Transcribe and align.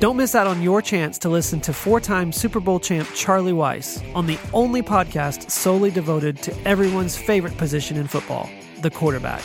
Don't 0.00 0.16
miss 0.16 0.36
out 0.36 0.46
on 0.46 0.62
your 0.62 0.80
chance 0.80 1.18
to 1.18 1.28
listen 1.28 1.60
to 1.62 1.72
four 1.72 2.00
time 2.00 2.30
Super 2.30 2.60
Bowl 2.60 2.78
champ 2.78 3.08
Charlie 3.16 3.52
Weis 3.52 4.00
on 4.14 4.26
the 4.26 4.38
only 4.52 4.80
podcast 4.80 5.50
solely 5.50 5.90
devoted 5.90 6.40
to 6.42 6.56
everyone's 6.68 7.16
favorite 7.16 7.56
position 7.58 7.96
in 7.96 8.06
football, 8.06 8.48
the 8.80 8.90
quarterback. 8.90 9.42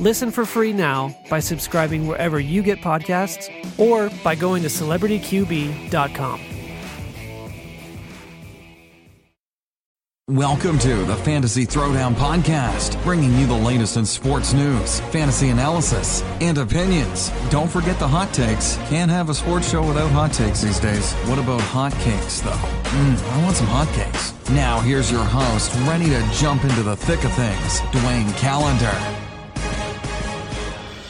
Listen 0.00 0.30
for 0.30 0.46
free 0.46 0.72
now 0.72 1.14
by 1.28 1.40
subscribing 1.40 2.06
wherever 2.06 2.40
you 2.40 2.62
get 2.62 2.80
podcasts 2.80 3.50
or 3.78 4.10
by 4.24 4.34
going 4.34 4.62
to 4.62 4.68
celebrityqb.com. 4.68 6.55
Welcome 10.32 10.80
to 10.80 11.04
the 11.04 11.14
Fantasy 11.18 11.64
Throwdown 11.64 12.12
Podcast, 12.12 13.00
bringing 13.04 13.32
you 13.38 13.46
the 13.46 13.54
latest 13.54 13.96
in 13.96 14.04
sports 14.04 14.54
news, 14.54 14.98
fantasy 14.98 15.50
analysis, 15.50 16.20
and 16.40 16.58
opinions. 16.58 17.30
Don't 17.48 17.70
forget 17.70 17.96
the 18.00 18.08
hot 18.08 18.34
takes. 18.34 18.76
Can't 18.88 19.08
have 19.08 19.30
a 19.30 19.34
sports 19.34 19.70
show 19.70 19.86
without 19.86 20.10
hot 20.10 20.32
takes 20.32 20.62
these 20.62 20.80
days. 20.80 21.12
What 21.28 21.38
about 21.38 21.60
hot 21.60 21.92
cakes, 22.00 22.40
though? 22.40 22.50
Mmm, 22.50 23.22
I 23.22 23.42
want 23.44 23.54
some 23.54 23.68
hot 23.68 23.86
cakes. 23.94 24.34
Now, 24.50 24.80
here's 24.80 25.12
your 25.12 25.22
host, 25.22 25.72
ready 25.86 26.06
to 26.06 26.28
jump 26.32 26.64
into 26.64 26.82
the 26.82 26.96
thick 26.96 27.22
of 27.22 27.32
things, 27.34 27.78
Dwayne 27.92 28.36
Calendar. 28.36 28.90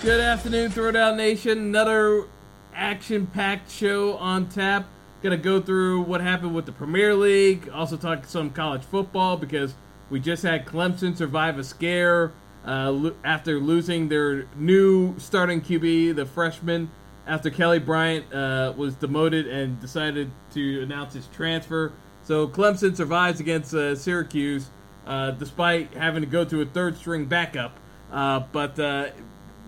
Good 0.02 0.20
afternoon, 0.20 0.70
Throwdown 0.72 1.16
Nation. 1.16 1.56
Another 1.56 2.26
action 2.74 3.28
packed 3.28 3.70
show 3.70 4.18
on 4.18 4.50
tap. 4.50 4.86
Gonna 5.22 5.36
go 5.36 5.60
through 5.60 6.02
what 6.02 6.20
happened 6.20 6.54
with 6.54 6.66
the 6.66 6.72
Premier 6.72 7.14
League. 7.14 7.68
Also 7.70 7.96
talk 7.96 8.26
some 8.26 8.50
college 8.50 8.82
football 8.82 9.36
because 9.36 9.74
we 10.10 10.20
just 10.20 10.42
had 10.42 10.66
Clemson 10.66 11.16
survive 11.16 11.58
a 11.58 11.64
scare 11.64 12.32
uh, 12.66 13.10
after 13.24 13.58
losing 13.58 14.08
their 14.08 14.46
new 14.56 15.18
starting 15.18 15.60
QB, 15.60 16.16
the 16.16 16.26
freshman, 16.26 16.90
after 17.26 17.48
Kelly 17.48 17.78
Bryant 17.78 18.32
uh, 18.32 18.74
was 18.76 18.94
demoted 18.94 19.46
and 19.46 19.80
decided 19.80 20.30
to 20.52 20.82
announce 20.82 21.14
his 21.14 21.26
transfer. 21.28 21.92
So 22.24 22.46
Clemson 22.46 22.96
survives 22.96 23.40
against 23.40 23.72
uh, 23.72 23.94
Syracuse 23.94 24.68
uh, 25.06 25.30
despite 25.32 25.94
having 25.94 26.22
to 26.22 26.28
go 26.28 26.44
to 26.44 26.60
a 26.60 26.66
third 26.66 26.96
string 26.96 27.24
backup. 27.26 27.78
Uh, 28.12 28.40
but 28.52 28.78
uh, 28.78 29.08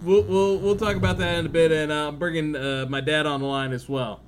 we'll, 0.03 0.23
we'll 0.23 0.59
we'll 0.59 0.77
talk 0.77 0.97
about 0.97 1.19
that 1.19 1.39
in 1.39 1.47
a 1.47 1.49
bit, 1.49 1.73
and 1.73 1.93
I'm 1.93 2.19
bringing 2.19 2.53
my 2.89 3.01
dad 3.01 3.27
on 3.27 3.41
the 3.41 3.47
line 3.47 3.73
as 3.73 3.89
well. 3.89 4.21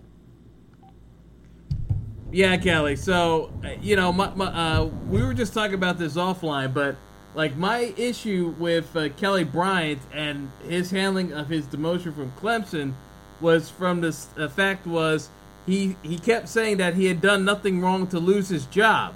Yeah, 2.33 2.57
Kelly. 2.59 2.97
So, 2.97 3.51
uh, 3.65 3.71
you 3.81 3.97
know, 3.97 4.13
my, 4.13 4.33
my, 4.35 4.47
uh, 4.47 4.85
we 5.09 5.23
were 5.23 5.35
just 5.35 5.53
talking 5.53 5.75
about 5.75 5.99
this 5.99 6.15
offline, 6.15 6.73
but 6.73 6.97
like 7.35 7.57
my 7.57 7.93
issue 7.97 8.55
with 8.59 8.95
uh, 8.97 9.09
Kelly 9.11 9.45
Bryant 9.45 10.01
and 10.13 10.51
his 10.69 10.91
handling 10.91 11.33
of 11.33 11.49
his 11.49 11.67
demotion 11.67 12.15
from 12.15 12.33
Clemson 12.41 12.95
was 13.41 13.71
from 13.71 14.01
this 14.01 14.27
fact 14.55 14.87
was 14.87 15.29
he 15.67 15.97
he 16.03 16.19
kept 16.19 16.49
saying 16.49 16.77
that 16.77 16.95
he 16.95 17.07
had 17.07 17.21
done 17.21 17.45
nothing 17.45 17.81
wrong 17.81 18.07
to 18.09 18.19
lose 18.19 18.49
his 18.49 18.67
job, 18.67 19.15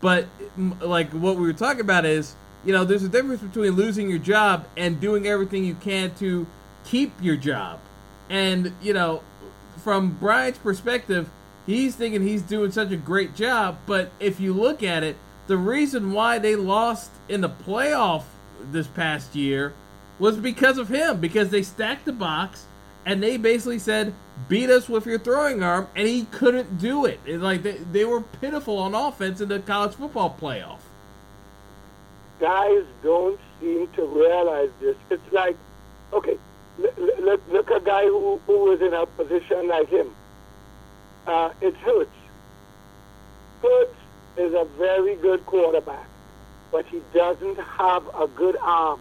but 0.00 0.26
like 0.80 1.10
what 1.12 1.36
we 1.36 1.42
were 1.42 1.52
talking 1.52 1.80
about 1.80 2.04
is 2.04 2.34
you 2.64 2.72
know 2.72 2.84
there's 2.84 3.04
a 3.04 3.08
difference 3.08 3.40
between 3.40 3.72
losing 3.72 4.10
your 4.10 4.18
job 4.18 4.66
and 4.76 5.00
doing 5.00 5.26
everything 5.26 5.64
you 5.64 5.74
can 5.74 6.14
to 6.16 6.46
keep 6.84 7.12
your 7.22 7.36
job, 7.36 7.78
and 8.28 8.72
you 8.82 8.92
know 8.92 9.22
from 9.78 10.10
Bryant's 10.12 10.58
perspective 10.58 11.30
he's 11.66 11.94
thinking 11.94 12.22
he's 12.22 12.42
doing 12.42 12.70
such 12.70 12.90
a 12.90 12.96
great 12.96 13.34
job. 13.34 13.78
But 13.86 14.10
if 14.20 14.40
you 14.40 14.52
look 14.52 14.82
at 14.82 15.02
it, 15.02 15.16
the 15.46 15.56
reason 15.56 16.12
why 16.12 16.38
they 16.38 16.56
lost 16.56 17.10
in 17.28 17.40
the 17.40 17.50
playoff 17.50 18.24
this 18.70 18.86
past 18.86 19.34
year 19.34 19.72
was 20.18 20.36
because 20.36 20.78
of 20.78 20.88
him, 20.88 21.20
because 21.20 21.50
they 21.50 21.62
stacked 21.62 22.04
the 22.04 22.12
box 22.12 22.66
and 23.04 23.22
they 23.22 23.36
basically 23.36 23.78
said, 23.78 24.14
beat 24.48 24.70
us 24.70 24.88
with 24.88 25.06
your 25.06 25.18
throwing 25.18 25.62
arm, 25.62 25.88
and 25.96 26.06
he 26.06 26.24
couldn't 26.26 26.78
do 26.78 27.04
it. 27.04 27.18
It's 27.26 27.42
like 27.42 27.64
they, 27.64 27.72
they 27.72 28.04
were 28.04 28.20
pitiful 28.20 28.78
on 28.78 28.94
offense 28.94 29.40
in 29.40 29.48
the 29.48 29.58
college 29.58 29.94
football 29.94 30.36
playoff. 30.40 30.78
Guys 32.38 32.84
don't 33.02 33.40
seem 33.60 33.88
to 33.96 34.04
realize 34.04 34.70
this. 34.80 34.96
It's 35.10 35.32
like, 35.32 35.56
okay, 36.12 36.38
look, 36.78 36.96
look, 36.96 37.42
look 37.50 37.70
a 37.70 37.80
guy 37.80 38.04
who, 38.04 38.40
who 38.46 38.64
was 38.64 38.80
in 38.80 38.92
a 38.94 39.06
position 39.06 39.66
like 39.66 39.88
him 39.88 40.14
uh, 41.26 41.50
it 41.60 41.74
hurts. 41.76 42.10
Hurts 43.62 43.94
is 44.36 44.52
a 44.54 44.66
very 44.78 45.14
good 45.16 45.44
quarterback, 45.46 46.06
but 46.70 46.86
he 46.86 47.00
doesn't 47.14 47.58
have 47.58 48.02
a 48.18 48.26
good 48.26 48.56
arm. 48.60 49.00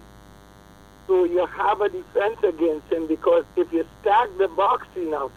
So 1.08 1.24
you 1.24 1.46
have 1.46 1.82
a 1.82 1.90
defense 1.90 2.38
against 2.44 2.92
him 2.92 3.08
because 3.08 3.44
if 3.56 3.72
you 3.74 3.86
stack 4.02 4.30
the 4.38 4.48
box 4.50 4.88
enough, 4.96 5.32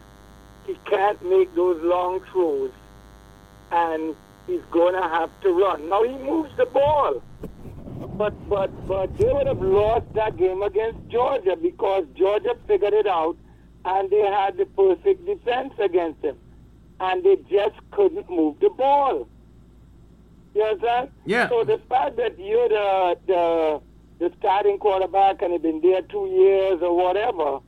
he 0.67 0.77
can't 0.85 1.23
make 1.27 1.53
those 1.55 1.81
long 1.81 2.21
throws, 2.31 2.71
and 3.71 4.15
he's 4.47 4.61
going 4.71 4.93
to 4.93 5.01
have 5.01 5.29
to 5.41 5.49
run. 5.51 5.89
Now 5.89 6.03
he 6.03 6.15
moves 6.17 6.51
the 6.57 6.65
ball, 6.65 7.21
but 8.17 8.33
but 8.49 8.71
but 8.87 9.17
they 9.17 9.31
would 9.31 9.47
have 9.47 9.61
lost 9.61 10.05
that 10.15 10.37
game 10.37 10.61
against 10.61 10.99
Georgia 11.11 11.55
because 11.55 12.05
Georgia 12.15 12.55
figured 12.67 12.93
it 12.93 13.07
out, 13.07 13.37
and 13.85 14.09
they 14.09 14.21
had 14.21 14.57
the 14.57 14.65
perfect 14.65 15.25
defense 15.25 15.73
against 15.79 16.23
him 16.23 16.35
and 16.99 17.23
they 17.23 17.35
just 17.49 17.75
couldn't 17.91 18.29
move 18.29 18.59
the 18.59 18.69
ball. 18.69 19.27
You 20.53 20.63
understand? 20.63 21.09
Yeah. 21.25 21.49
So 21.49 21.63
the 21.63 21.79
fact 21.89 22.15
that 22.17 22.39
you're 22.39 22.69
the 22.69 23.17
the, 23.27 23.81
the 24.19 24.31
starting 24.39 24.77
quarterback 24.77 25.41
and 25.41 25.53
you've 25.53 25.61
been 25.61 25.81
there 25.81 26.01
two 26.03 26.27
years 26.27 26.81
or 26.81 26.95
whatever, 26.95 27.59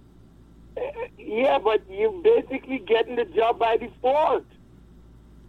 eh, 0.78 0.92
yeah, 1.18 1.60
but 1.60 1.82
you're 1.90 2.14
basically 2.22 2.80
getting 2.80 3.16
the 3.18 3.26
job 3.26 3.60
by 3.60 3.78
default. 3.78 4.46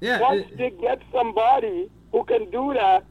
Yeah. 0.01 0.21
Once 0.21 0.47
it- 0.51 0.59
they 0.59 0.71
get 0.71 1.01
somebody 1.13 1.89
who 2.11 2.25
can 2.25 2.51
do 2.51 2.75
that, 2.75 3.05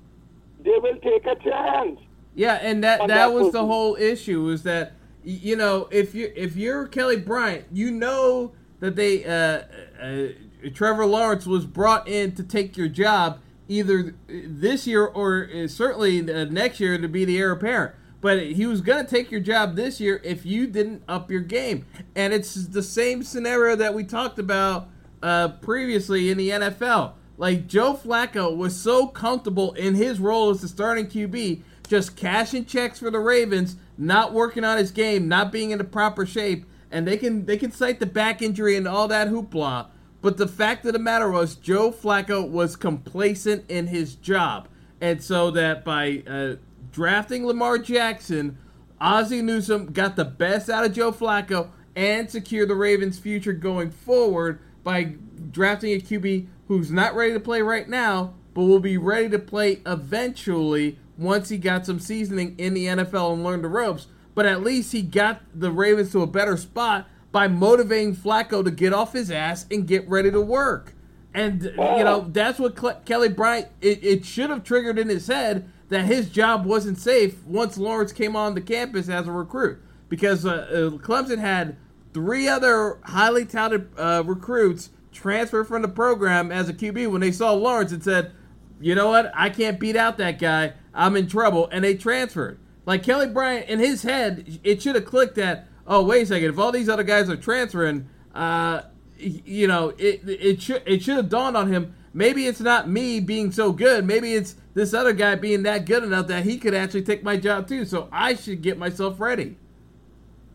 they 0.63 0.77
will 0.77 0.97
take 0.97 1.25
a 1.25 1.35
chance. 1.35 1.99
Yeah, 2.35 2.55
and 2.61 2.83
that 2.83 2.99
that 2.99 3.07
that 3.07 3.33
was 3.33 3.51
the 3.51 3.65
whole 3.65 3.95
issue 3.95 4.49
is 4.49 4.63
that 4.63 4.93
you 5.23 5.55
know 5.55 5.87
if 5.91 6.13
you 6.13 6.31
if 6.35 6.55
you're 6.55 6.85
Kelly 6.87 7.17
Bryant, 7.17 7.65
you 7.71 7.89
know 7.91 8.51
that 8.79 8.95
they 8.95 9.23
uh, 9.25 9.63
uh, 10.01 10.27
Trevor 10.73 11.05
Lawrence 11.05 11.45
was 11.45 11.65
brought 11.65 12.07
in 12.07 12.33
to 12.35 12.43
take 12.43 12.77
your 12.77 12.87
job 12.87 13.39
either 13.67 14.15
this 14.27 14.87
year 14.87 15.05
or 15.05 15.49
uh, 15.53 15.67
certainly 15.67 16.21
next 16.21 16.79
year 16.79 16.97
to 16.97 17.07
be 17.07 17.25
the 17.25 17.37
heir 17.37 17.51
apparent. 17.51 17.95
But 18.19 18.41
he 18.43 18.65
was 18.65 18.81
going 18.81 19.05
to 19.05 19.09
take 19.09 19.29
your 19.29 19.41
job 19.41 19.75
this 19.75 19.99
year 19.99 20.19
if 20.23 20.45
you 20.45 20.65
didn't 20.67 21.03
up 21.07 21.29
your 21.29 21.41
game, 21.41 21.85
and 22.15 22.33
it's 22.33 22.55
the 22.55 22.81
same 22.81 23.23
scenario 23.23 23.75
that 23.75 23.93
we 23.93 24.03
talked 24.03 24.39
about 24.39 24.89
uh, 25.21 25.49
previously 25.49 26.31
in 26.31 26.37
the 26.37 26.49
NFL. 26.49 27.13
Like 27.37 27.67
Joe 27.67 27.93
Flacco 27.93 28.55
was 28.55 28.75
so 28.75 29.07
comfortable 29.07 29.73
in 29.73 29.93
his 29.93 30.19
role 30.19 30.49
as 30.49 30.61
the 30.61 30.67
starting 30.67 31.05
QB, 31.05 31.61
just 31.87 32.15
cashing 32.15 32.65
checks 32.65 32.97
for 32.97 33.11
the 33.11 33.19
Ravens, 33.19 33.75
not 33.97 34.33
working 34.33 34.63
on 34.63 34.79
his 34.79 34.89
game, 34.89 35.27
not 35.27 35.51
being 35.51 35.69
in 35.69 35.77
the 35.77 35.83
proper 35.83 36.25
shape, 36.25 36.65
and 36.89 37.07
they 37.07 37.17
can 37.17 37.45
they 37.45 37.57
can 37.57 37.71
cite 37.71 37.99
the 37.99 38.07
back 38.07 38.41
injury 38.41 38.75
and 38.75 38.87
all 38.87 39.07
that 39.07 39.27
hoopla. 39.27 39.87
But 40.21 40.37
the 40.37 40.47
fact 40.47 40.85
of 40.85 40.93
the 40.93 40.99
matter 40.99 41.29
was, 41.29 41.55
Joe 41.55 41.91
Flacco 41.91 42.47
was 42.47 42.75
complacent 42.75 43.69
in 43.69 43.87
his 43.87 44.15
job, 44.15 44.67
and 44.99 45.21
so 45.21 45.51
that 45.51 45.85
by 45.85 46.23
uh, 46.27 46.55
drafting 46.91 47.45
Lamar 47.45 47.77
Jackson, 47.77 48.57
Ozzie 48.99 49.41
Newsome 49.43 49.91
got 49.91 50.15
the 50.15 50.25
best 50.25 50.69
out 50.69 50.85
of 50.85 50.93
Joe 50.93 51.11
Flacco 51.11 51.69
and 51.95 52.29
secured 52.29 52.69
the 52.69 52.75
Ravens' 52.75 53.19
future 53.19 53.53
going 53.53 53.91
forward 53.91 54.59
by 54.83 55.15
drafting 55.51 55.93
a 55.93 55.99
QB 55.99 56.47
who's 56.67 56.91
not 56.91 57.15
ready 57.15 57.33
to 57.33 57.39
play 57.39 57.61
right 57.61 57.87
now, 57.87 58.33
but 58.53 58.63
will 58.63 58.79
be 58.79 58.97
ready 58.97 59.29
to 59.29 59.39
play 59.39 59.81
eventually 59.85 60.97
once 61.17 61.49
he 61.49 61.57
got 61.57 61.85
some 61.85 61.99
seasoning 61.99 62.55
in 62.57 62.73
the 62.73 62.85
NFL 62.85 63.33
and 63.33 63.43
learned 63.43 63.63
the 63.63 63.69
ropes. 63.69 64.07
But 64.35 64.45
at 64.45 64.63
least 64.63 64.91
he 64.91 65.01
got 65.01 65.41
the 65.53 65.71
Ravens 65.71 66.11
to 66.11 66.21
a 66.21 66.27
better 66.27 66.57
spot 66.57 67.07
by 67.31 67.47
motivating 67.47 68.15
Flacco 68.15 68.63
to 68.63 68.71
get 68.71 68.93
off 68.93 69.13
his 69.13 69.29
ass 69.29 69.65
and 69.69 69.87
get 69.87 70.07
ready 70.07 70.31
to 70.31 70.41
work. 70.41 70.93
And 71.33 71.63
you 71.63 71.75
know 71.77 72.27
that's 72.31 72.57
what 72.57 72.75
Cle- 72.75 73.01
Kelly 73.05 73.29
Bryant. 73.29 73.67
It, 73.81 74.03
it 74.03 74.25
should 74.25 74.49
have 74.49 74.63
triggered 74.63 74.97
in 74.97 75.09
his 75.09 75.27
head 75.27 75.69
that 75.89 76.05
his 76.05 76.29
job 76.29 76.65
wasn't 76.65 76.97
safe 76.97 77.43
once 77.45 77.77
Lawrence 77.77 78.11
came 78.11 78.35
on 78.35 78.55
the 78.55 78.61
campus 78.61 79.07
as 79.07 79.27
a 79.27 79.31
recruit 79.31 79.79
because 80.09 80.45
uh, 80.45 80.49
uh, 80.49 80.97
Clemson 80.97 81.37
had 81.37 81.77
three 82.13 82.47
other 82.47 82.99
highly 83.03 83.45
touted 83.45 83.89
uh, 83.97 84.23
recruits 84.25 84.89
transfer 85.11 85.63
from 85.63 85.81
the 85.81 85.87
program 85.87 86.51
as 86.51 86.69
a 86.69 86.73
QB 86.73 87.11
when 87.11 87.21
they 87.21 87.31
saw 87.31 87.51
Lawrence 87.53 87.91
and 87.91 88.03
said, 88.03 88.31
you 88.79 88.95
know 88.95 89.09
what, 89.09 89.31
I 89.33 89.49
can't 89.49 89.79
beat 89.79 89.95
out 89.95 90.17
that 90.17 90.39
guy. 90.39 90.73
I'm 90.93 91.15
in 91.15 91.27
trouble, 91.27 91.67
and 91.71 91.83
they 91.83 91.95
transferred. 91.95 92.59
Like 92.85 93.03
Kelly 93.03 93.27
Bryant, 93.27 93.67
in 93.67 93.79
his 93.79 94.03
head, 94.03 94.59
it 94.63 94.81
should 94.81 94.95
have 94.95 95.05
clicked 95.05 95.35
that. 95.35 95.67
Oh, 95.87 96.03
wait 96.03 96.23
a 96.23 96.25
second. 96.25 96.49
If 96.49 96.59
all 96.59 96.71
these 96.71 96.89
other 96.89 97.03
guys 97.03 97.29
are 97.29 97.37
transferring, 97.37 98.09
uh, 98.35 98.81
you 99.17 99.67
know, 99.67 99.93
it 99.97 100.21
it 100.27 100.61
should 100.61 100.83
it 100.85 101.01
should 101.01 101.15
have 101.15 101.29
dawned 101.29 101.55
on 101.55 101.71
him. 101.71 101.95
Maybe 102.13 102.45
it's 102.45 102.59
not 102.59 102.89
me 102.89 103.19
being 103.19 103.51
so 103.51 103.71
good. 103.71 104.05
Maybe 104.05 104.33
it's 104.33 104.55
this 104.73 104.93
other 104.93 105.13
guy 105.13 105.35
being 105.35 105.63
that 105.63 105.85
good 105.85 106.03
enough 106.03 106.27
that 106.27 106.43
he 106.43 106.57
could 106.57 106.73
actually 106.73 107.03
take 107.03 107.23
my 107.23 107.37
job 107.37 107.67
too. 107.67 107.85
So 107.85 108.09
I 108.11 108.35
should 108.35 108.61
get 108.61 108.77
myself 108.77 109.19
ready. 109.19 109.57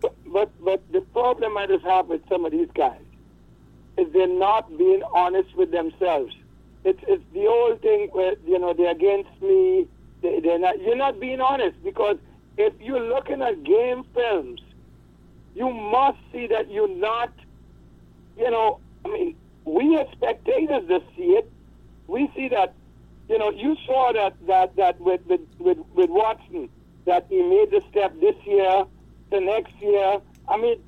But 0.00 0.14
but, 0.26 0.50
but 0.62 0.93
the 0.93 1.00
problem 1.00 1.56
I 1.56 1.67
just 1.67 1.84
have 1.84 2.08
with 2.08 2.29
some 2.29 2.44
of 2.44 2.52
these 2.52 2.69
guys 2.75 3.00
is 3.96 4.12
they're 4.12 4.26
not 4.26 4.76
being 4.76 5.02
honest 5.12 5.55
with 5.56 5.70
themselves. 5.70 6.34
It's 6.84 7.00
it's 7.06 7.25
the 7.32 7.46
old 7.46 7.81
thing 7.81 8.08
where 8.12 8.34
you 8.46 8.58
know 8.58 8.75
they're 8.75 8.90
against 8.90 9.31
me. 9.40 9.87
They, 10.20 10.40
they're 10.40 10.58
not. 10.58 10.81
You're 10.82 10.96
not 10.96 11.20
being 11.20 11.40
honest 11.40 11.82
because 11.82 12.19
if 12.58 12.75
you're 12.81 13.00
looking 13.00 13.40
at 13.40 13.62
game 13.64 14.05
films, 14.14 14.61
you 15.54 15.70
must 15.70 16.19
see 16.32 16.46
that 16.49 16.70
you're 16.70 16.88
not. 16.88 17.32
You 18.37 18.50
know, 18.50 18.81
I 19.04 19.08
mean, 19.08 19.37
we 19.64 19.99
as 19.99 20.06
spectators 20.12 20.88
to 20.88 21.00
see 21.16 21.32
it. 21.38 21.50
We 22.06 22.31
see 22.34 22.49
that. 22.49 22.75
You 23.28 23.38
know, 23.38 23.50
you 23.50 23.76
saw 23.87 24.12
that 24.12 24.34
that 24.46 24.76
that 24.76 25.00
with 25.00 25.25
with 25.26 25.40
with, 25.58 25.78
with 25.94 26.10
Watson 26.10 26.69
that 27.06 27.26
he 27.28 27.43
made 27.43 27.70
the 27.70 27.82
step 27.90 28.19
this 28.20 28.37
year, 28.44 28.84
the 29.31 29.40
next 29.40 29.75
year. 29.81 30.20
I 30.49 30.56
mean, 30.56 30.82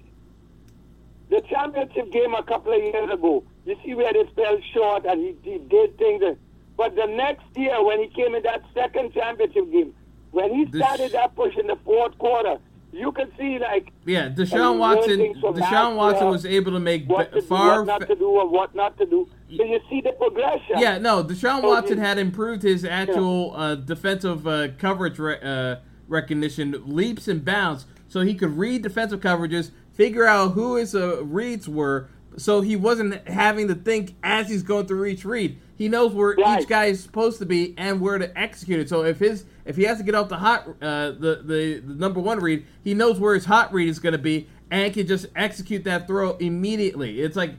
the 1.30 1.40
championship 1.42 2.12
game 2.12 2.34
a 2.34 2.42
couple 2.42 2.72
of 2.72 2.82
years 2.82 3.10
ago, 3.10 3.44
you 3.64 3.76
see 3.84 3.94
where 3.94 4.12
they 4.12 4.24
fell 4.34 4.58
short 4.72 5.06
and 5.06 5.20
he, 5.20 5.50
he 5.50 5.58
did 5.58 5.96
things. 5.98 6.20
That, 6.20 6.36
but 6.76 6.94
the 6.96 7.06
next 7.06 7.44
year, 7.56 7.82
when 7.82 8.00
he 8.00 8.08
came 8.08 8.34
in 8.34 8.42
that 8.42 8.62
second 8.74 9.12
championship 9.14 9.70
game, 9.70 9.94
when 10.32 10.52
he 10.54 10.66
started 10.78 11.12
that 11.12 11.34
push 11.36 11.56
in 11.56 11.66
the 11.66 11.76
fourth 11.84 12.18
quarter, 12.18 12.58
you 12.94 13.12
can 13.12 13.30
see 13.36 13.58
like 13.58 13.92
yeah, 14.04 14.28
Deshaun 14.28 14.78
Watson. 14.78 15.34
Deshaun 15.42 15.96
Watson 15.96 16.28
was 16.28 16.46
able 16.46 16.72
to 16.72 16.80
make 16.80 17.08
what 17.08 17.32
to 17.32 17.42
far 17.42 17.84
do, 17.84 17.90
what 17.90 18.00
not 18.00 18.08
to 18.08 18.14
do, 18.14 18.26
or 18.26 18.48
what 18.48 18.74
not 18.74 18.96
to 18.98 19.06
do. 19.06 19.28
So 19.56 19.64
you 19.64 19.80
see 19.90 20.00
the 20.00 20.12
progression. 20.12 20.78
Yeah, 20.78 20.98
no, 20.98 21.22
Deshaun 21.24 21.62
Watson 21.62 21.98
had 21.98 22.18
improved 22.18 22.62
his 22.62 22.84
actual 22.84 23.52
yeah. 23.52 23.58
uh, 23.58 23.74
defensive 23.76 24.46
uh, 24.46 24.68
coverage 24.78 25.18
re- 25.18 25.40
uh, 25.42 25.76
recognition 26.08 26.82
leaps 26.86 27.28
and 27.28 27.44
bounds, 27.44 27.86
so 28.08 28.20
he 28.20 28.34
could 28.34 28.56
read 28.56 28.82
defensive 28.82 29.20
coverages, 29.20 29.70
figure 29.92 30.26
out 30.26 30.52
who 30.52 30.76
his 30.76 30.94
uh, 30.94 31.24
reads 31.24 31.68
were, 31.68 32.08
so 32.36 32.60
he 32.60 32.76
wasn't 32.76 33.26
having 33.28 33.68
to 33.68 33.74
think 33.74 34.14
as 34.22 34.48
he's 34.48 34.62
going 34.62 34.86
through 34.86 35.06
each 35.06 35.24
read. 35.24 35.60
He 35.76 35.88
knows 35.88 36.12
where 36.12 36.34
right. 36.34 36.60
each 36.60 36.68
guy 36.68 36.86
is 36.86 37.02
supposed 37.02 37.38
to 37.40 37.46
be 37.46 37.74
and 37.76 38.00
where 38.00 38.18
to 38.18 38.38
execute 38.38 38.80
it. 38.80 38.88
So 38.88 39.04
if 39.04 39.18
his 39.18 39.44
if 39.64 39.76
he 39.76 39.84
has 39.84 39.98
to 39.98 40.04
get 40.04 40.14
off 40.14 40.28
the 40.28 40.36
hot 40.36 40.68
uh, 40.80 41.10
the, 41.12 41.42
the 41.44 41.82
the 41.84 41.94
number 41.94 42.20
one 42.20 42.38
read, 42.38 42.64
he 42.82 42.94
knows 42.94 43.18
where 43.18 43.34
his 43.34 43.44
hot 43.44 43.72
read 43.72 43.88
is 43.88 43.98
going 43.98 44.12
to 44.12 44.18
be 44.18 44.48
and 44.70 44.92
can 44.92 45.06
just 45.06 45.26
execute 45.34 45.84
that 45.84 46.06
throw 46.06 46.36
immediately. 46.36 47.20
It's 47.20 47.36
like 47.36 47.54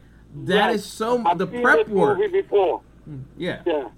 that 0.46 0.68
right. 0.68 0.76
is 0.76 0.86
so 0.86 1.24
I've 1.26 1.38
the 1.38 1.48
prep 1.48 1.88
work. 1.88 2.20
before. 2.32 2.82
Hmm, 3.06 3.20
yeah. 3.38 3.62
Yeah. 3.66 3.90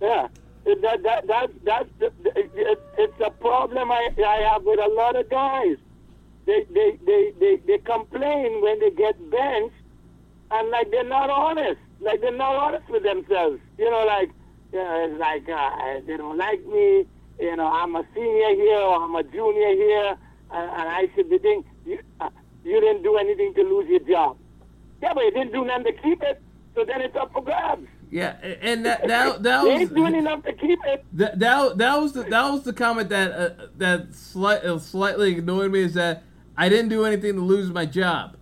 Yeah. 0.00 0.28
That 0.64 1.02
that 1.02 1.26
that 1.26 1.50
that's 1.64 1.88
the, 1.98 2.06
it, 2.34 2.80
it's 2.98 3.20
a 3.24 3.30
problem 3.30 3.90
I 3.90 4.10
I 4.18 4.52
have 4.52 4.64
with 4.64 4.80
a 4.80 4.88
lot 4.88 5.16
of 5.16 5.28
guys. 5.28 5.76
They 6.44 6.64
they 6.70 6.98
they 7.04 7.32
they, 7.38 7.56
they 7.66 7.78
complain 7.78 8.62
when 8.62 8.80
they 8.80 8.90
get 8.90 9.30
benched 9.30 9.74
and 10.50 10.70
like 10.70 10.90
they're 10.90 11.04
not 11.04 11.30
honest. 11.30 11.80
Like 12.06 12.20
they're 12.20 12.30
not 12.30 12.54
honest 12.54 12.88
with 12.88 13.02
themselves. 13.02 13.58
You 13.76 13.90
know, 13.90 14.04
like 14.06 14.30
you 14.72 14.78
know, 14.78 15.08
it's 15.10 15.18
like 15.18 15.48
uh, 15.48 16.00
they 16.06 16.16
don't 16.16 16.38
like 16.38 16.64
me. 16.64 17.04
You 17.40 17.56
know, 17.56 17.66
I'm 17.66 17.96
a 17.96 18.06
senior 18.14 18.54
here 18.54 18.78
or 18.78 19.02
I'm 19.02 19.14
a 19.16 19.24
junior 19.24 19.74
here, 19.74 20.16
and, 20.52 20.70
and 20.70 20.88
I 20.88 21.10
should 21.14 21.28
be 21.28 21.38
thinking 21.38 21.68
you, 21.84 21.98
uh, 22.20 22.30
you 22.64 22.80
didn't 22.80 23.02
do 23.02 23.16
anything 23.16 23.52
to 23.54 23.62
lose 23.62 23.88
your 23.88 24.00
job. 24.00 24.38
Yeah, 25.02 25.14
but 25.14 25.24
you 25.24 25.32
didn't 25.32 25.52
do 25.52 25.64
nothing 25.64 25.84
to 25.84 25.92
keep 26.00 26.22
it. 26.22 26.40
So 26.76 26.84
then 26.84 27.00
it's 27.00 27.16
up 27.16 27.32
for 27.32 27.42
grabs. 27.42 27.88
Yeah, 28.08 28.36
and 28.62 28.86
that 28.86 29.08
that, 29.08 29.42
that 29.42 29.64
was 29.64 29.72
ain't 29.72 29.94
doing 29.94 30.14
enough 30.14 30.44
to 30.44 30.52
keep 30.52 30.78
it. 30.86 31.04
That 31.12 31.40
that, 31.40 31.76
that 31.78 32.00
was 32.00 32.12
the 32.12 32.22
that 32.22 32.52
was 32.52 32.62
the 32.62 32.72
comment 32.72 33.08
that 33.08 33.32
uh, 33.32 33.66
that 33.78 34.14
slight, 34.14 34.62
uh, 34.62 34.78
slightly 34.78 35.38
annoyed 35.38 35.72
me 35.72 35.80
is 35.80 35.94
that 35.94 36.22
I 36.56 36.68
didn't 36.68 36.90
do 36.90 37.04
anything 37.04 37.34
to 37.34 37.40
lose 37.40 37.68
my 37.70 37.84
job 37.84 38.35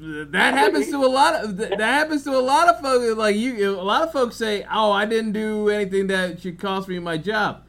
that 0.00 0.54
happens 0.54 0.88
to 0.90 1.04
a 1.04 1.06
lot 1.06 1.44
of 1.44 1.56
that 1.56 1.80
happens 1.80 2.22
to 2.24 2.30
a 2.30 2.38
lot 2.38 2.68
of 2.68 2.80
folks. 2.80 3.16
Like 3.16 3.34
you, 3.36 3.70
a 3.70 3.82
lot 3.82 4.02
of 4.02 4.12
folks 4.12 4.36
say, 4.36 4.64
"Oh, 4.70 4.92
I 4.92 5.06
didn't 5.06 5.32
do 5.32 5.68
anything 5.68 6.06
that 6.06 6.40
should 6.40 6.58
cost 6.58 6.88
me 6.88 6.98
my 6.98 7.18
job." 7.18 7.64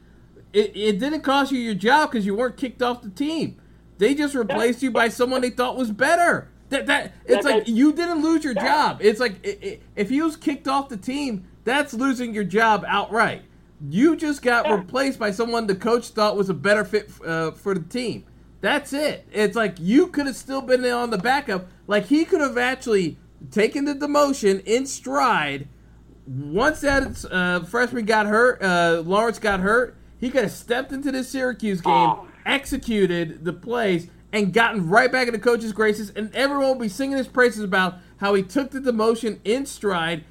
It, 0.52 0.72
it 0.76 0.98
didn't 0.98 1.22
cost 1.22 1.52
you 1.52 1.58
your 1.58 1.74
job 1.74 2.10
because 2.10 2.26
you 2.26 2.34
weren't 2.34 2.56
kicked 2.56 2.82
off 2.82 3.02
the 3.02 3.10
team. 3.10 3.60
They 3.98 4.14
just 4.14 4.34
replaced 4.34 4.82
you 4.82 4.90
by 4.90 5.08
someone 5.08 5.40
they 5.40 5.50
thought 5.50 5.76
was 5.76 5.90
better. 5.90 6.48
That 6.68 6.86
that 6.86 7.14
it's 7.24 7.44
like 7.44 7.66
you 7.66 7.92
didn't 7.92 8.22
lose 8.22 8.44
your 8.44 8.54
job. 8.54 8.98
It's 9.00 9.18
like 9.18 9.40
if 9.42 10.08
he 10.08 10.22
was 10.22 10.36
kicked 10.36 10.68
off 10.68 10.88
the 10.88 10.96
team, 10.96 11.48
that's 11.64 11.92
losing 11.94 12.32
your 12.32 12.44
job 12.44 12.84
outright. 12.86 13.42
You 13.88 14.14
just 14.14 14.42
got 14.42 14.70
replaced 14.70 15.18
by 15.18 15.32
someone 15.32 15.66
the 15.66 15.74
coach 15.74 16.08
thought 16.08 16.36
was 16.36 16.48
a 16.48 16.54
better 16.54 16.84
fit 16.84 17.10
uh, 17.26 17.50
for 17.52 17.74
the 17.74 17.80
team. 17.80 18.24
That's 18.60 18.92
it. 18.92 19.26
It's 19.32 19.56
like 19.56 19.76
you 19.78 20.08
could 20.08 20.26
have 20.26 20.36
still 20.36 20.60
been 20.60 20.84
on 20.84 21.10
the 21.10 21.18
backup. 21.18 21.68
Like 21.86 22.06
he 22.06 22.24
could 22.24 22.40
have 22.40 22.58
actually 22.58 23.16
taken 23.50 23.84
the 23.86 23.94
demotion 23.94 24.62
in 24.64 24.86
stride. 24.86 25.68
Once 26.26 26.80
that 26.82 27.24
uh, 27.30 27.64
freshman 27.64 28.04
got 28.04 28.26
hurt, 28.26 28.62
uh, 28.62 29.02
Lawrence 29.04 29.38
got 29.38 29.60
hurt. 29.60 29.96
He 30.18 30.30
could 30.30 30.42
have 30.42 30.52
stepped 30.52 30.92
into 30.92 31.10
the 31.10 31.24
Syracuse 31.24 31.80
game, 31.80 32.14
executed 32.44 33.44
the 33.44 33.54
plays, 33.54 34.08
and 34.32 34.52
gotten 34.52 34.88
right 34.88 35.10
back 35.10 35.26
in 35.26 35.32
the 35.32 35.40
coach's 35.40 35.72
graces. 35.72 36.10
And 36.10 36.32
everyone 36.34 36.66
will 36.66 36.74
be 36.74 36.90
singing 36.90 37.16
his 37.16 37.26
praises 37.26 37.64
about 37.64 37.96
how 38.18 38.34
he 38.34 38.42
took 38.42 38.70
the 38.70 38.80
demotion 38.80 39.40
in 39.44 39.64
stride, 39.64 40.24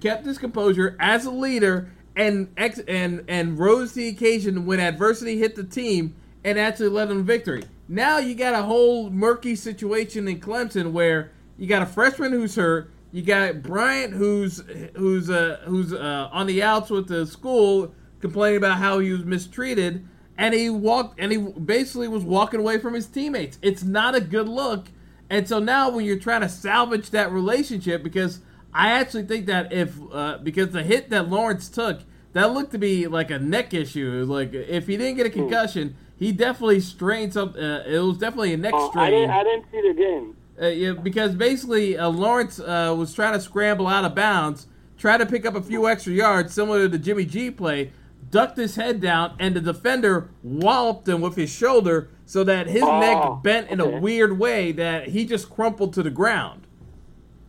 kept 0.00 0.24
his 0.24 0.38
composure 0.38 0.96
as 0.98 1.26
a 1.26 1.30
leader, 1.30 1.90
and 2.16 2.48
ex- 2.56 2.80
and 2.88 3.22
and 3.28 3.58
rose 3.58 3.90
to 3.90 3.96
the 3.96 4.08
occasion 4.08 4.64
when 4.64 4.80
adversity 4.80 5.38
hit 5.38 5.54
the 5.54 5.62
team 5.62 6.16
and 6.44 6.58
actually 6.58 6.88
led 6.88 7.08
them 7.08 7.18
to 7.18 7.22
victory. 7.24 7.64
Now 7.88 8.18
you 8.18 8.34
got 8.34 8.54
a 8.54 8.62
whole 8.62 9.10
murky 9.10 9.56
situation 9.56 10.28
in 10.28 10.40
Clemson 10.40 10.92
where 10.92 11.32
you 11.56 11.66
got 11.66 11.82
a 11.82 11.86
freshman 11.86 12.32
who's 12.32 12.56
hurt, 12.56 12.90
you 13.12 13.22
got 13.22 13.62
Bryant 13.62 14.12
who's 14.12 14.62
who's 14.96 15.30
uh, 15.30 15.60
who's 15.64 15.92
uh, 15.92 16.28
on 16.30 16.46
the 16.46 16.62
outs 16.62 16.90
with 16.90 17.08
the 17.08 17.26
school 17.26 17.94
complaining 18.20 18.58
about 18.58 18.78
how 18.78 18.98
he 18.98 19.10
was 19.10 19.24
mistreated, 19.24 20.06
and 20.36 20.54
he 20.54 20.68
walked 20.68 21.18
and 21.18 21.32
he 21.32 21.38
basically 21.38 22.08
was 22.08 22.24
walking 22.24 22.60
away 22.60 22.78
from 22.78 22.94
his 22.94 23.06
teammates. 23.06 23.58
It's 23.62 23.82
not 23.82 24.14
a 24.14 24.20
good 24.20 24.48
look. 24.48 24.88
And 25.30 25.48
so 25.48 25.58
now 25.58 25.90
when 25.90 26.04
you're 26.04 26.18
trying 26.18 26.40
to 26.42 26.48
salvage 26.48 27.10
that 27.10 27.30
relationship, 27.30 28.02
because 28.02 28.40
I 28.72 28.92
actually 28.92 29.24
think 29.24 29.46
that 29.46 29.72
if 29.72 29.94
uh, 30.12 30.38
because 30.42 30.70
the 30.70 30.82
hit 30.82 31.10
that 31.10 31.28
Lawrence 31.28 31.68
took, 31.68 32.00
that 32.34 32.52
looked 32.52 32.72
to 32.72 32.78
be 32.78 33.06
like 33.06 33.30
a 33.30 33.38
neck 33.38 33.72
issue. 33.72 34.24
Like 34.26 34.52
if 34.52 34.86
he 34.86 34.96
didn't 34.96 35.16
get 35.16 35.26
a 35.26 35.30
concussion 35.30 35.96
he 36.18 36.32
definitely 36.32 36.80
strained 36.80 37.32
some. 37.32 37.50
Uh, 37.50 37.82
it 37.86 37.98
was 37.98 38.18
definitely 38.18 38.54
a 38.54 38.56
neck 38.56 38.74
oh, 38.74 38.90
strain. 38.90 39.04
I 39.06 39.10
didn't, 39.10 39.30
I 39.30 39.44
didn't 39.44 39.66
see 39.70 39.80
the 39.80 39.94
game. 39.94 40.36
Uh, 40.60 40.66
yeah, 40.66 40.92
because 40.92 41.34
basically 41.34 41.96
uh, 41.96 42.08
Lawrence 42.08 42.58
uh, 42.58 42.94
was 42.96 43.14
trying 43.14 43.34
to 43.34 43.40
scramble 43.40 43.86
out 43.86 44.04
of 44.04 44.14
bounds, 44.14 44.66
try 44.96 45.16
to 45.16 45.24
pick 45.24 45.46
up 45.46 45.54
a 45.54 45.62
few 45.62 45.88
extra 45.88 46.12
yards, 46.12 46.52
similar 46.52 46.80
to 46.80 46.88
the 46.88 46.98
Jimmy 46.98 47.24
G 47.24 47.50
play, 47.50 47.92
ducked 48.30 48.56
his 48.56 48.74
head 48.74 49.00
down, 49.00 49.36
and 49.38 49.54
the 49.54 49.60
defender 49.60 50.30
walloped 50.42 51.06
him 51.06 51.20
with 51.20 51.36
his 51.36 51.50
shoulder 51.50 52.08
so 52.26 52.42
that 52.44 52.66
his 52.66 52.82
oh, 52.82 53.00
neck 53.00 53.42
bent 53.42 53.70
in 53.70 53.80
okay. 53.80 53.96
a 53.96 54.00
weird 54.00 54.38
way 54.38 54.72
that 54.72 55.08
he 55.08 55.24
just 55.24 55.48
crumpled 55.48 55.92
to 55.94 56.02
the 56.02 56.10
ground. 56.10 56.66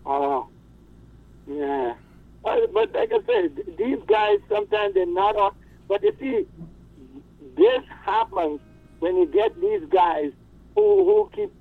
Oh, 0.05 0.47
yeah. 1.47 1.95
But, 2.43 2.71
but 2.73 2.93
like 2.93 3.11
I 3.11 3.19
said, 3.25 3.75
these 3.77 3.99
guys 4.07 4.37
sometimes 4.47 4.93
they're 4.93 5.05
not 5.05 5.35
on. 5.35 5.55
But 5.87 6.03
you 6.03 6.15
see, 6.19 6.45
this 7.59 7.83
happens 8.05 8.61
when 8.99 9.17
you 9.17 9.25
get 9.25 9.59
these 9.59 9.83
guys 9.89 10.31
who, 10.75 11.03
who 11.05 11.29
keep 11.35 11.51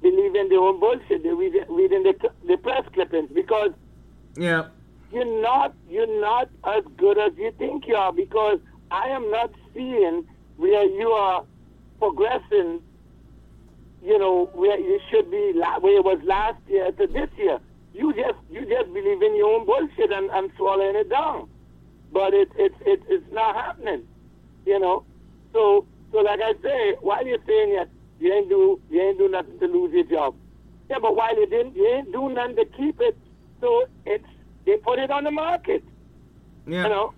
believing 0.00 0.48
their 0.48 0.58
own 0.58 0.80
bullshit. 0.80 1.22
They're 1.22 1.36
reading, 1.36 1.64
reading 1.68 2.02
the, 2.02 2.14
the 2.46 2.56
press 2.56 2.84
clippings 2.92 3.30
because 3.32 3.70
yeah. 4.36 4.66
you're 5.12 5.42
not 5.42 5.74
you're 5.88 6.20
not 6.20 6.48
as 6.64 6.84
good 6.96 7.18
as 7.18 7.32
you 7.36 7.52
think 7.58 7.86
you 7.86 7.94
are 7.94 8.12
because 8.12 8.58
I 8.90 9.08
am 9.08 9.30
not 9.30 9.52
seeing 9.74 10.26
where 10.56 10.84
you 10.84 11.08
are 11.10 11.44
progressing. 11.98 12.80
You 14.04 14.18
know 14.18 14.50
where 14.54 14.80
you 14.80 14.98
should 15.10 15.30
be, 15.30 15.52
where 15.80 15.96
it 15.96 16.04
was 16.04 16.18
last 16.24 16.58
year 16.68 16.90
to 16.90 17.06
this 17.06 17.28
year. 17.36 17.60
You 17.94 18.12
just 18.14 18.38
you 18.50 18.62
just 18.62 18.92
believe 18.92 19.22
in 19.22 19.36
your 19.36 19.54
own 19.54 19.66
bullshit 19.66 20.10
and, 20.10 20.28
and 20.30 20.50
swallowing 20.56 20.96
it 20.96 21.08
down, 21.08 21.48
but 22.10 22.34
it, 22.34 22.48
it, 22.56 22.72
it 22.84 23.02
it's 23.08 23.32
not 23.32 23.54
happening. 23.54 24.02
You 24.66 24.80
know, 24.80 25.04
so 25.52 25.86
so 26.12 26.18
like 26.18 26.40
I 26.40 26.52
say, 26.62 26.96
while 27.00 27.26
you're 27.26 27.38
saying 27.46 27.76
that 27.76 27.88
you 28.20 28.32
ain't 28.32 28.48
do 28.48 28.80
you 28.90 29.00
ain't 29.00 29.18
do 29.18 29.28
nothing 29.28 29.58
to 29.58 29.66
lose 29.66 29.92
your 29.92 30.04
job, 30.04 30.34
yeah, 30.90 30.98
but 31.00 31.16
while 31.16 31.34
you 31.38 31.46
didn't, 31.46 31.74
you 31.74 31.86
ain't 31.88 32.12
do 32.12 32.28
nothing 32.28 32.56
to 32.56 32.64
keep 32.76 33.00
it. 33.00 33.16
So 33.60 33.86
it's 34.04 34.26
they 34.66 34.76
put 34.76 34.98
it 34.98 35.10
on 35.10 35.24
the 35.24 35.30
market. 35.30 35.82
Yeah. 36.66 36.84
You 36.84 36.88
know. 36.88 37.14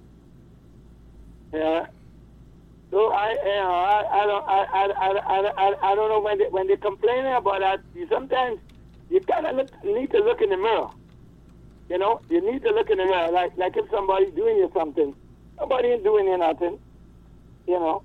Yeah. 1.53 1.87
So 2.91 3.11
I, 3.13 3.31
you 3.31 3.45
know, 3.45 3.75
I, 3.75 4.23
I 4.23 4.27
don't, 4.27 4.45
I, 4.47 4.65
I, 4.73 4.85
I, 4.87 5.51
I, 5.51 5.91
I, 5.91 5.95
don't 5.97 6.09
know 6.09 6.21
when 6.21 6.39
they, 6.39 6.45
when 6.45 6.69
they 6.69 6.77
complain 6.77 7.27
about 7.27 7.61
that. 7.61 7.81
You 7.95 8.07
sometimes 8.09 8.61
you 9.11 9.21
kind 9.21 9.47
of 9.47 9.57
look, 9.57 9.85
need 9.85 10.11
to 10.13 10.19
look 10.19 10.41
in 10.41 10.51
the 10.51 10.57
mirror. 10.57 10.91
You 11.89 11.99
know, 11.99 12.21
you 12.31 12.41
need 12.41 12.63
to 12.63 12.71
look 12.71 12.91
in 12.91 12.99
the 12.99 13.05
mirror. 13.05 13.33
Like, 13.33 13.57
like 13.57 13.77
if 13.77 13.91
somebody's 13.91 14.33
doing 14.35 14.57
you 14.59 14.71
something, 14.73 15.15
nobody 15.59 15.89
ain't 15.89 16.05
doing 16.05 16.27
you 16.27 16.39
nothing. 16.39 16.79
You 17.67 17.81
know, 17.81 18.03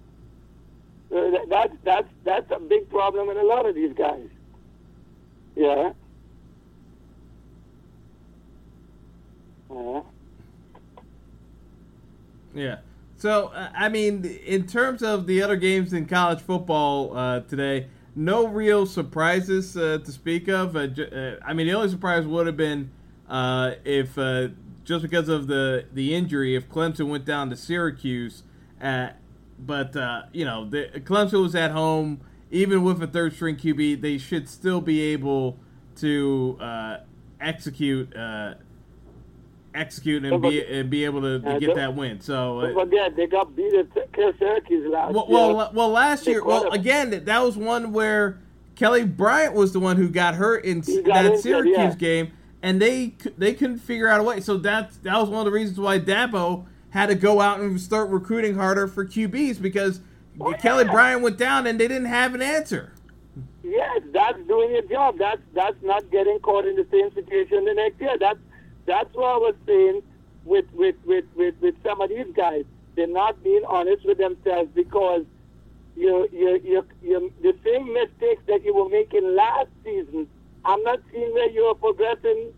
Uh, 1.12 1.46
that, 1.50 2.06
that's 2.24 2.52
a 2.52 2.60
big 2.60 2.90
problem 2.90 3.30
in 3.30 3.38
a 3.38 3.44
lot 3.44 3.66
of 3.66 3.76
these 3.76 3.94
guys. 3.94 4.28
Yeah. 5.56 5.94
Yeah. 9.72 10.02
Yeah. 12.54 12.78
So, 13.18 13.52
I 13.54 13.90
mean, 13.90 14.24
in 14.24 14.66
terms 14.66 15.04
of 15.04 15.28
the 15.28 15.42
other 15.42 15.58
games 15.58 15.92
in 15.92 16.06
college 16.06 16.40
football 16.40 17.18
uh, 17.18 17.42
today, 17.42 17.88
no 18.16 18.48
real 18.48 18.86
surprises 18.86 19.76
uh, 19.76 20.00
to 20.04 20.12
speak 20.12 20.48
of. 20.48 20.76
Uh, 20.76 20.88
uh, 21.02 21.36
I 21.46 21.54
mean, 21.54 21.68
the 21.68 21.74
only 21.74 21.90
surprise 21.90 22.26
would 22.26 22.48
have 22.48 22.58
been 22.58 22.92
if, 23.30 24.16
just 24.86 25.02
because 25.02 25.28
of 25.28 25.48
the, 25.48 25.86
the 25.94 26.16
injury, 26.16 26.56
if 26.56 26.70
Clemson 26.70 27.10
went 27.10 27.26
down 27.26 27.50
to 27.50 27.58
Syracuse. 27.58 28.44
Uh, 28.82 29.10
but, 29.60 29.96
uh, 29.96 30.24
you 30.34 30.46
know, 30.46 30.66
the, 30.70 30.90
Clemson 31.04 31.42
was 31.42 31.56
at 31.56 31.72
home. 31.72 32.22
Even 32.52 32.84
with 32.84 33.02
a 33.04 33.08
third 33.08 33.34
string 33.34 33.58
QB, 33.58 34.02
they 34.02 34.18
should 34.18 34.50
still 34.50 34.82
be 34.82 35.02
able 35.02 35.60
to 35.98 36.58
uh, 36.60 36.98
execute. 37.40 38.16
Uh, 38.16 38.56
execute 39.74 40.26
and 40.26 40.42
be 40.42 40.64
and 40.66 40.90
be 40.90 41.06
able 41.06 41.22
to, 41.22 41.40
to 41.40 41.60
get 41.60 41.76
that 41.76 41.96
win. 41.96 42.20
So 42.22 42.60
uh, 42.60 42.74
forget, 42.74 43.16
they 43.16 43.28
got 43.28 43.56
beat 43.56 43.74
at 43.74 43.88
Syracuse 44.40 44.90
last 44.92 45.14
well, 45.14 45.28
year. 45.28 45.56
well, 45.56 45.72
well, 45.74 45.90
last 45.90 46.28
year, 46.28 46.44
well, 46.44 46.72
again, 46.72 47.12
that 47.12 47.26
that 47.26 47.44
was 47.44 47.58
one 47.58 47.92
where 47.92 48.40
Kelly 48.76 49.06
Bryant 49.06 49.54
was 49.54 49.74
the 49.74 49.80
one 49.80 49.98
who 49.98 50.10
got 50.10 50.36
hurt 50.36 50.66
in 50.66 50.82
got 50.82 51.06
that 51.06 51.26
injured, 51.26 51.42
Syracuse 51.42 51.76
yeah. 51.76 51.96
game, 51.96 52.32
and 52.62 52.82
they 52.82 53.16
they 53.38 53.54
couldn't 53.54 53.80
figure 53.80 54.08
out 54.08 54.20
a 54.20 54.24
way. 54.24 54.42
So 54.42 54.58
that 54.58 54.92
that 55.04 55.18
was 55.18 55.30
one 55.30 55.40
of 55.40 55.46
the 55.46 55.52
reasons 55.52 55.80
why 55.80 56.00
Dabo 56.00 56.66
had 56.92 57.08
to 57.08 57.16
go 57.16 57.42
out 57.42 57.60
and 57.60 57.80
start 57.80 58.10
recruiting 58.10 58.56
harder 58.56 58.88
for 58.88 59.06
QBs 59.06 59.62
because 59.62 60.02
Oh, 60.42 60.54
Kelly 60.54 60.86
yeah. 60.86 60.92
Bryant 60.92 61.22
went 61.22 61.38
down 61.38 61.68
and 61.68 61.80
they 61.80 61.88
didn't 61.88 62.06
have 62.08 62.34
an 62.34 62.42
answer. 62.42 62.94
Yes, 63.64 64.02
that's 64.14 64.40
doing 64.48 64.72
your 64.72 64.84
job. 64.84 65.18
That's 65.18 65.42
that's 65.54 65.76
not 65.84 66.10
getting 66.12 66.40
caught 66.40 66.66
in 66.66 66.76
the 66.76 66.88
same 66.92 67.14
situation 67.14 67.66
the 67.66 67.74
next 67.74 68.00
year. 68.00 68.18
That's 68.18 68.40
that's 68.86 69.14
what 69.14 69.26
I 69.26 69.38
was 69.38 69.56
saying 69.68 70.02
with 70.46 70.66
with, 70.74 70.96
with, 71.06 71.26
with, 71.36 71.56
with 71.60 71.76
some 71.84 72.02
of 72.02 72.10
these 72.10 72.28
guys. 72.36 72.64
They're 72.96 73.08
not 73.08 73.44
being 73.44 73.64
honest 73.68 74.06
with 74.06 74.18
themselves 74.18 74.70
because 74.74 75.26
you 75.96 76.28
you 76.32 76.62
you 76.64 76.86
you 77.04 77.34
the 77.42 77.56
same 77.64 77.94
mistakes 77.94 78.42
that 78.48 78.64
you 78.64 78.74
were 78.74 78.90
making 78.90 79.36
last 79.36 79.68
season. 79.84 80.28
I'm 80.66 80.82
not 80.84 81.00
seeing 81.12 81.34
where 81.34 81.50
you 81.50 81.64
are 81.64 81.76
progressing 81.76 82.54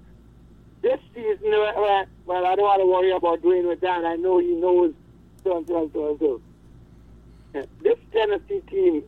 this 0.82 1.00
season. 1.14 1.50
Where, 1.52 2.06
well, 2.26 2.46
I 2.46 2.56
don't 2.56 2.66
want 2.66 2.82
to 2.82 2.86
worry 2.88 3.12
about 3.12 3.42
doing 3.42 3.68
with 3.68 3.82
that. 3.82 4.06
I 4.06 4.16
know 4.16 4.40
he 4.40 4.48
knows 4.54 4.94
so 5.44 5.58
and 5.58 5.68
so 5.68 5.82
and 5.84 5.92
so 5.94 6.10
and 6.12 6.20
so. 6.20 6.42
Yeah, 7.56 7.64
This 7.82 7.98
Tennessee 8.14 8.62
team 8.70 9.04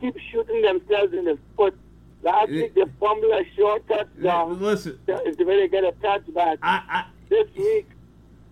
keeps 0.00 0.20
shooting 0.32 0.62
themselves 0.62 1.12
in 1.12 1.24
the 1.24 1.38
foot. 1.56 1.76
Last 2.22 2.48
week 2.50 2.74
they 2.74 2.82
fumbled 2.98 3.32
a 3.32 3.44
short 3.56 3.86
touchdown. 3.88 4.60
Listen, 4.60 4.98
It's 5.06 5.38
way 5.38 5.60
they 5.60 5.68
get 5.68 5.84
a 5.84 5.92
touchback. 5.92 6.58
I, 6.62 6.82
I 6.88 7.04
This 7.28 7.46
week, 7.56 7.88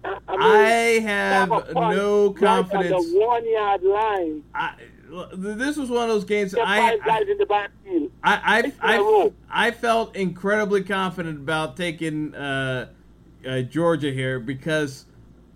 I, 0.04 0.18
I, 0.28 0.32
mean, 0.36 0.40
I 0.42 1.08
have 1.10 1.48
have 1.50 1.72
no 1.74 2.30
confidence. 2.30 2.94
on 2.94 3.12
the 3.12 3.18
one 3.20 3.50
yard 3.50 3.82
line. 3.82 4.42
I, 4.54 4.74
this 5.34 5.76
was 5.76 5.90
one 5.90 6.04
of 6.04 6.08
those 6.08 6.24
games. 6.24 6.54
I, 6.54 6.98
I 7.04 7.20
in 7.20 7.38
the 7.38 7.46
backfield. 7.46 8.10
I 8.22 8.62
Six 8.62 8.76
in 8.76 8.80
a 8.82 8.86
I. 8.86 9.68
I, 9.68 9.70
felt 9.70 10.16
incredibly 10.16 10.82
confident 10.82 11.38
about 11.38 11.76
taking 11.76 12.34
uh, 12.34 12.88
uh, 13.46 13.62
Georgia 13.62 14.10
here 14.10 14.40
because 14.40 15.06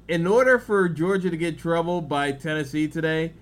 in 0.07 0.27
order 0.27 0.59
for 0.59 0.89
Georgia 0.89 1.31
to 1.31 1.37
get 1.37 1.59
troubled 1.59 2.09
by 2.09 2.33
Tennessee 2.33 2.89
today. 2.89 3.33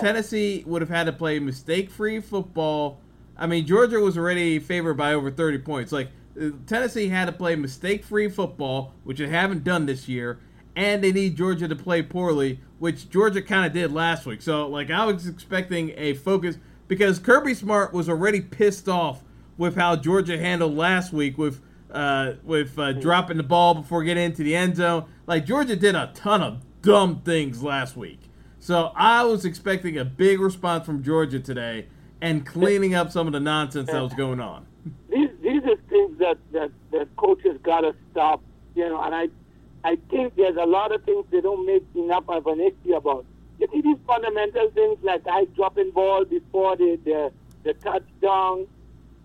Tennessee 0.00 0.64
would 0.66 0.82
have 0.82 0.88
had 0.88 1.04
to 1.04 1.12
play 1.12 1.38
mistake-free 1.38 2.20
football. 2.20 3.00
I 3.36 3.46
mean, 3.46 3.66
Georgia 3.66 4.00
was 4.00 4.18
already 4.18 4.58
favored 4.58 4.94
by 4.94 5.14
over 5.14 5.30
30 5.30 5.58
points. 5.58 5.92
Like 5.92 6.08
uh, 6.40 6.50
Tennessee 6.66 7.08
had 7.08 7.26
to 7.26 7.32
play 7.32 7.56
mistake-free 7.56 8.30
football, 8.30 8.94
which 9.04 9.18
they 9.18 9.28
haven't 9.28 9.64
done 9.64 9.86
this 9.86 10.08
year, 10.08 10.40
and 10.74 11.02
they 11.02 11.12
need 11.12 11.36
Georgia 11.36 11.68
to 11.68 11.76
play 11.76 12.02
poorly, 12.02 12.60
which 12.78 13.08
Georgia 13.08 13.42
kind 13.42 13.66
of 13.66 13.72
did 13.72 13.92
last 13.92 14.26
week. 14.26 14.42
So, 14.42 14.68
like, 14.68 14.90
I 14.90 15.04
was 15.04 15.26
expecting 15.26 15.92
a 15.96 16.14
focus 16.14 16.58
because 16.88 17.18
Kirby 17.18 17.54
Smart 17.54 17.92
was 17.92 18.08
already 18.08 18.40
pissed 18.40 18.88
off 18.88 19.22
with 19.58 19.76
how 19.76 19.96
Georgia 19.96 20.38
handled 20.38 20.76
last 20.76 21.12
week 21.12 21.38
with 21.38 21.60
uh, 21.90 22.32
with 22.42 22.78
uh, 22.78 22.92
dropping 22.92 23.36
the 23.36 23.42
ball 23.42 23.74
before 23.74 24.02
getting 24.04 24.24
into 24.24 24.42
the 24.42 24.54
end 24.54 24.76
zone. 24.76 25.04
Like 25.26 25.46
Georgia 25.46 25.76
did 25.76 25.94
a 25.94 26.10
ton 26.14 26.42
of 26.42 26.62
dumb 26.82 27.22
things 27.24 27.62
last 27.62 27.96
week. 27.96 28.20
So 28.58 28.92
I 28.94 29.24
was 29.24 29.44
expecting 29.44 29.96
a 29.96 30.04
big 30.04 30.40
response 30.40 30.84
from 30.84 31.02
Georgia 31.02 31.40
today 31.40 31.86
and 32.20 32.44
cleaning 32.44 32.94
up 32.94 33.12
some 33.12 33.26
of 33.26 33.32
the 33.32 33.40
nonsense 33.40 33.90
that 33.90 34.02
was 34.02 34.14
going 34.14 34.40
on. 34.40 34.66
these 35.08 35.30
these 35.40 35.62
are 35.64 35.76
things 35.88 36.18
that 36.18 36.36
that, 36.52 36.70
that 36.92 37.14
coaches 37.16 37.58
gotta 37.62 37.94
stop. 38.10 38.42
You 38.74 38.88
know, 38.88 39.00
and 39.00 39.14
I 39.14 39.28
I 39.86 39.96
think 40.10 40.34
there's 40.34 40.56
a 40.56 40.66
lot 40.66 40.92
of 40.92 41.04
things 41.04 41.24
they 41.30 41.40
don't 41.40 41.64
make 41.64 41.84
enough 41.94 42.24
of 42.28 42.46
an 42.48 42.60
issue 42.60 42.94
about. 42.96 43.24
You 43.60 43.68
see 43.72 43.80
these 43.82 43.98
fundamental 44.06 44.68
things 44.70 44.98
like 45.02 45.22
I 45.30 45.44
dropping 45.54 45.92
ball 45.92 46.24
before 46.24 46.76
the 46.76 46.98
the, 47.04 47.32
the 47.64 47.72
touchdown, 47.74 48.66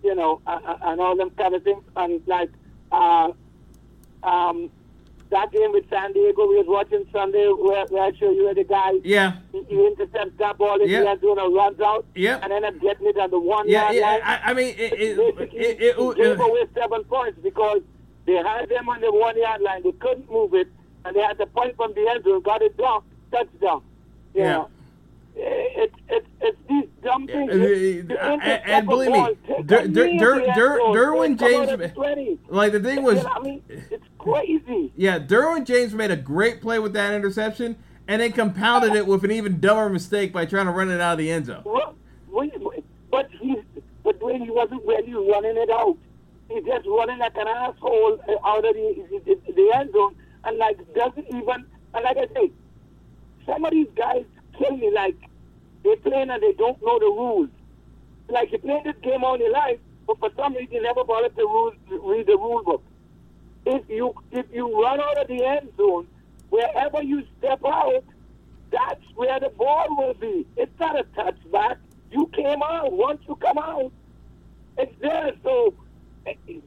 you 0.04 0.14
know, 0.14 0.40
uh, 0.46 0.76
and 0.82 1.00
all 1.00 1.16
them 1.16 1.30
kind 1.30 1.54
of 1.56 1.64
things, 1.64 1.82
and 1.96 2.22
like 2.28 2.50
uh, 2.92 3.32
um, 4.22 4.70
that 5.30 5.50
game 5.50 5.72
with 5.72 5.84
San 5.90 6.12
Diego 6.12 6.46
we 6.46 6.56
was 6.62 6.66
watching 6.68 7.04
Sunday 7.12 7.48
where, 7.48 7.86
where 7.86 8.04
I 8.04 8.12
show 8.16 8.30
you 8.30 8.44
where 8.44 8.54
the 8.54 8.64
guy 8.64 8.92
Yeah, 9.02 9.38
he, 9.50 9.64
he 9.68 9.86
intercepts 9.86 10.38
that 10.38 10.58
ball 10.58 10.80
in 10.80 10.88
Yep. 10.88 11.02
the 11.04 11.10
end 11.10 11.20
zone 11.22 11.38
and 11.40 11.54
runs 11.54 11.80
out 11.80 12.06
Yep. 12.14 12.40
and 12.44 12.52
end 12.52 12.64
up 12.66 12.80
getting 12.80 13.06
it 13.08 13.18
on 13.18 13.30
the 13.30 13.40
one 13.40 13.68
yeah, 13.68 13.90
yeah. 13.90 14.00
line 14.02 14.20
I, 14.24 14.40
I 14.44 14.54
mean, 14.54 14.74
it, 14.78 14.92
it, 14.92 15.16
basically 15.16 15.58
it, 15.58 15.80
it, 15.80 15.96
he 15.96 16.14
gave 16.22 16.38
away 16.38 16.64
seven 16.74 17.02
points 17.04 17.38
because 17.42 17.80
they 18.26 18.34
had 18.34 18.68
them 18.68 18.88
on 18.88 19.00
the 19.00 19.12
one 19.12 19.36
yard 19.38 19.60
line. 19.62 19.82
They 19.82 19.92
couldn't 19.92 20.30
move 20.30 20.54
it, 20.54 20.68
and 21.04 21.14
they 21.16 21.20
had 21.20 21.38
the 21.38 21.46
point 21.46 21.76
from 21.76 21.92
the 21.94 22.08
end 22.08 22.24
zone, 22.24 22.40
got 22.42 22.62
it 22.62 22.76
down, 22.76 23.02
touchdown. 23.30 23.82
You 24.34 24.40
Yeah. 24.42 24.52
know, 24.52 24.68
it's 25.36 25.94
it's 26.08 26.26
it's 26.40 26.58
these 26.68 26.84
dumb 27.02 27.26
things. 27.26 27.50
Uh, 27.50 27.54
You- 27.56 28.06
uh, 28.10 28.38
and- 28.42 28.62
and 28.66 28.86
believe 28.88 29.10
me, 29.12 29.18
ball, 29.18 29.34
take 29.46 29.66
Dur- 29.66 29.78
a 29.78 29.88
Dur- 29.88 30.06
knee 30.06 30.18
Dur- 30.18 30.32
in 30.34 30.40
the 30.42 30.46
end 30.48 30.54
Dur- 30.56 30.76
zone, 30.78 30.94
Derwin 30.96 31.38
James- 31.38 31.68
at 31.70 31.78
the 31.78 31.88
20. 31.88 32.38
like 32.48 32.72
the 32.72 32.80
thing 32.80 33.02
was, 33.02 33.24
I 33.24 33.38
mean, 33.40 33.62
it's 33.68 34.04
crazy. 34.18 34.92
yeah, 34.96 35.18
Derwin 35.18 35.64
James 35.64 35.94
made 35.94 36.10
a 36.10 36.16
great 36.16 36.60
play 36.60 36.78
with 36.78 36.92
that 36.94 37.14
interception, 37.14 37.76
and 38.08 38.20
then 38.20 38.32
compounded 38.32 38.94
it 38.94 39.06
with 39.06 39.24
an 39.24 39.30
even 39.30 39.58
dumber 39.60 39.88
mistake 39.88 40.32
by 40.32 40.44
trying 40.44 40.66
to 40.66 40.72
run 40.72 40.90
it 40.90 41.00
out 41.00 41.12
of 41.12 41.18
the 41.18 41.30
end 41.30 41.46
zone. 41.46 41.62
Well, 41.64 41.94
But 43.10 43.28
he's 43.40 43.58
but 44.02 44.20
when 44.22 44.40
he 44.40 44.50
wasn't 44.50 44.84
really 44.86 45.12
running 45.12 45.56
it 45.56 45.68
out, 45.70 45.96
he's 46.52 46.64
just 46.64 46.86
running 46.86 47.18
like 47.18 47.36
an 47.36 47.48
asshole 47.48 48.18
uh, 48.28 48.46
out 48.48 48.64
of 48.64 48.74
the, 48.74 49.20
the, 49.24 49.52
the 49.52 49.72
end 49.74 49.92
zone, 49.92 50.14
and 50.44 50.58
like 50.58 50.76
doesn't 50.94 51.26
even. 51.28 51.66
And 51.94 52.04
like 52.04 52.16
I 52.16 52.26
say, 52.34 52.50
some 53.46 53.64
of 53.64 53.70
these 53.72 53.88
guys 53.96 54.24
kill 54.58 54.76
me. 54.76 54.90
Like 54.94 55.16
they 55.84 55.96
playing 55.96 56.30
and 56.30 56.42
they 56.42 56.52
don't 56.52 56.80
know 56.82 56.98
the 56.98 57.06
rules. 57.06 57.48
Like 58.28 58.52
you 58.52 58.58
play 58.58 58.80
this 58.84 58.96
game 59.02 59.24
all 59.24 59.38
your 59.38 59.50
life, 59.52 59.78
but 60.06 60.18
for 60.18 60.30
some 60.36 60.54
reason 60.54 60.74
you 60.74 60.82
never 60.82 61.04
bothered 61.04 61.36
to 61.36 61.72
read 61.90 62.26
the 62.26 62.36
rule 62.36 62.62
book. 62.62 62.82
If 63.66 63.88
you 63.88 64.14
if 64.30 64.46
you 64.52 64.82
run 64.82 65.00
out 65.00 65.18
of 65.18 65.28
the 65.28 65.44
end 65.44 65.70
zone, 65.76 66.06
wherever 66.50 67.02
you 67.02 67.24
step 67.38 67.60
out, 67.64 68.04
that's 68.70 69.04
where 69.14 69.38
the 69.38 69.50
ball 69.50 69.86
will 69.90 70.14
be. 70.14 70.46
It's 70.56 70.72
not 70.80 70.98
a 70.98 71.04
touchback. 71.04 71.76
You 72.10 72.26
came 72.32 72.62
out. 72.62 72.92
Once 72.92 73.20
you 73.28 73.36
come 73.36 73.58
out, 73.58 73.92
it's 74.78 74.94
there. 75.00 75.32
So 75.42 75.74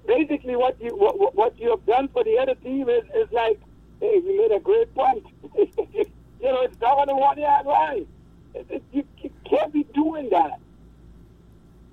basically, 0.06 0.56
what 0.56 0.80
you 0.82 0.96
what, 0.96 1.36
what 1.36 1.60
you 1.60 1.70
have 1.72 1.86
done 1.86 2.08
for 2.10 2.24
the 2.24 2.38
other 2.38 2.56
team 2.56 2.90
is, 2.90 3.04
is 3.16 3.32
like, 3.32 3.60
hey, 4.00 4.22
you 4.24 4.38
made 4.38 4.56
a 4.56 4.60
great 4.60 4.94
point. 4.94 5.26
you 5.94 6.06
know, 6.42 6.62
it's 6.62 6.78
down 6.78 7.00
on 7.00 7.08
the 7.08 7.16
one 7.16 7.38
yard 7.38 7.66
line. 7.66 8.08
It, 8.54 8.68
it, 8.70 8.84
you, 8.92 9.04
you 9.22 9.32
can't 9.50 9.72
be 9.74 9.84
doing 9.94 10.30
that. 10.30 10.60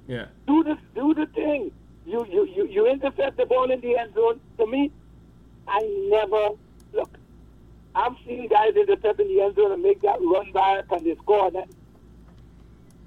Yeah. 0.07 0.27
Do 0.47 0.65
the 0.65 0.77
do 0.95 1.15
the 1.15 1.27
thing. 1.27 1.73
You 2.07 2.27
you 2.31 2.45
you 2.47 2.67
you 2.67 2.87
intercept 2.87 3.37
the 3.37 3.47
ball 3.47 3.71
in 3.71 3.81
the 3.81 3.97
end 3.97 4.15
zone. 4.15 4.41
To 4.59 4.67
me, 4.67 4.91
I 5.69 5.81
never 6.09 6.57
look. 6.93 7.19
I've 7.95 8.17
seen 8.27 8.49
guys 8.49 8.75
intercept 8.75 9.21
in 9.21 9.29
the 9.29 9.43
end 9.43 9.55
zone 9.55 9.73
and 9.73 9.83
make 9.83 10.01
that 10.03 10.19
run 10.21 10.51
back 10.53 10.87
and 10.91 11.07
they 11.07 11.15
score. 11.17 11.51
That 11.51 11.69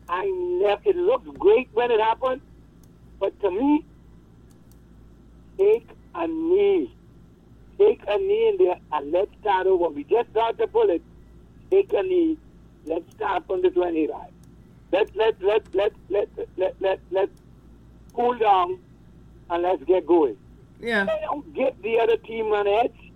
I 0.08 0.26
never. 0.26 0.82
It 0.86 0.96
looks 0.96 1.28
great 1.38 1.70
when 1.74 1.92
it 1.92 2.00
happens, 2.00 2.42
but 3.20 3.38
to 3.42 3.52
me, 3.52 3.84
take 5.58 5.88
a 6.16 6.28
knee, 6.28 6.94
take 7.78 8.02
a 8.08 8.18
knee 8.18 8.50
in 8.50 8.58
there 8.66 8.80
and 8.94 9.12
let's 9.12 9.32
start 9.42 9.68
over. 9.68 9.90
We 9.90 10.04
just 10.06 10.30
start 10.32 10.58
to 10.60 10.68
bullet. 10.68 11.02
Take 11.72 11.92
a 11.94 12.04
knee. 12.04 12.38
Let's 12.86 13.10
start 13.16 13.46
from 13.48 13.62
the 13.62 13.70
twenty 13.72 14.08
line. 14.08 14.32
Let 14.92 15.16
let 15.16 15.42
let 15.42 15.64
let 15.74 15.94
let 16.10 16.30
let 16.58 16.76
let 16.82 17.00
let 17.12 17.30
cool 18.14 18.38
down 18.38 18.80
and 19.50 19.64
let's 19.64 19.84
get 19.84 20.06
going. 20.06 20.38
Yeah. 20.80 21.06
They 21.06 21.20
don't 21.24 21.54
get 21.54 21.82
the 21.82 22.00
other 22.00 22.18
team 22.18 22.46
on 22.48 22.68
edge. 22.68 23.12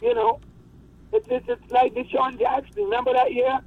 You 0.00 0.14
know, 0.14 0.40
it's 1.12 1.26
it's, 1.30 1.46
it's 1.48 1.72
like 1.72 1.94
DeSean 1.94 2.38
Jackson. 2.38 2.84
Remember 2.84 3.12
that 3.12 3.32
year? 3.32 3.60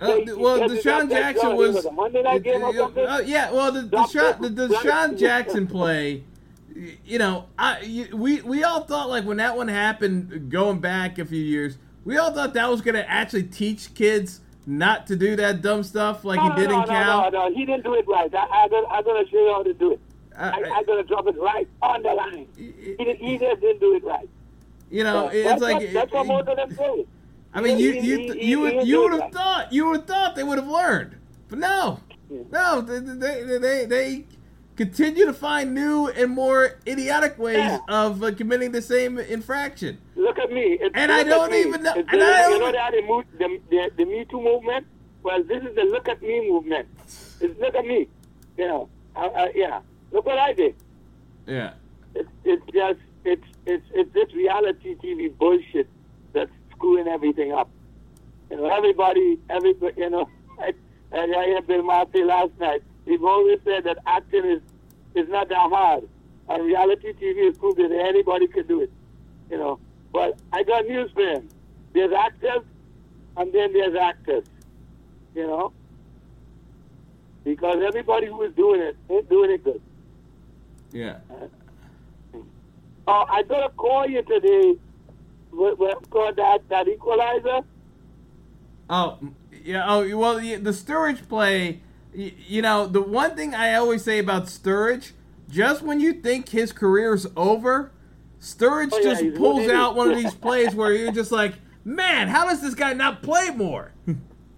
Uh, 0.00 0.06
They- 0.06 0.32
well, 0.34 0.58
DeSean 0.68 1.08
Jackson 1.08 1.56
was. 1.56 1.76
was 1.76 1.84
a 1.86 1.92
Monday 1.92 2.22
night 2.22 2.42
game 2.42 2.62
or 2.62 2.74
something? 2.74 3.06
Uh, 3.06 3.22
yeah, 3.24 3.50
well, 3.52 3.70
the 3.70 3.82
DeSean, 3.82 4.40
the 4.42 4.48
the- 4.48 4.68
DeSean 4.68 5.16
Jackson 5.16 5.66
play. 5.66 6.24
You 6.74 7.18
know, 7.18 7.46
I 7.58 7.80
you, 7.80 8.16
we 8.16 8.40
we 8.42 8.64
all 8.64 8.80
thought 8.82 9.08
like 9.08 9.24
when 9.24 9.36
that 9.36 9.56
one 9.56 9.68
happened, 9.68 10.50
going 10.50 10.80
back 10.80 11.18
a 11.18 11.24
few 11.24 11.42
years, 11.42 11.78
we 12.04 12.16
all 12.16 12.32
thought 12.32 12.54
that 12.54 12.68
was 12.68 12.80
going 12.80 12.96
to 12.96 13.08
actually 13.08 13.44
teach 13.44 13.94
kids 13.94 14.40
not 14.66 15.06
to 15.06 15.14
do 15.16 15.36
that 15.36 15.62
dumb 15.62 15.84
stuff 15.84 16.24
like 16.24 16.40
no, 16.40 16.50
he 16.50 16.60
did 16.60 16.70
no, 16.70 16.74
in 16.76 16.80
no, 16.80 16.86
Cal. 16.86 17.30
No, 17.30 17.48
no, 17.48 17.54
he 17.54 17.64
didn't 17.64 17.84
do 17.84 17.94
it 17.94 18.06
right. 18.08 18.32
I, 18.34 18.38
I, 18.38 18.84
I'm 18.90 19.04
going 19.04 19.24
to 19.24 19.30
show 19.30 19.36
you 19.38 19.52
how 19.52 19.62
to 19.62 19.74
do 19.74 19.92
it. 19.92 20.00
I- 20.36 20.48
I, 20.50 20.54
I'm 20.78 20.84
going 20.84 21.00
to 21.00 21.08
drop 21.08 21.28
it 21.28 21.36
right 21.38 21.68
on 21.80 22.02
the 22.02 22.08
line. 22.08 22.48
He, 22.56 22.96
did, 23.04 23.16
he 23.18 23.38
just 23.38 23.60
didn't 23.60 23.78
do 23.78 23.94
it 23.94 24.02
right. 24.02 24.28
You 24.90 25.04
know, 25.04 25.28
So 25.28 25.36
it's 25.36 25.48
that's 25.48 25.62
like 25.62 25.74
what, 25.82 25.92
that's 25.92 26.12
what 26.12 26.26
most 26.26 26.48
of 26.48 26.56
them 26.56 26.74
say. 26.74 27.06
I 27.52 27.60
mean, 27.60 27.78
you 27.78 27.92
He- 27.92 28.00
you 28.00 28.18
he- 28.32 28.46
you 28.50 28.60
would 28.60 28.86
you 28.88 29.02
would 29.02 29.12
have 29.12 29.20
right. 29.20 29.32
thought 29.32 29.72
you 29.72 29.86
would 29.86 29.96
have 29.98 30.06
thought 30.06 30.34
they 30.34 30.42
would 30.42 30.58
have 30.58 30.66
learned, 30.66 31.14
but 31.48 31.58
no, 31.60 32.00
no, 32.50 32.80
they 32.80 32.98
they 32.98 33.58
they, 33.58 33.84
they 33.84 34.24
continue 34.76 35.24
to 35.26 35.32
find 35.32 35.74
new 35.74 36.08
and 36.08 36.30
more 36.30 36.78
idiotic 36.86 37.38
ways 37.38 37.58
Yeah. 37.58 37.78
of 37.88 38.22
uh, 38.22 38.32
committing 38.34 38.72
the 38.72 38.82
same 38.82 39.18
infraction. 39.18 39.98
Look 40.16 40.38
at 40.38 40.50
me. 40.50 40.78
It's, 40.80 40.94
And 40.94 41.12
I 41.12 41.22
don't 41.22 41.54
even 41.54 41.82
know- 41.82 41.92
It's 41.96 42.08
and 42.12 42.20
the- 42.20 42.26
I 42.26 42.48
you 42.48 42.58
know 42.58 42.72
that 42.72 42.92
the, 42.92 43.24
the, 43.38 43.60
the, 43.70 43.90
the 43.98 44.04
Me 44.04 44.24
Too 44.30 44.40
movement? 44.40 44.86
Well, 45.22 45.42
this 45.44 45.62
is 45.62 45.74
the 45.74 45.82
look 45.84 46.08
at 46.08 46.20
me 46.22 46.50
movement. 46.50 46.88
It's 47.40 47.58
look 47.60 47.74
at 47.74 47.86
me. 47.86 48.08
You 48.58 48.68
know, 48.68 48.88
I, 49.16 49.26
I, 49.26 49.52
yeah. 49.54 49.80
Look 50.12 50.26
what 50.26 50.38
I 50.38 50.52
did. 50.52 50.74
Yeah, 51.46 51.72
It's, 52.14 52.28
it's 52.44 52.62
just, 52.72 52.98
it's, 53.24 53.44
it's, 53.66 53.84
it's 53.94 54.12
this 54.12 54.32
reality 54.34 54.94
TV 54.96 55.36
bullshit 55.36 55.88
that's 56.32 56.50
screwing 56.72 57.06
everything 57.08 57.52
up. 57.52 57.68
You 58.50 58.56
know, 58.58 58.66
everybody, 58.66 59.38
everybody, 59.50 59.94
you 60.00 60.10
know, 60.10 60.28
I, 60.60 60.72
and 61.12 61.34
I 61.34 61.44
had 61.54 61.66
Bill 61.66 61.82
Murphy 61.82 62.24
last 62.24 62.50
night. 62.58 62.82
He's 63.06 63.20
always 63.20 63.58
said 63.64 63.84
that 63.84 63.98
acting 64.06 64.44
is, 64.44 64.62
is 65.14 65.28
not 65.28 65.48
that 65.48 65.70
hard. 65.70 66.08
And 66.48 66.64
reality 66.64 67.12
TV 67.12 67.46
has 67.46 67.58
proved 67.58 67.78
that 67.78 67.90
anybody 67.92 68.46
can 68.46 68.66
do 68.66 68.82
it. 68.82 68.90
You 69.50 69.58
know, 69.58 69.78
but 70.12 70.38
I 70.52 70.62
got 70.62 70.86
news 70.86 71.10
for 71.12 71.22
him. 71.22 71.48
There's 71.92 72.12
actors, 72.12 72.62
and 73.36 73.52
then 73.52 73.72
there's 73.72 73.94
actors. 73.94 74.44
You 75.34 75.46
know, 75.46 75.72
because 77.44 77.82
everybody 77.86 78.26
who 78.26 78.42
is 78.42 78.54
doing 78.54 78.80
it 78.80 78.96
ain't 79.10 79.28
doing 79.28 79.50
it 79.50 79.64
good. 79.64 79.80
yeah. 80.92 81.18
Uh, 83.06 83.26
I 83.28 83.42
gotta 83.42 83.68
call 83.70 84.08
you 84.08 84.22
today. 84.22 84.76
What, 85.50 85.78
what 85.78 86.08
called 86.10 86.36
that 86.36 86.60
that 86.70 86.88
equalizer? 86.88 87.60
Oh, 88.88 89.18
yeah. 89.62 89.84
Oh, 89.86 90.16
well, 90.16 90.40
yeah, 90.40 90.56
the 90.56 90.70
Sturridge 90.70 91.28
play. 91.28 91.80
You 92.14 92.62
know, 92.62 92.86
the 92.86 93.02
one 93.02 93.34
thing 93.34 93.54
I 93.54 93.74
always 93.74 94.04
say 94.04 94.18
about 94.18 94.44
Sturridge, 94.44 95.12
just 95.48 95.82
when 95.82 96.00
you 96.00 96.12
think 96.12 96.48
his 96.50 96.72
career's 96.72 97.26
over, 97.36 97.90
Sturridge 98.40 98.90
Oh, 98.92 98.98
yeah, 98.98 99.02
just 99.02 99.34
pulls 99.34 99.68
out 99.68 99.96
one 99.96 100.10
of 100.10 100.16
these 100.22 100.34
plays 100.34 100.74
where 100.74 100.92
you're 100.92 101.12
just 101.12 101.32
like, 101.32 101.54
man, 101.84 102.28
how 102.28 102.44
does 102.44 102.60
this 102.60 102.74
guy 102.74 102.92
not 102.92 103.22
play 103.22 103.50
more? 103.50 103.92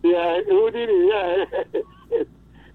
Yeah, 0.02 0.40
who 0.46 0.70
did 0.70 0.88
it? 0.90 1.46
Yeah, 2.12 2.22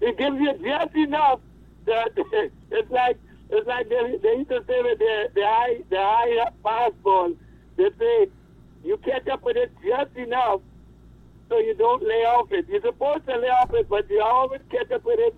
it 0.00 0.18
gives 0.18 0.40
you 0.40 0.52
just 0.62 0.96
enough 0.96 1.40
that 1.86 2.10
it's 2.70 2.90
like 2.90 3.18
it's 3.50 3.66
like 3.66 3.88
they, 3.88 4.18
they 4.22 4.36
used 4.36 4.48
to 4.50 4.64
say 4.66 4.82
with 4.82 4.98
the 4.98 5.28
the 5.34 5.42
high 5.44 5.78
the 5.90 5.96
high 5.96 6.50
fastball. 6.64 7.36
They 7.76 7.90
say 7.98 8.28
you 8.84 8.96
catch 8.98 9.28
up 9.28 9.42
with 9.44 9.56
it 9.56 9.72
just 9.86 10.16
enough 10.16 10.60
so 11.52 11.58
you 11.58 11.74
don't 11.74 12.02
lay 12.02 12.24
off 12.24 12.50
it. 12.50 12.66
You're 12.66 12.80
supposed 12.80 13.26
to 13.26 13.36
lay 13.36 13.48
off 13.48 13.74
it, 13.74 13.86
but 13.86 14.08
you 14.08 14.22
always 14.22 14.62
catch 14.70 14.90
up 14.90 15.04
with 15.04 15.18
it 15.18 15.34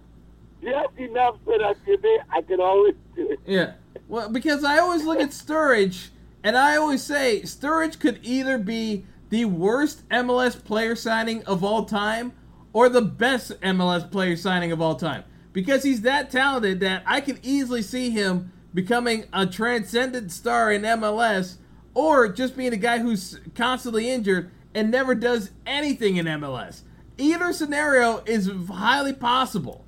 just 0.62 0.96
enough 0.96 1.36
so 1.44 1.58
that 1.58 1.76
you 1.86 1.98
say 2.00 2.18
I 2.30 2.40
can 2.42 2.60
always 2.60 2.94
do 3.16 3.30
it. 3.30 3.40
Yeah. 3.44 3.72
Well, 4.06 4.28
because 4.28 4.62
I 4.62 4.78
always 4.78 5.04
look 5.04 5.18
at 5.18 5.30
Sturridge, 5.30 6.10
and 6.44 6.56
I 6.56 6.76
always 6.76 7.02
say 7.02 7.42
Sturridge 7.42 7.98
could 7.98 8.20
either 8.22 8.58
be 8.58 9.06
the 9.30 9.46
worst 9.46 10.08
MLS 10.08 10.62
player 10.62 10.94
signing 10.94 11.44
of 11.46 11.64
all 11.64 11.84
time 11.84 12.32
or 12.72 12.88
the 12.88 13.02
best 13.02 13.60
MLS 13.60 14.08
player 14.08 14.36
signing 14.36 14.70
of 14.70 14.80
all 14.80 14.94
time. 14.94 15.24
Because 15.52 15.82
he's 15.82 16.02
that 16.02 16.30
talented 16.30 16.78
that 16.80 17.02
I 17.06 17.20
can 17.22 17.40
easily 17.42 17.82
see 17.82 18.10
him 18.10 18.52
becoming 18.72 19.24
a 19.32 19.46
transcendent 19.46 20.30
star 20.30 20.70
in 20.70 20.82
MLS 20.82 21.56
or 21.92 22.28
just 22.28 22.56
being 22.56 22.72
a 22.72 22.76
guy 22.76 22.98
who's 22.98 23.40
constantly 23.56 24.08
injured 24.08 24.50
and 24.74 24.90
never 24.90 25.14
does 25.14 25.52
anything 25.66 26.16
in 26.16 26.26
MLS. 26.26 26.82
Either 27.16 27.52
scenario 27.52 28.22
is 28.26 28.50
highly 28.68 29.12
possible. 29.12 29.84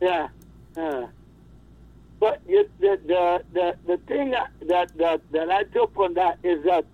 Yeah. 0.00 0.28
yeah. 0.76 1.06
But 2.20 2.40
the, 2.46 2.68
the 2.80 3.44
the 3.52 3.76
the 3.86 3.96
thing 4.06 4.30
that, 4.30 4.50
that 4.68 4.96
that 4.98 5.20
that 5.32 5.50
I 5.50 5.64
took 5.64 5.94
from 5.94 6.14
that 6.14 6.38
is 6.42 6.64
that 6.64 6.84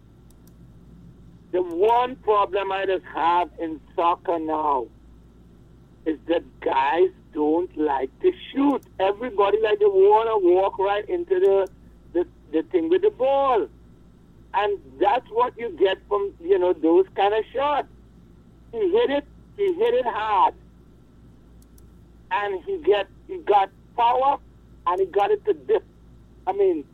the 1.52 1.62
one 1.62 2.16
problem 2.16 2.70
I 2.72 2.86
just 2.86 3.04
have 3.06 3.50
in 3.58 3.80
soccer 3.96 4.38
now 4.38 4.86
is 6.06 6.18
that 6.28 6.42
guys 6.60 7.10
don't 7.32 7.76
like 7.76 8.10
to 8.20 8.32
shoot. 8.52 8.82
Everybody 8.98 9.58
like 9.62 9.78
to 9.80 9.88
want 9.88 10.28
to 10.28 10.48
walk 10.48 10.78
right 10.78 11.08
into 11.08 11.40
the, 11.40 11.68
the 12.12 12.26
the 12.52 12.62
thing 12.70 12.88
with 12.88 13.02
the 13.02 13.10
ball, 13.10 13.68
and 14.54 14.78
that's 15.00 15.26
what 15.30 15.56
you 15.58 15.70
get 15.78 15.98
from 16.08 16.32
you 16.40 16.58
know 16.58 16.72
those 16.72 17.06
kind 17.14 17.34
of 17.34 17.44
shots. 17.52 17.88
He 18.72 18.78
hit 18.90 19.10
it. 19.10 19.24
He 19.56 19.72
hit 19.74 19.94
it 19.94 20.06
hard 20.06 20.54
and 22.30 22.62
he 22.64 22.78
get 22.78 23.06
he 23.28 23.38
got 23.38 23.70
power 23.96 24.38
and 24.86 25.00
he 25.00 25.06
got 25.06 25.30
it 25.30 25.44
to 25.44 25.52
dip. 25.54 25.84
I 26.46 26.52
mean, 26.52 26.84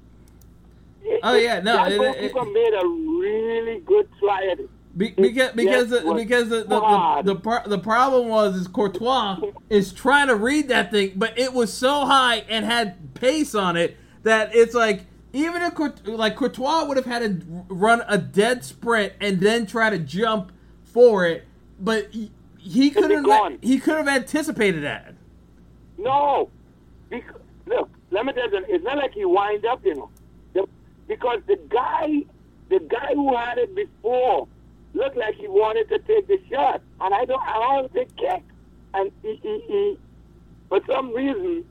it- 1.03 1.21
Oh, 1.23 1.35
yeah, 1.35 1.61
no, 1.61 1.77
that 1.77 1.93
it- 1.93 1.99
goalkeeper 1.99 2.49
it- 2.49 2.53
made 2.53 2.75
a 2.75 2.87
really 2.87 3.81
good 3.81 4.09
try 4.19 4.47
at 4.47 4.61
it. 4.61 4.71
Be, 4.97 5.11
because 5.11 5.53
because 5.53 5.91
the, 5.91 6.15
because 6.15 6.49
the 6.49 6.63
the, 6.65 6.81
the, 6.81 7.23
the, 7.35 7.37
par- 7.37 7.65
the 7.67 7.79
problem 7.79 8.29
was 8.29 8.57
is 8.57 8.67
Courtois 8.67 9.39
is 9.69 9.93
trying 9.93 10.29
to 10.29 10.35
read 10.35 10.69
that 10.69 10.91
thing, 10.91 11.13
but 11.17 11.39
it 11.39 11.53
was 11.53 11.71
so 11.71 12.07
high 12.07 12.37
and 12.49 12.65
had 12.65 13.13
pace 13.13 13.55
on 13.55 13.77
it 13.77 13.99
that 14.23 14.55
it's 14.55 14.75
like 14.75 15.03
even 15.33 15.63
if 15.63 15.75
like 16.07 16.37
Courtois 16.37 16.85
would 16.85 16.97
have 16.97 17.07
had 17.07 17.21
to 17.23 17.65
run 17.69 18.03
a 18.09 18.19
dead 18.19 18.65
sprint 18.65 19.13
and 19.21 19.41
then 19.41 19.67
try 19.67 19.91
to 19.91 19.99
jump 19.99 20.53
for 20.85 21.27
it, 21.27 21.47
but 21.79 22.09
he, 22.11 22.31
he 22.59 22.91
couldn't 22.91 23.63
he 23.63 23.79
could 23.79 23.97
have 23.97 24.09
anticipated 24.09 24.83
that. 24.85 25.15
No, 25.99 26.51
because, 27.09 27.41
look, 27.67 27.91
let 28.11 28.27
me 28.27 28.33
tell 28.33 28.51
you, 28.51 28.65
it's 28.69 28.85
not 28.85 28.97
like 28.99 29.13
he 29.13 29.25
wind 29.25 29.65
up, 29.67 29.85
you 29.85 29.95
know, 29.95 30.11
the, 30.53 30.67
because 31.09 31.41
the 31.47 31.59
guy, 31.69 32.25
the 32.69 32.81
guy 32.81 33.13
who 33.15 33.37
had 33.37 33.59
it 33.59 33.75
before, 33.75 34.49
looked 34.95 35.17
like 35.17 35.35
he 35.35 35.49
wanted 35.49 35.89
to 35.89 35.99
take 36.01 36.27
the 36.27 36.39
shot, 36.51 36.81
and 37.01 37.15
I 37.15 37.25
don't, 37.25 37.43
I 37.43 37.77
don't 37.77 37.93
think 37.93 38.17
kick, 38.17 38.43
and 38.95 39.13
he, 39.23 39.37
he, 39.43 39.65
he, 39.67 39.99
for 40.69 40.81
some 40.87 41.13
reason, 41.13 41.65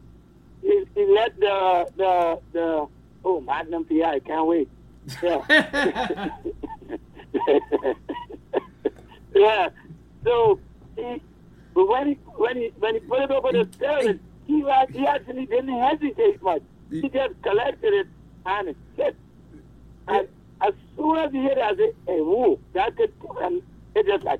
he, 0.62 0.84
he 0.96 1.06
let 1.06 1.40
the 1.40 1.88
the 1.98 2.40
the 2.54 2.88
oh 3.26 3.42
Magnum 3.42 3.84
PI, 3.86 4.20
can't 4.20 4.48
wait, 4.48 4.70
yeah. 5.22 6.30
yeah. 9.36 9.70
So 10.24 10.60
he, 10.96 11.22
but 11.74 11.88
when 11.88 12.08
he 12.10 12.14
when 12.38 12.56
he 12.58 12.72
when 12.80 12.94
he 12.96 13.00
put 13.02 13.22
it 13.22 13.32
over 13.32 13.52
the 13.52 13.68
stairs, 13.74 14.18
he 14.46 14.64
was, 14.64 14.88
he 14.92 15.06
actually 15.06 15.46
didn't 15.46 15.78
hesitate 15.78 16.42
much. 16.42 16.62
He 16.92 17.10
just 17.10 17.34
collected 17.44 17.94
it 17.94 18.08
and 18.46 18.70
it 18.70 18.78
hit. 18.96 19.16
And 20.08 20.28
as 20.62 20.74
soon 20.96 21.18
as 21.18 21.32
he 21.32 21.42
hit 21.42 21.58
it, 21.58 21.64
I 21.64 21.76
said, 21.76 21.94
"Hey, 22.08 22.22
woo!" 22.22 22.60
That 22.74 22.96
could 22.96 23.12
and 23.42 23.62
it 23.96 24.06
just 24.06 24.24
like. 24.24 24.40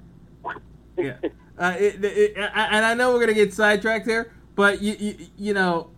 yeah. 0.98 1.18
Uh, 1.58 1.76
it, 1.80 2.04
it, 2.04 2.38
I- 2.38 2.68
and 2.72 2.86
I 2.86 2.94
know 2.94 3.14
we're 3.14 3.20
gonna 3.22 3.34
get 3.34 3.54
sidetracked 3.54 4.06
here, 4.06 4.32
but 4.56 4.82
you, 4.82 4.96
you, 5.00 5.16
you 5.38 5.54
know, 5.54 5.90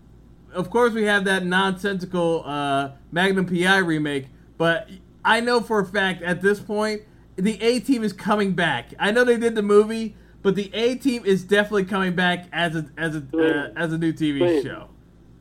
of 0.58 0.72
course 0.72 0.94
we 0.94 1.04
have 1.04 1.24
that 1.26 1.46
nonsensical 1.46 2.44
uh, 2.46 2.92
Magnum 3.12 3.46
PI 3.46 3.78
remake, 3.78 4.28
but 4.58 4.90
I 5.24 5.40
know 5.40 5.62
for 5.62 5.80
a 5.80 5.86
fact 5.86 6.24
at 6.24 6.42
this 6.42 6.60
point 6.60 7.04
the 7.36 7.62
A 7.62 7.80
team 7.80 8.04
is 8.04 8.12
coming 8.12 8.54
back. 8.54 8.94
I 8.98 9.12
know 9.12 9.24
they 9.24 9.38
did 9.38 9.54
the 9.54 9.62
movie, 9.62 10.16
but 10.42 10.56
the 10.56 10.72
A 10.74 10.96
team 10.96 11.24
is 11.26 11.44
definitely 11.44 11.86
coming 11.86 12.16
back 12.16 12.48
as 12.52 12.76
a 12.76 12.88
as 12.98 13.16
a 13.16 13.24
uh, 13.34 13.80
as 13.80 13.94
a 13.94 13.98
new 13.98 14.12
TV 14.12 14.42
Wait. 14.42 14.64
show. 14.64 14.90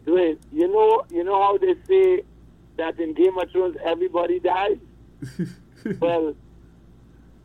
Dwayne, 0.06 0.38
you 0.52 0.68
know, 0.68 1.04
you 1.10 1.24
know 1.24 1.42
how 1.42 1.56
they 1.56 1.74
say 1.88 2.22
that 2.76 3.00
in 3.00 3.14
Game 3.14 3.36
of 3.38 3.50
Thrones 3.50 3.76
everybody 3.84 4.38
dies. 4.38 4.76
well, 5.98 6.34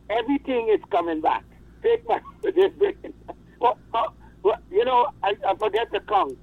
everything 0.10 0.70
is 0.70 0.82
coming 0.92 1.22
back. 1.22 1.46
Take 1.82 2.08
my, 2.08 2.20
they 2.44 2.68
bring 2.68 2.96
it 3.04 3.28
back. 3.28 3.36
Well, 3.60 3.78
well, 3.94 4.14
well, 4.44 4.58
you 4.70 4.84
know, 4.84 5.08
I, 5.24 5.36
I 5.48 5.56
forget 5.56 5.92
to 5.94 6.02
count. 6.02 6.38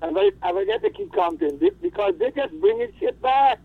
I 0.00 0.08
forget, 0.08 0.32
I 0.42 0.52
forget 0.52 0.82
to 0.82 0.90
keep 0.90 1.12
counting 1.12 1.58
because 1.82 2.14
they 2.18 2.30
just 2.30 2.52
bringing 2.60 2.92
shit 3.00 3.20
back. 3.20 3.58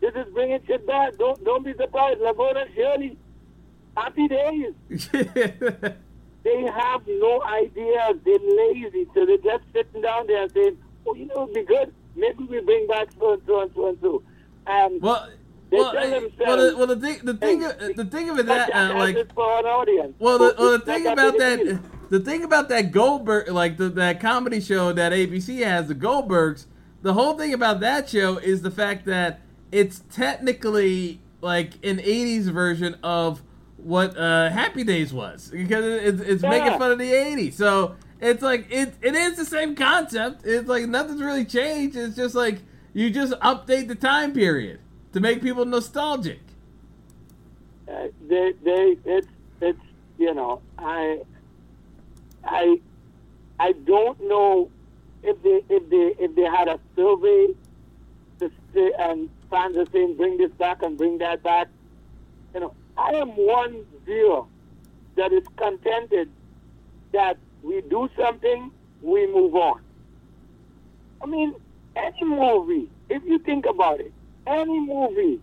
They 0.00 0.10
just 0.10 0.32
bringing 0.32 0.60
shit 0.66 0.86
back. 0.86 1.16
Don't 1.18 1.42
don't 1.44 1.64
be 1.64 1.74
surprised. 1.74 2.20
Laverne 2.20 2.56
and 2.56 2.70
Shirley, 2.74 3.16
happy 3.96 4.28
days. 4.28 4.74
They 6.42 6.62
have 6.62 7.06
no 7.06 7.42
idea. 7.42 8.14
They're 8.24 8.38
lazy, 8.38 9.06
so 9.14 9.26
they're 9.26 9.36
just 9.36 9.62
sitting 9.74 10.00
down 10.00 10.26
there 10.26 10.44
and 10.44 10.52
saying, 10.52 10.78
"Oh, 11.06 11.14
you 11.14 11.26
know, 11.26 11.42
it'd 11.42 11.54
be 11.54 11.62
good. 11.64 11.92
Maybe 12.16 12.44
we 12.44 12.60
bring 12.62 12.86
back 12.86 13.08
so 13.18 13.34
and 13.34 13.42
so 13.46 13.60
and 13.60 13.70
so 13.74 13.88
and 13.88 13.98
so." 14.00 14.22
And 14.66 15.02
well, 15.02 15.28
They 15.70 15.76
well, 15.76 15.92
tell 15.92 16.10
themselves- 16.10 16.34
well, 16.40 16.56
the, 16.56 16.76
well, 16.78 16.86
the 16.86 16.96
thing, 16.96 17.18
the 17.24 17.34
thing, 17.34 17.60
Hey, 17.60 17.92
the 17.92 18.04
thing 18.06 18.30
of 18.30 18.38
it 18.38 18.46
that, 18.46 18.74
uh, 18.74 18.94
like, 18.94 19.34
for 19.34 19.58
an 19.58 19.66
audience. 19.66 20.14
Well, 20.18 20.38
the, 20.38 20.54
well, 20.58 20.72
the 20.72 20.78
thing 20.80 21.06
about 21.06 21.36
that, 21.38 21.80
the 22.10 22.20
thing 22.20 22.44
about 22.44 22.68
that 22.68 22.92
Goldberg, 22.92 23.48
like 23.48 23.76
the, 23.78 23.88
that 23.90 24.20
comedy 24.20 24.60
show 24.60 24.92
that 24.92 25.12
ABC 25.12 25.64
has, 25.64 25.88
the 25.88 25.94
Goldbergs. 25.94 26.66
The 27.02 27.14
whole 27.14 27.38
thing 27.38 27.54
about 27.54 27.80
that 27.80 28.10
show 28.10 28.36
is 28.36 28.60
the 28.60 28.70
fact 28.70 29.06
that 29.06 29.40
it's 29.72 30.02
technically 30.12 31.22
like 31.40 31.74
an 31.82 31.96
'80s 31.96 32.50
version 32.50 32.96
of 33.02 33.42
what 33.78 34.18
uh, 34.18 34.50
Happy 34.50 34.84
Days 34.84 35.14
was 35.14 35.48
because 35.50 35.84
it's, 35.84 36.20
it's 36.20 36.42
making 36.42 36.78
fun 36.78 36.92
of 36.92 36.98
the 36.98 37.10
'80s. 37.10 37.54
So 37.54 37.96
it's 38.20 38.42
like 38.42 38.66
it 38.70 38.92
it 39.00 39.14
is 39.14 39.38
the 39.38 39.46
same 39.46 39.74
concept. 39.74 40.44
It's 40.44 40.68
like 40.68 40.86
nothing's 40.86 41.22
really 41.22 41.46
changed. 41.46 41.96
It's 41.96 42.16
just 42.16 42.34
like 42.34 42.58
you 42.92 43.08
just 43.08 43.32
update 43.34 43.88
the 43.88 43.94
time 43.94 44.32
period 44.32 44.80
to 45.12 45.20
make 45.20 45.42
people 45.42 45.64
nostalgic. 45.64 46.40
Uh, 47.88 48.08
they, 48.28 48.52
they, 48.62 48.96
it's, 49.04 49.26
it's, 49.60 49.80
you 50.18 50.32
know, 50.32 50.60
I, 50.78 51.20
I, 52.44 52.80
I 53.58 53.72
don't 53.72 54.20
know 54.28 54.70
if 55.22 55.42
they, 55.42 55.62
if 55.68 55.88
they, 55.90 56.14
if 56.24 56.34
they 56.34 56.44
had 56.44 56.68
a 56.68 56.78
survey 56.96 57.48
to 58.40 58.50
say, 58.74 58.92
and 58.98 59.28
fans 59.50 59.76
are 59.76 59.86
saying, 59.92 60.16
bring 60.16 60.38
this 60.38 60.50
back 60.52 60.82
and 60.82 60.96
bring 60.96 61.18
that 61.18 61.42
back. 61.42 61.68
You 62.54 62.60
know, 62.60 62.74
I 62.96 63.10
am 63.12 63.30
one 63.30 63.84
viewer 64.04 64.44
that 65.16 65.32
is 65.32 65.44
contented 65.56 66.30
that 67.12 67.36
we 67.62 67.82
do 67.82 68.08
something, 68.18 68.70
we 69.02 69.26
move 69.26 69.54
on. 69.54 69.80
I 71.22 71.26
mean, 71.26 71.54
any 71.96 72.24
movie, 72.24 72.88
if 73.08 73.22
you 73.24 73.38
think 73.40 73.66
about 73.66 74.00
it, 74.00 74.12
any 74.46 74.80
movie 74.80 75.40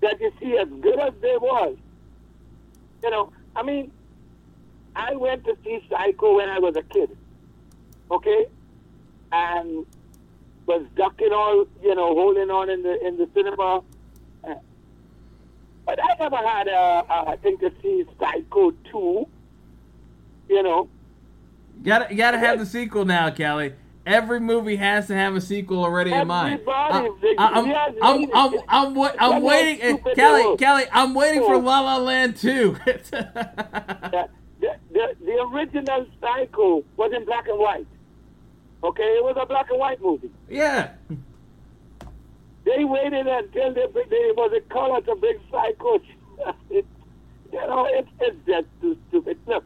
that 0.00 0.20
you 0.20 0.32
see 0.40 0.56
as 0.56 0.68
good 0.80 0.98
as 0.98 1.12
they 1.20 1.36
was, 1.36 1.76
you 3.02 3.10
know, 3.10 3.32
I 3.54 3.62
mean, 3.62 3.90
I 4.96 5.14
went 5.14 5.44
to 5.44 5.56
see 5.62 5.80
Psycho 5.90 6.36
when 6.36 6.48
I 6.48 6.58
was 6.58 6.74
a 6.76 6.82
kid, 6.82 7.16
okay, 8.10 8.46
and 9.32 9.84
was 10.66 10.84
ducking 10.96 11.32
all, 11.32 11.66
you 11.82 11.94
know, 11.94 12.14
holding 12.14 12.50
on 12.50 12.70
in 12.70 12.82
the 12.82 13.06
in 13.06 13.16
the 13.18 13.28
cinema. 13.34 13.82
But 15.84 16.00
I 16.02 16.16
never 16.18 16.36
had 16.38 16.66
a, 16.66 17.04
a 17.32 17.36
thing 17.36 17.58
to 17.58 17.70
see 17.80 18.04
Psycho 18.18 18.72
two, 18.90 19.28
you 20.48 20.62
know. 20.62 20.88
Gotta 21.84 22.06
you 22.10 22.16
gotta 22.16 22.38
have 22.38 22.58
the 22.58 22.66
sequel 22.66 23.04
now, 23.04 23.30
Kelly. 23.30 23.74
Every 24.04 24.40
movie 24.40 24.76
has 24.76 25.08
to 25.08 25.14
have 25.14 25.34
a 25.36 25.40
sequel 25.40 25.84
already 25.84 26.12
in 26.12 26.26
mind. 26.26 26.54
Everybody, 26.60 27.08
I- 27.08 27.20
they- 27.20 27.34
I'm, 27.38 27.64
I'm, 28.02 28.30
I'm, 28.34 28.60
I'm, 28.68 28.98
I'm 29.18 29.30
They're 29.30 29.40
waiting, 29.40 29.78
not 29.90 29.98
stupid 30.00 30.16
Kelly, 30.16 30.56
Kelly. 30.56 30.84
I'm 30.92 31.14
waiting 31.14 31.42
for. 31.42 31.56
La 31.58 31.80
La 31.80 31.96
Land 31.98 32.36
two. 32.36 32.76
The, 34.96 35.14
the, 35.26 35.32
original 35.52 36.06
Psycho 36.22 36.82
was 36.96 37.12
in 37.14 37.26
black 37.26 37.46
and 37.48 37.58
white. 37.58 37.86
Okay, 38.82 39.02
it 39.02 39.22
was 39.22 39.36
a 39.38 39.44
black 39.44 39.68
and 39.68 39.78
white 39.78 40.00
movie. 40.00 40.30
yeah, 40.48 40.92
They 42.64 42.82
waited 42.84 43.26
until 43.26 43.74
they, 43.74 43.86
they 43.92 44.32
was 44.34 44.52
a 44.56 44.60
color 44.72 45.02
to 45.02 45.14
bring 45.16 45.38
Psycho. 45.50 45.96
it, 46.70 46.86
you 47.52 47.60
know, 47.60 47.86
it's 47.90 48.08
it's 48.20 48.36
just 48.46 48.66
too 48.80 48.96
stupid. 49.08 49.38
Look, 49.46 49.64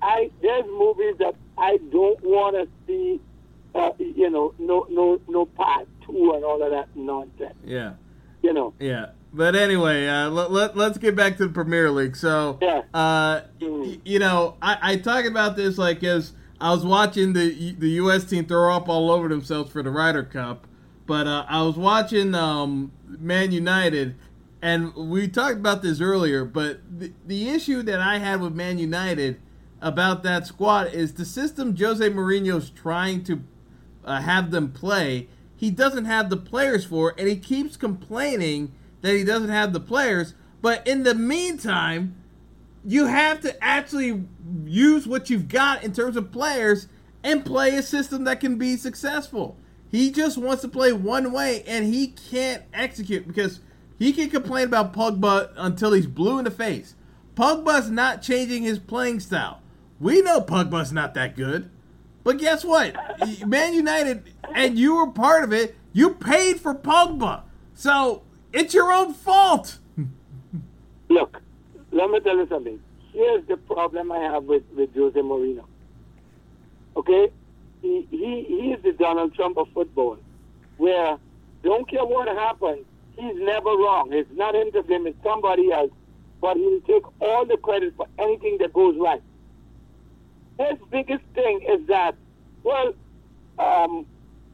I 0.00 0.30
there's 0.40 0.64
movies 0.66 1.16
that 1.18 1.34
I 1.58 1.78
don't 1.90 2.22
want 2.22 2.54
to 2.54 2.68
see. 2.86 3.20
Uh, 3.74 3.90
you 3.98 4.30
know, 4.30 4.54
no 4.60 4.86
no 4.88 5.20
no 5.28 5.44
part 5.44 5.88
two 6.06 6.32
and 6.34 6.44
all 6.44 6.62
of 6.62 6.70
that 6.70 6.88
nonsense. 6.94 7.54
yeah, 7.64 7.94
You 8.42 8.52
know. 8.52 8.74
yeah. 8.78 9.06
But 9.32 9.54
anyway, 9.54 10.06
uh, 10.08 10.30
let, 10.30 10.50
let, 10.50 10.76
let's 10.76 10.96
get 10.98 11.14
back 11.14 11.36
to 11.36 11.46
the 11.46 11.52
Premier 11.52 11.90
League. 11.90 12.16
So, 12.16 12.58
Yeah. 12.62 12.82
uh, 12.94 13.40
Mm. 13.60 13.82
y- 13.86 14.00
you 14.04 14.18
know, 14.18 14.56
I, 14.62 14.78
I 14.82 14.96
talk 14.96 15.24
about 15.26 15.56
this 15.56 15.76
like 15.78 16.02
as 16.02 16.32
I 16.60 16.72
was 16.72 16.84
watching 16.84 17.34
the 17.34 17.74
the 17.78 17.90
U.S. 18.02 18.24
team 18.24 18.46
throw 18.46 18.74
up 18.74 18.88
all 18.88 19.10
over 19.10 19.28
themselves 19.28 19.70
for 19.70 19.82
the 19.82 19.90
Ryder 19.90 20.24
Cup, 20.24 20.66
but 21.06 21.26
uh, 21.26 21.44
I 21.48 21.62
was 21.62 21.76
watching 21.76 22.34
um, 22.34 22.90
Man 23.06 23.52
United, 23.52 24.16
and 24.62 24.94
we 24.96 25.28
talked 25.28 25.56
about 25.58 25.82
this 25.82 26.00
earlier. 26.00 26.44
But 26.44 26.80
the, 26.98 27.12
the 27.26 27.48
issue 27.50 27.82
that 27.82 28.00
I 28.00 28.18
had 28.18 28.40
with 28.40 28.54
Man 28.54 28.78
United 28.78 29.38
about 29.80 30.22
that 30.24 30.46
squad 30.46 30.92
is 30.92 31.12
the 31.14 31.24
system 31.24 31.76
Jose 31.76 32.08
Mourinho's 32.10 32.70
trying 32.70 33.22
to 33.24 33.40
uh, 34.04 34.20
have 34.22 34.50
them 34.50 34.72
play. 34.72 35.28
He 35.54 35.70
doesn't 35.70 36.06
have 36.06 36.30
the 36.30 36.36
players 36.36 36.84
for, 36.86 37.14
and 37.18 37.28
he 37.28 37.36
keeps 37.36 37.76
complaining 37.76 38.72
that 39.00 39.14
he 39.14 39.24
doesn't 39.24 39.50
have 39.50 39.72
the 39.72 39.80
players. 39.80 40.34
But 40.60 40.86
in 40.86 41.02
the 41.02 41.14
meantime, 41.14 42.16
you 42.84 43.06
have 43.06 43.40
to 43.42 43.62
actually 43.62 44.24
use 44.64 45.06
what 45.06 45.30
you've 45.30 45.48
got 45.48 45.84
in 45.84 45.92
terms 45.92 46.16
of 46.16 46.32
players 46.32 46.88
and 47.22 47.44
play 47.44 47.74
a 47.76 47.82
system 47.82 48.24
that 48.24 48.40
can 48.40 48.56
be 48.56 48.76
successful. 48.76 49.56
He 49.90 50.10
just 50.10 50.38
wants 50.38 50.62
to 50.62 50.68
play 50.68 50.92
one 50.92 51.32
way 51.32 51.62
and 51.66 51.86
he 51.86 52.08
can't 52.08 52.62
execute 52.72 53.26
because 53.26 53.60
he 53.98 54.12
can 54.12 54.30
complain 54.30 54.66
about 54.66 54.92
Pogba 54.92 55.50
until 55.56 55.92
he's 55.92 56.06
blue 56.06 56.38
in 56.38 56.44
the 56.44 56.50
face. 56.50 56.94
Pogba's 57.34 57.90
not 57.90 58.22
changing 58.22 58.62
his 58.62 58.78
playing 58.78 59.20
style. 59.20 59.60
We 60.00 60.22
know 60.22 60.40
Pogba's 60.40 60.92
not 60.92 61.14
that 61.14 61.36
good. 61.36 61.70
But 62.24 62.38
guess 62.38 62.64
what? 62.64 62.94
Man 63.46 63.74
United, 63.74 64.34
and 64.54 64.78
you 64.78 64.96
were 64.96 65.10
part 65.10 65.44
of 65.44 65.52
it, 65.52 65.76
you 65.92 66.10
paid 66.10 66.60
for 66.60 66.74
Pogba. 66.74 67.42
So 67.74 68.22
it's 68.52 68.74
your 68.74 68.92
own 68.92 69.14
fault. 69.14 69.78
Look, 71.08 71.40
let 71.90 72.10
me 72.10 72.20
tell 72.20 72.36
you 72.36 72.46
something. 72.48 72.80
Here's 73.12 73.44
the 73.46 73.56
problem 73.56 74.12
I 74.12 74.18
have 74.18 74.44
with, 74.44 74.62
with 74.76 74.94
Jose 74.94 75.18
Mourinho. 75.18 75.64
Okay? 76.96 77.30
He, 77.80 78.06
he, 78.10 78.44
he 78.48 78.72
is 78.72 78.82
the 78.82 78.92
Donald 78.92 79.34
Trump 79.34 79.56
of 79.56 79.68
football, 79.72 80.18
where 80.76 81.18
don't 81.62 81.88
care 81.88 82.04
what 82.04 82.28
happens, 82.28 82.84
he's 83.16 83.36
never 83.36 83.70
wrong. 83.70 84.10
It's 84.12 84.30
not 84.34 84.54
him 84.54 84.70
to 84.72 84.82
blame, 84.82 85.06
it's 85.06 85.22
somebody 85.22 85.72
else. 85.72 85.90
But 86.40 86.56
he'll 86.56 86.80
take 86.82 87.02
all 87.20 87.44
the 87.44 87.56
credit 87.56 87.94
for 87.96 88.06
anything 88.18 88.58
that 88.60 88.72
goes 88.72 88.96
right. 88.98 89.22
His 90.58 90.78
biggest 90.90 91.24
thing 91.34 91.60
is 91.68 91.86
that, 91.88 92.14
well, 92.62 92.94
um, 93.58 94.06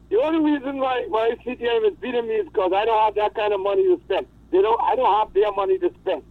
the 0.09 0.17
only 0.21 0.51
reason 0.51 0.77
why, 0.77 1.05
why 1.07 1.35
CTM 1.45 1.91
is 1.91 1.97
beating 1.99 2.27
me 2.27 2.35
is 2.35 2.45
because 2.45 2.71
I 2.75 2.85
don't 2.85 3.03
have 3.05 3.15
that 3.15 3.35
kind 3.35 3.53
of 3.53 3.59
money 3.59 3.83
to 3.83 3.99
spend. 4.05 4.27
They 4.51 4.61
don't. 4.61 4.79
I 4.81 4.95
don't 4.95 5.13
have 5.19 5.33
their 5.33 5.51
money 5.51 5.77
to 5.79 5.91
spend. 6.01 6.23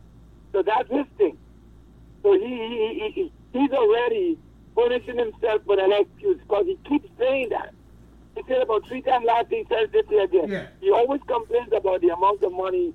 So 0.53 0.63
that's 0.63 0.89
his 0.89 1.07
thing. 1.19 1.37
So 2.23 2.33
he, 2.33 2.47
he, 2.47 3.01
he, 3.01 3.11
he 3.11 3.33
he's 3.59 3.71
already 3.73 4.39
furnishing 4.75 5.19
himself 5.19 5.63
with 5.67 5.79
an 5.81 5.93
excuse 5.93 6.39
because 6.41 6.67
he 6.67 6.79
keeps 6.89 7.09
saying 7.19 7.49
that. 7.51 7.75
He 8.37 8.43
said 8.49 8.63
about 8.63 8.87
three 8.89 9.03
times 9.03 9.25
last 9.27 9.51
year, 9.51 9.65
he 9.69 9.75
said 9.75 9.93
this 9.93 10.07
year 10.11 10.25
again. 10.25 10.49
Yeah. 10.49 10.67
He 10.81 10.91
always 10.91 11.21
complains 11.27 11.73
about 11.73 12.01
the 12.01 12.09
amount 12.09 12.43
of 12.43 12.53
money 12.53 12.93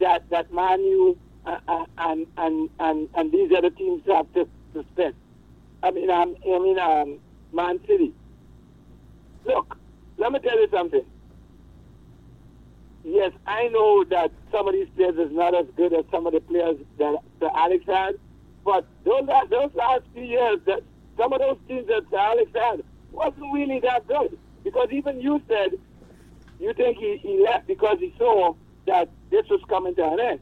that 0.00 0.28
that 0.30 0.52
Manu 0.52 1.16
uh, 1.46 1.58
uh, 1.66 1.84
and 1.98 2.26
and 2.36 2.70
and 2.78 3.08
and 3.14 3.32
these 3.32 3.50
other 3.56 3.70
teams 3.70 4.02
have 4.06 4.30
to, 4.34 4.46
to 4.74 4.84
spend. 4.92 5.14
I 5.82 5.90
mean, 5.90 6.10
um, 6.10 6.36
I 6.44 6.58
mean, 6.58 6.78
um, 6.78 7.18
Man 7.52 7.80
City. 7.86 8.12
Look, 9.44 9.77
let 10.18 10.32
me 10.32 10.38
tell 10.40 10.58
you 10.58 10.68
something. 10.70 11.04
Yes, 13.04 13.32
I 13.46 13.68
know 13.68 14.04
that 14.10 14.30
some 14.52 14.68
of 14.68 14.74
these 14.74 14.88
players 14.96 15.16
is 15.16 15.32
not 15.32 15.54
as 15.54 15.66
good 15.76 15.92
as 15.94 16.04
some 16.10 16.26
of 16.26 16.32
the 16.32 16.40
players 16.40 16.76
that, 16.98 17.16
that 17.40 17.52
Alex 17.54 17.84
had, 17.86 18.16
but 18.64 18.84
those 19.04 19.22
la- 19.26 19.44
those 19.46 19.70
last 19.74 20.02
few 20.12 20.24
years, 20.24 20.58
that 20.66 20.80
some 21.16 21.32
of 21.32 21.40
those 21.40 21.56
teams 21.66 21.86
that 21.86 22.02
Alex 22.12 22.50
had 22.54 22.82
wasn't 23.12 23.52
really 23.52 23.80
that 23.80 24.06
good. 24.06 24.36
Because 24.64 24.88
even 24.90 25.20
you 25.20 25.40
said 25.48 25.78
you 26.60 26.74
think 26.74 26.98
he, 26.98 27.16
he 27.18 27.42
left 27.42 27.66
because 27.66 27.98
he 28.00 28.12
saw 28.18 28.54
that 28.86 29.08
this 29.30 29.46
was 29.48 29.60
coming 29.68 29.94
to 29.94 30.04
an 30.04 30.20
end. 30.20 30.40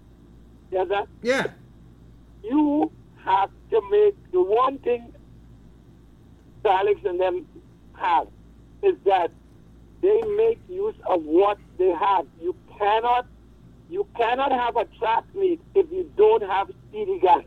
You 0.73 0.79
understand? 0.79 1.09
Yeah. 1.23 1.47
You 2.43 2.91
have 3.25 3.51
to 3.71 3.83
make 3.91 4.33
the 4.33 4.43
one 4.43 4.79
thing 4.79 5.13
Alex 6.67 7.01
and 7.05 7.21
them 7.21 7.47
have 7.95 8.29
is 8.83 8.97
that 9.05 9.31
they 10.03 10.21
make 10.37 10.59
use 10.69 10.95
of 11.09 11.23
what 11.25 11.59
they 11.79 11.91
have. 11.91 12.27
You 12.41 12.55
cannot 12.79 13.27
you 13.89 14.07
cannot 14.17 14.51
have 14.51 14.77
a 14.77 14.85
track 14.99 15.25
meet 15.35 15.61
if 15.75 15.87
you 15.93 16.11
don't 16.17 16.43
have 16.43 16.69
speedy 16.89 17.21
guys. 17.21 17.45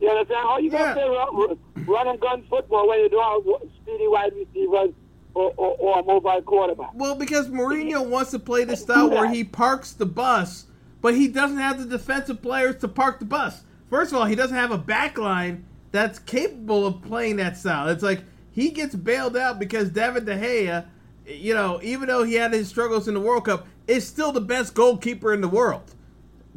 You 0.00 0.08
understand? 0.10 0.46
How 0.46 0.58
you 0.58 0.70
Yeah. 0.70 0.94
gonna 0.94 0.94
play 0.94 1.08
run, 1.08 1.58
run 1.86 2.08
and 2.08 2.20
gun 2.20 2.42
football 2.48 2.88
when 2.88 3.00
you 3.00 3.08
don't 3.08 3.46
have 3.46 3.70
speedy 3.82 4.08
wide 4.08 4.32
receivers 4.34 4.90
or, 5.34 5.52
or, 5.56 5.76
or 5.78 6.00
a 6.00 6.02
mobile 6.02 6.42
quarterback? 6.42 6.90
Well, 6.94 7.14
because 7.14 7.48
Mourinho 7.48 8.04
wants 8.06 8.30
to 8.32 8.38
play 8.38 8.64
the 8.64 8.76
style 8.76 9.10
where 9.10 9.28
he 9.28 9.44
parks 9.44 9.92
the 9.92 10.06
bus, 10.06 10.66
but 11.00 11.14
he 11.14 11.28
doesn't 11.28 11.58
have 11.58 11.78
the 11.78 11.84
defensive 11.84 12.42
players 12.42 12.76
to 12.80 12.88
park 12.88 13.18
the 13.20 13.24
bus. 13.24 13.62
First 13.90 14.12
of 14.12 14.18
all, 14.18 14.26
he 14.26 14.34
doesn't 14.34 14.56
have 14.56 14.70
a 14.70 14.78
back 14.78 15.18
line 15.18 15.64
that's 15.92 16.18
capable 16.18 16.86
of 16.86 17.02
playing 17.02 17.36
that 17.36 17.56
style. 17.56 17.88
It's 17.88 18.02
like 18.02 18.22
he 18.58 18.70
gets 18.70 18.96
bailed 18.96 19.36
out 19.36 19.60
because 19.60 19.90
David 19.90 20.26
De 20.26 20.36
Gea, 20.36 20.84
you 21.28 21.54
know, 21.54 21.78
even 21.80 22.08
though 22.08 22.24
he 22.24 22.34
had 22.34 22.52
his 22.52 22.66
struggles 22.66 23.06
in 23.06 23.14
the 23.14 23.20
World 23.20 23.44
Cup, 23.44 23.68
is 23.86 24.04
still 24.04 24.32
the 24.32 24.40
best 24.40 24.74
goalkeeper 24.74 25.32
in 25.32 25.40
the 25.40 25.48
world. 25.48 25.94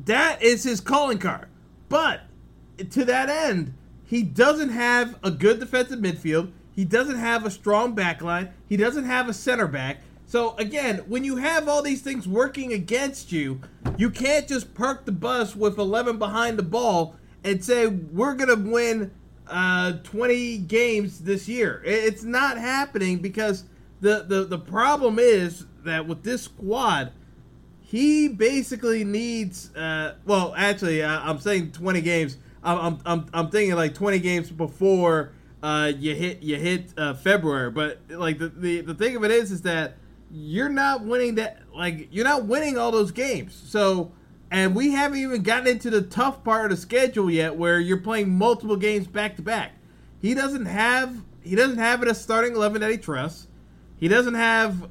That 0.05 0.41
is 0.41 0.63
his 0.63 0.81
calling 0.81 1.19
card. 1.19 1.47
But 1.89 2.21
to 2.89 3.05
that 3.05 3.29
end, 3.29 3.75
he 4.03 4.23
doesn't 4.23 4.69
have 4.69 5.19
a 5.23 5.29
good 5.29 5.59
defensive 5.59 5.99
midfield. 5.99 6.51
He 6.75 6.85
doesn't 6.85 7.17
have 7.17 7.45
a 7.45 7.51
strong 7.51 7.93
back 7.93 8.23
line. 8.23 8.49
He 8.67 8.77
doesn't 8.77 9.05
have 9.05 9.29
a 9.29 9.33
center 9.33 9.67
back. 9.67 9.97
So 10.25 10.55
again, 10.57 11.03
when 11.07 11.23
you 11.23 11.35
have 11.35 11.69
all 11.69 11.83
these 11.83 12.01
things 12.01 12.27
working 12.27 12.73
against 12.73 13.31
you, 13.31 13.61
you 13.95 14.09
can't 14.09 14.47
just 14.47 14.73
park 14.73 15.05
the 15.05 15.11
bus 15.11 15.55
with 15.55 15.77
11 15.77 16.17
behind 16.17 16.57
the 16.57 16.63
ball 16.63 17.15
and 17.43 17.63
say 17.63 17.85
we're 17.85 18.33
gonna 18.33 18.55
win 18.55 19.11
uh, 19.51 19.93
20 20.03 20.59
games 20.59 21.19
this 21.19 21.47
year. 21.47 21.81
It's 21.85 22.23
not 22.23 22.57
happening 22.57 23.19
because 23.19 23.65
the, 23.99 24.25
the 24.27 24.45
the 24.45 24.57
problem 24.57 25.19
is 25.19 25.65
that 25.83 26.07
with 26.07 26.23
this 26.23 26.43
squad, 26.43 27.11
he 27.79 28.27
basically 28.27 29.03
needs. 29.03 29.75
Uh, 29.75 30.15
well, 30.25 30.53
actually, 30.57 31.03
uh, 31.03 31.19
I'm 31.21 31.39
saying 31.39 31.73
20 31.73 32.01
games. 32.01 32.37
I'm, 32.63 32.99
I'm, 33.05 33.25
I'm, 33.33 33.49
thinking 33.49 33.75
like 33.75 33.95
20 33.95 34.19
games 34.19 34.51
before 34.51 35.33
uh, 35.63 35.91
you 35.97 36.13
hit 36.13 36.43
you 36.43 36.57
hit 36.57 36.93
uh, 36.97 37.15
February. 37.15 37.71
But 37.71 37.99
like 38.09 38.39
the, 38.39 38.49
the 38.49 38.81
the 38.81 38.95
thing 38.95 39.15
of 39.15 39.23
it 39.23 39.31
is, 39.31 39.51
is 39.51 39.63
that 39.63 39.97
you're 40.31 40.69
not 40.69 41.03
winning 41.03 41.35
that. 41.35 41.59
Like 41.75 42.07
you're 42.11 42.25
not 42.25 42.45
winning 42.45 42.77
all 42.77 42.91
those 42.91 43.11
games. 43.11 43.53
So. 43.67 44.13
And 44.51 44.75
we 44.75 44.91
haven't 44.91 45.19
even 45.19 45.43
gotten 45.43 45.67
into 45.67 45.89
the 45.89 46.01
tough 46.01 46.43
part 46.43 46.71
of 46.71 46.77
the 46.77 46.81
schedule 46.81 47.31
yet, 47.31 47.55
where 47.55 47.79
you're 47.79 47.95
playing 47.95 48.37
multiple 48.37 48.75
games 48.75 49.07
back 49.07 49.37
to 49.37 49.41
back. 49.41 49.71
He 50.21 50.33
doesn't 50.33 50.65
have 50.65 51.23
he 51.41 51.55
doesn't 51.55 51.77
have 51.77 52.03
a 52.03 52.13
starting 52.13 52.53
eleven 52.53 52.81
that 52.81 52.91
he 52.91 52.97
trusts. 52.97 53.47
He 53.97 54.09
doesn't 54.09 54.33
have 54.33 54.89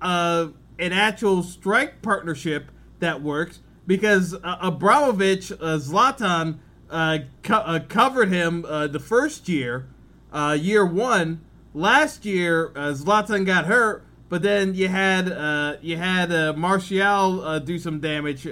uh, 0.00 0.48
an 0.78 0.92
actual 0.92 1.42
strike 1.42 2.00
partnership 2.00 2.70
that 3.00 3.20
works 3.20 3.60
because 3.86 4.34
uh, 4.34 4.70
Ibrahimovic, 4.70 5.52
uh, 5.52 5.78
Zlatan, 5.78 6.58
uh, 6.88 7.18
co- 7.42 7.56
uh, 7.56 7.80
covered 7.80 8.30
him 8.30 8.64
uh, 8.66 8.86
the 8.86 9.00
first 9.00 9.48
year, 9.48 9.88
uh, 10.32 10.56
year 10.58 10.86
one. 10.86 11.44
Last 11.74 12.24
year, 12.24 12.68
Zlatan 12.74 13.46
got 13.46 13.64
hurt, 13.66 14.04
but 14.28 14.42
then 14.42 14.74
you 14.74 14.88
had 14.88 15.26
you 15.82 15.96
had 15.96 16.56
Martial 16.56 17.60
do 17.60 17.78
some 17.78 18.00
damage 18.00 18.46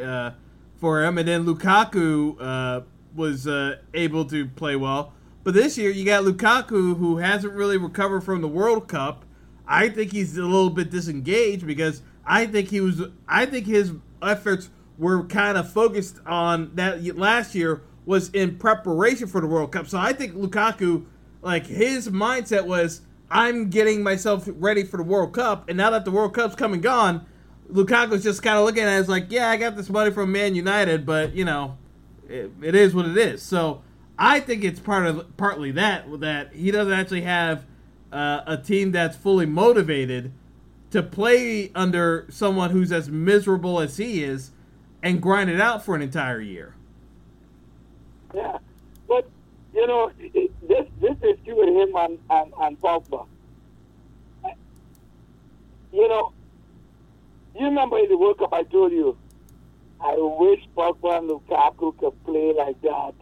for 0.80 1.04
him, 1.04 1.18
and 1.18 1.28
then 1.28 1.44
Lukaku 1.44 2.36
uh, 2.40 2.80
was 3.14 3.46
uh, 3.46 3.76
able 3.94 4.24
to 4.26 4.46
play 4.46 4.76
well. 4.76 5.12
But 5.44 5.54
this 5.54 5.78
year, 5.78 5.90
you 5.90 6.04
got 6.04 6.24
Lukaku, 6.24 6.96
who 6.96 7.18
hasn't 7.18 7.52
really 7.52 7.76
recovered 7.76 8.22
from 8.22 8.40
the 8.40 8.48
World 8.48 8.88
Cup. 8.88 9.24
I 9.66 9.88
think 9.88 10.12
he's 10.12 10.36
a 10.36 10.42
little 10.42 10.70
bit 10.70 10.90
disengaged 10.90 11.66
because 11.66 12.02
I 12.26 12.46
think 12.46 12.68
he 12.68 12.80
was. 12.80 13.02
I 13.28 13.46
think 13.46 13.66
his 13.66 13.92
efforts 14.22 14.70
were 14.98 15.24
kind 15.24 15.56
of 15.56 15.70
focused 15.72 16.18
on 16.26 16.72
that 16.74 17.16
last 17.16 17.54
year 17.54 17.82
was 18.04 18.28
in 18.30 18.56
preparation 18.58 19.26
for 19.26 19.40
the 19.40 19.46
World 19.46 19.72
Cup. 19.72 19.86
So 19.86 19.98
I 19.98 20.12
think 20.12 20.34
Lukaku, 20.34 21.04
like 21.42 21.66
his 21.66 22.08
mindset 22.08 22.66
was, 22.66 23.02
I'm 23.30 23.70
getting 23.70 24.02
myself 24.02 24.46
ready 24.46 24.84
for 24.84 24.96
the 24.96 25.02
World 25.02 25.32
Cup, 25.32 25.68
and 25.68 25.76
now 25.76 25.90
that 25.90 26.04
the 26.04 26.10
World 26.10 26.34
Cup's 26.34 26.54
come 26.54 26.72
and 26.72 26.82
gone, 26.82 27.24
Lukaku's 27.72 28.22
just 28.22 28.42
kind 28.42 28.58
of 28.58 28.64
looking 28.64 28.82
at 28.82 28.88
it 28.88 29.00
as 29.00 29.08
like, 29.08 29.26
yeah, 29.30 29.50
I 29.50 29.56
got 29.56 29.76
this 29.76 29.88
money 29.90 30.10
from 30.10 30.32
Man 30.32 30.54
United, 30.54 31.06
but 31.06 31.34
you 31.34 31.44
know, 31.44 31.76
it, 32.28 32.50
it 32.62 32.74
is 32.74 32.94
what 32.94 33.06
it 33.06 33.16
is. 33.16 33.42
So 33.42 33.82
I 34.18 34.40
think 34.40 34.64
it's 34.64 34.80
part 34.80 35.06
of 35.06 35.36
partly 35.36 35.70
that 35.72 36.20
that 36.20 36.52
he 36.52 36.70
doesn't 36.70 36.92
actually 36.92 37.22
have 37.22 37.64
uh, 38.12 38.42
a 38.46 38.56
team 38.56 38.92
that's 38.92 39.16
fully 39.16 39.46
motivated 39.46 40.32
to 40.90 41.02
play 41.02 41.70
under 41.74 42.26
someone 42.28 42.70
who's 42.70 42.92
as 42.92 43.08
miserable 43.08 43.80
as 43.80 43.96
he 43.96 44.22
is 44.22 44.50
and 45.02 45.22
grind 45.22 45.48
it 45.48 45.60
out 45.60 45.84
for 45.84 45.94
an 45.94 46.02
entire 46.02 46.40
year. 46.40 46.74
Yeah, 48.34 48.58
but 49.08 49.28
you 49.72 49.86
know 49.86 50.10
this 50.18 50.86
this 51.00 51.16
is 51.22 51.38
you 51.44 51.56
with 51.56 51.68
him 51.68 51.96
and 51.96 52.18
and, 52.30 52.52
and 52.60 52.80
Pogba. 52.80 53.26
You 55.92 56.08
know, 56.08 56.32
you 57.54 57.64
remember 57.66 57.98
in 57.98 58.08
the 58.08 58.16
World 58.16 58.38
Cup 58.38 58.52
I 58.52 58.62
told 58.64 58.92
you, 58.92 59.16
I 60.00 60.14
wish 60.16 60.60
Pogba 60.76 61.18
and 61.18 61.30
Lukaku 61.30 61.96
could 61.98 62.24
play 62.24 62.52
like 62.56 62.80
that. 62.82 63.14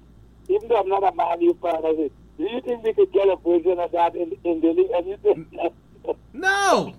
Even 0.48 0.68
though 0.68 0.80
I'm 0.80 0.88
not 0.88 1.02
a 1.02 1.14
Man 1.14 1.40
U 1.40 1.56
fan, 1.60 1.84
I 1.84 1.94
said, 1.96 2.10
do 2.38 2.44
you 2.44 2.60
think 2.60 2.84
we 2.84 2.92
could 2.94 3.12
get 3.12 3.28
a 3.28 3.36
version 3.36 3.78
of 3.78 3.90
that 3.92 4.14
in 4.14 4.32
in 4.44 4.60
the 4.60 4.68
league? 4.68 4.90
And 4.90 5.06
you 5.06 5.16
think 5.16 5.48
No, 6.32 6.94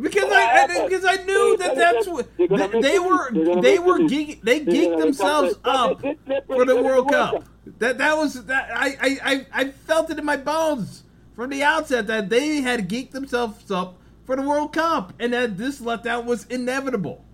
because 0.00 0.24
I, 0.32 0.86
because 0.88 1.04
I 1.04 1.16
knew 1.24 1.56
that 1.58 1.76
that's 1.76 2.08
what 2.08 2.36
they, 2.36 2.80
they 2.80 2.98
were 2.98 3.60
they 3.60 3.78
were 3.78 4.00
geek, 4.08 4.42
they 4.42 4.60
geeked 4.60 4.98
themselves 4.98 5.54
up 5.64 6.00
they 6.00 6.08
did 6.08 6.24
play 6.24 6.40
for 6.46 6.64
the 6.64 6.82
World 6.82 7.08
good 7.08 7.16
in 7.16 7.34
the 7.34 7.40
Cup. 7.40 7.44
That 7.78 7.98
that 7.98 8.16
was 8.16 8.46
that 8.46 8.70
I 8.74 8.96
I 9.22 9.46
I 9.52 9.64
felt 9.70 10.10
it 10.10 10.18
in 10.18 10.24
my 10.24 10.36
bones 10.36 11.04
from 11.34 11.50
the 11.50 11.62
outset 11.62 12.06
that 12.06 12.30
they 12.30 12.62
had 12.62 12.88
geeked 12.88 13.12
themselves 13.12 13.70
up 13.70 13.98
for 14.26 14.36
the 14.36 14.42
World 14.42 14.72
Cup 14.72 15.14
and 15.18 15.32
that 15.32 15.56
this 15.56 15.80
letdown 15.80 16.24
was 16.24 16.44
inevitable. 16.46 17.24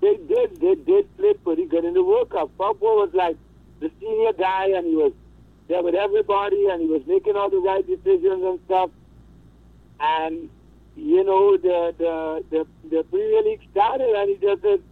They 0.00 0.16
did. 0.16 0.60
They 0.60 0.74
did 0.74 1.16
play 1.16 1.34
pretty 1.34 1.66
good 1.66 1.84
in 1.84 1.94
the 1.94 2.02
World 2.02 2.30
Cup. 2.30 2.50
Pogba 2.58 2.80
was 2.80 3.10
like 3.12 3.36
the 3.80 3.90
senior 4.00 4.32
guy, 4.32 4.68
and 4.68 4.86
he 4.86 4.94
was 4.94 5.12
there 5.68 5.82
with 5.82 5.94
everybody, 5.94 6.66
and 6.68 6.80
he 6.80 6.88
was 6.88 7.02
making 7.06 7.36
all 7.36 7.50
the 7.50 7.58
right 7.58 7.86
decisions 7.86 8.42
and 8.42 8.60
stuff. 8.66 8.90
And 10.00 10.48
you 10.96 11.24
know, 11.24 11.56
the 11.56 11.94
the 11.98 12.44
the, 12.50 12.66
the 12.88 13.02
Premier 13.04 13.42
League 13.42 13.60
started, 13.70 14.08
and 14.08 14.30
he 14.30 14.36
just 14.36 14.62
said, 14.62 14.82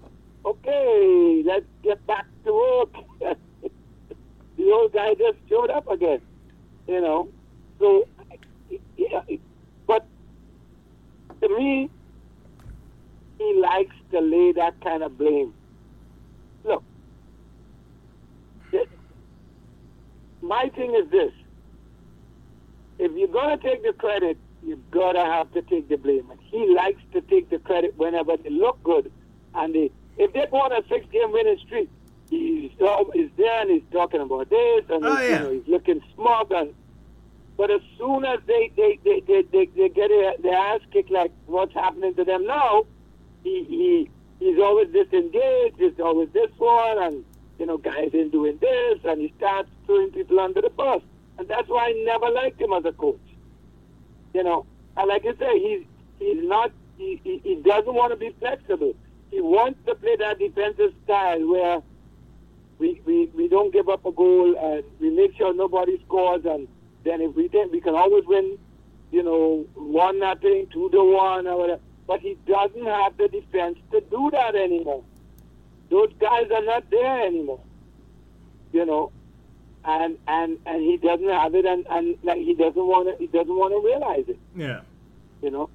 "Okay, 0.45 1.43
let's 1.45 1.67
get 1.83 2.07
back 2.07 2.27
to 2.45 2.53
work." 2.53 2.95
the 4.57 4.65
old 4.65 4.93
guy 4.93 5.15
just 5.15 5.39
showed 5.49 5.71
up 5.71 5.89
again. 5.89 6.21
You 6.87 7.01
know, 7.01 7.29
so 7.79 8.07
yeah, 8.97 9.23
to 11.49 11.57
me, 11.57 11.91
he 13.39 13.61
likes 13.61 13.95
to 14.13 14.21
lay 14.21 14.53
that 14.53 14.81
kind 14.83 15.03
of 15.03 15.17
blame. 15.19 15.53
Look, 16.65 16.83
my 20.43 20.69
thing 20.75 20.95
is 20.95 21.11
this. 21.11 21.33
If 22.99 23.13
you're 23.13 23.29
going 23.29 23.59
to 23.59 23.63
take 23.63 23.83
the 23.83 23.93
credit, 23.93 24.37
you've 24.65 24.91
got 24.91 25.13
to 25.13 25.21
have 25.21 25.53
to 25.53 25.63
take 25.63 25.89
the 25.89 25.97
blame. 25.97 26.31
And 26.31 26.39
he 26.43 26.73
likes 26.75 27.01
to 27.13 27.21
take 27.23 27.51
the 27.51 27.59
credit 27.59 27.95
whenever 27.97 28.37
they 28.37 28.51
look 28.51 28.83
good. 28.83 29.11
And 29.55 29.75
they, 29.75 29.91
if 30.17 30.33
they 30.33 30.47
go 30.51 30.59
on 30.59 30.73
a 30.73 30.81
six-game 30.89 31.33
winning 31.33 31.59
streak, 31.67 31.89
he's, 32.31 32.71
he's 33.13 33.31
there 33.37 33.61
and 33.63 33.71
he's 33.71 33.83
talking 33.93 34.21
about 34.21 34.49
this, 34.51 34.85
and 34.89 35.05
Oh, 35.05 35.17
he's, 35.17 35.29
yeah. 35.31 35.39
you 35.39 35.45
know, 35.45 35.53
he's 35.53 35.69
looking 35.69 36.03
smug. 36.15 36.53
And, 36.53 36.75
but 37.57 37.71
as 37.71 37.81
soon 37.99 38.25
as 38.25 38.41
they, 38.47 38.73
they, 38.77 38.99
they, 39.05 39.21
they, 39.21 39.43
they, 39.43 39.67
they 39.67 39.89
get 39.89 40.11
their 40.43 40.55
ass 40.55 40.81
kicked 40.93 41.11
like 41.11 41.33
what's 41.47 41.73
happening 41.75 42.15
to 42.15 42.25
them 42.25 42.47
now, 42.47 42.85
he, 43.43 43.65
he 43.65 44.11
he's 44.41 44.59
always 44.59 44.89
disengaged. 44.89 45.77
He's 45.79 45.99
always 46.01 46.29
this 46.33 46.51
one, 46.59 47.03
and 47.03 47.25
you 47.59 47.67
know, 47.67 47.79
guys 47.79 48.11
ain't 48.13 48.33
doing 48.33 48.59
this, 48.61 48.99
and 49.05 49.21
he 49.21 49.33
starts 49.39 49.69
throwing 49.87 50.11
people 50.11 50.41
under 50.41 50.61
the 50.61 50.71
bus, 50.71 51.03
and 51.39 51.47
that's 51.47 51.69
why 51.69 51.89
I 51.89 51.93
never 52.05 52.31
liked 52.31 52.61
him 52.61 52.73
as 52.73 52.85
a 52.85 52.93
coach. 52.93 53.21
You 54.33 54.43
know, 54.43 54.67
and 54.97 55.09
like 55.09 55.25
I 55.25 55.37
say, 55.39 55.59
he's 55.61 55.87
he's 56.19 56.43
not 56.43 56.73
he, 56.99 57.21
he, 57.23 57.39
he 57.39 57.55
doesn't 57.57 57.95
want 57.95 58.13
to 58.13 58.17
be 58.17 58.35
flexible. 58.39 58.95
He 59.31 59.41
wants 59.41 59.81
to 59.87 59.95
play 59.95 60.17
that 60.17 60.39
defensive 60.39 60.93
style 61.05 61.49
where 61.49 61.83
we, 62.79 63.01
we, 63.05 63.27
we 63.35 63.49
don't 63.49 63.73
give 63.73 63.89
up 63.89 64.05
a 64.05 64.13
goal 64.13 64.57
and 64.57 64.85
we 65.01 65.11
make 65.11 65.37
sure 65.37 65.55
nobody 65.55 66.01
scores, 66.07 66.45
and 66.45 66.69
then 67.05 67.21
if 67.21 67.35
we 67.35 67.49
think 67.49 67.73
we 67.73 67.81
can 67.81 67.95
always 67.95 68.25
win, 68.27 68.59
you 69.11 69.23
know, 69.23 69.67
one 69.75 70.19
nothing, 70.19 70.67
two 70.73 70.91
to 70.91 71.05
one, 71.15 71.47
or 71.47 71.59
whatever. 71.59 71.81
but 72.07 72.21
he 72.21 72.37
doesn't 72.47 72.85
have 72.85 73.17
the 73.17 73.29
defense 73.29 73.79
to 73.93 74.01
do 74.01 74.31
that 74.33 74.55
anymore. 74.55 75.05
Those 75.91 76.13
guys 76.19 76.51
are 76.51 76.65
not 76.65 76.91
there 76.91 77.27
anymore. 77.27 77.61
You 78.73 78.87
know, 78.87 79.13
and 79.85 80.19
and 80.27 80.59
and 80.67 80.83
he 80.83 80.97
doesn't 80.97 81.29
have 81.29 81.55
it, 81.55 81.65
and 81.65 81.87
and 81.91 82.17
like, 82.23 82.39
he 82.39 82.55
doesn't 82.55 82.87
want 82.87 83.09
to. 83.09 83.17
He 83.23 83.27
doesn't 83.29 83.55
want 83.55 83.73
to 83.73 83.87
realize 83.87 84.25
it. 84.29 84.39
Yeah. 84.57 84.81
You 85.43 85.51
know. 85.51 85.71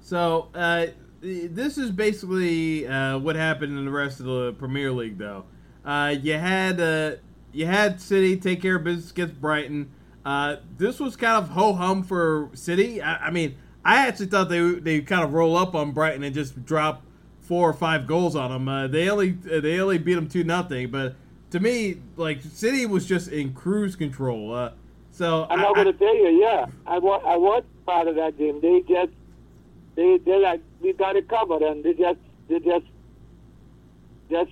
So 0.00 0.48
uh, 0.54 0.86
this 1.22 1.78
is 1.78 1.90
basically 1.90 2.86
uh, 2.86 3.18
what 3.18 3.36
happened 3.36 3.78
in 3.78 3.84
the 3.84 3.90
rest 3.90 4.20
of 4.20 4.26
the 4.26 4.54
Premier 4.58 4.92
League, 4.92 5.18
though. 5.18 5.44
Uh, 5.84 6.14
you 6.20 6.34
had 6.34 6.78
uh, 6.80 7.16
you 7.52 7.66
had 7.66 8.00
City 8.00 8.36
take 8.36 8.60
care 8.60 8.76
of 8.76 8.84
business 8.84 9.10
against 9.10 9.40
Brighton. 9.40 9.90
Uh, 10.24 10.56
this 10.78 10.98
was 10.98 11.16
kind 11.16 11.36
of 11.36 11.50
ho 11.50 11.74
hum 11.74 12.02
for 12.02 12.50
City. 12.54 13.02
I, 13.02 13.26
I, 13.26 13.30
mean, 13.30 13.56
I 13.84 14.06
actually 14.06 14.26
thought 14.26 14.48
they 14.48 14.60
they 14.74 15.00
kind 15.00 15.22
of 15.22 15.32
roll 15.32 15.56
up 15.56 15.74
on 15.74 15.92
Brighton 15.92 16.22
and 16.22 16.34
just 16.34 16.64
drop 16.64 17.02
four 17.40 17.68
or 17.68 17.74
five 17.74 18.06
goals 18.06 18.34
on 18.34 18.50
them. 18.50 18.68
Uh, 18.68 18.86
they 18.86 19.10
only 19.10 19.30
they 19.30 19.78
only 19.80 19.98
beat 19.98 20.14
them 20.14 20.28
two 20.28 20.44
nothing, 20.44 20.90
but 20.90 21.14
to 21.50 21.60
me, 21.60 21.98
like 22.16 22.40
City 22.42 22.86
was 22.86 23.06
just 23.06 23.28
in 23.28 23.52
cruise 23.52 23.96
control. 23.96 24.70
so 25.10 25.46
I'm 25.50 25.60
not 25.60 25.74
going 25.74 25.86
to 25.86 25.92
tell 25.92 26.16
you, 26.16 26.40
yeah, 26.42 26.66
I 26.86 26.98
was 26.98 27.22
I 27.24 27.36
was 27.36 27.62
part 27.86 28.08
of 28.08 28.16
that 28.16 28.38
game. 28.38 28.60
They 28.60 28.80
just 28.88 29.12
they 29.94 30.18
they 30.18 30.38
like 30.38 30.60
we 30.80 30.92
got 30.94 31.16
it 31.16 31.28
covered, 31.28 31.62
and 31.62 31.84
they 31.84 31.94
just 31.94 32.18
they 32.48 32.60
just 32.60 32.86
just 34.30 34.50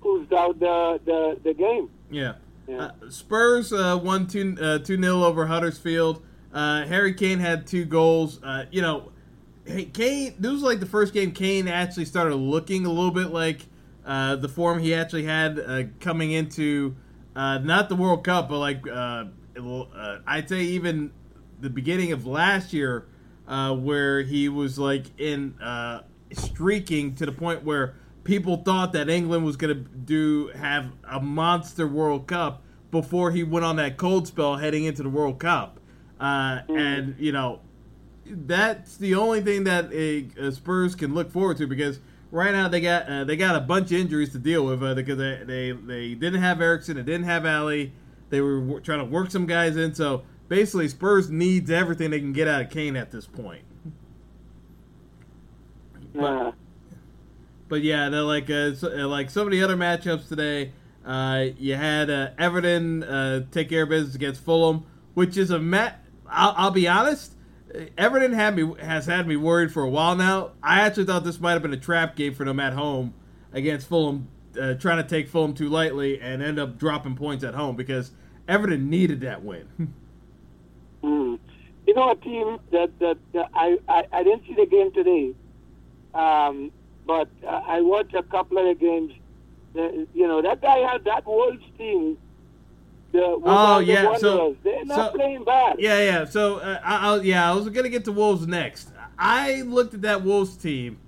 cruised 0.00 0.32
out 0.32 0.58
the 0.60 1.00
the, 1.04 1.40
the 1.42 1.54
game. 1.54 1.90
Yeah. 2.10 2.34
Uh, 2.78 2.90
Spurs 3.08 3.72
uh, 3.72 3.98
won 4.02 4.26
two 4.26 4.56
uh, 4.60 4.78
two 4.78 4.96
nil 4.96 5.24
over 5.24 5.46
Huddersfield. 5.46 6.22
Uh, 6.52 6.86
Harry 6.86 7.14
Kane 7.14 7.38
had 7.38 7.66
two 7.66 7.84
goals. 7.84 8.40
Uh, 8.42 8.66
you 8.70 8.82
know, 8.82 9.12
Kane. 9.66 10.34
This 10.38 10.52
was 10.52 10.62
like 10.62 10.80
the 10.80 10.86
first 10.86 11.12
game 11.12 11.32
Kane 11.32 11.68
actually 11.68 12.04
started 12.04 12.36
looking 12.36 12.86
a 12.86 12.90
little 12.90 13.10
bit 13.10 13.30
like 13.30 13.66
uh, 14.04 14.36
the 14.36 14.48
form 14.48 14.80
he 14.80 14.94
actually 14.94 15.24
had 15.24 16.00
coming 16.00 16.32
into 16.32 16.96
not 17.34 17.88
the 17.88 17.96
World 17.96 18.24
Cup, 18.24 18.48
but 18.48 18.58
like 18.58 18.86
I'd 18.88 20.48
say 20.48 20.60
even 20.60 21.12
the 21.60 21.70
beginning 21.70 22.12
of 22.12 22.26
last 22.26 22.72
year 22.72 23.06
uh, 23.50 23.74
where 23.74 24.22
he 24.22 24.48
was 24.48 24.78
like 24.78 25.06
in 25.18 25.54
uh, 25.60 26.02
streaking 26.32 27.14
to 27.16 27.26
the 27.26 27.32
point 27.32 27.64
where 27.64 27.94
people 28.24 28.58
thought 28.58 28.92
that 28.92 29.08
England 29.08 29.44
was 29.44 29.56
going 29.56 29.74
to 29.74 29.80
do 29.82 30.48
have 30.48 30.92
a 31.08 31.20
monster 31.20 31.86
World 31.86 32.26
Cup 32.26 32.62
before 32.90 33.30
he 33.30 33.42
went 33.42 33.64
on 33.64 33.76
that 33.76 33.96
cold 33.96 34.26
spell 34.26 34.56
heading 34.56 34.84
into 34.84 35.02
the 35.02 35.08
World 35.08 35.38
Cup. 35.38 35.78
Uh, 36.18 36.62
mm. 36.62 36.78
And 36.78 37.16
you 37.18 37.32
know 37.32 37.60
that's 38.26 38.96
the 38.96 39.14
only 39.14 39.40
thing 39.40 39.64
that 39.64 39.92
a, 39.92 40.28
a, 40.38 40.52
Spurs 40.52 40.94
can 40.94 41.14
look 41.14 41.30
forward 41.30 41.56
to 41.58 41.66
because 41.66 41.98
right 42.30 42.52
now 42.52 42.68
they 42.68 42.80
got 42.80 43.08
uh, 43.08 43.24
they 43.24 43.36
got 43.36 43.56
a 43.56 43.60
bunch 43.60 43.86
of 43.86 43.98
injuries 43.98 44.30
to 44.32 44.38
deal 44.38 44.64
with 44.66 44.82
uh, 44.82 44.94
because 44.94 45.18
they, 45.18 45.42
they 45.44 45.72
they 45.72 46.14
didn't 46.14 46.40
have 46.40 46.60
Eriksen, 46.60 46.96
they 46.96 47.02
didn't 47.02 47.24
have 47.24 47.44
Alli, 47.44 47.92
they 48.28 48.40
were 48.40 48.60
w- 48.60 48.80
trying 48.80 49.00
to 49.00 49.04
work 49.04 49.30
some 49.30 49.46
guys 49.46 49.76
in, 49.76 49.94
so 49.94 50.22
basically 50.48 50.88
Spurs 50.88 51.30
needs 51.30 51.70
everything 51.70 52.10
they 52.10 52.20
can 52.20 52.32
get 52.32 52.46
out 52.46 52.62
of 52.62 52.70
Kane 52.70 52.96
at 52.96 53.10
this 53.10 53.26
point. 53.26 53.62
But, 56.14 56.54
but 57.70 57.82
yeah, 57.82 58.10
they're 58.10 58.22
like 58.22 58.50
uh, 58.50 58.74
so, 58.74 58.88
uh, 58.92 59.08
like 59.08 59.34
other 59.34 59.76
matchups 59.76 60.28
today. 60.28 60.72
Uh, 61.06 61.46
you 61.56 61.76
had 61.76 62.10
uh, 62.10 62.30
Everton 62.38 63.02
uh, 63.02 63.46
take 63.50 63.70
care 63.70 63.84
of 63.84 63.88
business 63.88 64.14
against 64.14 64.42
Fulham, 64.42 64.84
which 65.14 65.38
is 65.38 65.50
a 65.50 65.58
mat. 65.58 66.04
I'll, 66.28 66.54
I'll, 66.56 66.70
be 66.70 66.86
honest. 66.86 67.34
Everton 67.96 68.32
had 68.32 68.56
me 68.56 68.74
has 68.80 69.06
had 69.06 69.26
me 69.26 69.36
worried 69.36 69.72
for 69.72 69.82
a 69.82 69.88
while 69.88 70.16
now. 70.16 70.50
I 70.62 70.80
actually 70.80 71.06
thought 71.06 71.24
this 71.24 71.40
might 71.40 71.52
have 71.52 71.62
been 71.62 71.72
a 71.72 71.78
trap 71.78 72.16
game 72.16 72.34
for 72.34 72.44
them 72.44 72.60
at 72.60 72.74
home 72.74 73.14
against 73.52 73.88
Fulham, 73.88 74.28
uh, 74.60 74.74
trying 74.74 75.02
to 75.02 75.08
take 75.08 75.28
Fulham 75.28 75.54
too 75.54 75.68
lightly 75.68 76.20
and 76.20 76.42
end 76.42 76.58
up 76.58 76.76
dropping 76.76 77.14
points 77.16 77.44
at 77.44 77.54
home 77.54 77.76
because 77.76 78.10
Everton 78.46 78.90
needed 78.90 79.22
that 79.22 79.42
win. 79.42 79.68
Mm. 81.02 81.38
You 81.86 81.94
know, 81.94 82.10
a 82.10 82.16
team 82.16 82.58
that, 82.72 82.90
that, 82.98 83.16
that 83.32 83.48
I, 83.54 83.78
I, 83.88 84.04
I 84.12 84.22
didn't 84.22 84.44
see 84.46 84.54
the 84.54 84.66
game 84.66 84.92
today, 84.92 85.34
um, 86.12 86.70
but 87.10 87.28
uh, 87.44 87.60
I 87.66 87.80
watched 87.80 88.14
a 88.14 88.22
couple 88.22 88.58
of 88.58 88.66
the 88.66 88.74
games. 88.74 89.12
Uh, 89.76 90.06
you 90.14 90.28
know, 90.28 90.40
that 90.42 90.62
guy 90.62 90.78
had 90.78 91.02
that 91.04 91.26
Wolves 91.26 91.64
team. 91.76 92.16
The, 93.10 93.40
oh 93.44 93.80
yeah, 93.80 94.16
so 94.16 94.56
they're 94.62 94.84
not 94.84 95.10
so, 95.10 95.18
playing 95.18 95.42
bad. 95.42 95.80
Yeah, 95.80 95.98
yeah. 95.98 96.24
So 96.24 96.58
uh, 96.58 96.78
I, 96.84 97.08
I, 97.08 97.20
yeah, 97.22 97.50
I 97.50 97.54
was 97.56 97.68
gonna 97.70 97.88
get 97.88 98.04
to 98.04 98.12
Wolves 98.12 98.46
next. 98.46 98.90
I 99.18 99.62
looked 99.62 99.94
at 99.94 100.02
that 100.02 100.22
Wolves 100.22 100.56
team, 100.56 100.98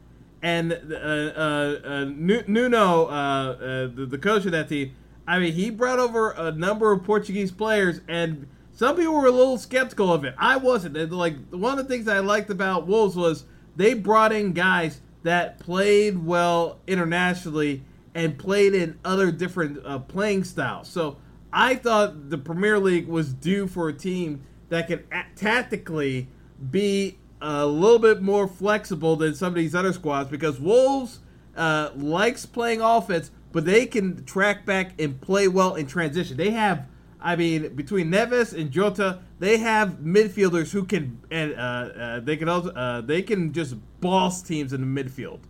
and 0.43 0.73
uh, 0.73 0.97
uh, 0.97 1.81
uh, 1.85 2.05
Nuno, 2.17 3.07
uh, 3.07 3.09
uh, 3.09 3.57
the, 3.95 4.07
the 4.11 4.19
coach 4.19 4.45
of 4.45 4.51
that 4.51 4.69
team. 4.69 4.97
I 5.25 5.39
mean, 5.39 5.53
he 5.53 5.71
brought 5.71 6.01
over 6.01 6.33
a 6.33 6.51
number 6.51 6.91
of 6.91 7.05
Portuguese 7.05 7.53
players, 7.53 8.01
and 8.09 8.49
some 8.73 8.97
people 8.97 9.15
were 9.15 9.27
a 9.27 9.31
little 9.31 9.57
skeptical 9.57 10.13
of 10.13 10.25
it. 10.25 10.35
I 10.37 10.57
wasn't. 10.57 11.13
Like 11.13 11.37
one 11.51 11.79
of 11.79 11.87
the 11.87 11.95
things 11.95 12.09
I 12.09 12.19
liked 12.19 12.51
about 12.51 12.89
Wolves 12.89 13.15
was 13.15 13.45
they 13.77 13.95
brought 13.95 14.33
in 14.33 14.53
guys 14.53 15.01
that 15.23 15.59
played 15.59 16.25
well 16.25 16.79
internationally 16.87 17.83
and 18.15 18.39
played 18.39 18.75
in 18.75 18.99
other 19.05 19.31
different 19.31 19.85
uh, 19.85 19.99
playing 19.99 20.45
styles. 20.45 20.89
So 20.89 21.17
I 21.53 21.75
thought 21.77 22.31
the 22.31 22.39
Premier 22.39 22.79
League 22.79 23.07
was 23.07 23.33
due 23.33 23.67
for 23.67 23.89
a 23.89 23.93
team 23.93 24.43
that 24.69 24.89
could 24.89 25.07
tactically 25.37 26.29
be 26.71 27.19
a 27.41 27.67
little 27.67 27.99
bit 27.99 28.23
more 28.23 28.47
flexible 28.47 29.17
than 29.17 29.35
some 29.35 29.49
of 29.49 29.55
these 29.55 29.75
other 29.75 29.93
squads 29.93 30.31
because 30.31 30.61
Wolves 30.61 31.21
uh, 31.57 31.91
likes 31.97 32.47
playing 32.47 32.81
offense, 32.81 33.31
but 33.51 33.65
they 33.65 33.87
can 33.87 34.25
track 34.25 34.65
back 34.65 35.01
and 35.01 35.21
play 35.21 35.49
well 35.49 35.75
in 35.75 35.87
transition. 35.87 36.37
They 36.37 36.51
have 36.51 36.87
I 37.23 37.37
mean, 37.37 37.75
between 37.75 38.11
Neves 38.11 38.53
and 38.53 38.71
Jota, 38.71 39.21
they 39.43 39.59
have 39.59 39.95
midfielders 39.95 40.71
who 40.71 40.85
can 40.85 41.21
and 41.29 41.53
uh, 41.55 41.57
uh, 41.57 42.21
they 42.21 42.37
can 42.37 42.49
also 42.49 42.71
uh, 42.71 43.01
they 43.01 43.23
can 43.23 43.53
just 43.53 43.75
boss 44.01 44.41
teams 44.41 44.73
in 44.73 44.81
the 44.81 45.03
midfield. 45.03 45.41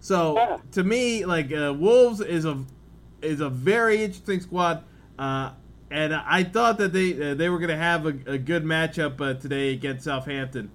So 0.00 0.60
to 0.72 0.84
me, 0.84 1.24
like 1.24 1.50
uh, 1.50 1.72
Wolves 1.72 2.20
is 2.20 2.44
a 2.44 2.62
is 3.22 3.40
a 3.40 3.48
very 3.48 4.04
interesting 4.04 4.40
squad, 4.40 4.84
uh, 5.18 5.52
and 5.90 6.14
I 6.14 6.44
thought 6.44 6.76
that 6.76 6.92
they 6.92 7.30
uh, 7.30 7.34
they 7.36 7.48
were 7.48 7.58
going 7.58 7.70
to 7.70 7.76
have 7.78 8.04
a, 8.04 8.32
a, 8.32 8.36
good 8.36 8.64
matchup 8.64 9.40
today 9.40 9.72
against 9.72 10.04
Southampton, 10.04 10.70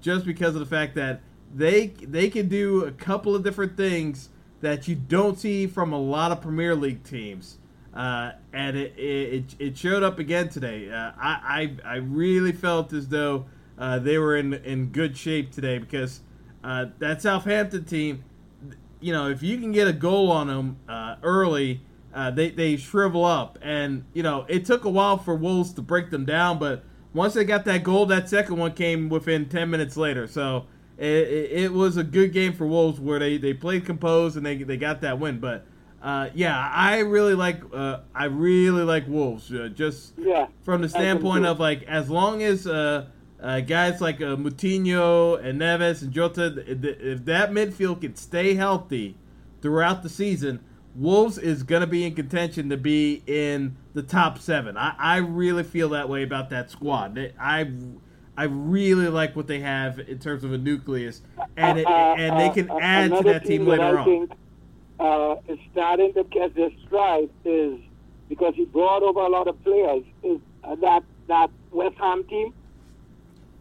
just 0.00 0.24
because 0.24 0.54
of 0.54 0.60
the 0.60 0.76
fact 0.76 0.94
that 0.94 1.22
they 1.52 1.88
they 1.88 2.30
can 2.30 2.48
do 2.48 2.84
a 2.84 2.92
couple 2.92 3.34
of 3.34 3.42
different 3.42 3.76
things 3.76 4.28
that 4.60 4.86
you 4.86 4.94
don't 4.94 5.40
see 5.40 5.66
from 5.66 5.92
a 5.92 5.98
lot 5.98 6.30
of 6.30 6.40
Premier 6.40 6.76
League 6.76 7.02
teams. 7.02 7.58
Uh, 7.96 8.32
and 8.52 8.76
it, 8.76 8.92
it, 8.98 9.54
it 9.58 9.78
showed 9.78 10.02
up 10.02 10.18
again 10.18 10.50
today. 10.50 10.90
Uh, 10.90 11.12
I, 11.18 11.70
I, 11.84 11.92
I 11.94 11.96
really 11.96 12.52
felt 12.52 12.92
as 12.92 13.08
though 13.08 13.46
uh, 13.78 13.98
they 13.98 14.18
were 14.18 14.36
in 14.36 14.52
in 14.52 14.88
good 14.88 15.16
shape 15.16 15.50
today 15.50 15.78
because 15.78 16.20
uh, 16.62 16.86
that 16.98 17.22
Southampton 17.22 17.86
team, 17.86 18.22
you 19.00 19.14
know, 19.14 19.30
if 19.30 19.42
you 19.42 19.56
can 19.56 19.72
get 19.72 19.88
a 19.88 19.94
goal 19.94 20.30
on 20.30 20.46
them 20.48 20.76
uh, 20.86 21.16
early, 21.22 21.80
uh, 22.14 22.30
they 22.30 22.50
they 22.50 22.76
shrivel 22.76 23.24
up. 23.24 23.58
And 23.62 24.04
you 24.12 24.22
know, 24.22 24.44
it 24.46 24.66
took 24.66 24.84
a 24.84 24.90
while 24.90 25.16
for 25.16 25.34
Wolves 25.34 25.72
to 25.72 25.82
break 25.82 26.10
them 26.10 26.26
down, 26.26 26.58
but 26.58 26.84
once 27.14 27.32
they 27.32 27.44
got 27.44 27.64
that 27.64 27.82
goal, 27.82 28.04
that 28.06 28.28
second 28.28 28.58
one 28.58 28.74
came 28.74 29.08
within 29.08 29.48
ten 29.48 29.70
minutes 29.70 29.96
later. 29.96 30.26
So. 30.26 30.66
It, 30.98 31.28
it, 31.28 31.52
it 31.52 31.72
was 31.74 31.98
a 31.98 32.02
good 32.02 32.32
game 32.32 32.54
for 32.54 32.66
Wolves 32.66 32.98
where 32.98 33.18
they, 33.18 33.36
they 33.36 33.52
played 33.52 33.84
composed 33.84 34.34
and 34.38 34.46
they, 34.46 34.56
they 34.62 34.78
got 34.78 35.02
that 35.02 35.18
win. 35.20 35.40
But 35.40 35.66
uh, 36.06 36.30
yeah, 36.34 36.56
I 36.72 37.00
really 37.00 37.34
like 37.34 37.60
uh, 37.74 37.98
I 38.14 38.26
really 38.26 38.84
like 38.84 39.08
Wolves. 39.08 39.52
Uh, 39.52 39.68
just 39.74 40.12
yeah, 40.16 40.46
from 40.62 40.82
the 40.82 40.88
standpoint 40.88 41.46
of 41.46 41.58
like 41.58 41.82
as 41.82 42.08
long 42.08 42.44
as 42.44 42.64
uh, 42.64 43.06
uh, 43.42 43.58
guys 43.58 44.00
like 44.00 44.20
uh, 44.20 44.36
Moutinho 44.36 45.44
and 45.44 45.60
Neves 45.60 46.02
and 46.02 46.12
Jota, 46.12 46.62
if 46.64 47.24
that 47.24 47.50
midfield 47.50 48.02
can 48.02 48.14
stay 48.14 48.54
healthy 48.54 49.16
throughout 49.60 50.04
the 50.04 50.08
season, 50.08 50.60
Wolves 50.94 51.38
is 51.38 51.64
going 51.64 51.80
to 51.80 51.88
be 51.88 52.04
in 52.04 52.14
contention 52.14 52.68
to 52.68 52.76
be 52.76 53.24
in 53.26 53.76
the 53.92 54.02
top 54.04 54.38
seven. 54.38 54.76
I, 54.76 54.94
I 54.96 55.16
really 55.16 55.64
feel 55.64 55.88
that 55.88 56.08
way 56.08 56.22
about 56.22 56.50
that 56.50 56.70
squad. 56.70 57.18
I 57.36 57.68
I 58.36 58.44
really 58.44 59.08
like 59.08 59.34
what 59.34 59.48
they 59.48 59.58
have 59.58 59.98
in 59.98 60.20
terms 60.20 60.44
of 60.44 60.52
a 60.52 60.58
nucleus, 60.58 61.22
and 61.56 61.80
it, 61.80 61.88
and 61.88 62.38
they 62.38 62.50
can 62.50 62.70
add 62.80 63.10
to 63.10 63.24
that 63.24 63.44
team 63.44 63.66
later 63.66 63.98
on 63.98 64.28
uh, 64.98 65.36
is 65.48 65.58
starting 65.72 66.12
to 66.14 66.24
catch 66.24 66.54
their 66.54 66.70
stride 66.86 67.30
is 67.44 67.78
because 68.28 68.54
he 68.54 68.64
brought 68.64 69.02
over 69.02 69.20
a 69.20 69.28
lot 69.28 69.48
of 69.48 69.62
players. 69.62 70.04
Is 70.22 70.40
uh, 70.64 70.74
that 70.76 71.04
that 71.28 71.50
West 71.70 71.96
Ham 71.98 72.24
team? 72.24 72.54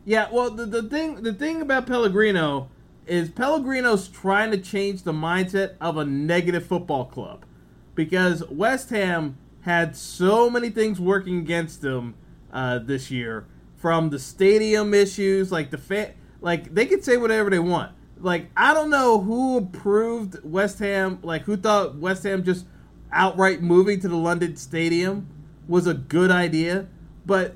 Yeah, 0.06 0.28
well, 0.32 0.52
the, 0.52 0.66
the 0.66 0.84
thing 0.84 1.24
the 1.24 1.34
thing 1.34 1.62
about 1.62 1.88
Pellegrini 1.88 2.66
is 3.06 3.30
Pellegrini's 3.30 4.08
trying 4.08 4.52
to 4.52 4.58
change 4.58 5.04
the 5.04 5.14
mindset 5.14 5.76
of 5.80 5.98
a 5.98 6.06
negative 6.06 6.66
football 6.66 7.06
club 7.06 7.46
because 7.94 8.44
West 8.50 8.90
Ham 8.90 9.38
had 9.62 9.96
so 9.96 10.50
many 10.50 10.70
things 10.70 11.00
working 11.00 11.40
against 11.40 11.82
them 11.82 12.16
uh, 12.52 12.80
this 12.80 13.12
year, 13.12 13.46
from 13.76 14.10
the 14.10 14.20
stadium 14.20 14.94
issues, 14.94 15.52
like 15.52 15.72
the 15.72 15.78
fa- 15.78 16.14
like 16.42 16.74
they 16.74 16.86
could 16.86 17.04
say 17.04 17.18
whatever 17.18 17.50
they 17.50 17.60
want 17.60 17.92
like 18.26 18.50
I 18.58 18.74
don't 18.74 18.90
know 18.90 19.22
who 19.22 19.58
approved 19.58 20.44
West 20.44 20.80
Ham, 20.80 21.20
like 21.22 21.44
who 21.44 21.56
thought 21.56 21.98
West 21.98 22.24
Ham 22.24 22.44
just 22.44 22.66
outright 23.12 23.62
moving 23.62 24.00
to 24.00 24.08
the 24.08 24.18
London 24.18 24.56
Stadium 24.56 25.28
was 25.68 25.86
a 25.86 25.94
good 25.94 26.32
idea, 26.32 26.88
but 27.24 27.56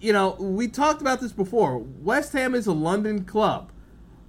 you 0.00 0.14
know 0.14 0.30
we 0.40 0.68
talked 0.68 1.02
about 1.02 1.20
this 1.20 1.32
before. 1.32 1.76
West 1.78 2.32
Ham 2.32 2.54
is 2.54 2.66
a 2.66 2.72
London 2.72 3.24
club, 3.24 3.70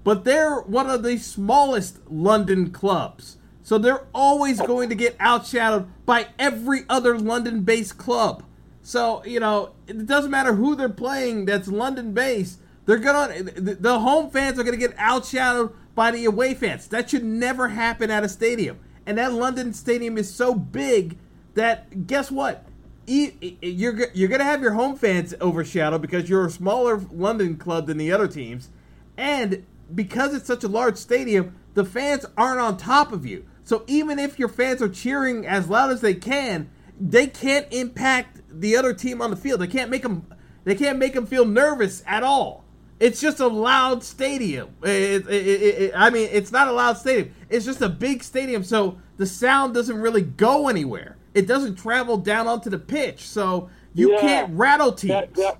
but 0.03 0.25
they're 0.25 0.59
one 0.59 0.89
of 0.89 1.03
the 1.03 1.17
smallest 1.17 1.99
London 2.11 2.69
clubs, 2.69 3.37
so 3.63 3.77
they're 3.77 4.07
always 4.13 4.59
going 4.59 4.89
to 4.89 4.95
get 4.95 5.17
outshadowed 5.19 5.87
by 6.05 6.27
every 6.37 6.81
other 6.89 7.17
London-based 7.17 7.97
club. 7.97 8.43
So 8.81 9.23
you 9.23 9.39
know 9.39 9.71
it 9.87 10.05
doesn't 10.05 10.31
matter 10.31 10.53
who 10.53 10.75
they're 10.75 10.89
playing 10.89 11.45
that's 11.45 11.69
London-based 11.69 12.59
they're 12.87 12.97
gonna 12.97 13.43
the 13.43 13.99
home 13.99 14.31
fans 14.31 14.57
are 14.57 14.63
gonna 14.63 14.77
get 14.77 14.97
outshadowed 14.97 15.73
by 15.93 16.09
the 16.09 16.25
away 16.25 16.53
fans. 16.55 16.87
That 16.87 17.09
should 17.09 17.23
never 17.23 17.67
happen 17.67 18.09
at 18.09 18.23
a 18.23 18.29
stadium. 18.29 18.79
And 19.05 19.17
that 19.17 19.33
London 19.33 19.73
stadium 19.73 20.17
is 20.17 20.33
so 20.33 20.55
big 20.55 21.17
that 21.53 22.07
guess 22.07 22.31
what? 22.31 22.65
You're 23.05 24.07
you're 24.13 24.29
gonna 24.29 24.45
have 24.45 24.61
your 24.61 24.71
home 24.71 24.95
fans 24.95 25.33
overshadowed 25.41 26.01
because 26.01 26.29
you're 26.29 26.45
a 26.45 26.49
smaller 26.49 26.97
London 27.11 27.57
club 27.57 27.87
than 27.87 27.97
the 27.97 28.11
other 28.11 28.27
teams, 28.27 28.69
and 29.17 29.65
because 29.93 30.33
it's 30.33 30.47
such 30.47 30.63
a 30.63 30.67
large 30.69 30.97
stadium, 30.97 31.55
the 31.73 31.85
fans 31.85 32.25
aren't 32.37 32.59
on 32.59 32.77
top 32.77 33.11
of 33.11 33.25
you. 33.25 33.45
So 33.63 33.83
even 33.87 34.17
if 34.17 34.39
your 34.39 34.49
fans 34.49 34.81
are 34.81 34.89
cheering 34.89 35.45
as 35.45 35.69
loud 35.69 35.91
as 35.91 35.99
they 35.99 36.13
can, 36.13 36.69
they 36.99 37.27
can't 37.27 37.67
impact 37.71 38.41
the 38.49 38.77
other 38.77 38.93
team 38.93 39.21
on 39.21 39.29
the 39.29 39.35
field. 39.35 39.59
They 39.59 39.67
can't 39.67 39.91
make 39.91 40.03
them. 40.03 40.25
They 40.63 40.75
can't 40.75 40.97
make 40.97 41.13
them 41.13 41.25
feel 41.25 41.45
nervous 41.45 42.01
at 42.05 42.23
all. 42.23 42.63
It's 42.99 43.21
just 43.21 43.39
a 43.39 43.47
loud 43.47 44.03
stadium. 44.03 44.69
It, 44.81 45.27
it, 45.27 45.31
it, 45.31 45.91
I 45.95 46.09
mean, 46.09 46.29
it's 46.31 46.51
not 46.51 46.67
a 46.67 46.71
loud 46.71 46.97
stadium. 46.97 47.33
It's 47.49 47.65
just 47.65 47.81
a 47.81 47.89
big 47.89 48.23
stadium, 48.23 48.63
so 48.63 48.97
the 49.17 49.27
sound 49.27 49.73
doesn't 49.75 49.97
really 49.97 50.23
go 50.23 50.67
anywhere. 50.67 51.17
It 51.35 51.45
doesn't 51.45 51.75
travel 51.75 52.17
down 52.17 52.47
onto 52.47 52.71
the 52.71 52.79
pitch, 52.79 53.27
so 53.27 53.69
you 53.93 54.13
yeah, 54.13 54.21
can't 54.21 54.57
rattle 54.57 54.91
teams. 54.91 55.11
That, 55.11 55.33
that, 55.35 55.57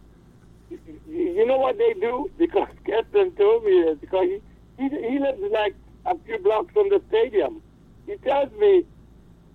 you 1.07 1.45
know 1.45 1.57
what 1.57 1.77
they 1.77 1.93
do? 1.93 2.31
Because 2.38 2.69
Keston 2.85 3.31
told 3.33 3.63
me 3.63 3.83
this. 3.83 3.97
Because 3.99 4.25
he, 4.25 4.41
he, 4.83 4.89
he 4.89 5.19
lives 5.19 5.39
like 5.51 5.75
a 6.05 6.17
few 6.25 6.39
blocks 6.39 6.73
from 6.73 6.89
the 6.89 7.01
stadium. 7.09 7.61
He 8.07 8.15
tells 8.17 8.51
me 8.53 8.83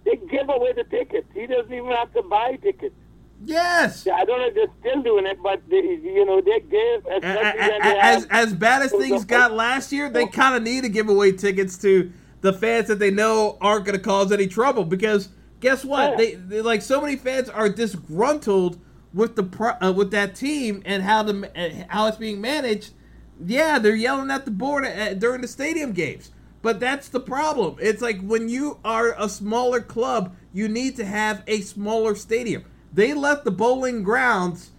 they 0.04 0.16
give 0.16 0.48
away 0.48 0.72
the 0.72 0.84
tickets. 0.84 1.26
He 1.34 1.46
doesn't 1.46 1.72
even 1.72 1.90
have 1.90 2.12
to 2.14 2.22
buy 2.22 2.56
tickets. 2.62 2.94
Yes. 3.44 4.06
Yeah, 4.06 4.14
I 4.14 4.24
don't 4.24 4.38
know 4.38 4.46
if 4.46 4.54
they're 4.54 4.66
still 4.80 5.02
doing 5.02 5.26
it, 5.26 5.38
but 5.42 5.60
they, 5.68 5.76
you 5.76 6.24
know 6.24 6.40
they 6.40 6.60
give 6.60 7.06
as 7.06 8.26
as 8.30 8.52
bad 8.54 8.82
as 8.82 8.92
things 8.92 9.24
got 9.24 9.52
last 9.52 9.92
year. 9.92 10.08
They 10.10 10.26
kind 10.26 10.54
of 10.54 10.62
need 10.62 10.84
to 10.84 10.88
give 10.88 11.08
away 11.08 11.32
tickets 11.32 11.76
to 11.78 12.12
the 12.40 12.52
fans 12.52 12.88
that 12.88 12.98
they 12.98 13.10
know 13.10 13.56
aren't 13.60 13.84
going 13.84 13.96
to 13.96 14.04
cause 14.04 14.32
any 14.32 14.46
trouble 14.46 14.84
because 14.84 15.28
guess 15.60 15.84
what? 15.84 16.10
Yeah. 16.10 16.16
They, 16.16 16.34
they, 16.34 16.60
like 16.60 16.82
so 16.82 17.00
many 17.00 17.16
fans 17.16 17.48
are 17.48 17.68
disgruntled 17.68 18.78
with 19.14 19.36
the 19.36 19.78
uh, 19.80 19.92
with 19.92 20.10
that 20.12 20.34
team 20.34 20.82
and 20.84 21.02
how 21.02 21.22
the 21.22 21.50
uh, 21.56 21.84
how 21.88 22.06
it's 22.06 22.18
being 22.18 22.40
managed. 22.40 22.92
Yeah, 23.44 23.78
they're 23.78 23.96
yelling 23.96 24.30
at 24.30 24.44
the 24.44 24.50
board 24.50 24.84
at, 24.84 25.18
during 25.18 25.40
the 25.40 25.48
stadium 25.48 25.92
games. 25.92 26.30
But 26.60 26.78
that's 26.78 27.08
the 27.08 27.18
problem. 27.18 27.76
It's 27.80 28.00
like 28.00 28.20
when 28.20 28.48
you 28.48 28.78
are 28.84 29.16
a 29.18 29.28
smaller 29.28 29.80
club, 29.80 30.36
you 30.52 30.68
need 30.68 30.96
to 30.96 31.04
have 31.04 31.42
a 31.48 31.60
smaller 31.60 32.14
stadium. 32.14 32.64
They 32.92 33.14
left 33.14 33.44
the 33.44 33.50
Boleyn 33.50 34.02
grounds 34.02 34.70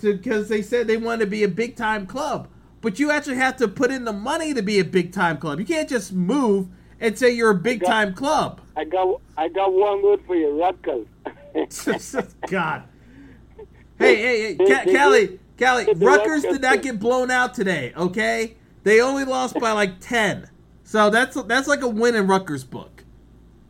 because 0.00 0.48
they 0.48 0.62
said 0.62 0.86
they 0.86 0.96
wanted 0.96 1.20
to 1.20 1.30
be 1.30 1.44
a 1.44 1.48
big 1.48 1.76
time 1.76 2.06
club. 2.06 2.48
But 2.80 2.98
you 2.98 3.10
actually 3.10 3.36
have 3.36 3.56
to 3.58 3.68
put 3.68 3.90
in 3.90 4.04
the 4.04 4.12
money 4.12 4.54
to 4.54 4.62
be 4.62 4.78
a 4.78 4.84
big 4.84 5.12
time 5.12 5.38
club. 5.38 5.60
You 5.60 5.66
can't 5.66 5.88
just 5.88 6.12
move 6.12 6.68
and 6.98 7.18
say 7.18 7.30
you're 7.30 7.50
a 7.50 7.54
big 7.54 7.84
time 7.84 8.14
club. 8.14 8.60
I 8.76 8.84
got 8.84 9.20
I 9.36 9.48
got 9.48 9.72
one 9.72 10.02
word 10.02 10.20
for 10.26 10.34
you, 10.34 10.60
Rutgers. 10.60 11.06
God. 12.48 12.84
Hey, 13.98 14.16
hey, 14.16 14.56
hey, 14.56 14.96
Callie, 14.96 15.38
Callie, 15.58 15.92
Rutgers 15.94 16.42
did 16.42 16.62
not 16.62 16.80
get 16.80 16.98
blown 16.98 17.30
out 17.30 17.52
today. 17.52 17.92
Okay, 17.94 18.56
they 18.82 19.02
only 19.02 19.24
lost 19.24 19.58
by 19.60 19.72
like 19.72 20.00
ten, 20.00 20.48
so 20.84 21.10
that's 21.10 21.40
that's 21.42 21.68
like 21.68 21.82
a 21.82 21.88
win 21.88 22.14
in 22.14 22.26
Rutgers' 22.26 22.64
book. 22.64 23.04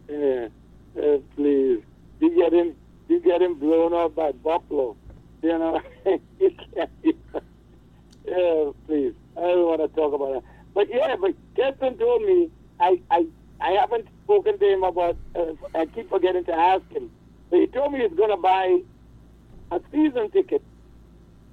Yeah, 0.09 0.49
uh, 0.97 1.19
please, 1.35 1.83
you 2.21 2.37
get 2.37 2.53
in 2.53 2.77
you 3.11 3.21
get 3.21 3.43
him 3.43 3.55
blown 3.55 3.93
up 3.93 4.15
by 4.15 4.33
Buffalo. 4.33 4.97
You 5.43 5.59
know, 5.59 5.81
you 6.39 6.55
can't. 6.75 6.91
yeah, 8.27 8.71
please. 8.87 9.15
I 9.37 9.41
don't 9.41 9.67
want 9.67 9.81
to 9.81 9.89
talk 9.89 10.15
about 10.15 10.35
that. 10.35 10.43
But 10.75 10.89
yeah, 10.89 11.17
but 11.21 11.35
Keston 11.57 11.99
told 11.99 12.23
me 12.23 12.51
I 12.79 13.01
I 13.11 13.27
I 13.61 13.73
haven't 13.73 14.07
spoken 14.25 14.59
to 14.59 14.67
him 14.67 14.83
about. 14.85 15.17
Uh, 15.35 15.53
I 15.75 15.87
keep 15.87 16.09
forgetting 16.09 16.45
to 16.45 16.53
ask 16.53 16.89
him. 16.91 17.11
But 17.51 17.61
he 17.61 17.67
told 17.67 17.93
me 17.93 18.01
he's 18.01 18.17
to 18.17 18.37
buy 18.37 18.81
a 19.73 19.81
season 19.93 20.31
ticket 20.31 20.63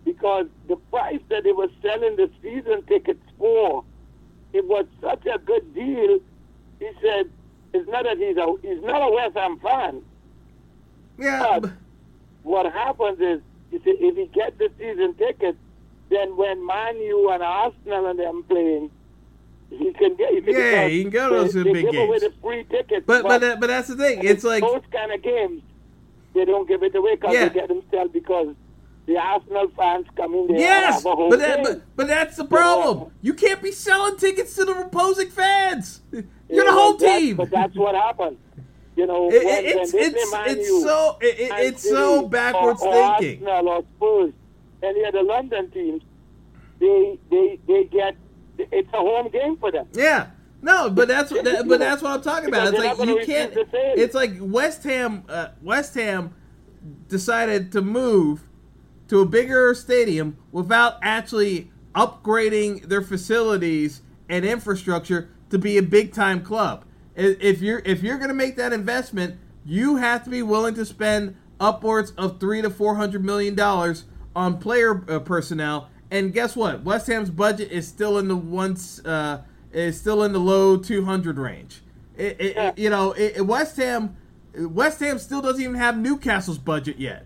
because 0.05 0.45
the 0.67 0.75
price 0.91 1.19
that 1.29 1.43
they 1.43 1.51
were 1.51 1.69
selling 1.81 2.15
the 2.15 2.29
season 2.41 2.83
tickets 2.83 3.21
for, 3.37 3.83
it 4.53 4.65
was 4.65 4.85
such 5.01 5.25
a 5.25 5.39
good 5.39 5.73
deal. 5.73 6.19
He 6.79 6.89
said 7.01 7.29
it's 7.73 7.89
not 7.89 8.03
that 8.03 8.17
he's 8.17 8.37
a 8.37 8.53
he's 8.61 8.83
not 8.83 9.01
a 9.01 9.11
West 9.11 9.35
Ham 9.35 9.59
fan, 9.59 10.01
yeah. 11.17 11.59
But 11.59 11.71
what 12.43 12.71
happens 12.71 13.19
is, 13.19 13.41
you 13.71 13.81
see, 13.83 13.91
if 13.91 14.15
he 14.15 14.27
gets 14.27 14.57
the 14.57 14.69
season 14.77 15.13
ticket, 15.15 15.55
then 16.09 16.37
when 16.37 16.65
Man 16.65 16.97
U 16.97 17.29
and 17.31 17.43
Arsenal 17.43 18.07
and 18.07 18.19
them 18.19 18.43
playing, 18.43 18.91
he 19.69 19.91
can 19.93 20.15
get. 20.15 20.31
He 20.31 20.51
yeah, 20.51 20.87
he 20.87 21.01
can 21.03 21.11
go 21.11 21.29
to 21.29 21.51
those 21.51 21.53
big 21.53 21.73
give 21.73 21.91
games. 21.91 21.97
away 21.97 22.19
the 22.19 22.33
free 22.41 22.63
tickets. 22.63 23.03
But 23.05 23.23
but 23.23 23.41
but, 23.41 23.43
uh, 23.43 23.55
but 23.59 23.67
that's 23.67 23.89
the 23.89 23.95
thing. 23.95 24.23
It's 24.23 24.43
like 24.43 24.63
those 24.63 24.83
kind 24.91 25.11
of 25.11 25.21
games, 25.21 25.61
they 26.33 26.45
don't 26.45 26.67
give 26.67 26.83
it 26.83 26.95
away 26.95 27.15
because 27.15 27.33
yeah. 27.33 27.49
they 27.49 27.53
get 27.53 27.67
themselves 27.67 28.11
because 28.13 28.55
the 29.07 29.17
Arsenal 29.17 29.69
fans 29.75 30.05
come 30.15 30.33
in 30.35 30.47
there. 30.47 30.57
Yes, 30.57 31.03
but, 31.03 31.37
that, 31.37 31.63
but 31.63 31.81
but 31.95 32.07
that's 32.07 32.37
the 32.37 32.45
problem. 32.45 32.99
Yeah. 32.99 33.09
You 33.21 33.33
can't 33.33 33.61
be 33.61 33.71
selling 33.71 34.17
tickets 34.17 34.53
to 34.55 34.65
the 34.65 34.73
opposing 34.73 35.29
fans. 35.29 36.01
You're 36.11 36.23
yeah, 36.49 36.63
the 36.63 36.71
whole 36.71 36.97
team. 36.97 37.35
But 37.37 37.49
that's 37.49 37.75
what 37.75 37.95
happens. 37.95 38.37
You 38.97 39.05
know, 39.05 39.29
it, 39.31 39.45
when, 39.45 39.65
it's 39.65 39.93
when 39.93 40.03
it's, 40.03 40.33
it's 40.33 40.83
so 40.83 41.17
it, 41.21 41.35
it's 41.39 41.87
so 41.87 42.27
backwards 42.27 42.81
or, 42.81 42.87
or 42.87 43.19
thinking. 43.19 43.47
Arsenal 43.47 43.69
or 43.69 43.83
Spurs, 43.95 44.33
any 44.81 45.03
of 45.03 45.13
the 45.13 45.21
London 45.21 45.69
teams, 45.69 46.01
they 46.79 47.19
they 47.29 47.59
they 47.67 47.83
get 47.83 48.15
it's 48.57 48.89
a 48.91 48.97
home 48.97 49.29
game 49.29 49.55
for 49.57 49.71
them. 49.71 49.87
Yeah. 49.93 50.31
No, 50.63 50.89
but 50.89 51.07
that's 51.07 51.31
what 51.31 51.43
that, 51.43 51.67
but 51.67 51.77
that's 51.77 52.01
what 52.01 52.11
I'm 52.11 52.21
talking 52.23 52.49
about. 52.49 52.73
It's 52.73 52.79
like 52.79 53.07
you 53.07 53.23
can't. 53.23 53.53
It's 53.71 54.15
like 54.15 54.31
West 54.39 54.83
Ham. 54.85 55.25
Uh, 55.29 55.49
West 55.61 55.93
Ham 55.93 56.33
decided 57.07 57.71
to 57.73 57.83
move 57.83 58.49
to 59.09 59.21
a 59.21 59.27
bigger 59.27 59.75
stadium 59.75 60.37
without 60.51 60.95
actually 61.03 61.69
upgrading 61.93 62.89
their 62.89 63.03
facilities 63.03 64.01
and 64.27 64.43
infrastructure 64.43 65.29
to 65.51 65.59
be 65.59 65.77
a 65.77 65.83
big 65.83 66.13
time 66.13 66.41
club 66.41 66.83
if 67.17 67.61
you're 67.61 67.81
if 67.83 68.03
you're 68.03 68.17
going 68.17 68.29
to 68.29 68.35
make 68.35 68.55
that 68.57 68.71
investment, 68.73 69.39
you 69.65 69.97
have 69.97 70.23
to 70.23 70.29
be 70.29 70.43
willing 70.43 70.75
to 70.75 70.85
spend 70.85 71.35
upwards 71.59 72.11
of 72.11 72.39
three 72.39 72.61
to 72.61 72.69
four 72.69 72.95
hundred 72.95 73.25
million 73.25 73.55
dollars 73.55 74.05
on 74.35 74.59
player 74.59 75.03
uh, 75.09 75.19
personnel. 75.19 75.89
And 76.09 76.31
guess 76.31 76.55
what? 76.55 76.83
West 76.83 77.07
Ham's 77.07 77.29
budget 77.29 77.71
is 77.71 77.87
still 77.87 78.17
in 78.17 78.27
the 78.27 78.35
once 78.35 79.03
uh, 79.05 79.41
is 79.73 79.99
still 79.99 80.23
in 80.23 80.31
the 80.31 80.39
low 80.39 80.77
two 80.77 81.03
hundred 81.05 81.37
range. 81.37 81.81
It, 82.15 82.39
it, 82.39 82.55
yeah. 82.55 82.71
You 82.77 82.89
know, 82.89 83.11
it, 83.11 83.45
West 83.45 83.77
Ham 83.77 84.15
West 84.55 84.99
Ham 84.99 85.19
still 85.19 85.41
doesn't 85.41 85.61
even 85.61 85.75
have 85.75 85.97
Newcastle's 85.97 86.57
budget 86.57 86.97
yet. 86.97 87.25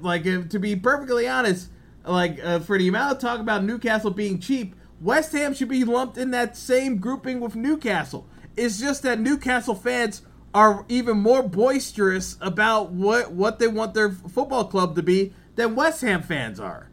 like 0.00 0.24
to 0.24 0.58
be 0.58 0.76
perfectly 0.76 1.28
honest, 1.28 1.70
like 2.04 2.42
uh, 2.42 2.60
for 2.60 2.78
the 2.78 2.88
amount 2.88 3.12
of 3.12 3.18
talk 3.18 3.40
about 3.40 3.64
Newcastle 3.64 4.10
being 4.10 4.38
cheap, 4.38 4.74
West 5.00 5.32
Ham 5.32 5.52
should 5.54 5.68
be 5.68 5.84
lumped 5.84 6.16
in 6.16 6.30
that 6.30 6.56
same 6.56 6.98
grouping 6.98 7.40
with 7.40 7.56
Newcastle. 7.56 8.26
It's 8.56 8.78
just 8.78 9.02
that 9.02 9.20
Newcastle 9.20 9.74
fans 9.74 10.22
are 10.54 10.86
even 10.88 11.18
more 11.18 11.42
boisterous 11.42 12.38
about 12.40 12.90
what 12.90 13.32
what 13.32 13.58
they 13.58 13.68
want 13.68 13.92
their 13.92 14.10
football 14.10 14.64
club 14.64 14.96
to 14.96 15.02
be 15.02 15.34
than 15.56 15.74
West 15.74 16.00
Ham 16.00 16.22
fans 16.22 16.58
are. 16.58 16.90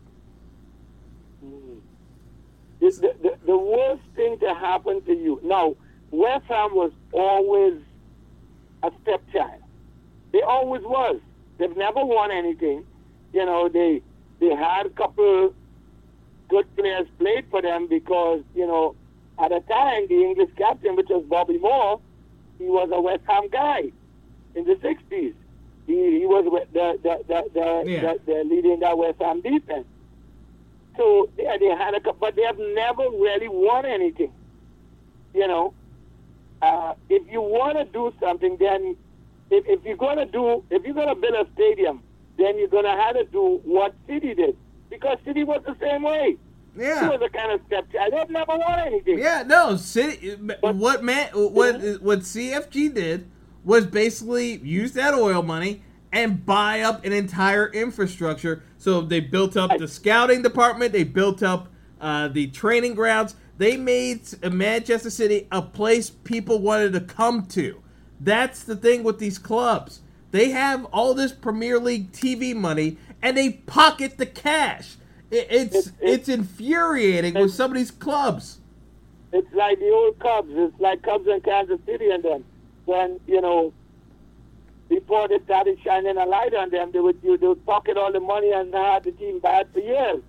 Mm. 1.45 1.79
The, 2.81 3.15
the, 3.21 3.37
the 3.45 3.57
worst 3.57 4.01
thing 4.15 4.37
to 4.39 4.53
happen 4.53 5.01
to 5.03 5.13
you 5.13 5.39
now, 5.43 5.75
West 6.11 6.45
Ham 6.49 6.75
was 6.75 6.91
always 7.13 7.79
a 8.83 8.91
stepchild. 9.01 9.61
They 10.33 10.41
always 10.41 10.81
was. 10.83 11.21
They've 11.57 11.77
never 11.77 12.03
won 12.03 12.31
anything. 12.31 12.85
You 13.31 13.45
know, 13.45 13.69
they 13.69 14.01
they 14.41 14.53
had 14.53 14.87
a 14.87 14.89
couple 14.89 15.53
good 16.49 16.75
players 16.75 17.07
played 17.17 17.45
for 17.49 17.61
them 17.61 17.87
because 17.87 18.41
you 18.53 18.67
know 18.67 18.95
at 19.39 19.49
the 19.49 19.59
time, 19.61 20.07
the 20.07 20.23
English 20.23 20.49
captain, 20.57 20.95
which 20.95 21.09
was 21.09 21.23
Bobby 21.25 21.57
Moore, 21.57 21.99
he 22.59 22.65
was 22.65 22.89
a 22.91 23.01
West 23.01 23.23
Ham 23.27 23.49
guy 23.49 23.91
in 24.55 24.65
the 24.65 24.75
60s. 24.75 25.33
He, 25.87 26.19
he 26.19 26.25
was 26.25 26.45
the, 26.73 26.97
the, 27.03 27.23
the, 27.27 27.49
the, 27.53 27.91
yeah. 27.91 28.01
the, 28.01 28.19
the 28.25 28.43
leading 28.43 28.79
that 28.81 28.97
West 28.97 29.19
Ham 29.19 29.41
defense. 29.41 29.85
So 30.97 31.29
yeah, 31.37 31.57
they 31.57 31.67
had 31.67 31.95
a 31.95 32.13
but 32.13 32.35
they 32.35 32.43
have 32.43 32.59
never 32.59 33.03
really 33.09 33.47
won 33.47 33.85
anything. 33.85 34.31
you 35.33 35.47
know, 35.47 35.73
uh, 36.61 36.93
if 37.09 37.29
you 37.31 37.41
want 37.41 37.77
to 37.77 37.85
do 37.85 38.13
something, 38.19 38.57
then 38.57 38.95
if, 39.49 39.65
if 39.67 39.83
you're 39.83 39.97
going 39.97 40.17
to 40.17 40.25
do, 40.25 40.63
if 40.69 40.83
you're 40.85 40.93
going 40.93 41.09
to 41.09 41.15
build 41.15 41.33
a 41.33 41.47
stadium, 41.53 42.01
then 42.37 42.57
you're 42.57 42.67
going 42.67 42.85
to 42.85 42.91
have 42.91 43.15
to 43.15 43.25
do 43.25 43.59
what 43.65 43.93
City 44.07 44.33
did. 44.35 44.55
Because 44.89 45.17
City 45.25 45.43
was 45.43 45.61
the 45.65 45.75
same 45.81 46.03
way. 46.03 46.37
Yeah. 46.75 47.03
He 47.03 47.17
was 47.17 47.21
a 47.21 47.29
kind 47.29 47.51
of 47.51 47.61
step. 47.67 47.85
I 47.99 48.09
never 48.09 48.57
want 48.57 48.87
anything. 48.87 49.19
Yeah, 49.19 49.43
no. 49.45 49.75
City, 49.77 50.35
what 50.61 51.03
man, 51.03 51.29
what 51.33 52.01
what 52.01 52.19
CFG 52.19 52.93
did 52.93 53.29
was 53.63 53.85
basically 53.85 54.57
use 54.57 54.93
that 54.93 55.13
oil 55.13 55.43
money 55.43 55.83
and 56.11 56.45
buy 56.45 56.81
up 56.81 57.05
an 57.05 57.13
entire 57.13 57.67
infrastructure. 57.71 58.63
So 58.77 59.01
they 59.01 59.19
built 59.19 59.57
up 59.57 59.77
the 59.77 59.87
scouting 59.87 60.41
department. 60.41 60.93
They 60.93 61.03
built 61.03 61.41
up 61.41 61.69
uh, 61.99 62.27
the 62.27 62.47
training 62.47 62.95
grounds. 62.95 63.35
They 63.57 63.77
made 63.77 64.21
Manchester 64.43 65.09
City 65.09 65.47
a 65.51 65.61
place 65.61 66.09
people 66.09 66.59
wanted 66.59 66.93
to 66.93 67.01
come 67.01 67.45
to. 67.47 67.81
That's 68.19 68.63
the 68.63 68.75
thing 68.75 69.03
with 69.03 69.19
these 69.19 69.37
clubs. 69.37 70.01
They 70.31 70.49
have 70.49 70.85
all 70.85 71.13
this 71.13 71.31
Premier 71.31 71.79
League 71.79 72.11
TV 72.11 72.55
money 72.55 72.97
and 73.21 73.37
they 73.37 73.51
pocket 73.51 74.17
the 74.17 74.25
cash. 74.25 74.95
It, 75.31 75.47
it's 75.49 75.75
It's- 75.75 75.93
it's 76.01 76.29
infuriating 76.29 77.33
with 77.33 77.53
some 77.53 77.71
of 77.71 77.77
these 77.77 77.91
clubs. 77.91 78.59
It's 79.31 79.51
like 79.53 79.79
the 79.79 79.89
old 79.89 80.19
Cubs. 80.19 80.49
It's 80.51 80.79
like 80.79 81.01
Cubs 81.01 81.27
in 81.27 81.41
Kansas 81.41 81.79
City 81.87 82.09
and 82.11 82.23
them. 82.23 82.45
When, 82.85 83.19
you 83.25 83.41
know, 83.41 83.73
before 84.89 85.27
they 85.27 85.39
started 85.39 85.79
shining 85.83 86.17
a 86.17 86.25
light 86.25 86.53
on 86.53 86.69
them, 86.69 86.91
they 86.91 86.99
would, 86.99 87.17
you, 87.23 87.37
they 87.37 87.47
would 87.47 87.65
pocket 87.65 87.97
all 87.97 88.11
the 88.11 88.19
money 88.19 88.51
and 88.51 88.71
had 88.73 89.03
the 89.05 89.11
team 89.11 89.39
bad 89.39 89.67
for 89.73 89.79
years. 89.79 90.21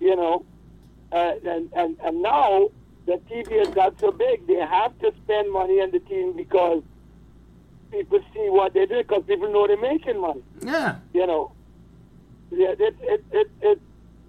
You 0.00 0.16
know, 0.16 0.44
uh, 1.12 1.34
and, 1.46 1.70
and, 1.74 1.96
and 2.02 2.22
now 2.22 2.70
the 3.06 3.20
TV 3.30 3.58
has 3.64 3.68
got 3.68 4.00
so 4.00 4.10
big, 4.10 4.44
they 4.48 4.54
have 4.56 4.98
to 5.00 5.12
spend 5.24 5.52
money 5.52 5.80
on 5.80 5.92
the 5.92 6.00
team 6.00 6.32
because 6.36 6.82
people 7.92 8.18
see 8.34 8.48
what 8.48 8.74
they 8.74 8.86
do, 8.86 8.96
because 8.98 9.22
people 9.28 9.52
know 9.52 9.66
they're 9.68 9.76
making 9.76 10.20
money 10.20 10.42
Yeah. 10.64 10.96
you 11.12 11.26
know. 11.26 11.52
Yeah, 12.50 12.74
it, 12.78 12.96
it, 13.02 13.24
it, 13.30 13.50
it, 13.60 13.80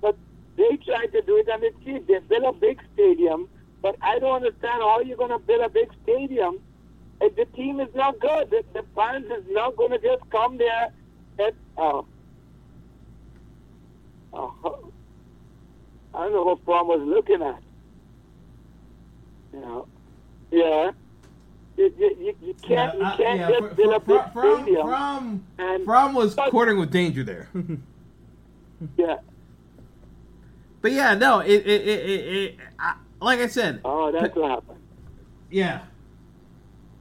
but 0.03 0.17
they 0.57 0.77
tried 0.85 1.07
to 1.13 1.21
do 1.23 1.37
it 1.37 1.47
and 1.47 1.63
it's 1.63 1.77
cheap. 1.83 2.05
They 2.07 2.19
built 2.19 2.43
a 2.43 2.51
big 2.59 2.79
stadium, 2.93 3.47
but 3.81 3.95
I 4.01 4.19
don't 4.19 4.35
understand 4.35 4.81
how 4.83 4.99
you're 4.99 5.17
going 5.17 5.31
to 5.31 5.39
build 5.39 5.61
a 5.61 5.69
big 5.69 5.89
stadium 6.03 6.59
if 7.21 7.35
the 7.35 7.45
team 7.55 7.79
is 7.79 7.87
not 7.95 8.19
good. 8.19 8.51
The, 8.51 8.63
the 8.73 8.85
fans 8.95 9.25
is 9.25 9.45
not 9.49 9.75
going 9.77 9.91
to 9.91 9.99
just 9.99 10.29
come 10.29 10.57
there 10.57 10.89
and, 11.39 11.55
oh, 11.77 12.05
oh, 14.33 14.91
I 16.13 16.23
don't 16.23 16.33
know 16.33 16.43
what 16.43 16.65
Fromm 16.65 16.87
was 16.87 17.01
looking 17.01 17.41
at. 17.41 17.61
You 19.53 19.59
know, 19.61 19.87
yeah. 20.51 20.91
You, 21.77 21.91
you, 21.97 22.17
you, 22.19 22.35
you 22.43 22.53
can't, 22.61 22.95
you 22.99 23.03
uh, 23.03 23.17
can't 23.17 23.39
yeah, 23.39 23.49
just 23.59 23.75
build 23.77 24.03
from, 24.03 24.61
stadium. 24.63 24.85
from, 24.87 25.45
and- 25.57 25.85
from 25.85 26.13
was 26.13 26.35
courting 26.35 26.77
with 26.77 26.91
danger 26.91 27.23
there. 27.23 27.49
yeah. 28.97 29.17
But 30.83 30.91
yeah, 30.91 31.15
no, 31.15 31.39
it, 31.39 31.49
it, 31.65 31.81
it, 31.87 31.87
it, 31.87 32.21
it 32.43 32.57
I, 32.77 32.95
like 33.19 33.39
I 33.39 33.47
said, 33.47 33.81
Oh, 33.83 34.11
that's 34.11 34.35
what 34.35 34.51
happened. 34.51 34.79
yeah, 35.49 35.81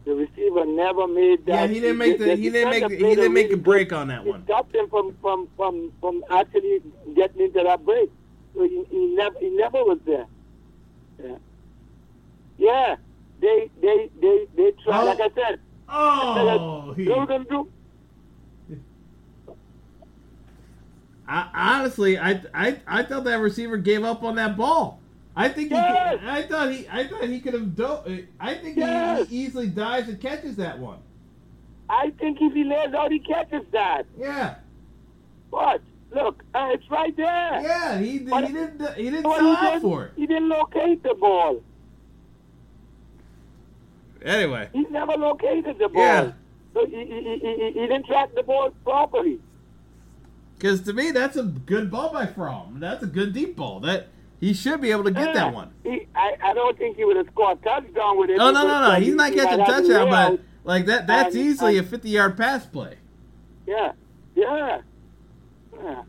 The 0.07 0.14
receiver 0.14 0.64
never 0.64 1.07
made 1.09 1.45
that. 1.47 1.53
yeah, 1.53 1.66
he 1.66 1.80
didn't 1.80 1.99
make 1.99 2.18
the, 2.18 2.35
he 2.37 2.49
didn't 2.49 2.70
make, 2.70 2.89
the, 2.89 2.97
he 2.97 3.14
didn't 3.16 3.33
make 3.35 3.53
a 3.53 3.57
break 3.57 3.93
on 3.93 4.09
that 4.09 4.22
He 4.22 4.30
one. 4.30 4.45
stopped 4.45 4.74
him 4.74 4.89
from 4.89 5.14
from 5.20 5.49
from 5.57 5.93
from 6.01 6.24
actually 6.30 6.80
getting 7.14 7.43
into 7.43 7.62
that 7.62 7.85
break. 7.85 8.09
So 8.55 8.62
he, 8.62 8.85
he 8.91 9.07
never 9.14 9.39
he 9.41 9.51
never 9.51 9.85
was 9.85 9.99
there. 10.07 10.26
Yeah. 11.22 11.37
Yeah. 12.59 12.97
They 13.41 13.70
they 13.80 14.11
they 14.20 14.47
they 14.57 14.70
try. 14.85 15.03
Oh. 15.03 15.07
Like 15.07 15.20
I 15.20 15.30
said, 15.35 15.61
Oh, 15.95 16.93
he, 16.97 17.05
they 17.05 17.12
were 17.12 17.26
gonna 17.26 17.45
do. 17.45 17.68
I, 21.29 21.49
honestly, 21.55 22.18
I, 22.18 22.43
I, 22.53 22.81
I 22.87 23.03
thought 23.05 23.25
that 23.25 23.37
receiver 23.41 23.77
gave 23.77 24.05
up 24.05 24.23
on 24.23 24.35
that 24.37 24.57
ball. 24.57 25.01
I 25.35 25.49
think 25.49 25.68
he, 25.70 25.75
Yes! 25.75 26.18
could, 26.20 26.29
I 26.29 26.43
thought 26.43 26.70
he, 26.73 26.87
I 26.91 27.07
thought 27.09 27.25
he 27.25 27.41
could 27.41 27.55
have. 27.55 27.75
Do, 27.75 28.27
I 28.39 28.55
think 28.55 28.77
Yes! 28.77 29.29
he 29.29 29.37
easily 29.45 29.68
dives 29.68 30.09
and 30.09 30.20
catches 30.20 30.57
that 30.57 30.79
one. 30.79 30.99
I 31.89 32.11
think 32.18 32.39
if 32.41 32.53
he 32.53 32.64
lands 32.64 32.95
out, 32.95 33.12
he 33.12 33.18
catches 33.18 33.62
that. 33.73 34.05
Yeah, 34.18 34.57
But 35.51 35.81
look, 36.14 36.43
uh, 36.55 36.70
it's 36.73 36.91
right 36.91 37.16
there. 37.16 37.61
yeah, 37.62 37.99
he, 37.99 38.11
he 38.12 38.18
didn't, 38.18 38.95
he 38.97 39.05
didn't 39.05 39.23
sell 39.23 39.41
he 39.41 39.47
out 39.57 39.61
didn't- 39.75 39.83
for 39.83 40.05
it. 40.07 40.12
He 40.16 40.27
didn't 40.27 40.49
locate 40.49 41.03
the 41.03 41.14
ball. 41.14 41.62
Anyway, 44.25 44.68
He 44.73 44.83
never 44.91 45.12
located 45.12 45.79
the 45.79 45.89
ball. 45.89 46.03
Yeah. 46.03 46.33
So 46.75 46.87
he, 46.87 46.97
he, 46.97 47.05
he, 47.05 47.39
he, 47.41 47.66
he 47.73 47.81
didn't 47.81 48.07
track 48.07 48.35
the 48.35 48.43
ball 48.43 48.70
properly. 48.85 49.41
Because 50.63 50.83
to 50.83 50.93
me 50.93 51.11
that's 51.11 51.37
a 51.37 51.43
good 51.43 51.91
ball 51.91 52.13
by 52.13 52.25
Fromm. 52.25 52.79
That's 52.79 53.03
a 53.03 53.07
good 53.07 53.33
deep 53.33 53.57
ball. 53.57 53.81
That 53.81 54.07
he 54.39 54.55
should 54.55 54.81
be 54.81 54.93
able 54.93 55.03
to 55.03 55.11
get 55.11 55.27
Yeah. 55.29 55.33
that 55.35 55.55
one. 55.55 55.73
He, 55.83 56.07
I, 56.15 56.37
I 56.41 56.55
don't 56.55 56.79
think 56.79 56.97
he 56.97 57.05
would 57.05 57.17
have 57.17 57.27
scored 57.33 57.59
a 57.59 57.65
touchdown 57.65 58.17
with 58.17 58.31
it. 58.31 58.37
No, 58.37 58.53
no, 58.53 58.65
no, 58.65 58.93
no. 58.93 59.01
He's 59.01 59.17
not 59.17 59.33
catching 59.33 59.59
to 59.59 59.65
touchdown, 59.65 60.09
but 60.09 60.41
like 60.63 60.87
that, 60.87 61.09
that's 61.09 61.35
And- 61.35 61.45
easily 61.45 61.79
a 61.79 61.83
fifty-yard 61.83 62.37
pass 62.37 62.65
play. 62.65 62.99
Yeah, 63.67 63.93
yeah, 64.37 64.83
yeah. 65.83 66.03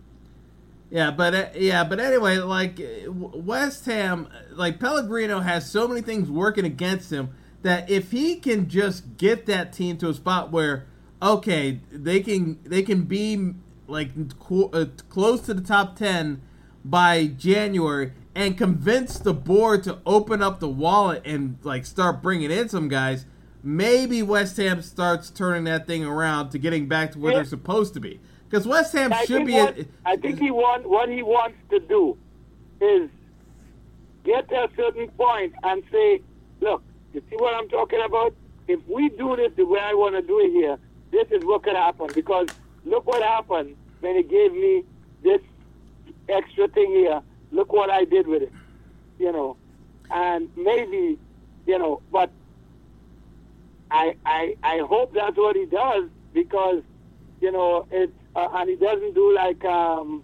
Yeah, 0.92 1.10
but 1.10 1.34
uh, 1.34 1.46
yeah, 1.56 1.84
but 1.84 2.00
anyway, 2.00 2.38
like 2.38 2.80
West 3.08 3.88
Ham, 3.88 4.28
like 4.52 4.80
Pellegrini 4.80 5.42
has 5.42 5.68
so 5.68 5.88
many 5.88 6.02
things 6.02 6.30
working 6.30 6.66
against 6.66 7.12
him 7.12 7.30
that 7.64 7.90
if 7.90 8.12
he 8.12 8.36
can 8.36 8.70
just 8.70 9.18
get 9.18 9.48
that 9.48 9.74
team 9.74 9.98
to 9.98 10.10
a 10.10 10.14
spot 10.14 10.52
where 10.52 10.86
okay, 11.24 11.80
they 11.92 12.20
can 12.20 12.60
they 12.64 12.84
can 12.84 13.04
be 13.06 13.56
like 13.88 14.40
qu- 14.40 14.70
uh, 14.74 14.86
close 15.10 15.42
to 15.42 15.54
the 15.54 15.62
top 15.62 15.96
10 15.96 16.42
by 16.86 17.28
January 17.28 18.14
and 18.36 18.58
convince 18.58 19.20
the 19.20 19.34
board 19.34 19.84
to 19.84 20.00
open 20.06 20.42
up 20.42 20.60
the 20.60 20.70
wallet 20.70 21.22
and 21.26 21.58
like 21.64 21.86
start 21.86 22.22
bringing 22.22 22.52
in 22.52 22.68
some 22.70 22.88
guys, 22.88 23.26
maybe 23.64 24.22
West 24.24 24.58
Ham 24.58 24.82
starts 24.82 25.30
turning 25.30 25.66
that 25.66 25.86
thing 25.88 26.04
around 26.04 26.50
to 26.50 26.58
getting 26.60 26.88
back 26.88 27.12
to 27.12 27.20
where 27.20 27.32
Yeah. 27.32 27.40
they're 27.40 27.46
supposed 27.46 27.94
to 27.94 28.00
be. 28.00 28.20
Because 28.50 28.68
West 28.68 28.94
Ham 28.94 29.12
I 29.14 29.26
should 29.26 29.46
be. 29.46 29.54
what, 29.54 29.78
a- 29.80 29.86
I 30.06 30.16
think 30.18 30.40
he 30.40 30.52
want 30.52 30.88
what 30.90 31.10
he 31.10 31.24
wants 31.24 31.58
to 31.72 31.80
do 31.80 32.18
is 32.82 33.10
get 34.24 34.48
to 34.50 34.56
a 34.64 34.70
certain 34.76 35.08
point 35.10 35.54
and 35.64 35.84
say, 35.92 36.22
look, 36.62 36.82
you 37.14 37.22
see 37.30 37.36
what 37.38 37.54
I'm 37.54 37.68
talking 37.70 38.02
about? 38.06 38.34
If 38.68 38.80
we 38.88 39.10
do 39.10 39.36
this 39.36 39.52
the 39.56 39.66
way 39.66 39.80
I 39.80 39.94
want 39.94 40.16
to 40.16 40.22
do 40.22 40.40
it 40.40 40.52
here, 40.52 40.78
this 41.12 41.28
is 41.32 41.44
what 41.46 41.64
could 41.64 41.76
happen. 41.76 42.08
Because 42.14 42.48
look 42.86 43.06
what 43.06 43.22
happened 43.24 43.76
when 44.00 44.16
he 44.16 44.24
gave 44.24 44.54
me 44.54 44.84
this 45.24 45.42
extra 46.30 46.68
thing 46.68 46.92
here. 46.92 47.22
Look 47.52 47.72
what 47.72 47.90
I 47.90 48.06
did 48.06 48.28
with 48.28 48.44
it. 48.44 48.52
You 49.20 49.32
know, 49.32 49.58
and 50.10 50.50
maybe, 50.58 51.18
you 51.66 51.80
know, 51.80 52.02
but 52.12 52.30
I 53.92 54.16
I 54.26 54.56
I 54.64 54.78
hope 54.80 55.14
that's 55.14 55.38
what 55.38 55.56
he 55.56 55.66
does 55.66 56.10
because, 56.34 56.82
you 57.42 57.52
know, 57.52 57.88
it 57.92 58.12
uh, 58.36 58.50
and 58.54 58.70
he 58.70 58.76
doesn't 58.76 59.14
do 59.14 59.34
like 59.34 59.64
um, 59.66 60.24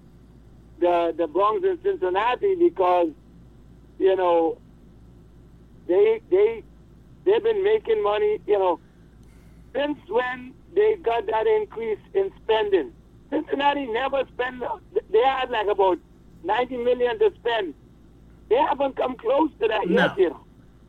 the 0.79 1.13
the 1.15 1.27
Browns 1.27 1.63
in 1.63 1.79
Cincinnati 1.83 2.55
because, 2.55 3.09
you 3.99 4.15
know, 4.15 4.57
they 5.87 6.21
they 6.31 6.63
they've 7.25 7.43
been 7.43 7.63
making 7.63 8.01
money, 8.01 8.39
you 8.47 8.57
know, 8.57 8.79
since 9.73 9.97
when 10.07 10.53
they 10.75 10.95
got 11.03 11.25
that 11.27 11.47
increase 11.47 11.99
in 12.13 12.31
spending. 12.43 12.91
Cincinnati 13.29 13.85
never 13.87 14.23
spent. 14.33 14.63
They 15.11 15.21
had 15.23 15.49
like 15.49 15.67
about 15.67 15.99
ninety 16.43 16.77
million 16.77 17.19
to 17.19 17.31
spend. 17.39 17.73
They 18.49 18.55
haven't 18.57 18.95
come 18.97 19.15
close 19.15 19.51
to 19.61 19.67
that 19.67 19.87
No. 19.87 19.95
yet, 20.05 20.17
you 20.17 20.29
know. 20.29 20.39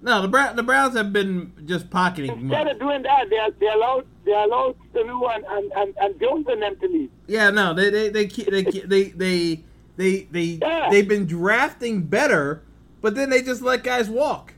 No, 0.03 0.23
the 0.23 0.29
Brown, 0.29 0.57
the 0.57 0.63
Browns 0.63 0.97
have 0.97 1.13
been 1.13 1.53
just 1.67 1.91
pocketing 1.91 2.31
Instead 2.31 2.49
money. 2.49 2.71
of 2.71 2.79
doing 2.79 3.03
that, 3.03 3.29
they 3.29 3.39
they 3.59 3.69
allowed 3.69 4.07
they 4.25 4.33
allowed 4.33 4.77
Sanu 4.95 5.35
and 5.35 5.45
and 5.45 5.73
and, 5.77 5.95
and 6.01 6.19
Jones 6.21 6.47
and 6.49 6.63
them 6.63 6.77
to 6.81 6.89
leave. 6.89 7.11
Yeah, 7.27 7.51
no, 7.51 7.75
they 7.75 7.91
they 7.91 8.09
they 8.09 8.25
they 8.25 8.65
keep- 8.65 8.85
they 8.89 9.05
they 9.11 9.63
they 9.99 10.23
they 10.31 10.41
Yeah. 10.63 10.89
they've 10.91 11.07
been 11.07 11.27
drafting 11.27 12.03
better, 12.05 12.63
but 13.03 13.15
then 13.15 13.29
they 13.29 13.43
just 13.43 13.61
let 13.61 13.85
guys 13.85 14.09
walk. 14.09 14.55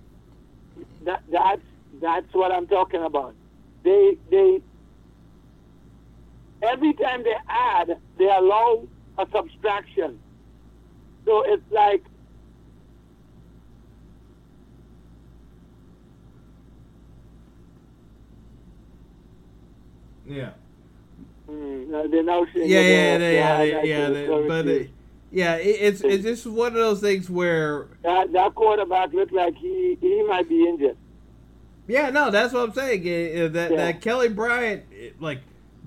That 1.04 1.22
that's 1.32 1.62
that's 2.00 2.32
what 2.32 2.52
I'm 2.52 2.68
talking 2.68 3.02
about. 3.02 3.34
They 3.82 4.16
they 4.30 4.60
every 6.62 6.94
time 6.94 7.22
they 7.24 7.34
add, 7.48 7.98
they 8.18 8.26
allow 8.26 8.86
a 9.18 9.26
subtraction. 9.34 10.18
So 11.26 11.42
it's 11.46 11.62
like 11.70 12.02
Yeah. 20.24 20.50
mm, 21.48 21.92
uh, 21.92 22.08
they're 22.08 22.22
now 22.22 22.46
Yeah, 22.54 22.64
yeah, 22.64 22.80
they- 22.80 22.84
yeah, 22.84 23.18
they 23.18 23.34
yeah, 23.36 23.62
yeah, 23.62 23.82
yeah, 23.82 24.08
but 24.48 24.66
authority. 24.66 24.94
yeah, 25.30 25.56
it, 25.56 25.76
it's 25.80 26.00
it's 26.02 26.22
just 26.24 26.46
one 26.46 26.68
of 26.68 26.78
those 26.78 27.00
things 27.00 27.28
where 27.28 27.88
that 28.02 28.32
that 28.32 28.54
quarterback 28.54 29.12
looked 29.12 29.32
like 29.32 29.54
he 29.56 29.98
he 30.00 30.22
might 30.28 30.48
be 30.48 30.66
injured. 30.68 30.96
Yeah, 31.88 32.10
no, 32.10 32.30
that's 32.30 32.52
what 32.54 32.62
I'm 32.68 32.72
saying. 32.74 33.00
uh, 33.02 33.48
That 33.48 33.70
Yeah. 33.70 33.76
that 33.76 34.00
Kelly 34.00 34.28
Bryant, 34.28 34.84
like 35.20 35.40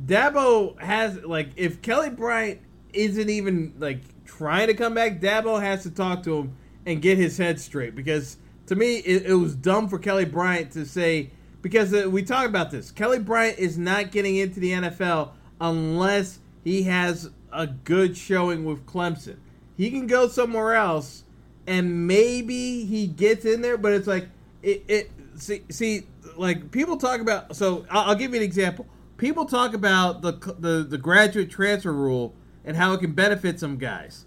Dabo 0.03 0.79
has, 0.79 1.23
like 1.23 1.49
if 1.55 1.81
Kelly 1.81 2.09
Bryant 2.09 2.59
isn't 2.93 3.29
even 3.29 3.73
like 3.77 4.01
trying 4.25 4.67
to 4.67 4.73
come 4.73 4.93
back, 4.93 5.21
Dabo 5.21 5.61
has 5.61 5.83
to 5.83 5.91
talk 5.91 6.23
to 6.23 6.37
him 6.37 6.55
and 6.85 7.01
get 7.01 7.17
his 7.17 7.37
head 7.37 7.59
straight 7.59 7.95
because 7.95 8.37
to 8.67 8.75
me 8.75 8.97
it, 8.97 9.25
it 9.25 9.33
was 9.33 9.55
dumb 9.55 9.87
for 9.87 9.97
Kelly 9.97 10.25
Bryant 10.25 10.71
to 10.71 10.85
say 10.85 11.31
because 11.61 11.93
uh, 11.93 12.09
we 12.09 12.23
talked 12.23 12.47
about 12.47 12.71
this. 12.71 12.91
Kelly 12.91 13.19
Bryant 13.19 13.57
is 13.57 13.77
not 13.77 14.11
getting 14.11 14.35
into 14.35 14.59
the 14.59 14.71
NFL 14.71 15.31
unless 15.59 16.39
he 16.63 16.83
has 16.83 17.29
a 17.51 17.67
good 17.67 18.15
showing 18.17 18.65
with 18.65 18.85
Clemson. 18.85 19.37
He 19.77 19.89
can 19.89 20.07
go 20.07 20.27
somewhere 20.27 20.75
else 20.75 21.23
and 21.67 22.07
maybe 22.07 22.85
he 22.85 23.07
gets 23.07 23.45
in 23.45 23.61
there, 23.61 23.77
but 23.77 23.93
it's 23.93 24.07
like 24.07 24.27
it. 24.61 24.83
it 24.87 25.11
see, 25.35 25.63
see, 25.69 26.03
like 26.37 26.71
people 26.71 26.97
talk 26.97 27.21
about. 27.21 27.55
So 27.55 27.85
I'll, 27.89 28.09
I'll 28.09 28.15
give 28.15 28.31
you 28.31 28.37
an 28.37 28.43
example. 28.43 28.85
People 29.17 29.45
talk 29.45 29.73
about 29.73 30.21
the 30.21 30.33
the 30.59 30.85
the 30.87 30.97
graduate 30.97 31.49
transfer 31.49 31.93
rule 31.93 32.33
and 32.63 32.75
how 32.75 32.93
it 32.93 32.99
can 32.99 33.13
benefit 33.13 33.59
some 33.59 33.77
guys. 33.77 34.25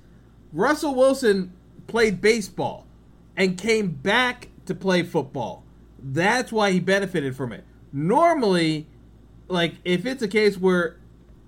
Russell 0.52 0.94
Wilson 0.94 1.52
played 1.86 2.20
baseball 2.20 2.86
and 3.36 3.58
came 3.58 3.90
back 3.90 4.48
to 4.66 4.74
play 4.74 5.02
football. 5.02 5.64
That's 5.98 6.52
why 6.52 6.70
he 6.70 6.80
benefited 6.80 7.36
from 7.36 7.52
it. 7.52 7.64
Normally, 7.92 8.86
like 9.48 9.74
if 9.84 10.06
it's 10.06 10.22
a 10.22 10.28
case 10.28 10.56
where 10.56 10.98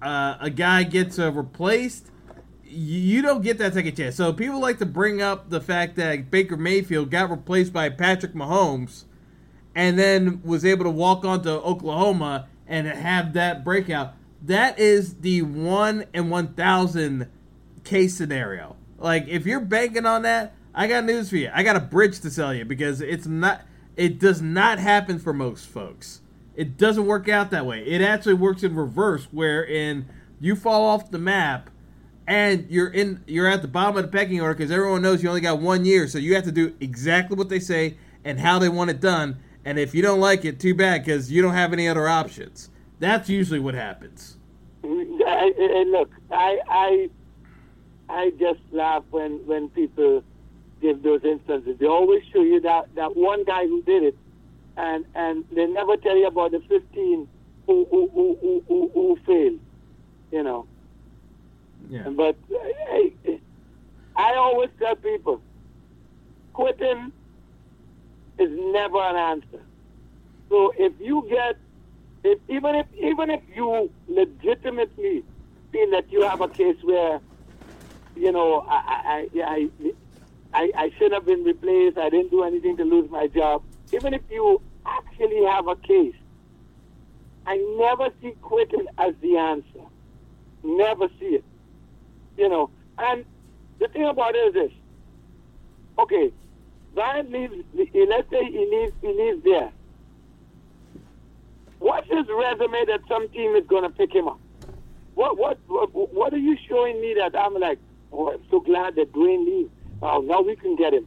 uh, 0.03 0.37
a 0.41 0.51
guy 0.51 0.83
gets 0.83 1.19
uh, 1.19 1.33
replaced, 1.33 2.11
you 2.65 3.23
don't 3.23 3.43
get 3.43 3.59
that 3.59 3.75
second 3.75 3.97
chance. 3.97 4.17
So 4.17 4.33
people 4.33 4.61
like 4.61 4.79
to 4.79 4.87
bring 4.87 5.23
up 5.23 5.51
the 5.51 5.61
fact 5.61 5.97
that 5.97 6.31
Baker 6.31 6.57
Mayfield 6.57 7.11
got 7.11 7.31
replaced 7.31 7.73
by 7.73 7.89
Patrick 7.89 8.33
Mahomes 8.33 9.05
and 9.75 9.99
then 9.99 10.41
was 10.45 10.65
able 10.65 10.85
to 10.85 10.91
walk 10.91 11.25
onto 11.25 11.51
Oklahoma 11.51 12.49
and 12.71 12.87
have 12.87 13.35
that 13.35 13.63
breakout. 13.63 14.15
That 14.43 14.79
is 14.79 15.17
the 15.17 15.43
one 15.43 16.07
in 16.15 16.31
one 16.31 16.55
thousand 16.55 17.29
case 17.85 18.17
scenario. 18.17 18.77
Like 18.97 19.29
if 19.29 19.45
you're 19.45 19.61
banking 19.61 20.07
on 20.07 20.23
that, 20.23 20.55
I 20.75 20.87
got 20.87 21.05
news 21.05 21.29
for 21.29 21.37
you. 21.37 21.51
I 21.53 21.63
got 21.63 21.77
a 21.77 21.81
bridge 21.81 22.21
to 22.21 22.31
sell 22.31 22.55
you 22.55 22.65
because 22.65 23.03
it's 23.03 23.27
not. 23.27 23.63
It 23.97 24.19
does 24.19 24.41
not 24.41 24.79
happen 24.79 25.19
for 25.19 25.35
most 25.35 25.67
folks. 25.67 26.21
It 26.57 26.79
doesn't 26.79 27.05
work 27.05 27.29
out 27.29 27.51
that 27.51 27.67
way. 27.67 27.85
It 27.85 28.01
actually 28.01 28.35
works 28.35 28.63
in 28.63 28.75
reverse, 28.75 29.29
wherein 29.31 30.07
you 30.41 30.57
fall 30.57 30.87
off 30.87 31.11
the 31.11 31.19
map 31.19 31.69
and 32.27 32.71
you're 32.71 32.89
in 32.89 33.23
you're 33.27 33.49
at 33.49 33.61
the 33.61 33.69
bottom 33.69 33.97
of 33.97 34.05
the 34.05 34.09
pecking 34.17 34.41
order 34.41 34.55
because 34.55 34.71
everyone 34.71 35.03
knows 35.03 35.23
you 35.23 35.29
only 35.29 35.41
got 35.41 35.61
one 35.61 35.85
year, 35.85 36.07
so 36.07 36.19
you 36.19 36.35
have 36.37 36.45
to 36.45 36.53
do 36.53 36.75
exactly 36.81 37.37
what 37.37 37.49
they 37.49 37.59
say 37.59 37.97
and 38.25 38.39
how 38.39 38.59
they 38.59 38.69
want 38.69 38.91
it 38.91 39.01
done. 39.01 39.37
And 39.65 39.79
if 39.79 39.95
you 39.95 40.03
don't 40.03 40.21
like 40.21 40.45
it, 40.45 40.59
too 40.59 40.75
bad 40.75 41.05
because 41.05 41.31
you 41.31 41.43
don't 41.43 41.55
have 41.55 41.73
any 41.73 41.89
other 41.89 42.09
options. 42.09 42.71
That's 42.99 43.29
usually 43.29 43.61
what 43.61 43.75
happens. 43.75 44.37
I, 44.85 45.53
I, 45.59 45.85
look, 45.89 46.11
I, 46.31 46.59
I, 46.69 47.11
I 48.09 48.31
just 48.39 48.61
laugh 48.73 49.05
when 49.11 49.47
when 49.47 49.69
people 49.71 50.23
give 50.81 51.03
those 51.03 51.23
instances. 51.25 51.79
They 51.79 51.87
always 51.87 52.23
show 52.33 52.43
you 52.43 52.61
that 52.61 52.95
that 52.95 53.17
one 53.17 53.45
guy 53.45 53.67
who 53.67 53.83
did 53.83 54.03
it, 54.03 54.17
and 54.77 55.05
and 55.15 55.45
they 55.53 55.67
never 55.67 55.97
tell 55.97 56.17
you 56.17 56.27
about 56.27 56.53
the 56.53 56.61
fifteen 56.61 57.29
who 57.67 57.87
who 57.91 58.09
who 58.13 58.65
who, 58.67 58.91
who, 58.93 59.19
failed. 59.27 59.61
You 60.33 60.43
know. 60.43 60.67
Yeah. 61.89 62.09
But 62.09 62.37
hey, 62.49 63.41
I 64.17 64.35
always 64.35 64.71
tell 64.79 64.97
people, 64.97 65.41
quitting 66.53 67.13
is 68.41 68.51
never 68.51 68.99
an 68.99 69.17
answer. 69.17 69.63
So 70.49 70.73
if 70.77 70.93
you 71.01 71.27
get, 71.29 71.57
if 72.25 72.39
even 72.49 72.75
if 72.75 72.87
even 72.95 73.31
if 73.31 73.43
you 73.55 73.91
legitimately 74.09 75.25
feel 75.73 75.91
that 75.93 76.11
you 76.11 76.23
have 76.23 76.41
a 76.41 76.49
case 76.49 76.77
where, 76.83 77.21
you 78.17 78.33
know, 78.33 78.67
I 78.69 79.29
I 79.35 79.43
I 79.45 79.69
I, 80.53 80.73
I 80.77 80.91
should 80.99 81.13
have 81.13 81.25
been 81.25 81.45
replaced, 81.45 81.99
I 81.99 82.11
didn't 82.11 82.31
do 82.31 82.43
anything 82.43 82.77
to 82.79 82.85
lose 82.85 83.11
my 83.11 83.29
job. 83.29 83.63
Even 83.93 84.15
if 84.15 84.23
you 84.31 84.61
actually 84.85 85.45
have 85.45 85.69
a 85.69 85.77
case, 85.77 86.17
I 87.47 87.57
never 87.79 88.09
see 88.21 88.33
quitting 88.43 88.87
as 88.99 89.15
the 89.21 89.37
answer. 89.37 89.85
Never 90.63 91.09
see 91.19 91.37
it 91.37 91.45
you 92.41 92.49
know. 92.49 92.71
And 92.99 93.25
the 93.79 93.89
thing 93.89 94.07
about 94.07 94.35
it 94.35 94.39
is 94.39 94.55
this. 94.55 94.73
Okay, 95.99 96.33
Bryant 96.95 97.31
leaves. 97.31 97.55
Let's 97.75 98.31
say 98.31 98.45
he 98.45 98.67
leaves. 98.71 98.93
He 99.01 99.09
leaves 99.09 99.45
there. 99.45 99.71
What's 101.79 102.09
his 102.09 102.27
resume 102.29 102.85
that 102.87 103.01
some 103.09 103.29
team 103.31 103.55
is 103.57 103.67
going 103.67 103.85
to 103.85 103.91
pick 103.91 104.13
him 104.13 104.29
up? 104.29 104.41
What 105.15 105.39
what 105.39 105.59
what 105.67 105.93
what 106.15 106.33
are 106.33 106.39
you 106.39 106.57
showing 106.69 107.01
me 107.01 107.15
that 107.15 107.37
I'm 107.39 107.55
like? 107.55 107.79
Oh, 108.13 108.33
I'm 108.33 108.41
so 108.51 108.61
glad 108.61 108.97
that 108.97 109.13
Dwayne 109.13 109.45
leaves. 109.47 109.71
Oh, 110.03 110.21
now 110.21 110.41
we 110.43 110.57
can 110.57 110.77
get 110.77 110.93
him. 110.95 111.07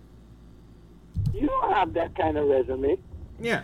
You 1.33 1.47
don't 1.47 1.73
have 1.73 1.93
that 1.93 2.15
kind 2.15 2.37
of 2.37 2.47
resume. 2.47 2.97
Yeah. 3.39 3.63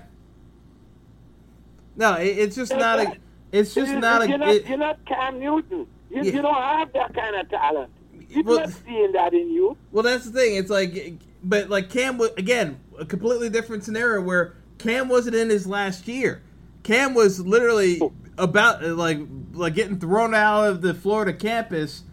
No, 1.95 2.15
it, 2.15 2.37
it's 2.37 2.55
just 2.55 2.73
not 2.75 2.99
a. 2.99 3.17
It's 3.51 3.73
just 3.73 3.91
you're, 3.91 3.99
not 3.99 4.23
a. 4.23 4.29
You're 4.29 4.37
not, 4.37 4.49
it- 4.49 4.67
you're 4.67 4.77
not 4.77 5.05
Cam 5.05 5.39
Newton. 5.39 5.87
You, 6.09 6.23
Yeah. 6.23 6.23
you 6.23 6.41
don't 6.41 6.53
have 6.55 6.91
that 6.93 7.13
kind 7.13 7.35
of 7.35 7.49
talent. 7.49 7.91
People 8.29 8.55
Well- 8.55 8.65
not 8.67 8.73
seeing 8.85 9.11
that 9.13 9.33
in 9.33 9.49
you. 9.51 9.77
Well, 9.91 10.03
that's 10.03 10.25
the 10.25 10.31
thing. 10.31 10.55
It's 10.55 10.69
like, 10.69 10.95
but 11.43 11.69
like 11.69 11.89
Cam 11.89 12.17
was 12.17 12.31
again 12.37 12.79
a 12.97 13.05
completely 13.05 13.49
different 13.49 13.83
scenario 13.83 14.21
where 14.21 14.55
Cam 14.77 15.09
wasn't 15.09 15.35
in 15.35 15.49
his 15.49 15.67
last 15.67 16.07
year. 16.07 16.41
Cam 16.83 17.13
was 17.13 17.39
literally 17.39 18.01
about 18.37 18.83
like 18.83 19.19
like 19.53 19.75
getting 19.75 19.99
thrown 19.99 20.33
out 20.33 20.67
of 20.67 20.81
the 20.81 20.93
Florida 20.93 21.33
campus, 21.33 22.03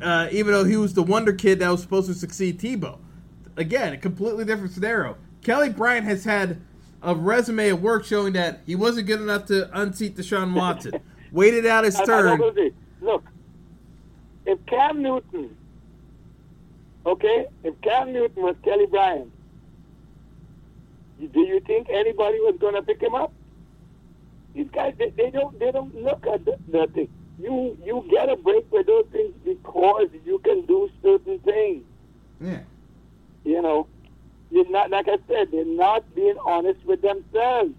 uh, 0.00 0.28
even 0.30 0.52
though 0.52 0.64
he 0.64 0.76
was 0.76 0.94
the 0.94 1.02
wonder 1.02 1.32
kid 1.32 1.58
that 1.60 1.70
was 1.70 1.82
supposed 1.82 2.06
to 2.08 2.14
succeed 2.14 2.60
Tebow. 2.60 2.98
Again, 3.56 3.92
a 3.92 3.96
completely 3.96 4.44
different 4.44 4.72
scenario. 4.72 5.16
Kelly 5.42 5.70
Bryant 5.70 6.06
has 6.06 6.24
had 6.24 6.60
a 7.02 7.14
resume 7.14 7.68
of 7.68 7.82
work 7.82 8.04
showing 8.04 8.32
that 8.32 8.60
he 8.66 8.74
wasn't 8.74 9.06
good 9.06 9.20
enough 9.20 9.46
to 9.46 9.70
unseat 9.78 10.16
Deshaun 10.16 10.54
Watson. 10.54 10.92
Waited 11.32 11.66
out 11.66 11.84
his 11.84 11.96
turn. 12.00 12.40
Look, 13.00 13.24
if 14.46 14.64
Cam 14.66 15.02
Newton, 15.02 15.56
okay, 17.06 17.46
if 17.62 17.80
Cam 17.80 18.12
Newton 18.12 18.42
was 18.42 18.56
Kelly 18.64 18.86
Bryant, 18.86 19.30
do 21.18 21.40
you 21.40 21.60
think 21.60 21.88
anybody 21.90 22.38
was 22.40 22.56
going 22.60 22.74
to 22.74 22.82
pick 22.82 23.00
him 23.00 23.14
up? 23.14 23.32
These 24.54 24.68
guys, 24.72 24.94
they, 24.98 25.10
they 25.10 25.30
don't, 25.30 25.58
they 25.58 25.72
don't 25.72 25.94
look 26.02 26.26
at 26.26 26.44
the, 26.44 26.56
the 26.68 26.86
thing. 26.88 27.08
You, 27.40 27.76
you 27.84 28.06
get 28.10 28.28
a 28.28 28.36
break 28.36 28.70
with 28.70 28.86
those 28.86 29.06
things 29.10 29.34
because 29.44 30.08
you 30.24 30.38
can 30.38 30.64
do 30.66 30.88
certain 31.02 31.40
things. 31.40 31.84
Yeah. 32.40 32.60
You 33.44 33.62
know, 33.62 33.88
you're 34.50 34.70
not 34.70 34.90
like 34.90 35.08
I 35.08 35.18
said, 35.28 35.50
they're 35.50 35.64
not 35.64 36.14
being 36.14 36.36
honest 36.44 36.84
with 36.84 37.02
themselves. 37.02 37.72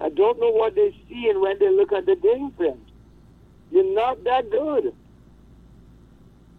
I 0.00 0.08
don't 0.08 0.40
know 0.40 0.50
what 0.50 0.74
they 0.74 0.90
see 1.08 1.28
and 1.30 1.40
when 1.40 1.58
they 1.60 1.70
look 1.70 1.92
at 1.92 2.06
the 2.06 2.16
game 2.16 2.50
films. 2.58 2.90
You're 3.70 3.94
not 3.94 4.24
that 4.24 4.50
good. 4.50 4.92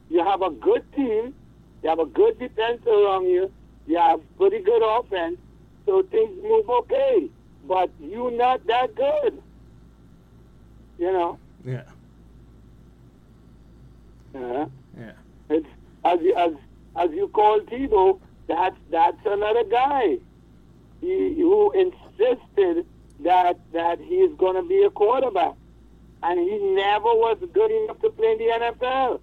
You 0.09 0.23
have 0.23 0.41
a 0.41 0.49
good 0.49 0.83
team. 0.93 1.33
You 1.81 1.89
have 1.89 1.99
a 1.99 2.05
good 2.05 2.39
defense 2.39 2.81
around 2.87 3.27
you. 3.27 3.51
You 3.87 3.97
have 3.97 4.21
pretty 4.37 4.59
good 4.59 4.81
offense. 4.83 5.37
So 5.85 6.03
things 6.03 6.31
move 6.41 6.69
okay. 6.69 7.29
But 7.67 7.89
you're 7.99 8.31
not 8.31 8.65
that 8.67 8.95
good. 8.95 9.41
You 10.99 11.11
know. 11.11 11.39
Yeah. 11.65 11.83
Uh, 14.35 14.65
Yeah. 14.97 15.11
it's, 15.49 15.67
as 16.03 16.19
you, 16.21 16.35
as 16.35 16.53
as 16.95 17.11
you 17.11 17.27
call 17.29 17.59
Tebow, 17.61 18.19
that's 18.47 18.75
that's 18.89 19.17
another 19.25 19.63
guy. 19.63 20.17
He 21.01 21.33
who 21.35 21.71
insisted 21.71 22.85
that 23.21 23.59
that 23.73 23.99
he's 23.99 24.31
going 24.37 24.55
to 24.55 24.67
be 24.67 24.83
a 24.83 24.89
quarterback, 24.89 25.53
and 26.23 26.39
he 26.39 26.57
never 26.75 27.05
was 27.13 27.37
good 27.53 27.71
enough 27.71 27.99
to 28.01 28.09
play 28.09 28.31
in 28.33 28.37
the 28.37 28.45
NFL. 28.45 29.19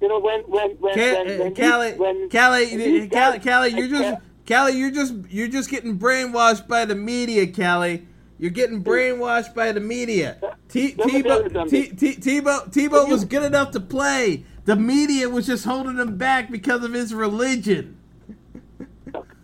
You 0.00 0.08
know 0.08 0.18
when 0.18 0.40
when 0.42 0.70
when 0.76 0.94
Ca- 0.94 1.24
when, 1.24 1.38
when 1.38 1.52
uh, 1.52 1.54
Callie, 1.54 1.92
when 1.94 2.30
Callie, 2.30 2.76
when 2.76 3.10
Callie, 3.10 3.38
Callie, 3.40 3.68
you're 3.70 3.88
just 3.88 4.22
Callie, 4.48 4.72
you're 4.72 4.90
just 4.90 5.14
you're 5.28 5.48
just 5.48 5.70
getting 5.70 5.98
brainwashed 5.98 6.66
by 6.66 6.84
the 6.84 6.94
media, 6.94 7.46
Callie. 7.46 8.06
You're 8.38 8.50
getting 8.50 8.82
brainwashed 8.82 9.54
by 9.54 9.72
the 9.72 9.80
media. 9.80 10.38
T- 10.68 10.94
Let 10.96 11.06
me 11.12 11.22
Tebow. 11.22 11.68
T- 11.68 11.88
T- 11.90 12.16
Tebow, 12.16 12.72
Tebow 12.72 13.06
was 13.10 13.26
good 13.26 13.42
enough 13.42 13.72
to 13.72 13.80
play. 13.80 14.44
The 14.64 14.76
media 14.76 15.28
was 15.28 15.46
just 15.46 15.66
holding 15.66 15.98
him 15.98 16.16
back 16.16 16.50
because 16.50 16.82
of 16.82 16.94
his 16.94 17.12
religion. 17.12 17.98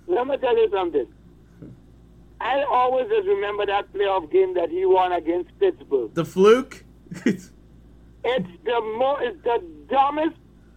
Let 0.06 0.26
me 0.26 0.36
tell 0.38 0.56
you 0.56 0.70
something. 0.70 1.06
I 2.40 2.62
always 2.70 3.08
just 3.08 3.26
remember 3.26 3.66
that 3.66 3.92
playoff 3.92 4.30
game 4.30 4.54
that 4.54 4.70
he 4.70 4.86
won 4.86 5.12
against 5.12 5.50
Pittsburgh. 5.58 6.14
The 6.14 6.24
fluke. 6.24 6.84
It's 8.28 8.48
the 8.64 8.80
mo- 8.98 9.18
it's 9.20 9.40
the 9.44 9.62
dumbest 9.88 10.36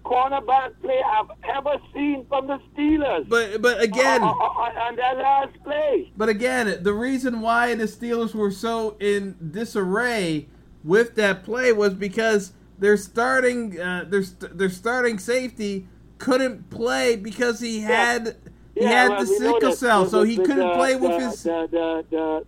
cornerback 0.09 0.71
play 0.81 0.99
I've 1.05 1.29
ever 1.55 1.77
seen 1.93 2.25
from 2.27 2.47
the 2.47 2.59
Steelers. 2.73 3.29
But 3.29 3.61
but 3.61 3.81
again, 3.81 4.21
on, 4.23 4.29
on, 4.35 4.77
on 4.77 4.95
that 4.95 5.17
last 5.17 5.63
play. 5.63 6.11
But 6.17 6.29
again, 6.29 6.79
the 6.81 6.93
reason 6.93 7.41
why 7.41 7.75
the 7.75 7.85
Steelers 7.85 8.33
were 8.33 8.51
so 8.51 8.97
in 8.99 9.35
disarray 9.51 10.47
with 10.83 11.15
that 11.15 11.43
play 11.43 11.71
was 11.73 11.93
because 11.93 12.53
their 12.79 12.97
starting 12.97 13.79
uh, 13.79 14.05
their 14.07 14.23
their 14.23 14.69
starting 14.69 15.19
safety 15.19 15.87
couldn't 16.17 16.69
play 16.69 17.15
because 17.15 17.59
he 17.59 17.81
had 17.81 18.35
he 18.75 18.81
Yeah, 18.83 18.89
had 18.89 19.09
well, 19.09 19.19
the 19.19 19.25
sickle 19.27 19.71
cell, 19.73 20.05
so 20.07 20.23
he 20.23 20.37
couldn't 20.37 20.57
the- 20.57 20.73
play 20.75 20.95
with 20.95 21.11
the, 21.11 21.19
his 21.29 21.43
the 21.43 21.67
the 21.71 22.05
the, 22.09 22.45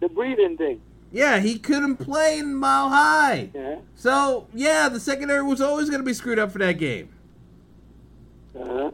the 0.00 0.08
breathing 0.08 0.56
thing. 0.56 0.80
Yeah 1.12 1.38
he 1.38 1.58
couldn't 1.58 1.96
play 1.96 2.38
in 2.38 2.54
mile 2.54 2.88
high. 2.88 3.50
Yeah. 3.54 3.76
So 3.94 4.46
yeah, 4.54 4.88
the 4.88 5.00
secondary 5.00 5.42
was 5.42 5.60
always 5.60 5.88
going 5.88 6.00
to 6.00 6.06
be 6.06 6.14
screwed 6.14 6.38
up 6.38 6.50
for 6.50 6.58
that 6.58 6.72
game. 6.72 7.08
Uh-huh. 8.58 8.90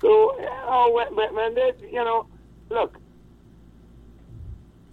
So 0.00 0.38
you 0.38 0.46
know, 0.46 0.90
when, 1.14 1.34
when, 1.34 1.54
they, 1.54 1.72
you 1.90 2.04
know, 2.04 2.26
look, 2.70 2.98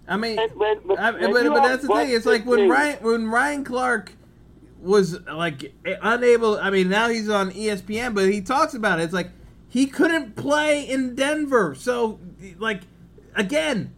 I 0.08 0.16
mean, 0.16 0.36
when, 0.36 0.50
when, 0.50 0.78
when, 0.78 0.98
I, 0.98 1.12
but, 1.12 1.32
but 1.32 1.62
that's 1.62 1.82
the 1.82 1.88
thing. 1.88 2.10
It's 2.10 2.26
like 2.26 2.46
when 2.46 2.68
Ryan 2.68 2.96
when 3.02 3.28
Ryan 3.28 3.64
Clark 3.64 4.12
was 4.80 5.20
like 5.26 5.74
unable. 5.84 6.58
I 6.58 6.70
mean, 6.70 6.88
now 6.88 7.08
he's 7.08 7.28
on 7.28 7.50
ESPN, 7.50 8.14
but 8.14 8.30
he 8.30 8.40
talks 8.40 8.74
about 8.74 9.00
it. 9.00 9.04
It's 9.04 9.12
like 9.12 9.30
he 9.68 9.86
couldn't 9.86 10.34
play 10.34 10.82
in 10.82 11.14
Denver. 11.14 11.74
So, 11.74 12.18
like, 12.58 12.82
again, 13.34 13.94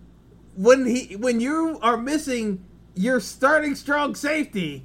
when 0.57 0.87
he 0.87 1.17
when 1.17 1.41
you 1.41 1.79
are 1.83 1.97
missing 1.97 2.65
your 2.95 3.21
starting 3.21 3.75
strong 3.75 4.15
safety, 4.15 4.85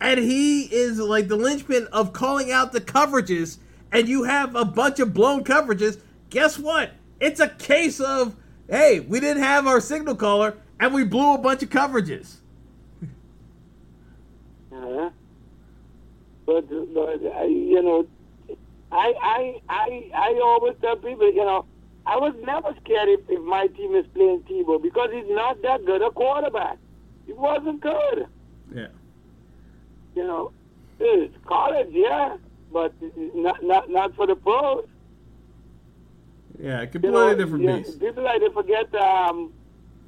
and 0.00 0.20
he 0.20 0.62
is 0.64 0.98
like 0.98 1.28
the 1.28 1.36
linchpin 1.36 1.88
of 1.92 2.12
calling 2.12 2.50
out 2.50 2.72
the 2.72 2.80
coverages, 2.80 3.58
and 3.92 4.08
you 4.08 4.24
have 4.24 4.54
a 4.54 4.64
bunch 4.64 5.00
of 5.00 5.14
blown 5.14 5.44
coverages. 5.44 6.00
Guess 6.30 6.58
what? 6.58 6.92
It's 7.20 7.40
a 7.40 7.48
case 7.48 8.00
of 8.00 8.36
hey, 8.68 9.00
we 9.00 9.18
didn't 9.20 9.42
have 9.42 9.66
our 9.66 9.80
signal 9.80 10.14
caller, 10.14 10.56
and 10.78 10.94
we 10.94 11.04
blew 11.04 11.34
a 11.34 11.38
bunch 11.38 11.62
of 11.62 11.70
coverages. 11.70 12.36
Uh-huh. 14.70 15.10
But, 16.46 16.68
but 16.94 17.26
I, 17.34 17.44
you 17.44 17.82
know, 17.82 18.06
I, 18.92 19.14
I, 19.20 19.62
I, 19.68 20.10
I 20.14 20.40
always 20.42 20.76
tell 20.80 20.96
people, 20.96 21.30
you 21.32 21.44
know, 21.44 21.66
I 22.08 22.16
was 22.16 22.34
never 22.42 22.74
scared 22.82 23.10
if, 23.10 23.20
if 23.28 23.42
my 23.42 23.66
team 23.66 23.94
is 23.94 24.06
playing 24.14 24.40
Tebow 24.48 24.82
because 24.82 25.10
he's 25.12 25.28
not 25.28 25.60
that 25.60 25.84
good 25.84 26.00
a 26.00 26.10
quarterback. 26.10 26.78
He 27.26 27.34
wasn't 27.34 27.82
good. 27.82 28.26
Yeah. 28.74 28.86
You 30.16 30.24
know, 30.26 30.52
it's 30.98 31.34
college, 31.44 31.88
yeah, 31.90 32.38
but 32.72 32.94
not 33.34 33.62
not 33.62 33.90
not 33.90 34.16
for 34.16 34.26
the 34.26 34.36
pros. 34.36 34.86
Yeah, 36.58 36.80
You 36.80 36.88
completely 36.88 37.12
know, 37.20 37.34
different 37.36 37.64
yeah, 37.64 37.76
beast. 37.76 38.00
People 38.00 38.24
like 38.24 38.40
to 38.40 38.50
forget. 38.52 38.92
Um, 38.94 39.52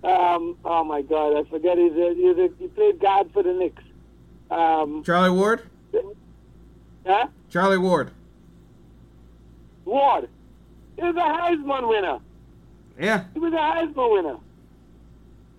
um, 0.03 0.57
oh 0.65 0.83
my 0.83 1.03
God, 1.03 1.37
I 1.39 1.49
forget. 1.51 1.77
He's 1.77 1.93
a, 1.93 2.15
he's 2.15 2.39
a, 2.39 2.49
he 2.59 2.69
played 2.69 2.99
guard 2.99 3.31
for 3.35 3.43
the 3.43 3.53
Knicks. 3.53 3.83
Um, 4.51 5.05
Charlie 5.05 5.31
Ward? 5.31 5.63
huh? 7.07 7.27
Charlie 7.51 7.79
Ward. 7.79 8.11
Ward. 9.85 10.29
He 10.97 11.03
was 11.03 11.17
a 11.17 11.19
Heisman 11.19 11.89
winner. 11.89 12.19
Yeah. 12.99 13.25
He 13.33 13.39
was 13.39 13.53
a 13.53 13.57
Heisman 13.57 14.13
winner. 14.13 14.37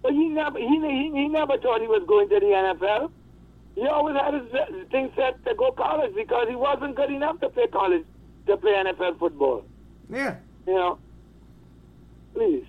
But 0.01 0.13
he 0.13 0.29
never 0.29 0.57
he, 0.57 0.67
he, 0.67 1.11
he 1.13 1.27
never 1.27 1.57
thought 1.57 1.81
he 1.81 1.87
was 1.87 2.03
going 2.07 2.29
to 2.29 2.39
the 2.39 2.45
NFL. 2.45 3.11
He 3.75 3.87
always 3.87 4.15
had 4.15 4.33
his 4.33 4.53
uh, 4.53 4.65
thing 4.91 5.11
set 5.15 5.43
to 5.45 5.55
go 5.55 5.71
college 5.71 6.13
because 6.15 6.47
he 6.49 6.55
wasn't 6.55 6.95
good 6.95 7.11
enough 7.11 7.39
to 7.39 7.49
play 7.49 7.67
college 7.67 8.03
to 8.47 8.57
play 8.57 8.73
NFL 8.73 9.19
football. 9.19 9.63
Yeah. 10.09 10.35
You 10.67 10.73
know. 10.73 10.99
Please. 12.33 12.65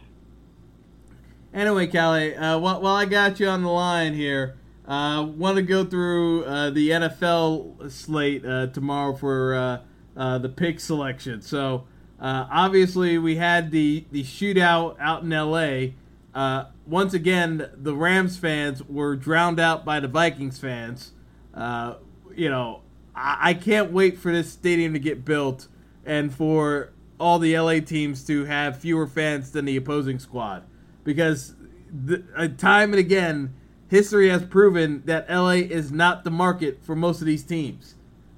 Anyway, 1.55 1.87
Callie, 1.87 2.35
uh, 2.35 2.59
while, 2.59 2.81
while 2.81 2.97
I 2.97 3.05
got 3.05 3.39
you 3.39 3.47
on 3.47 3.63
the 3.63 3.69
line 3.69 4.15
here, 4.15 4.57
uh, 4.87 5.23
want 5.37 5.57
to 5.57 5.63
go 5.63 5.85
through 5.85 6.45
uh, 6.45 6.71
the 6.71 6.91
NFL 6.91 7.91
slate 7.91 8.45
uh, 8.45 8.69
tomorrow 8.69 9.15
for 9.15 9.55
uh, 9.55 9.81
uh, 10.17 10.39
the 10.39 10.49
pick 10.49 10.81
selection. 10.81 11.43
So 11.43 11.85
uh, 12.23 12.47
obviously 12.51 13.19
we 13.19 13.37
had 13.37 13.73
the 13.73 14.07
the 14.13 14.23
shootout 14.23 14.97
out 15.01 15.25
in 15.25 15.33
L.A. 15.33 15.95
Uh, 16.35 16.65
once 16.87 17.13
again, 17.13 17.69
the 17.75 17.95
Rams 17.95 18.39
fans 18.39 18.83
were 18.85 19.17
drowned 19.17 19.61
out 19.61 19.85
by 19.85 20.01
the 20.01 20.09
Vikings 20.09 20.59
fans. 20.59 21.13
Uh, 21.53 21.97
you 22.35 22.49
know, 22.49 22.81
I, 23.15 23.51
I 23.51 23.55
can't 23.55 23.93
wait 23.93 24.17
for 24.19 24.33
this 24.33 24.51
stadium 24.51 24.93
to 24.95 24.99
get 24.99 25.25
built 25.25 25.69
and 26.07 26.33
for 26.33 26.93
all 27.19 27.39
the 27.39 27.59
LA 27.59 27.81
teams 27.81 28.25
to 28.27 28.45
have 28.47 28.79
fewer 28.79 29.07
fans 29.07 29.51
than 29.53 29.65
the 29.65 29.77
opposing 29.77 30.19
squad 30.19 30.65
because 31.05 31.55
the, 31.93 32.25
uh, 32.37 32.49
time 32.49 32.93
and 32.93 32.99
again 32.99 33.55
history 33.89 34.29
has 34.31 34.43
proven 34.45 35.03
that 35.05 35.29
LA 35.31 35.51
is 35.51 35.93
not 35.93 36.25
the 36.25 36.31
market 36.31 36.83
for 36.83 36.97
most 36.97 37.21
of 37.21 37.27
these 37.27 37.45
teams. 37.45 37.95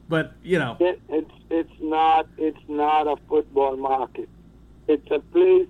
But 0.08 0.32
you 0.42 0.58
know, 0.58 0.76
It, 0.80 1.00
it's 1.08 1.30
it's 1.54 1.78
not 1.80 2.28
it's 2.36 2.64
not 2.68 3.06
a 3.06 3.16
football 3.28 3.76
market. 3.76 4.28
It's 4.88 5.08
a 5.10 5.20
place, 5.34 5.68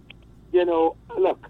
you 0.52 0.64
know. 0.64 0.96
Look, 1.18 1.46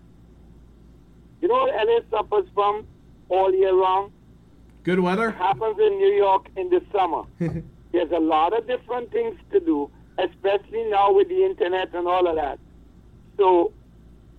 you 1.40 1.48
know 1.48 1.54
what 1.54 1.74
LA 1.86 1.98
suffers 2.10 2.46
from 2.54 2.86
all 3.28 3.52
year 3.54 3.74
round. 3.74 4.12
good 4.82 5.00
weather. 5.00 5.30
Happens 5.30 5.78
in 5.78 5.92
New 5.98 6.12
York 6.26 6.48
in 6.56 6.68
the 6.70 6.82
summer. 6.92 7.22
There's 7.92 8.10
a 8.10 8.18
lot 8.20 8.52
of 8.58 8.66
different 8.66 9.12
things 9.12 9.36
to 9.52 9.60
do, 9.60 9.90
especially 10.18 10.84
now 10.90 11.12
with 11.12 11.28
the 11.28 11.44
internet 11.44 11.94
and 11.94 12.06
all 12.08 12.26
of 12.26 12.36
that. 12.36 12.58
So 13.38 13.72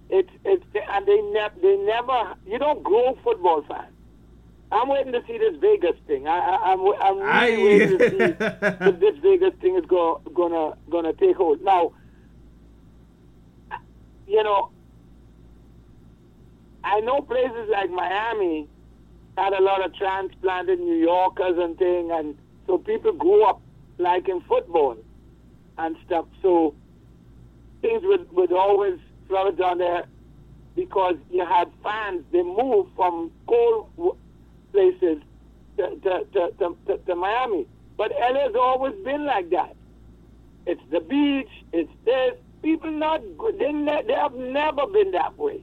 it's 0.09 0.33
it's 0.43 0.65
and 0.93 1.05
they 1.07 1.21
never 1.39 1.55
they 1.61 1.77
never 1.77 2.35
you 2.45 2.59
don't 2.59 2.83
grow 2.83 3.17
football 3.23 3.63
fans. 3.67 3.94
I'm 4.75 4.89
waiting 4.89 5.13
to 5.13 5.21
see 5.27 5.37
this 5.37 5.55
Vegas 5.59 5.95
thing. 6.07 6.27
I, 6.27 6.37
I 6.37 6.73
I'm 6.73 6.79
I'm 7.01 7.17
really 7.17 7.31
I- 7.31 7.63
waiting 7.63 7.97
to 7.97 8.09
see 8.09 8.17
if 8.89 8.99
this 8.99 9.17
Vegas 9.21 9.53
thing 9.61 9.75
is 9.75 9.85
go, 9.85 10.21
gonna 10.33 10.75
gonna 10.89 11.13
take 11.13 11.35
hold. 11.37 11.61
Now, 11.61 11.93
you 14.27 14.43
know, 14.43 14.69
I 16.83 16.99
know 17.01 17.21
places 17.21 17.69
like 17.71 17.89
Miami 17.89 18.67
had 19.37 19.53
a 19.53 19.61
lot 19.61 19.83
of 19.85 19.95
transplanted 19.95 20.79
New 20.79 20.95
Yorkers 20.97 21.57
and 21.57 21.77
thing, 21.77 22.11
and 22.11 22.37
so 22.67 22.77
people 22.77 23.11
grew 23.11 23.43
up 23.43 23.61
liking 23.97 24.41
football 24.47 24.97
and 25.77 25.95
stuff. 26.05 26.25
So 26.41 26.73
things 27.81 28.01
would, 28.03 28.31
would 28.31 28.51
always 28.51 28.97
flourish 29.27 29.57
down 29.57 29.77
there 29.79 30.05
because 30.75 31.15
you 31.31 31.45
had 31.45 31.69
fans. 31.83 32.23
They 32.31 32.43
moved 32.43 32.91
from 32.95 33.31
cold 33.47 34.17
places 34.75 35.23
to, 35.77 35.89
to, 36.03 36.25
to, 36.33 36.75
to, 36.87 36.97
to, 36.97 37.15
Miami. 37.15 37.65
But 37.97 38.11
LA's 38.11 38.55
always 38.55 38.93
been 39.05 39.25
like 39.25 39.49
that. 39.51 39.75
It's 40.65 40.81
the 40.91 40.99
beach. 40.99 41.49
It's 41.71 41.91
this. 42.03 42.35
People 42.61 42.91
not 42.91 43.21
good. 43.37 43.57
They, 43.57 43.71
ne- 43.71 44.03
they 44.05 44.13
have 44.13 44.33
never 44.33 44.87
been 44.87 45.11
that 45.11 45.37
way. 45.37 45.61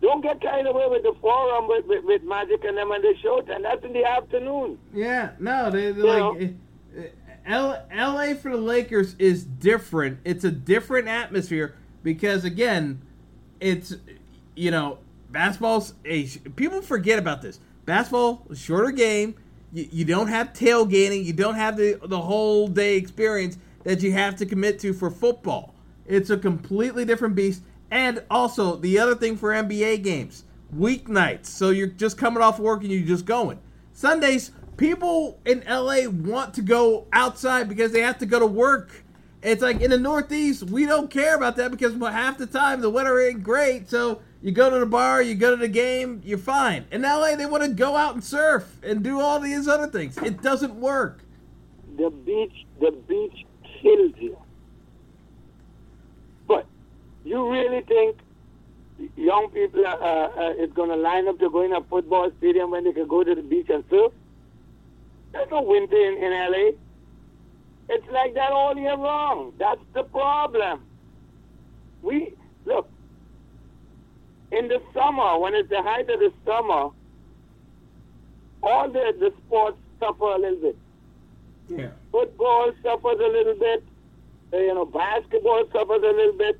Don't 0.00 0.22
get 0.22 0.40
carried 0.40 0.66
away 0.66 0.86
with 0.88 1.02
the 1.02 1.14
forum 1.20 1.68
with, 1.68 1.86
with, 1.86 2.04
with 2.04 2.22
Magic 2.24 2.64
and 2.64 2.76
them 2.76 2.90
and 2.90 3.04
the 3.04 3.14
show, 3.22 3.40
and 3.48 3.64
that's 3.64 3.84
in 3.84 3.92
the 3.92 4.04
afternoon. 4.04 4.78
Yeah, 4.92 5.30
no, 5.38 5.70
they 5.70 5.92
like 5.92 6.52
uh, 6.98 7.02
L- 7.46 7.86
L.A. 7.90 8.34
for 8.34 8.50
the 8.50 8.56
Lakers 8.56 9.14
is 9.18 9.44
different. 9.44 10.18
It's 10.24 10.44
a 10.44 10.50
different 10.50 11.08
atmosphere 11.08 11.74
because 12.02 12.44
again, 12.44 13.02
it's 13.60 13.94
you 14.54 14.70
know 14.70 14.98
basketball's 15.30 15.94
a 16.04 16.26
people 16.56 16.80
forget 16.80 17.18
about 17.18 17.42
this. 17.42 17.60
Basketball, 17.84 18.46
shorter 18.54 18.90
game. 18.90 19.34
You, 19.72 19.88
you 19.90 20.04
don't 20.04 20.28
have 20.28 20.52
tailgating. 20.52 21.24
You 21.24 21.32
don't 21.32 21.56
have 21.56 21.76
the 21.76 21.98
the 22.02 22.20
whole 22.20 22.68
day 22.68 22.96
experience 22.96 23.58
that 23.84 24.02
you 24.02 24.12
have 24.12 24.36
to 24.36 24.46
commit 24.46 24.78
to 24.80 24.92
for 24.92 25.10
football. 25.10 25.74
It's 26.06 26.30
a 26.30 26.36
completely 26.36 27.04
different 27.04 27.34
beast. 27.34 27.62
And 27.90 28.22
also 28.30 28.76
the 28.76 28.98
other 28.98 29.14
thing 29.14 29.36
for 29.36 29.50
NBA 29.50 30.02
games, 30.02 30.44
weeknights. 30.76 31.46
So 31.46 31.70
you're 31.70 31.86
just 31.86 32.18
coming 32.18 32.42
off 32.42 32.58
work 32.58 32.82
and 32.82 32.90
you're 32.90 33.06
just 33.06 33.26
going. 33.26 33.58
Sundays, 33.92 34.50
people 34.76 35.38
in 35.44 35.62
LA 35.68 36.08
want 36.08 36.54
to 36.54 36.62
go 36.62 37.06
outside 37.12 37.68
because 37.68 37.92
they 37.92 38.00
have 38.00 38.18
to 38.18 38.26
go 38.26 38.38
to 38.38 38.46
work. 38.46 39.03
It's 39.44 39.60
like 39.60 39.82
in 39.82 39.90
the 39.90 39.98
Northeast, 39.98 40.62
we 40.62 40.86
don't 40.86 41.10
care 41.10 41.36
about 41.36 41.56
that 41.56 41.70
because 41.70 41.94
half 42.00 42.38
the 42.38 42.46
time 42.46 42.80
the 42.80 42.88
weather 42.88 43.20
ain't 43.20 43.42
great. 43.42 43.90
So 43.90 44.22
you 44.40 44.52
go 44.52 44.70
to 44.70 44.78
the 44.78 44.86
bar, 44.86 45.20
you 45.20 45.34
go 45.34 45.50
to 45.50 45.56
the 45.58 45.68
game, 45.68 46.22
you're 46.24 46.38
fine. 46.38 46.86
In 46.90 47.02
LA, 47.02 47.36
they 47.36 47.44
want 47.44 47.62
to 47.62 47.68
go 47.68 47.94
out 47.94 48.14
and 48.14 48.24
surf 48.24 48.78
and 48.82 49.04
do 49.04 49.20
all 49.20 49.38
these 49.40 49.68
other 49.68 49.86
things. 49.86 50.16
It 50.16 50.40
doesn't 50.40 50.74
work. 50.74 51.20
The 51.98 52.08
beach, 52.08 52.64
the 52.80 52.92
beach 53.06 53.44
kills 53.82 54.14
you. 54.18 54.38
But 56.48 56.64
you 57.22 57.52
really 57.52 57.82
think 57.82 58.16
young 59.14 59.50
people 59.50 59.86
are, 59.86 60.02
uh, 60.02 60.40
uh, 60.40 60.54
is 60.54 60.72
going 60.72 60.88
to 60.88 60.96
line 60.96 61.28
up 61.28 61.38
to 61.40 61.50
go 61.50 61.60
in 61.60 61.74
a 61.74 61.82
football 61.82 62.30
stadium 62.38 62.70
when 62.70 62.84
they 62.84 62.92
can 62.92 63.06
go 63.06 63.22
to 63.22 63.34
the 63.34 63.42
beach 63.42 63.68
and 63.68 63.84
surf? 63.90 64.10
There's 65.32 65.50
no 65.50 65.60
winter 65.60 65.96
in, 65.96 66.16
in 66.16 66.32
LA. 66.32 66.70
It's 67.88 68.06
like 68.10 68.34
that 68.34 68.50
all 68.50 68.76
year 68.76 68.96
long. 68.96 69.52
That's 69.58 69.80
the 69.92 70.04
problem. 70.04 70.80
We 72.02 72.34
look 72.64 72.88
in 74.52 74.68
the 74.68 74.80
summer 74.92 75.38
when 75.38 75.54
it's 75.54 75.68
the 75.68 75.82
height 75.82 76.08
of 76.10 76.20
the 76.20 76.32
summer. 76.46 76.90
All 78.62 78.88
the 78.90 79.14
the 79.18 79.32
sports 79.46 79.76
suffer 80.00 80.24
a 80.24 80.38
little 80.38 80.60
bit. 80.60 80.76
Yeah. 81.68 81.90
Football 82.12 82.72
suffers 82.82 83.18
a 83.20 83.28
little 83.28 83.54
bit. 83.54 83.82
Uh, 84.52 84.56
You 84.58 84.74
know, 84.74 84.84
basketball 84.86 85.64
suffers 85.72 86.02
a 86.02 86.12
little 86.12 86.32
bit. 86.38 86.58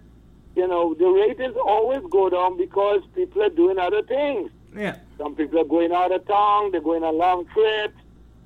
You 0.57 0.69
know, 0.69 0.95
the 0.95 1.07
ratings 1.07 1.57
always 1.57 2.03
go 2.11 2.29
down 2.31 2.57
because 2.57 3.01
people 3.15 3.43
are 3.43 3.49
doing 3.51 3.79
other 3.79 4.03
things. 4.03 4.51
Yeah. 4.77 4.97
Some 5.19 5.35
people 5.35 5.59
are 5.61 5.65
going 5.65 5.93
out 5.93 6.13
of 6.13 6.27
town. 6.27 6.71
They're 6.73 6.81
going 6.81 7.03
on 7.05 7.17
long 7.19 7.47
trips. 7.47 7.97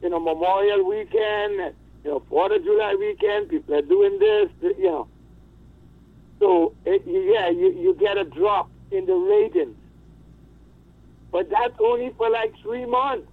You 0.03 0.11
know, 0.11 0.21
Memorial 0.21 0.85
Weekend. 0.89 1.75
You 2.09 2.15
know, 2.15 2.23
Fourth 2.31 2.53
of 2.53 2.65
July 2.65 2.95
weekend. 2.99 3.51
People 3.51 3.75
are 3.75 3.83
doing 3.83 4.19
this. 4.19 4.49
You 4.63 4.83
know. 4.83 5.09
So 6.41 6.73
eh, 6.87 6.93
it, 6.93 7.03
yeah, 7.07 7.51
you 7.51 7.71
you 7.79 7.95
get 8.01 8.17
a 8.17 8.25
drop 8.25 8.71
in 8.91 9.05
the 9.05 9.13
ratings, 9.13 9.77
but 11.31 11.51
that's 11.51 11.75
only 11.79 12.11
for 12.17 12.31
like 12.31 12.55
three 12.63 12.87
months. 12.87 13.29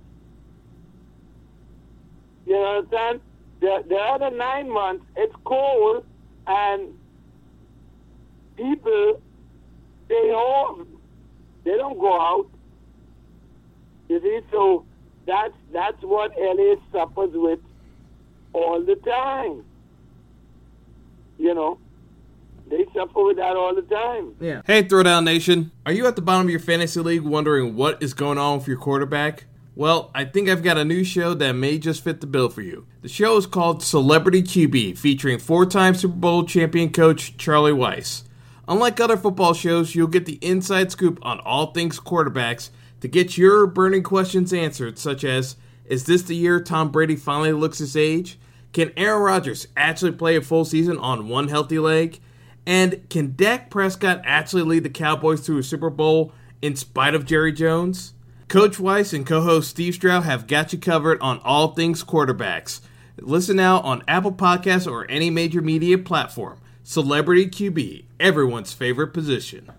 You 2.46 2.58
understand? 2.58 3.22
The 3.62 3.82
the 3.88 3.96
other 3.96 4.30
nine 4.30 4.70
months, 4.70 5.06
it's 5.16 5.36
cold 5.46 6.04
and 6.46 6.90
people 8.58 9.22
stay 10.08 10.32
home. 10.34 10.86
They 11.64 11.78
don't 11.78 11.98
go 11.98 12.20
out. 12.20 12.48
You 14.10 14.20
see, 14.20 14.40
so 14.52 14.86
that's 15.26 15.54
that's 15.72 16.02
what 16.02 16.34
LA 16.38 16.76
suffers 16.92 17.32
with 17.34 17.60
all 18.56 18.82
the 18.82 18.96
time. 18.96 19.64
You 21.38 21.54
know, 21.54 21.78
they 22.70 22.86
suffer 22.94 23.24
with 23.26 23.38
that 23.38 23.56
all 23.56 23.76
the 23.76 23.82
time. 23.82 24.36
Yeah. 24.40 24.62
Hey, 24.66 24.84
Throwdown 24.84 25.26
Nation. 25.26 25.72
Are 25.86 25.92
you 25.92 26.08
at 26.08 26.16
the 26.16 26.22
bottom 26.22 26.48
of 26.48 26.50
your 26.50 26.60
fantasy 26.60 27.02
league 27.02 27.22
wondering 27.22 27.76
what 27.76 28.02
is 28.02 28.14
going 28.14 28.38
on 28.38 28.60
with 28.60 28.68
your 28.68 28.78
quarterback? 28.78 29.46
Well, 29.76 30.10
I 30.16 30.24
think 30.24 30.48
I've 30.48 30.64
got 30.64 30.78
a 30.78 30.86
new 30.86 31.04
show 31.04 31.34
that 31.34 31.52
may 31.52 31.78
just 31.78 32.02
fit 32.02 32.22
the 32.22 32.28
bill 32.28 32.48
for 32.48 32.62
you. 32.62 32.88
The 33.02 33.10
show 33.10 33.36
is 33.36 33.46
called 33.46 33.84
Celebrity 33.84 34.42
QB, 34.42 34.98
featuring 34.98 35.38
four 35.38 35.66
time 35.66 35.94
Super 35.96 36.16
Bowl 36.16 36.46
champion 36.46 36.94
coach 36.94 37.36
Charlie 37.38 37.74
Weis. 37.74 38.24
Unlike 38.70 39.02
other 39.02 39.18
football 39.18 39.54
shows, 39.54 39.94
you'll 39.94 40.08
get 40.08 40.26
the 40.26 40.40
inside 40.42 40.92
scoop 40.92 41.20
on 41.22 41.42
all 41.42 41.74
things 41.74 42.00
quarterbacks 42.00 42.70
to 43.02 43.10
get 43.10 43.38
your 43.38 43.68
burning 43.68 44.02
questions 44.02 44.54
answered, 44.54 44.98
such 44.98 45.26
as 45.26 45.58
Is 45.86 46.06
this 46.06 46.24
the 46.24 46.36
year 46.38 46.62
Tom 46.62 46.90
Brady 46.90 47.18
finally 47.18 47.52
looks 47.52 47.80
his 47.80 47.98
age? 47.98 48.40
Can 48.76 48.92
Aaron 48.98 49.22
Rodgers 49.22 49.70
actually 49.78 50.12
play 50.12 50.36
a 50.36 50.42
full 50.42 50.66
season 50.66 50.98
on 50.98 51.30
one 51.30 51.48
healthy 51.48 51.80
leg? 51.80 52.20
And 52.66 53.10
can 53.10 53.34
Dak 53.34 53.70
Prescott 53.70 54.20
actually 54.26 54.64
lead 54.64 54.84
the 54.84 54.90
Cowboys 54.90 55.46
to 55.46 55.58
a 55.58 55.64
Super 55.64 55.90
Bowl 55.90 56.34
in 56.62 56.76
spite 56.76 57.16
of 57.16 57.26
Jerry 57.26 57.54
Jones? 57.54 58.16
Coach 58.50 58.76
Weis 58.76 59.14
and 59.14 59.26
co 59.26 59.40
host 59.40 59.70
Steve 59.70 59.94
Stroud 59.94 60.24
have 60.24 60.46
got 60.46 60.74
you 60.74 60.80
covered 60.80 61.22
on 61.22 61.40
all 61.46 61.70
things 61.70 62.04
quarterbacks. 62.04 62.82
Listen 63.18 63.56
now 63.56 63.80
on 63.80 64.04
Apple 64.10 64.34
Podcasts 64.34 64.92
or 64.92 65.10
any 65.10 65.30
major 65.30 65.62
media 65.62 65.98
platform. 65.98 66.60
Celebrity 66.84 67.48
QB, 67.48 68.04
everyone's 68.20 68.74
favorite 68.74 69.14
position. 69.14 69.72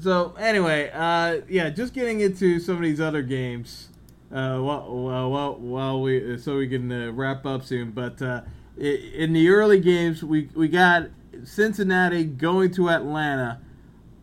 So, 0.00 0.34
anyway, 0.40 0.90
uh, 0.92 1.42
yeah, 1.48 1.70
just 1.70 1.94
getting 1.94 2.18
into 2.18 2.58
some 2.58 2.74
of 2.74 2.82
these 2.82 3.00
other 3.00 3.22
games. 3.22 3.90
Uh, 4.32 4.58
while, 4.60 4.90
while, 4.90 5.30
while, 5.30 5.54
while 5.56 6.00
we 6.00 6.38
so 6.38 6.56
we 6.56 6.66
can 6.66 6.90
uh, 6.90 7.12
wrap 7.12 7.44
up 7.44 7.62
soon, 7.62 7.90
but 7.90 8.22
uh, 8.22 8.40
in 8.78 9.34
the 9.34 9.48
early 9.50 9.78
games, 9.78 10.24
we 10.24 10.48
we 10.54 10.68
got 10.68 11.08
Cincinnati 11.44 12.24
going 12.24 12.70
to 12.72 12.88
Atlanta. 12.88 13.60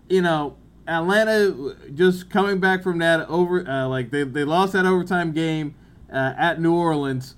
You 0.09 0.23
know, 0.23 0.57
Atlanta 0.87 1.75
just 1.93 2.29
coming 2.31 2.59
back 2.59 2.81
from 2.81 2.97
that 2.99 3.29
over, 3.29 3.67
uh, 3.69 3.87
like 3.87 4.09
they 4.09 4.23
they 4.23 4.43
lost 4.43 4.73
that 4.73 4.87
overtime 4.87 5.31
game 5.31 5.75
uh, 6.11 6.33
at 6.37 6.59
New 6.59 6.73
Orleans. 6.73 7.35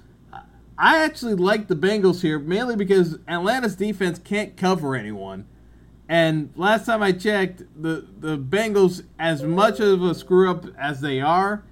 I 0.77 1.03
actually 1.03 1.35
like 1.35 1.67
the 1.67 1.75
Bengals 1.75 2.21
here 2.21 2.39
mainly 2.39 2.75
because 2.75 3.19
Atlanta's 3.27 3.75
defense 3.75 4.17
can't 4.17 4.55
cover 4.57 4.95
anyone. 4.95 5.45
And 6.07 6.51
last 6.55 6.85
time 6.85 7.03
I 7.03 7.11
checked, 7.11 7.63
the 7.79 8.07
the 8.17 8.37
Bengals, 8.37 9.03
as 9.19 9.43
much 9.43 9.79
of 9.81 10.01
a 10.01 10.15
screw 10.15 10.49
up 10.49 10.65
as 10.77 11.01
they 11.01 11.19
are, 11.19 11.63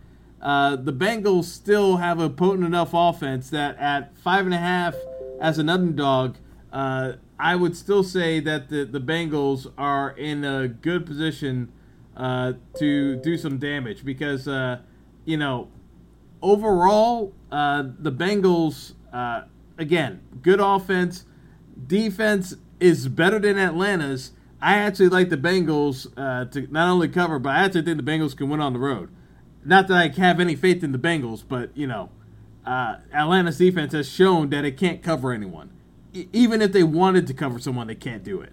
uh, 0.42 0.76
the 0.78 0.94
Bengals 0.94 1.46
still 1.46 1.98
have 1.98 2.20
a 2.20 2.30
potent 2.30 2.66
enough 2.66 2.92
offense 2.94 3.50
that 3.50 3.78
at 3.78 4.18
five 4.18 4.46
and 4.46 4.54
a 4.54 4.60
half 4.60 4.96
as 5.42 5.60
an 5.60 5.70
underdog, 5.70 6.36
uh, 6.72 7.14
I 7.38 7.56
would 7.56 7.76
still 7.76 8.04
say 8.04 8.40
that 8.42 8.70
the 8.70 8.86
the 8.86 9.02
Bengals 9.02 9.72
are 9.78 10.12
in 10.12 10.46
a 10.46 10.68
good 10.68 11.06
position 11.06 11.72
uh, 12.16 12.54
to 12.78 13.18
do 13.18 13.38
some 13.38 13.58
damage 13.58 14.06
because 14.06 14.48
uh, 14.48 14.80
you 15.26 15.38
know 15.38 15.68
overall, 16.42 17.34
uh, 17.52 17.84
the 18.00 18.12
Bengals, 18.12 18.94
again, 19.78 20.22
good 20.42 20.62
offense. 20.62 21.26
Defense 21.86 22.56
is 22.80 23.08
better 23.10 23.40
than 23.40 23.58
Atlanta's. 23.58 24.32
I 24.62 24.76
actually 24.76 25.10
like 25.10 25.30
the 25.30 25.38
Bengals 25.38 26.14
to 26.52 26.68
not 26.72 26.90
only 26.90 27.10
cover, 27.10 27.40
but 27.40 27.50
I 27.56 27.66
actually 27.66 27.84
think 27.84 27.98
the 27.98 28.10
Bengals 28.10 28.36
can 28.38 28.50
win 28.50 28.62
on 28.62 28.72
the 28.72 28.80
road. 28.80 29.10
Not 29.70 29.88
that 29.89 29.97
I 29.97 30.07
have 30.20 30.39
any 30.39 30.55
faith 30.55 30.84
in 30.84 30.93
the 30.93 30.97
Bengals, 30.97 31.43
but, 31.47 31.70
you 31.78 31.86
know, 31.86 32.09
uh, 32.65 32.95
Atlanta's 33.13 33.59
defense 33.59 33.93
has 33.93 34.09
shown 34.09 34.49
that 34.49 34.65
it 34.65 34.78
can't 34.78 35.03
cover 35.03 35.32
anyone. 35.32 35.70
E- 36.11 36.28
even 36.34 36.63
if 36.63 36.72
they 36.72 36.82
wanted 36.82 37.28
to 37.28 37.36
cover 37.36 37.59
someone, 37.59 37.86
they 37.86 37.93
can't 37.93 38.24
do 38.24 38.41
it. 38.41 38.51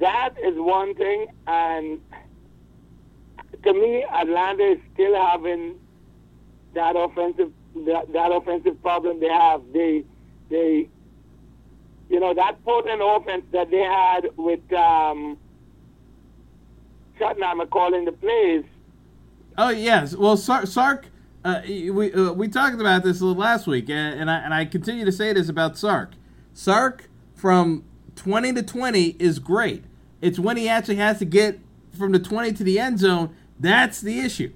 That 0.00 0.34
is 0.42 0.54
one 0.56 0.94
thing, 0.94 1.28
and 1.46 1.98
to 3.62 3.72
me, 3.72 4.04
Atlanta 4.04 4.72
is 4.72 4.78
still 4.92 5.14
having 5.14 5.78
that 6.74 6.94
offensive 6.94 7.52
that, 7.86 8.12
that 8.12 8.32
offensive 8.32 8.80
problem 8.82 9.20
they 9.20 9.28
have. 9.28 9.62
They 9.74 10.04
they 10.48 10.88
you 12.08 12.20
know 12.20 12.32
that 12.32 12.64
potent 12.64 13.02
offense 13.04 13.44
that 13.52 13.70
they 13.70 13.82
had 13.82 14.30
with 14.38 14.72
um, 14.72 15.36
Schottenheimer 17.20 17.68
calling 17.68 18.04
the 18.04 18.12
plays. 18.12 18.64
Oh 19.58 19.70
yes, 19.70 20.16
well 20.16 20.36
Sark, 20.36 20.66
Sark 20.66 21.06
uh, 21.44 21.62
we 21.66 22.12
uh, 22.12 22.32
we 22.32 22.48
talked 22.48 22.80
about 22.80 23.02
this 23.02 23.20
last 23.20 23.66
week, 23.66 23.90
and, 23.90 24.20
and 24.20 24.30
I 24.30 24.38
and 24.38 24.54
I 24.54 24.64
continue 24.64 25.04
to 25.04 25.12
say 25.12 25.32
this 25.32 25.48
about 25.48 25.76
Sark. 25.76 26.12
Sark 26.54 27.08
from 27.34 27.84
twenty 28.16 28.52
to 28.52 28.62
twenty 28.62 29.16
is 29.18 29.38
great. 29.38 29.84
It's 30.20 30.38
when 30.38 30.56
he 30.56 30.68
actually 30.68 30.96
has 30.96 31.18
to 31.18 31.24
get 31.24 31.58
from 31.96 32.12
the 32.12 32.18
twenty 32.18 32.52
to 32.52 32.64
the 32.64 32.78
end 32.78 33.00
zone 33.00 33.34
that's 33.60 34.00
the 34.00 34.20
issue. 34.20 34.52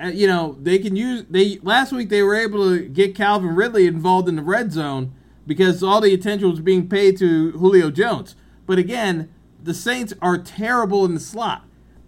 Uh, 0.00 0.08
you 0.08 0.26
know 0.26 0.58
they 0.60 0.78
can 0.78 0.94
use 0.94 1.24
they 1.30 1.58
last 1.62 1.90
week 1.90 2.10
they 2.10 2.22
were 2.22 2.34
able 2.34 2.68
to 2.68 2.86
get 2.86 3.14
Calvin 3.14 3.56
Ridley 3.56 3.86
involved 3.86 4.28
in 4.28 4.36
the 4.36 4.42
red 4.42 4.70
zone 4.70 5.12
because 5.46 5.82
all 5.82 6.02
the 6.02 6.12
attention 6.12 6.50
was 6.50 6.60
being 6.60 6.86
paid 6.88 7.16
to 7.18 7.52
Julio 7.52 7.90
Jones. 7.90 8.36
But 8.66 8.78
again, 8.78 9.32
the 9.62 9.72
Saints 9.72 10.12
are 10.20 10.36
terrible 10.36 11.04
in 11.06 11.14
the 11.14 11.20
slot. 11.20 11.65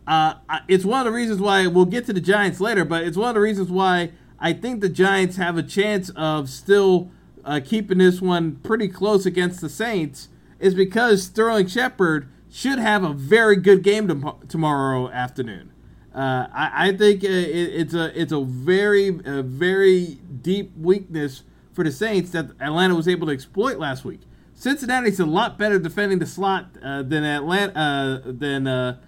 Uh, 0.09 0.35
it's 0.69 0.87
one 0.87 1.01
of 1.01 1.05
the 1.05 1.13
reasons 1.13 1.39
why 1.39 1.67
we'll 1.67 1.85
get 1.85 2.07
to 2.07 2.15
the 2.15 2.21
Giants 2.21 2.61
later, 2.61 2.83
but 2.83 3.05
it's 3.05 3.17
one 3.17 3.29
of 3.29 3.35
the 3.35 3.43
reasons 3.43 3.71
why 3.71 4.11
I 4.41 4.55
think 4.55 4.81
the 4.81 4.89
Giants 4.89 5.37
have 5.37 5.59
a 5.59 5.63
chance 5.63 6.09
of 6.17 6.49
still 6.49 7.11
uh, 7.45 7.61
keeping 7.63 7.99
this 7.99 8.23
one 8.23 8.57
pretty 8.57 8.89
close 8.89 9.27
against 9.27 9.61
the 9.61 9.69
Saints 9.69 10.29
is 10.59 10.75
because 10.75 11.25
Sterling 11.25 11.67
Shepard 11.67 12.27
should 12.51 12.79
have 12.79 13.05
a 13.05 13.13
very 13.13 13.57
good 13.57 13.83
game 13.83 14.09
tom- 14.09 14.41
tomorrow 14.49 15.11
afternoon. 15.11 15.73
Uh, 16.15 16.47
I, 16.55 16.89
I 16.89 16.97
think 16.97 17.23
it, 17.23 17.29
it's 17.29 17.93
a 17.93 18.19
it's 18.19 18.33
a 18.33 18.41
very 18.43 19.09
a 19.27 19.43
very 19.43 20.19
deep 20.41 20.73
weakness 20.77 21.43
for 21.75 21.85
the 21.85 21.93
Saints 21.93 22.31
that 22.31 22.51
Atlanta 22.61 22.95
was 22.95 23.07
able 23.07 23.27
to 23.27 23.33
exploit 23.35 23.77
last 23.79 24.07
week. 24.07 24.23
Cincinnati's 24.55 25.21
a 25.21 25.27
lot 25.27 25.59
better 25.59 25.79
defending 25.79 26.19
the 26.19 26.27
slot 26.27 26.71
uh, 26.83 27.03
than 27.03 27.25
Atlanta 27.25 27.79
uh, 27.79 28.33
than 28.33 28.67
uh, 28.67 28.99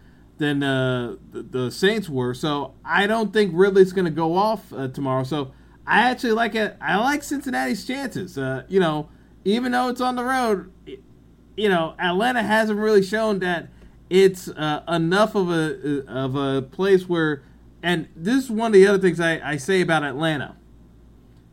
than 0.40 0.64
uh, 0.64 1.14
the, 1.30 1.42
the 1.42 1.70
Saints 1.70 2.08
were. 2.08 2.34
So 2.34 2.74
I 2.84 3.06
don't 3.06 3.32
think 3.32 3.52
Ridley's 3.54 3.92
going 3.92 4.06
to 4.06 4.10
go 4.10 4.36
off 4.36 4.72
uh, 4.72 4.88
tomorrow. 4.88 5.22
So 5.22 5.52
I 5.86 6.10
actually 6.10 6.32
like 6.32 6.56
it. 6.56 6.76
I 6.80 6.96
like 6.96 7.22
Cincinnati's 7.22 7.84
chances. 7.84 8.36
Uh, 8.36 8.64
you 8.68 8.80
know, 8.80 9.08
even 9.44 9.70
though 9.70 9.88
it's 9.88 10.00
on 10.00 10.16
the 10.16 10.24
road, 10.24 10.72
you 11.56 11.68
know, 11.68 11.94
Atlanta 12.00 12.42
hasn't 12.42 12.80
really 12.80 13.04
shown 13.04 13.38
that 13.38 13.68
it's 14.10 14.48
uh, 14.48 14.82
enough 14.88 15.36
of 15.36 15.48
a 15.48 16.04
of 16.08 16.34
a 16.34 16.62
place 16.62 17.08
where. 17.08 17.44
And 17.82 18.08
this 18.14 18.44
is 18.44 18.50
one 18.50 18.66
of 18.66 18.72
the 18.74 18.86
other 18.86 18.98
things 18.98 19.20
I, 19.20 19.40
I 19.52 19.56
say 19.56 19.80
about 19.80 20.04
Atlanta, 20.04 20.54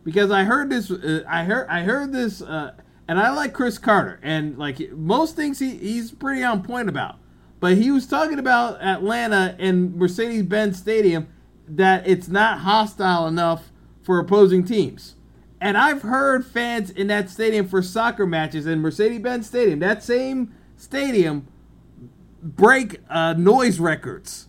because 0.03 0.29
I 0.29 0.43
heard 0.43 0.69
this. 0.69 0.91
Uh, 0.91 1.23
I 1.25 1.45
heard 1.45 1.67
I 1.69 1.83
heard 1.83 2.11
this, 2.11 2.41
uh, 2.41 2.73
and 3.07 3.17
I 3.17 3.31
like 3.31 3.53
Cris 3.53 3.77
Carter, 3.77 4.19
and 4.21 4.57
like 4.57 4.91
most 4.91 5.37
things 5.37 5.59
he, 5.59 5.77
he's 5.77 6.11
pretty 6.11 6.43
on 6.43 6.63
point 6.63 6.89
about. 6.89 7.15
But 7.59 7.77
he 7.77 7.91
was 7.91 8.05
talking 8.05 8.39
about 8.39 8.81
Atlanta 8.81 9.55
and 9.57 9.95
Mercedes 9.95 10.43
Benz 10.43 10.77
Stadium 10.77 11.27
that 11.67 12.07
it's 12.07 12.27
not 12.27 12.59
hostile 12.59 13.27
enough 13.27 13.71
for 14.03 14.19
opposing 14.19 14.63
teams. 14.63 15.15
And 15.59 15.77
I've 15.77 16.03
heard 16.03 16.45
fans 16.45 16.91
in 16.91 17.07
that 17.07 17.29
stadium 17.29 17.67
for 17.67 17.81
soccer 17.81 18.25
matches 18.27 18.67
in 18.67 18.79
Mercedes-Benz 18.79 19.47
Stadium, 19.47 19.79
that 19.79 20.03
same 20.03 20.53
stadium, 20.75 21.47
break 22.43 23.01
uh, 23.09 23.33
noise 23.33 23.79
records 23.79 24.47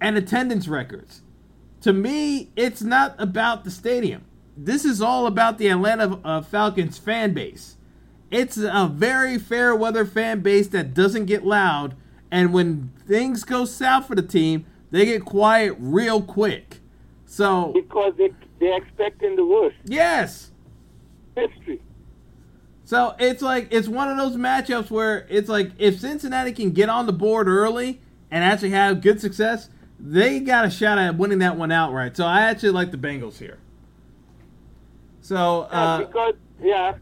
and 0.00 0.16
attendance 0.16 0.66
records. 0.66 1.20
To 1.82 1.92
me, 1.92 2.50
it's 2.56 2.82
not 2.82 3.14
about 3.18 3.64
the 3.64 3.70
stadium. 3.70 4.24
This 4.56 4.84
is 4.84 5.00
all 5.00 5.26
about 5.26 5.58
the 5.58 5.68
Atlanta 5.68 6.18
uh, 6.24 6.42
Falcons 6.42 6.98
fan 6.98 7.34
base. 7.34 7.76
It's 8.30 8.56
a 8.56 8.90
very 8.92 9.38
fair 9.38 9.76
weather 9.76 10.04
fan 10.04 10.40
base 10.40 10.68
that 10.68 10.94
doesn't 10.94 11.26
get 11.26 11.44
loud, 11.44 11.94
and 12.30 12.52
when 12.52 12.92
things 13.06 13.44
go 13.44 13.64
south 13.64 14.06
for 14.06 14.14
the 14.14 14.22
team, 14.22 14.66
they 14.90 15.04
get 15.04 15.24
quiet 15.24 15.74
real 15.78 16.22
quick. 16.22 16.80
So 17.26 17.72
because 17.74 18.14
they 18.16 18.30
they're 18.58 18.76
expecting 18.76 19.36
the 19.36 19.44
worst. 19.44 19.76
Yes. 19.84 20.50
History. 21.36 21.80
So 22.84 23.14
it's 23.18 23.42
like 23.42 23.68
it's 23.70 23.88
one 23.88 24.08
of 24.08 24.16
those 24.16 24.36
matchups 24.36 24.90
where 24.90 25.26
it's 25.28 25.48
like 25.48 25.72
if 25.78 26.00
Cincinnati 26.00 26.52
can 26.52 26.70
get 26.72 26.88
on 26.88 27.06
the 27.06 27.12
board 27.12 27.46
early 27.46 28.00
and 28.30 28.42
actually 28.42 28.70
have 28.70 29.00
good 29.02 29.20
success, 29.20 29.68
they 30.00 30.40
got 30.40 30.64
a 30.64 30.70
shot 30.70 30.98
at 30.98 31.16
winning 31.16 31.38
that 31.40 31.56
one 31.56 31.70
outright. 31.70 32.16
So 32.16 32.24
I 32.24 32.42
actually 32.42 32.70
like 32.70 32.90
the 32.90 32.96
Bengals 32.96 33.38
here. 33.38 33.58
So 35.20 35.62
uh, 35.70 35.98
because 35.98 36.34
yeah, 36.62 36.94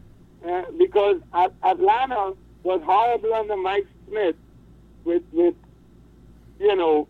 uh, 0.45 0.63
because 0.77 1.21
Atlanta 1.63 2.33
was 2.63 2.81
horrible 2.83 3.33
under 3.33 3.55
Mike 3.55 3.87
Smith 4.07 4.35
with 5.07 5.23
with 5.31 5.55
you 6.59 6.75
know 6.75 7.07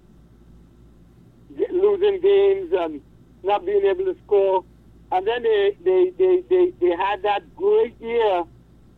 losing 1.72 2.22
games 2.22 2.72
and 2.74 3.02
not 3.44 3.66
being 3.66 3.86
able 3.86 4.06
to 4.06 4.16
score. 4.26 4.64
And 5.12 5.26
then 5.26 5.44
they, 5.44 5.78
they, 5.84 6.14
they, 6.18 6.44
they, 6.50 6.74
they 6.82 6.96
had 6.96 7.24
that 7.24 7.56
great 7.56 8.00
year 8.02 8.44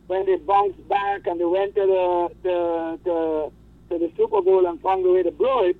when 0.08 0.26
they 0.26 0.36
bounced 0.36 0.86
back 0.88 1.26
and 1.26 1.40
they 1.40 1.44
went 1.44 1.74
to 1.76 1.80
the, 1.82 2.28
the, 2.42 2.98
the, 3.04 3.52
to 3.90 3.98
the 3.98 4.12
Super 4.16 4.42
Bowl 4.42 4.66
and 4.66 4.80
found 4.82 5.06
a 5.06 5.10
way 5.12 5.22
to 5.22 5.30
blow 5.30 5.64
it. 5.64 5.76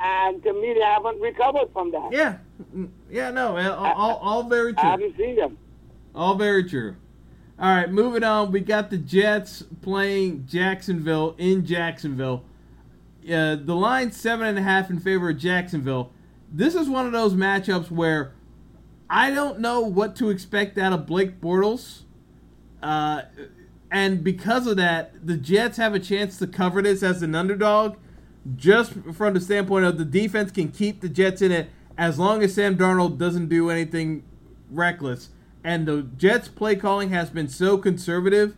And 0.00 0.42
to 0.42 0.52
me, 0.52 0.74
they 0.74 0.80
haven't 0.80 1.20
recovered 1.20 1.70
from 1.72 1.92
that. 1.92 2.10
Yeah. 2.12 2.38
Mm, 2.74 2.90
yeah, 3.08 3.30
no, 3.30 3.56
all, 3.56 3.94
all, 3.94 4.16
all 4.16 4.42
very 4.42 4.74
true. 4.74 4.82
I 4.82 4.90
haven't 4.90 5.16
seen 5.16 5.36
them. 5.36 5.56
All 6.14 6.34
very 6.34 6.64
true. 6.68 6.96
All 7.58 7.74
right, 7.74 7.90
moving 7.90 8.22
on. 8.22 8.52
We 8.52 8.60
got 8.60 8.90
the 8.90 8.98
Jets 8.98 9.62
playing 9.80 10.46
Jacksonville 10.46 11.34
in 11.38 11.64
Jacksonville. 11.64 12.44
Uh, 13.24 13.56
the 13.56 13.74
line 13.74 14.12
seven 14.12 14.46
and 14.46 14.58
a 14.58 14.62
half 14.62 14.90
in 14.90 15.00
favor 15.00 15.30
of 15.30 15.38
Jacksonville. 15.38 16.12
This 16.52 16.74
is 16.74 16.86
one 16.88 17.06
of 17.06 17.12
those 17.12 17.32
matchups 17.32 17.90
where 17.90 18.32
I 19.08 19.30
don't 19.30 19.60
know 19.60 19.80
what 19.80 20.16
to 20.16 20.28
expect 20.28 20.76
out 20.76 20.92
of 20.92 21.06
Blake 21.06 21.40
Bortles. 21.40 22.02
Uh, 22.82 23.22
and 23.90 24.22
because 24.22 24.66
of 24.66 24.76
that, 24.76 25.26
the 25.26 25.38
Jets 25.38 25.78
have 25.78 25.94
a 25.94 25.98
chance 25.98 26.38
to 26.38 26.46
cover 26.46 26.82
this 26.82 27.02
as 27.02 27.22
an 27.22 27.34
underdog, 27.34 27.96
just 28.54 28.92
from 29.14 29.32
the 29.32 29.40
standpoint 29.40 29.86
of 29.86 29.96
the 29.96 30.04
defense 30.04 30.50
can 30.50 30.70
keep 30.70 31.00
the 31.00 31.08
Jets 31.08 31.40
in 31.40 31.52
it 31.52 31.70
as 31.96 32.18
long 32.18 32.42
as 32.42 32.52
Sam 32.54 32.76
Darnold 32.76 33.16
doesn't 33.16 33.48
do 33.48 33.70
anything 33.70 34.24
reckless. 34.70 35.30
And 35.66 35.84
the 35.84 36.02
Jets' 36.16 36.46
play 36.46 36.76
calling 36.76 37.10
has 37.10 37.28
been 37.28 37.48
so 37.48 37.76
conservative. 37.76 38.54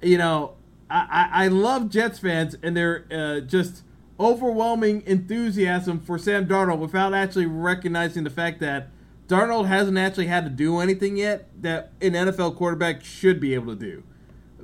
You 0.00 0.16
know, 0.16 0.54
I, 0.88 1.28
I, 1.34 1.44
I 1.44 1.48
love 1.48 1.90
Jets 1.90 2.18
fans, 2.18 2.56
and 2.62 2.74
they're 2.74 3.04
uh, 3.10 3.40
just 3.40 3.82
overwhelming 4.18 5.02
enthusiasm 5.04 6.00
for 6.00 6.16
Sam 6.16 6.46
Darnold 6.46 6.78
without 6.78 7.12
actually 7.12 7.44
recognizing 7.44 8.24
the 8.24 8.30
fact 8.30 8.60
that 8.60 8.88
Darnold 9.28 9.66
hasn't 9.66 9.98
actually 9.98 10.28
had 10.28 10.44
to 10.44 10.50
do 10.50 10.80
anything 10.80 11.18
yet 11.18 11.50
that 11.60 11.92
an 12.00 12.12
NFL 12.12 12.56
quarterback 12.56 13.04
should 13.04 13.38
be 13.38 13.52
able 13.52 13.74
to 13.74 13.78
do. 13.78 14.02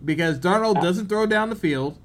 Because 0.02 0.38
Darnold 0.38 0.80
doesn't 0.80 1.10
throw 1.10 1.26
down 1.26 1.50
the 1.50 1.56
field, 1.56 1.98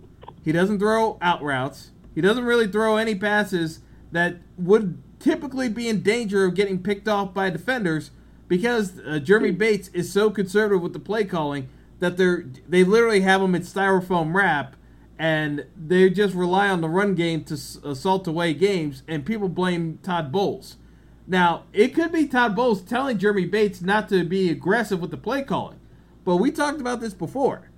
he 0.43 0.51
doesn't 0.51 0.79
throw 0.79 1.17
out 1.21 1.41
routes, 1.41 1.91
he 2.13 2.19
doesn't 2.19 2.43
really 2.43 2.67
throw 2.67 2.97
any 2.97 3.15
passes 3.15 3.79
that 4.11 4.35
would 4.57 5.01
typically 5.21 5.69
be 5.69 5.87
in 5.87 6.01
danger 6.01 6.43
of 6.43 6.55
getting 6.55 6.83
picked 6.83 7.07
off 7.07 7.33
by 7.33 7.49
defenders 7.49 8.11
because 8.47 8.99
uh, 9.05 9.19
Jeremy 9.19 9.51
Bates 9.51 9.89
is 9.89 10.11
so 10.11 10.29
conservative 10.29 10.81
with 10.81 10.93
the 10.93 10.99
play 10.99 11.23
calling 11.25 11.69
that 11.99 12.17
they're 12.17 12.45
they 12.67 12.83
literally 12.83 13.21
have 13.21 13.41
him 13.41 13.55
in 13.55 13.61
styrofoam 13.63 14.33
wrap 14.33 14.75
and 15.19 15.65
they 15.75 16.09
just 16.09 16.35
rely 16.35 16.69
on 16.69 16.81
the 16.81 16.89
run 16.89 17.15
game 17.15 17.43
to 17.45 17.55
assault 17.55 18.27
away 18.27 18.53
games, 18.53 19.03
and 19.07 19.25
people 19.25 19.49
blame 19.49 19.99
Todd 20.03 20.31
Bowles. 20.31 20.77
Now, 21.25 21.63
it 21.73 21.93
could 21.93 22.11
be 22.11 22.27
Todd 22.27 22.55
Bowles 22.55 22.81
telling 22.81 23.17
Jeremy 23.17 23.45
Bates 23.45 23.81
not 23.81 24.07
to 24.09 24.23
be 24.23 24.49
aggressive 24.49 25.01
with 25.01 25.11
the 25.11 25.17
play 25.17 25.43
calling, 25.43 25.79
but 26.23 26.37
we 26.37 26.51
talked 26.51 26.79
about 26.79 27.01
this 27.01 27.13
before. 27.13 27.69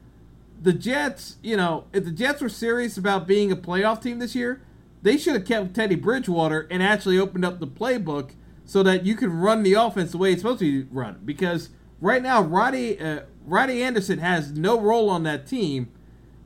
The 0.62 0.74
Jets, 0.74 1.38
you 1.42 1.56
know, 1.56 1.86
if 1.94 2.04
the 2.04 2.12
Jets 2.12 2.42
were 2.42 2.50
serious 2.50 2.98
about 2.98 3.26
being 3.26 3.52
a 3.52 3.56
playoff 3.56 4.02
team 4.02 4.20
this 4.20 4.36
year, 4.36 4.62
they 5.02 5.18
should 5.18 5.34
have 5.34 5.46
kept 5.46 5.74
Teddy 5.74 5.96
Bridgewater 5.96 6.68
and 6.70 6.84
actually 6.84 7.18
opened 7.18 7.46
up 7.46 7.60
the 7.60 7.68
playbook 7.68 8.32
so 8.70 8.84
that 8.84 9.04
you 9.04 9.16
can 9.16 9.34
run 9.34 9.64
the 9.64 9.74
offense 9.74 10.12
the 10.12 10.18
way 10.20 10.32
it's 10.32 10.44
supposed 10.44 10.60
to 10.60 10.84
be 10.84 10.88
run. 10.92 11.20
Because 11.26 11.72
right 12.00 12.22
now, 12.22 12.44
Robby 12.44 13.00
uh, 13.00 13.22
Robby 13.44 13.82
Anderson 13.82 14.20
has 14.20 14.52
no 14.52 14.80
role 14.80 15.10
on 15.10 15.24
that 15.24 15.48
team, 15.48 15.92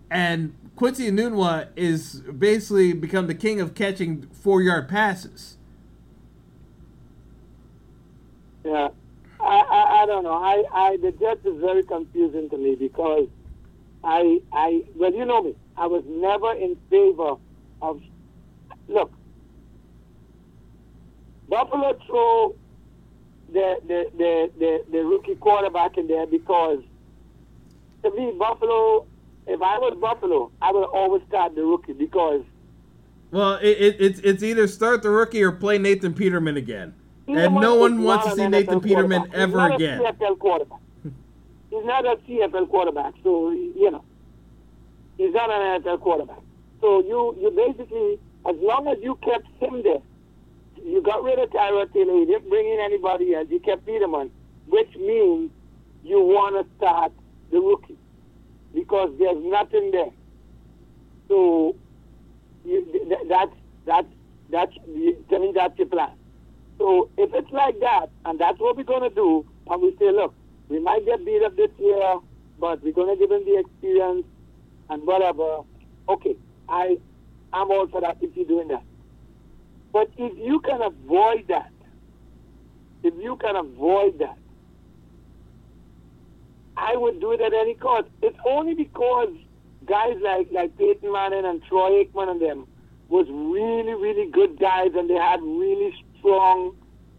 and 0.10 0.56
Quincy 0.78 1.12
Enunwa 1.12 1.68
is 1.76 2.22
basically 2.22 2.94
become 2.94 3.28
the 3.28 3.36
king 3.36 3.60
of 3.60 3.76
catching 3.76 4.22
four 4.30 4.62
yard 4.62 4.88
passes. 4.88 5.58
Yeah, 8.64 8.88
I, 9.42 9.60
I, 9.60 10.04
I 10.04 10.06
don't 10.06 10.24
know. 10.24 10.42
I, 10.42 10.64
I 10.72 10.98
the 11.02 11.12
Jets 11.12 11.46
is 11.46 11.60
very 11.60 11.84
confusing 11.84 12.50
to 12.52 12.58
me 12.58 12.76
because 12.76 13.28
I 14.02 14.40
I 14.54 14.86
well 14.96 15.14
you 15.14 15.26
know 15.26 15.44
me. 15.44 15.56
I 15.76 15.88
was 15.88 16.06
never 16.08 16.54
in 16.54 16.78
favor 16.90 17.36
of 17.82 18.02
look. 18.88 19.12
Buffalo 21.54 22.00
throw 22.08 22.56
the 23.52 23.78
the, 23.88 24.12
the, 24.18 24.52
the, 24.58 24.84
the 24.92 25.04
rookie 25.04 25.36
quarterback 25.36 25.98
in 25.98 26.08
there 26.08 26.26
because 26.26 26.80
to 28.02 28.12
me 28.12 28.34
Buffalo 28.40 29.06
if 29.46 29.62
I 29.62 29.78
was 29.78 29.98
Buffalo, 30.00 30.52
I 30.62 30.72
would 30.72 30.86
always 30.86 31.22
start 31.28 31.56
the 31.56 31.64
rookie 31.64 31.94
because. 31.94 32.44
Well, 33.32 33.56
it, 33.56 33.78
it, 33.78 33.96
it's 34.00 34.20
it's 34.22 34.44
either 34.44 34.68
start 34.68 35.04
the 35.04 35.10
rookie 35.10 35.44
or 35.44 35.52
play 35.52 35.78
Nathan 35.78 36.14
Peterman 36.14 36.56
again, 36.58 36.94
and 37.28 37.56
no 37.56 37.76
one 37.76 38.04
wants 38.04 38.26
to 38.26 38.36
see 38.36 38.48
Nathan 38.48 38.80
Peterman 38.80 39.30
ever 39.34 39.46
He's 39.46 39.54
not 39.54 39.76
again. 39.76 40.02
CFL 40.02 40.40
quarterback. 40.40 40.80
He's 41.70 41.86
not 41.86 42.06
a 42.06 42.16
CFL 42.28 42.70
quarterback, 42.70 43.14
so 43.24 43.52
you 43.52 43.92
know, 43.92 44.04
he's 45.18 45.34
not 45.34 45.52
an 45.52 45.82
NFL 45.82 46.02
quarterback. 46.02 46.42
So 46.80 47.02
you 47.02 47.36
you 47.42 47.52
basically, 47.52 48.20
as 48.48 48.56
long 48.62 48.88
as 48.88 48.98
you 49.02 49.16
kept 49.24 49.48
him 49.60 49.82
there, 49.84 50.02
you 50.86 51.02
got 51.02 51.24
rid 51.24 51.40
of 51.40 51.50
Tyrod 51.50 51.94
Taylor. 51.94 52.14
You 52.14 52.26
didn't 52.26 52.50
bring 52.50 52.68
in 52.68 52.80
anybody 52.80 53.34
else. 53.36 53.48
You 53.50 53.60
kept 53.60 53.86
Peterman, 53.86 54.32
which 54.68 54.94
means 54.96 55.52
you 56.04 56.20
want 56.20 56.56
to 56.56 56.76
start 56.78 57.12
the 57.52 57.60
rookie 57.60 57.98
because 58.74 59.12
there's 59.20 59.44
nothing 59.44 59.92
there. 59.92 60.12
So 61.28 61.76
you, 62.66 63.18
that's 63.30 63.52
that's 63.86 64.08
that's 64.50 64.74
tell 65.30 65.40
me 65.40 65.52
that's 65.56 65.78
your 65.78 65.88
plan. 65.88 66.12
So 66.78 67.10
if 67.18 67.34
it's 67.34 67.52
like 67.52 67.80
that, 67.80 68.08
and 68.26 68.40
that's 68.40 68.60
what 68.60 68.76
we're 68.76 68.84
gonna 68.84 69.10
do, 69.10 69.46
and 69.68 69.82
we 69.82 69.96
say, 70.00 70.12
look, 70.12 70.34
we 70.70 70.80
might 70.80 71.06
get 71.06 71.26
beat 71.26 71.44
up 71.44 71.56
this 71.56 71.70
year, 71.80 72.18
but 72.60 72.84
we're 72.84 72.94
gonna 72.94 73.16
give 73.16 73.32
him 73.32 73.46
the 73.46 73.60
experience 73.60 74.26
and 74.90 75.06
whatever. 75.08 75.60
Okay, 76.10 76.36
I 76.68 76.98
I'm 77.54 77.72
all 77.72 77.88
for 77.88 78.02
that 78.02 78.18
if 78.22 78.36
you're 78.36 78.46
doing 78.46 78.68
that. 78.70 78.84
But 79.94 80.10
if 80.18 80.38
you 80.38 80.60
can 80.60 80.82
avoid 80.82 81.48
that, 81.48 81.72
if 83.04 83.14
you 83.22 83.38
can 83.38 83.56
avoid 83.56 84.18
that, 84.20 84.38
I 86.76 86.96
would 86.98 87.22
do 87.22 87.32
it 87.32 87.42
at 87.42 87.54
any 87.54 87.76
cost. 87.76 88.08
It's 88.24 88.38
only 88.46 88.74
because 88.74 89.30
guys 89.86 90.16
like 90.22 90.48
like 90.52 90.76
Peyton 90.78 91.12
Manning 91.12 91.46
and 91.46 91.62
Troy 91.64 92.04
Aikman 92.04 92.32
and 92.32 92.42
them 92.42 92.68
was 93.10 93.28
really 93.30 93.94
really 93.94 94.32
good 94.32 94.60
guys 94.60 94.92
and 94.96 95.10
they 95.10 95.16
had 95.16 95.42
really 95.42 95.94
strong 96.18 96.76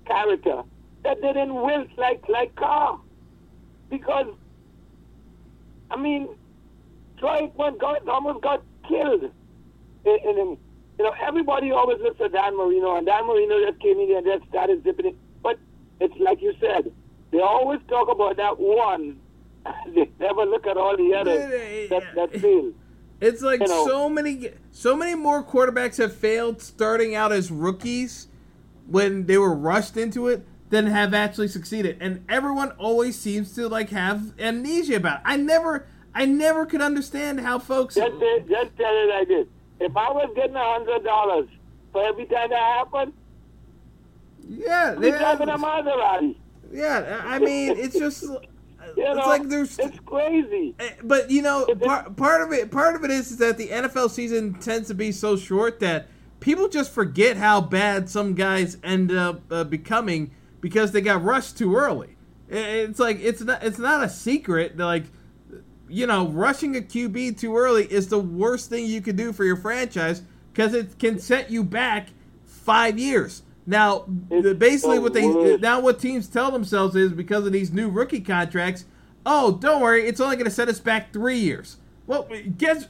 character 0.06 0.62
that 1.04 1.20
they 1.20 1.28
didn't 1.28 1.54
wilt 1.54 1.88
like 1.96 2.24
like 2.28 2.56
Carr 2.56 2.98
because 3.90 4.26
I 5.90 5.96
mean 5.96 6.28
Troy 7.18 7.48
Aikman 7.48 7.78
got 7.78 8.08
almost 8.08 8.42
got 8.42 8.62
killed 8.88 9.30
in, 10.04 10.18
in. 10.24 10.58
You 10.98 11.04
know, 11.04 11.14
everybody 11.26 11.72
always 11.72 11.98
looks 12.00 12.20
at 12.20 12.32
Dan 12.32 12.56
Marino, 12.56 12.96
and 12.96 13.06
Dan 13.06 13.26
Marino 13.26 13.64
just 13.66 13.80
came 13.80 13.98
in 13.98 14.16
and 14.16 14.24
just 14.24 14.48
started 14.48 14.82
zipping 14.84 15.06
it. 15.06 15.16
But 15.42 15.58
it's 16.00 16.14
like 16.18 16.40
you 16.40 16.54
said, 16.60 16.92
they 17.32 17.40
always 17.40 17.80
talk 17.88 18.08
about 18.08 18.36
that 18.36 18.58
one 18.58 19.18
they 19.94 20.10
never 20.20 20.44
look 20.44 20.66
at 20.66 20.76
all 20.76 20.96
the 20.96 21.14
others 21.14 21.90
that, 21.90 22.14
that 22.14 22.40
fail. 22.40 22.72
It's 23.20 23.42
like 23.42 23.60
you 23.60 23.68
know, 23.68 23.86
so 23.86 24.08
many, 24.08 24.50
so 24.72 24.96
many 24.96 25.14
more 25.14 25.42
quarterbacks 25.42 25.98
have 25.98 26.14
failed 26.14 26.60
starting 26.60 27.14
out 27.14 27.32
as 27.32 27.50
rookies 27.50 28.28
when 28.86 29.26
they 29.26 29.38
were 29.38 29.54
rushed 29.54 29.96
into 29.96 30.28
it 30.28 30.46
than 30.70 30.86
have 30.86 31.14
actually 31.14 31.48
succeeded. 31.48 31.96
And 32.00 32.24
everyone 32.28 32.72
always 32.72 33.18
seems 33.18 33.54
to 33.54 33.68
like 33.68 33.90
have 33.90 34.38
amnesia 34.38 34.96
about 34.96 35.20
it. 35.20 35.22
I 35.24 35.36
never 35.36 35.86
I 36.14 36.26
never 36.26 36.66
could 36.66 36.82
understand 36.82 37.40
how 37.40 37.58
folks 37.58 37.94
Just, 37.94 38.12
just 38.48 38.76
tell 38.76 38.94
it 38.94 39.08
like 39.08 39.28
this. 39.28 39.46
If 39.80 39.96
I 39.96 40.10
was 40.10 40.30
getting 40.36 40.56
a 40.56 40.62
hundred 40.62 41.04
dollars 41.04 41.48
for 41.92 42.04
every 42.04 42.26
time 42.26 42.50
that 42.50 42.58
happened, 42.78 43.12
Yeah, 44.48 44.96
yeah, 45.00 45.18
driving 45.18 45.48
a 45.48 45.58
Maserati. 45.58 46.36
yeah, 46.72 47.22
I 47.24 47.38
mean, 47.38 47.76
it's 47.78 47.96
just 47.98 48.22
You 48.96 49.02
it's 49.06 49.16
know, 49.16 49.26
like 49.26 49.48
there's 49.48 49.78
it's 49.78 49.98
crazy. 50.00 50.74
Eh, 50.78 50.90
But 51.02 51.30
you 51.30 51.40
know, 51.42 51.64
part, 51.82 52.16
part 52.16 52.42
of 52.42 52.52
it, 52.52 52.70
part 52.70 52.94
of 52.94 53.02
it 53.04 53.10
is, 53.10 53.30
is 53.32 53.38
that 53.38 53.56
the 53.56 53.68
NFL 53.68 54.10
season 54.10 54.54
tends 54.54 54.88
to 54.88 54.94
be 54.94 55.10
so 55.10 55.36
short 55.36 55.80
that 55.80 56.06
people 56.40 56.68
just 56.68 56.90
forget 56.92 57.38
how 57.38 57.62
bad 57.62 58.10
some 58.10 58.34
guys 58.34 58.76
end 58.84 59.10
up 59.10 59.40
uh, 59.50 59.64
becoming 59.64 60.32
because 60.60 60.92
they 60.92 61.00
got 61.00 61.24
rushed 61.24 61.56
too 61.56 61.74
early. 61.76 62.16
It's 62.50 62.98
like 62.98 63.18
it's 63.20 63.40
not 63.40 63.62
it's 63.64 63.78
not 63.78 64.04
a 64.04 64.08
secret 64.08 64.76
that 64.76 64.84
like 64.84 65.04
you 65.88 66.06
know 66.06 66.28
rushing 66.28 66.76
a 66.76 66.80
QB 66.80 67.38
too 67.38 67.56
early 67.56 67.84
is 67.84 68.08
the 68.08 68.18
worst 68.18 68.70
thing 68.70 68.86
you 68.86 69.00
could 69.00 69.16
do 69.16 69.32
for 69.32 69.44
your 69.44 69.56
franchise 69.56 70.22
because 70.52 70.74
it 70.74 70.98
can 70.98 71.18
set 71.18 71.50
you 71.50 71.64
back 71.64 72.08
five 72.44 72.98
years. 72.98 73.42
Now, 73.66 74.04
It's 74.30 74.58
basically, 74.58 74.98
what 74.98 75.14
they 75.14 75.56
now 75.56 75.80
what 75.80 75.98
teams 75.98 76.28
tell 76.28 76.50
themselves 76.50 76.94
is 76.96 77.12
because 77.12 77.46
of 77.46 77.52
these 77.52 77.72
new 77.72 77.88
rookie 77.88 78.20
contracts. 78.20 78.84
Oh, 79.26 79.52
don't 79.52 79.80
worry, 79.80 80.06
it's 80.06 80.20
only 80.20 80.36
going 80.36 80.44
to 80.44 80.50
set 80.50 80.68
us 80.68 80.80
back 80.80 81.12
three 81.12 81.38
years. 81.38 81.78
Well, 82.06 82.28
guess 82.58 82.86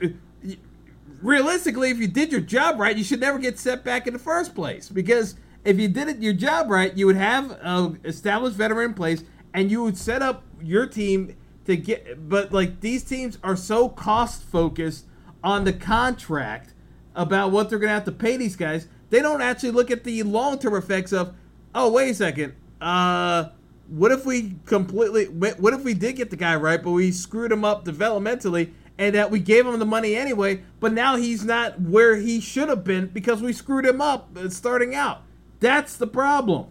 realistically, 1.22 1.90
if 1.90 1.98
you 1.98 2.08
did 2.08 2.32
your 2.32 2.40
job 2.40 2.80
right, 2.80 2.96
you 2.96 3.04
should 3.04 3.20
never 3.20 3.38
get 3.38 3.58
set 3.58 3.84
back 3.84 4.06
in 4.06 4.12
the 4.12 4.18
first 4.18 4.54
place. 4.54 4.88
Because 4.88 5.36
if 5.64 5.78
you 5.78 5.88
did 5.88 6.08
it 6.08 6.18
your 6.18 6.32
job 6.32 6.70
right, 6.70 6.96
you 6.96 7.06
would 7.06 7.16
have 7.16 7.56
an 7.62 8.00
established 8.04 8.56
veteran 8.56 8.90
in 8.90 8.94
place, 8.94 9.22
and 9.52 9.70
you 9.70 9.82
would 9.82 9.96
set 9.96 10.22
up 10.22 10.42
your 10.60 10.86
team 10.86 11.36
to 11.66 11.76
get. 11.76 12.28
But 12.28 12.52
like 12.52 12.80
these 12.80 13.02
teams 13.02 13.38
are 13.42 13.56
so 13.56 13.88
cost 13.88 14.42
focused 14.42 15.06
on 15.42 15.64
the 15.64 15.72
contract 15.72 16.72
about 17.14 17.50
what 17.50 17.70
they're 17.70 17.78
going 17.78 17.90
to 17.90 17.94
have 17.94 18.04
to 18.04 18.12
pay 18.12 18.36
these 18.36 18.56
guys, 18.56 18.88
they 19.10 19.20
don't 19.20 19.40
actually 19.42 19.70
look 19.70 19.90
at 19.90 20.04
the 20.04 20.22
long 20.22 20.58
term 20.58 20.74
effects 20.74 21.12
of. 21.12 21.34
Oh, 21.74 21.90
wait 21.90 22.10
a 22.10 22.14
second. 22.14 22.54
Uh. 22.80 23.50
What 23.86 24.12
if 24.12 24.24
we 24.24 24.56
completely? 24.64 25.26
What 25.26 25.74
if 25.74 25.84
we 25.84 25.92
did 25.92 26.16
get 26.16 26.30
the 26.30 26.36
guy 26.36 26.56
right, 26.56 26.82
but 26.82 26.92
we 26.92 27.12
screwed 27.12 27.52
him 27.52 27.66
up 27.66 27.84
developmentally, 27.84 28.70
and 28.98 29.14
that 29.14 29.30
we 29.30 29.40
gave 29.40 29.66
him 29.66 29.78
the 29.78 29.84
money 29.84 30.14
anyway, 30.14 30.62
but 30.80 30.92
now 30.92 31.16
he's 31.16 31.44
not 31.44 31.80
where 31.80 32.16
he 32.16 32.40
should 32.40 32.68
have 32.68 32.84
been 32.84 33.08
because 33.08 33.42
we 33.42 33.52
screwed 33.52 33.84
him 33.84 34.00
up 34.00 34.30
uh, 34.36 34.48
starting 34.48 34.94
out. 34.94 35.22
That's 35.60 35.96
the 35.96 36.06
problem. 36.06 36.68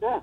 Yeah. 0.00 0.20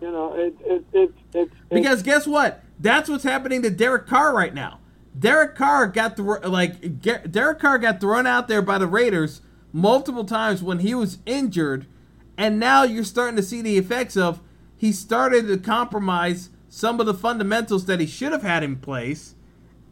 You 0.00 0.10
know, 0.10 0.34
it, 0.34 0.56
it, 0.64 0.84
it, 0.92 1.14
it's 1.34 1.54
Because 1.70 2.02
guess 2.02 2.26
what? 2.26 2.62
That's 2.78 3.08
what's 3.08 3.24
happening 3.24 3.62
to 3.62 3.70
Derek 3.70 4.06
Carr 4.06 4.34
right 4.34 4.54
now. 4.54 4.80
Derek 5.18 5.54
Carr 5.54 5.88
got 5.88 6.16
the 6.16 6.22
like 6.22 7.00
Derek 7.30 7.58
Carr 7.58 7.78
got 7.78 8.00
thrown 8.00 8.26
out 8.26 8.48
there 8.48 8.62
by 8.62 8.78
the 8.78 8.86
Raiders 8.86 9.42
multiple 9.72 10.24
times 10.24 10.62
when 10.62 10.78
he 10.78 10.94
was 10.94 11.18
injured, 11.26 11.86
and 12.36 12.58
now 12.58 12.82
you're 12.82 13.04
starting 13.04 13.36
to 13.36 13.42
see 13.42 13.62
the 13.62 13.76
effects 13.78 14.16
of 14.16 14.40
he 14.76 14.92
started 14.92 15.46
to 15.48 15.58
compromise 15.58 16.50
some 16.68 16.98
of 16.98 17.06
the 17.06 17.14
fundamentals 17.14 17.84
that 17.86 18.00
he 18.00 18.06
should 18.06 18.32
have 18.32 18.42
had 18.42 18.62
in 18.62 18.76
place, 18.76 19.34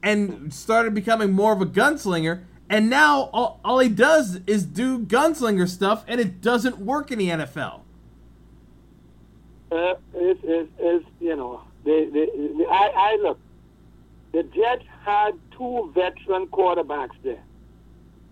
and 0.02 0.52
started 0.52 0.94
becoming 0.94 1.32
more 1.32 1.52
of 1.52 1.60
a 1.60 1.66
gunslinger. 1.66 2.44
And 2.70 2.88
now 2.88 3.30
all, 3.32 3.60
all 3.64 3.80
he 3.80 3.88
does 3.88 4.40
is 4.46 4.64
do 4.64 5.00
gunslinger 5.00 5.68
stuff, 5.68 6.04
and 6.06 6.20
it 6.20 6.40
doesn't 6.40 6.78
work 6.78 7.10
in 7.10 7.18
the 7.18 7.28
NFL. 7.28 7.80
Uh, 9.72 9.94
it's, 10.14 10.40
it's, 10.78 11.06
you 11.20 11.36
know, 11.36 11.62
they, 11.84 12.04
they, 12.06 12.26
they, 12.26 12.66
I, 12.66 12.90
I 12.94 13.18
look. 13.22 13.38
The 14.32 14.42
Jets 14.44 14.84
had 15.04 15.32
two 15.56 15.90
veteran 15.94 16.46
quarterbacks 16.48 17.16
there. 17.22 17.42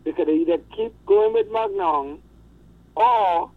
They 0.05 0.13
could 0.13 0.29
either 0.29 0.59
keep 0.77 0.95
going 1.07 1.35
with 1.35 1.51
McCown 1.51 2.19
or 2.95 3.51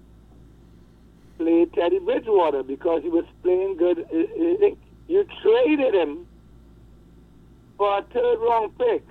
play 1.37 1.65
Teddy 1.65 1.99
Bridgewater 1.99 2.63
because 2.63 3.03
he 3.03 3.09
was 3.09 3.25
playing 3.43 3.77
good. 3.77 4.05
You 5.07 5.25
traded 5.41 5.93
him 5.93 6.25
for 7.77 7.99
a 7.99 8.03
third 8.03 8.39
round 8.39 8.77
pick 8.77 9.03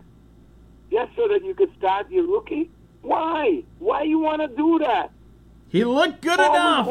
just 0.91 1.15
so 1.15 1.29
that 1.29 1.45
you 1.45 1.55
could 1.55 1.71
start 1.79 2.11
your 2.11 2.27
rookie. 2.27 2.71
Why? 3.03 3.63
Why 3.79 4.03
you 4.03 4.19
want 4.19 4.43
to 4.43 4.49
do 4.49 4.79
that? 4.81 5.13
He 5.69 5.85
looked 5.85 6.21
good 6.21 6.41
enough. 6.41 6.87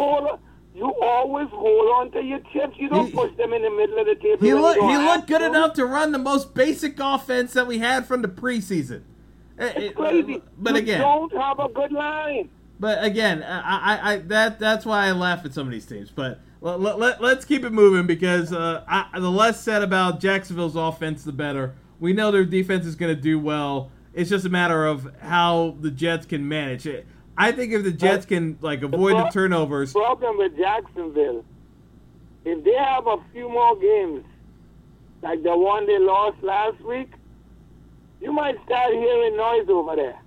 You 0.80 0.94
always 1.02 1.50
hold 1.50 1.88
on 1.98 2.12
to 2.12 2.22
your 2.22 2.40
chips. 2.54 2.76
You 2.78 2.90
don't 2.90 3.14
push 3.14 3.36
them 3.36 3.52
in 3.54 3.62
the 3.62 3.70
middle 3.70 4.00
of 4.00 4.06
the 4.06 4.16
table. 4.16 4.46
He 4.46 4.54
when 4.54 4.62
looked 4.62 4.82
you 4.82 4.90
he 4.90 4.98
looked 4.98 5.28
good 5.28 5.42
enough 5.42 5.74
to 5.74 5.86
run 5.86 6.14
the 6.14 6.18
most 6.18 6.54
basic 6.54 6.98
offense 7.00 7.54
that 7.54 7.68
we 7.68 7.80
had 7.80 8.06
from 8.06 8.22
the 8.22 8.30
preseason. 8.30 9.02
Uh, 9.60 9.72
It's 9.76 9.96
uh, 9.96 10.00
crazy. 10.00 10.42
But 10.58 10.76
you 10.76 10.80
again, 10.80 11.02
don't 11.02 11.34
have 11.36 11.60
a 11.60 11.68
good 11.68 11.92
line. 11.92 12.50
but 12.80 13.04
again, 13.04 13.44
I, 13.44 13.60
I, 13.60 14.14
I 14.14 14.18
that 14.20 14.60
that's 14.60 14.86
why 14.86 15.08
I 15.08 15.12
laugh 15.12 15.44
at 15.46 15.54
some 15.54 15.68
of 15.68 15.74
these 15.74 15.86
teams. 15.86 16.12
But 16.12 16.40
let, 16.62 17.00
let, 17.00 17.22
us 17.22 17.46
keep 17.46 17.64
it 17.64 17.72
moving 17.72 18.08
because 18.08 18.54
uh, 18.54 18.84
I, 18.88 19.20
the 19.20 19.30
less 19.32 19.62
said 19.62 19.82
about 19.82 20.20
Jacksonville's 20.20 20.76
offense, 20.76 21.24
the 21.24 21.32
better. 21.32 21.76
We 22.00 22.14
know 22.14 22.32
their 22.32 22.46
defense 22.46 22.86
is 22.86 22.96
going 22.96 23.14
to 23.14 23.22
do 23.22 23.38
well. 23.38 23.92
It's 24.14 24.30
just 24.30 24.46
a 24.46 24.50
matter 24.50 24.86
of 24.86 25.14
how 25.22 25.76
the 25.80 25.92
Jets 25.92 26.26
can 26.26 26.48
manage 26.48 26.86
it. 26.86 27.06
I 27.40 27.54
think 27.54 27.72
if 27.72 27.84
the 27.84 27.92
Jets 27.92 28.26
can 28.26 28.58
like 28.62 28.84
avoid 28.84 29.14
the 29.16 29.22
pro- 29.24 29.32
turnovers, 29.32 29.94
problem 29.94 30.38
with 30.38 30.58
Jacksonville, 30.58 31.46
if 32.44 32.64
they 32.66 32.74
have 32.74 33.08
a 33.08 33.18
few 33.32 33.48
more 33.50 33.78
games 33.78 34.26
like 35.22 35.42
the 35.44 35.58
one 35.58 35.88
they 35.88 35.98
lost 36.00 36.44
last 36.44 36.80
week, 36.82 37.12
you 38.22 38.34
might 38.34 38.56
start 38.66 38.92
hearing 38.94 39.38
noise 39.38 39.70
over 39.70 39.96
there. 39.96 40.20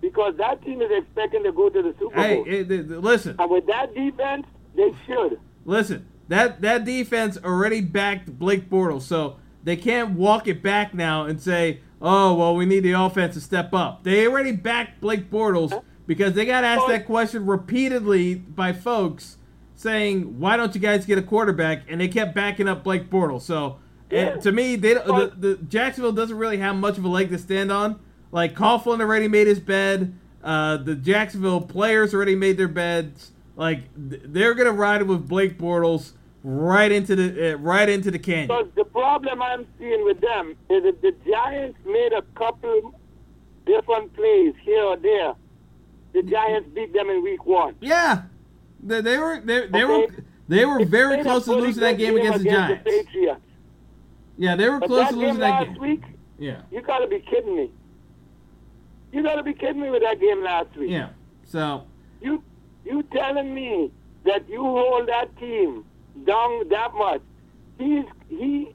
Because 0.00 0.36
that 0.36 0.62
team 0.64 0.82
is 0.82 0.90
expecting 0.90 1.44
to 1.44 1.52
go 1.52 1.70
to 1.70 1.82
the 1.82 1.94
Super 1.98 2.20
hey, 2.20 2.34
Bowl. 2.36 2.44
it- 2.46 2.90
listen, 3.00 3.36
and 3.38 3.50
with 3.50 3.66
that 3.66 3.94
defense, 3.94 4.44
they 4.74 4.92
should. 5.06 5.38
Listen, 5.64 6.06
that 6.28 6.60
that 6.62 6.84
defense 6.84 7.38
already 7.42 7.80
backed 7.80 8.38
Blake 8.38 8.68
Bortles, 8.68 9.02
so 9.02 9.36
they 9.62 9.76
can't 9.76 10.10
walk 10.10 10.48
it 10.48 10.62
back 10.62 10.94
now 10.94 11.24
and 11.24 11.40
say, 11.40 11.80
"Oh, 12.02 12.34
well, 12.34 12.56
we 12.56 12.66
need 12.66 12.80
the 12.80 12.92
offense 12.92 13.34
to 13.34 13.40
step 13.40 13.72
up." 13.72 14.02
They 14.02 14.26
already 14.26 14.52
backed 14.52 15.00
Blake 15.00 15.30
Bortles 15.30 15.80
because 16.06 16.34
they 16.34 16.44
got 16.44 16.64
asked 16.64 16.88
that 16.88 17.06
question 17.06 17.46
repeatedly 17.46 18.34
by 18.34 18.72
folks 18.72 19.38
saying, 19.74 20.38
"Why 20.38 20.56
don't 20.56 20.74
you 20.74 20.80
guys 20.80 21.06
get 21.06 21.18
a 21.18 21.22
quarterback?" 21.22 21.82
And 21.88 22.00
they 22.00 22.08
kept 22.08 22.34
backing 22.34 22.68
up 22.68 22.84
Blake 22.84 23.10
Bortles. 23.10 23.42
So, 23.42 23.78
and 24.10 24.40
to 24.42 24.52
me, 24.52 24.76
they 24.76 24.94
the, 24.94 25.32
the 25.36 25.54
Jacksonville 25.68 26.12
doesn't 26.12 26.36
really 26.36 26.58
have 26.58 26.76
much 26.76 26.98
of 26.98 27.04
a 27.04 27.08
leg 27.08 27.30
to 27.30 27.38
stand 27.38 27.72
on. 27.72 28.00
Like 28.32 28.54
Coughlin 28.54 29.00
already 29.00 29.28
made 29.28 29.46
his 29.46 29.60
bed. 29.60 30.14
Uh, 30.42 30.76
the 30.76 30.94
Jacksonville 30.94 31.60
players 31.60 32.12
already 32.12 32.34
made 32.34 32.58
their 32.58 32.68
beds. 32.68 33.32
Like 33.56 33.84
they're 33.96 34.54
gonna 34.54 34.72
ride 34.72 35.02
with 35.04 35.28
Blake 35.28 35.58
Bortles 35.58 36.12
right 36.42 36.92
into 36.92 37.16
the 37.16 37.54
uh, 37.54 37.56
right 37.56 37.88
into 37.88 38.10
the 38.10 38.18
canyon. 38.18 38.48
Because 38.48 38.66
the 38.74 38.84
problem 38.84 39.40
I'm 39.40 39.66
seeing 39.78 40.04
with 40.04 40.20
them 40.20 40.56
is 40.68 40.82
that 40.82 41.00
the 41.00 41.12
Giants 41.28 41.78
made 41.86 42.12
a 42.12 42.22
couple 42.36 42.98
different 43.66 44.12
plays 44.14 44.54
here 44.62 44.82
or 44.82 44.96
there. 44.96 45.34
The 46.14 46.22
Giants 46.22 46.68
beat 46.74 46.92
them 46.94 47.10
in 47.10 47.22
week 47.22 47.44
one. 47.44 47.74
Yeah, 47.80 48.22
they, 48.82 49.00
they 49.02 49.18
were 49.18 49.40
they, 49.44 49.66
they 49.66 49.84
were 49.84 50.06
they 50.48 50.64
were 50.64 50.84
very 50.84 51.16
They 51.16 51.22
close 51.22 51.44
to 51.46 51.54
losing 51.54 51.82
that 51.82 51.98
game 51.98 52.16
against 52.16 52.44
the 52.44 52.50
Giants. 52.50 52.82
Patriots. 52.84 53.40
Yeah, 54.38 54.56
they 54.56 54.68
were 54.68 54.78
But 54.80 54.86
close 54.88 55.08
to 55.10 55.16
losing 55.16 55.40
that 55.40 55.64
game. 55.66 55.78
week, 55.78 56.02
Yeah, 56.38 56.62
you 56.70 56.80
gotta 56.82 57.06
be 57.06 57.18
kidding 57.20 57.56
me. 57.56 57.70
You 59.12 59.22
gotta 59.22 59.42
be 59.42 59.54
kidding 59.54 59.80
me 59.80 59.90
with 59.90 60.02
that 60.02 60.20
game 60.20 60.42
last 60.42 60.74
week. 60.76 60.90
yeah. 60.90 61.10
So 61.44 61.84
You 62.20 62.42
you 62.84 63.02
telling 63.12 63.54
me 63.54 63.90
that 64.24 64.48
you 64.48 64.62
hold 64.62 65.08
that 65.08 65.36
team 65.38 65.84
down 66.24 66.68
that 66.68 66.94
much? 66.94 67.22
He's 67.78 68.04
he 68.28 68.72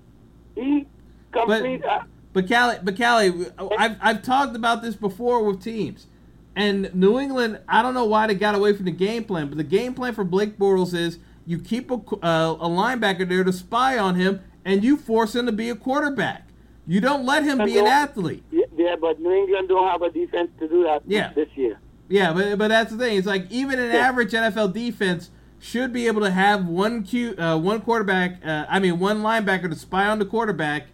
he 0.55 0.85
complete. 1.31 1.83
uh, 1.85 2.01
But 2.33 2.47
Callie, 2.49 2.77
but 2.83 2.97
Callie, 2.97 3.45
I've 3.77 3.97
I've 4.01 4.23
talked 4.23 4.55
about 4.55 4.81
this 4.81 4.95
before 4.95 5.43
with 5.43 5.61
teams, 5.63 6.07
and 6.55 6.93
New 6.93 7.19
England. 7.19 7.59
I 7.67 7.81
don't 7.81 7.93
know 7.93 8.05
why 8.05 8.27
they 8.27 8.35
got 8.35 8.55
away 8.55 8.73
from 8.75 8.85
the 8.85 8.91
game 8.91 9.23
plan, 9.23 9.47
but 9.47 9.57
the 9.57 9.63
game 9.63 9.93
plan 9.93 10.13
for 10.13 10.23
Blake 10.23 10.57
Bortles 10.57 10.93
is 10.93 11.19
you 11.45 11.59
keep 11.59 11.89
a, 11.91 11.95
uh, 11.95 12.57
a 12.59 12.67
linebacker 12.69 13.27
there 13.27 13.43
to 13.43 13.53
spy 13.53 13.97
on 13.97 14.15
him, 14.15 14.41
and 14.65 14.83
you 14.83 14.97
force 14.97 15.35
him 15.35 15.45
to 15.45 15.51
be 15.51 15.69
a 15.69 15.75
quarterback. 15.75 16.47
You 16.85 16.99
don't 17.01 17.25
let 17.25 17.43
him 17.43 17.63
be 17.63 17.77
an 17.77 17.85
athlete. 17.87 18.43
yeah, 18.51 18.95
but 18.99 19.19
New 19.19 19.31
England 19.31 19.69
don't 19.69 19.87
have 19.87 20.01
a 20.01 20.09
defense 20.09 20.49
to 20.59 20.67
do 20.67 20.83
that 20.83 21.03
Yeah. 21.05 21.31
this 21.33 21.49
year. 21.55 21.77
Yeah, 22.07 22.33
but 22.33 22.57
but 22.57 22.69
that's 22.69 22.91
the 22.91 22.97
thing. 22.97 23.17
It's 23.17 23.27
like 23.27 23.45
even 23.51 23.77
an 23.79 23.91
Yeah. 23.91 24.07
average 24.07 24.33
NFL 24.33 24.69
defense 24.69 25.29
should 25.59 25.93
be 25.93 26.07
able 26.07 26.21
to 26.21 26.31
have 26.31 26.65
one 26.65 27.03
Q, 27.03 27.35
uh, 27.37 27.57
one 27.57 27.81
quarterback. 27.81 28.37
Uh, 28.43 28.65
I 28.69 28.79
mean, 28.79 28.97
one 28.99 29.21
linebacker 29.21 29.69
to 29.69 29.75
spy 29.75 30.07
on 30.07 30.17
the 30.17 30.25
quarterback, 30.25 30.87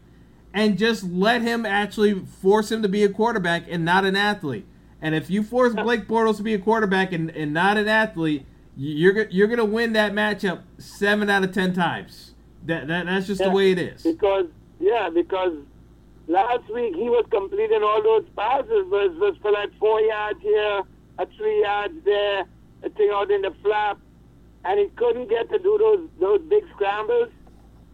and 0.54 0.78
just 0.78 1.04
let 1.04 1.42
him 1.42 1.66
actually 1.66 2.16
force 2.42 2.72
him 2.72 2.82
to 2.82 2.90
be 2.90 3.04
a 3.04 3.10
quarterback 3.10 3.64
and 3.70 3.86
not 3.86 4.04
an 4.06 4.16
athlete. 4.18 4.66
And 5.06 5.14
if 5.14 5.30
you 5.30 5.44
force 5.44 5.76
oh. 5.78 5.84
Blake 5.84 6.08
Bortles 6.08 6.38
to 6.38 6.44
be 6.44 6.56
a 6.56 6.58
quarterback 6.58 7.14
and, 7.14 7.30
and 7.30 7.54
not 7.54 7.78
an 7.78 7.88
athlete, 7.88 8.44
you're 8.76 9.28
you're 9.28 9.48
gonna 9.48 9.64
win 9.64 9.94
that 9.94 10.14
matchup 10.14 10.64
seven 10.80 11.30
out 11.30 11.44
of 11.44 11.52
ten 11.52 11.74
times. 11.74 12.34
That, 12.66 12.88
that 12.88 13.06
that's 13.06 13.28
just 13.28 13.40
Yeah, 13.40 13.50
the 13.50 13.56
way 13.56 13.72
it 13.72 13.78
is. 13.78 14.02
Because 14.02 14.48
yeah, 14.80 15.12
because 15.14 15.54
last 16.28 16.68
week 16.74 16.96
he 16.96 17.08
was 17.08 17.24
completing 17.30 17.84
all 17.84 18.02
those 18.02 18.26
passes, 18.36 18.88
but 18.90 19.06
it 19.06 19.16
was 19.18 19.38
for 19.44 19.52
like 19.52 19.78
four 19.78 20.02
yards 20.02 20.42
here, 20.42 20.82
a 21.20 21.28
three 21.38 21.62
yards 21.62 22.04
there, 22.04 22.46
a 22.82 22.90
thing 22.90 23.12
out 23.14 23.30
in 23.30 23.44
the 23.44 23.54
flap, 23.62 24.00
and 24.64 24.80
he 24.80 24.88
couldn't 24.96 25.30
get 25.30 25.52
to 25.52 25.60
do 25.60 25.78
those 25.78 26.10
those 26.20 26.42
big 26.50 26.64
scrambles. 26.74 27.30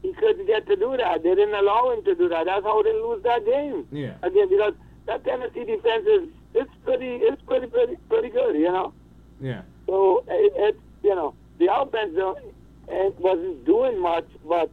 He 0.02 0.14
couldn't 0.14 0.48
get 0.48 0.66
to 0.68 0.78
do 0.78 0.96
that. 0.96 1.24
They 1.24 1.36
didn't 1.36 1.56
allow 1.56 1.92
him 1.92 2.06
to 2.06 2.16
do 2.16 2.30
that. 2.30 2.46
That's 2.46 2.64
how 2.64 2.82
they 2.82 2.94
lose 2.94 3.22
that 3.24 3.46
game. 3.46 3.86
Yeah. 3.92 4.14
Again, 4.24 4.48
because 4.48 4.76
that 5.08 5.26
Tennessee 5.26 5.66
defense 5.66 6.08
is 6.08 6.30
it's 6.53 6.72
pretty 6.84 7.15
it's 7.15 7.41
pretty 7.44 7.68
pretty 7.68 7.98
pretty 8.10 8.30
good, 8.30 8.56
you 8.56 8.72
know. 8.72 8.94
Yeah. 9.40 9.61
So 9.88 10.23
it, 10.28 10.53
it 10.56 10.80
you 11.03 11.15
know 11.15 11.34
the 11.60 11.73
offense 11.73 12.14
it 12.88 13.19
wasn't 13.19 13.65
doing 13.65 13.99
much, 14.02 14.26
but 14.48 14.69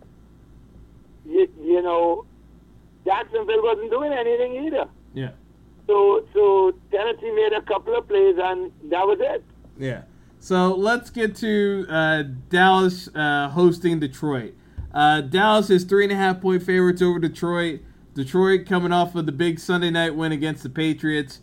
you, 1.25 1.49
you 1.61 1.83
know 1.83 2.25
Jacksonville 3.05 3.63
wasn't 3.63 3.91
doing 3.91 4.13
anything 4.13 4.67
either. 4.67 4.89
Yeah. 5.15 5.31
So 5.87 6.27
so 6.35 6.75
Tennessee 6.91 7.31
made 7.33 7.53
a 7.53 7.63
couple 7.63 7.97
of 7.97 8.09
plays 8.09 8.37
and 8.39 8.73
that 8.91 9.07
was 9.07 9.19
it. 9.21 9.45
Yeah. 9.79 10.03
So 10.41 10.75
let's 10.75 11.11
get 11.11 11.35
to 11.37 11.87
uh, 11.89 12.23
Dallas 12.49 13.09
uh, 13.15 13.49
hosting 13.49 13.99
Detroit. 13.99 14.55
Uh, 14.93 15.21
Dallas 15.21 15.69
is 15.71 15.85
three 15.85 16.05
and 16.05 16.13
a 16.13 16.17
half 16.17 16.41
point 16.41 16.63
favorites 16.63 17.03
over 17.03 17.19
Detroit. 17.19 17.81
Detroit 18.15 18.67
coming 18.67 18.93
off 18.93 19.15
of 19.15 19.27
the 19.27 19.33
big 19.33 19.59
Sunday 19.59 19.91
night 19.91 20.15
win 20.15 20.33
against 20.33 20.63
the 20.63 20.69
Patriots. 20.69 21.41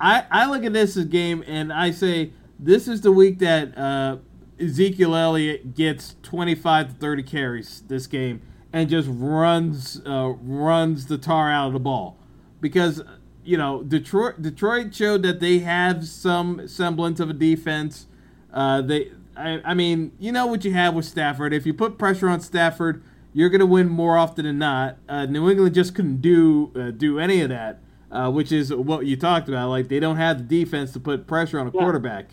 I, 0.00 0.24
I 0.30 0.50
look 0.50 0.64
at 0.64 0.72
this 0.72 0.96
as 0.96 1.06
game 1.06 1.44
and 1.46 1.72
I 1.72 1.90
say 1.90 2.32
this 2.58 2.88
is 2.88 3.00
the 3.00 3.12
week 3.12 3.38
that 3.38 3.76
uh, 3.76 4.18
Ezekiel 4.58 5.14
Elliott 5.14 5.74
gets 5.74 6.16
25 6.22 6.88
to 6.88 6.94
30 6.94 7.22
carries 7.22 7.82
this 7.88 8.06
game 8.06 8.42
and 8.72 8.88
just 8.88 9.08
runs 9.10 10.02
uh, 10.06 10.34
runs 10.42 11.06
the 11.06 11.18
tar 11.18 11.50
out 11.50 11.68
of 11.68 11.72
the 11.72 11.80
ball 11.80 12.18
because 12.60 13.02
you 13.44 13.56
know 13.56 13.82
Detroit 13.82 14.42
Detroit 14.42 14.94
showed 14.94 15.22
that 15.22 15.40
they 15.40 15.60
have 15.60 16.06
some 16.06 16.66
semblance 16.68 17.20
of 17.20 17.30
a 17.30 17.32
defense. 17.32 18.06
Uh, 18.52 18.82
they 18.82 19.12
I, 19.36 19.60
I 19.64 19.74
mean 19.74 20.12
you 20.18 20.32
know 20.32 20.46
what 20.46 20.64
you 20.64 20.72
have 20.72 20.94
with 20.94 21.04
Stafford. 21.04 21.52
If 21.52 21.64
you 21.64 21.72
put 21.72 21.98
pressure 21.98 22.28
on 22.28 22.40
Stafford, 22.40 23.02
you're 23.32 23.50
going 23.50 23.60
to 23.60 23.66
win 23.66 23.88
more 23.88 24.16
often 24.16 24.44
than 24.44 24.58
not. 24.58 24.98
Uh, 25.08 25.26
New 25.26 25.48
England 25.50 25.74
just 25.74 25.94
couldn't 25.94 26.20
do 26.20 26.72
uh, 26.74 26.90
do 26.90 27.18
any 27.18 27.40
of 27.40 27.48
that, 27.50 27.80
uh, 28.10 28.30
which 28.30 28.52
is 28.52 28.72
what 28.74 29.06
you 29.06 29.16
talked 29.16 29.48
about. 29.48 29.68
Like 29.70 29.88
they 29.88 30.00
don't 30.00 30.16
have 30.16 30.38
the 30.38 30.44
defense 30.64 30.92
to 30.92 31.00
put 31.00 31.26
pressure 31.26 31.58
on 31.58 31.66
a 31.66 31.70
quarterback. 31.70 32.30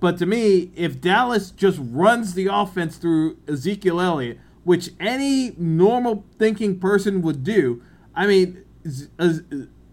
But 0.00 0.18
to 0.18 0.26
me, 0.26 0.70
if 0.76 1.00
Dallas 1.00 1.50
just 1.50 1.78
runs 1.82 2.34
the 2.34 2.46
offense 2.46 2.96
through 2.96 3.38
Ezekiel 3.48 4.00
Elliott, 4.00 4.38
which 4.64 4.90
any 5.00 5.52
normal 5.56 6.24
thinking 6.38 6.78
person 6.78 7.22
would 7.22 7.42
do, 7.44 7.82
I 8.14 8.26
mean, 8.26 8.64
Z- 8.86 9.08
uh, 9.18 9.32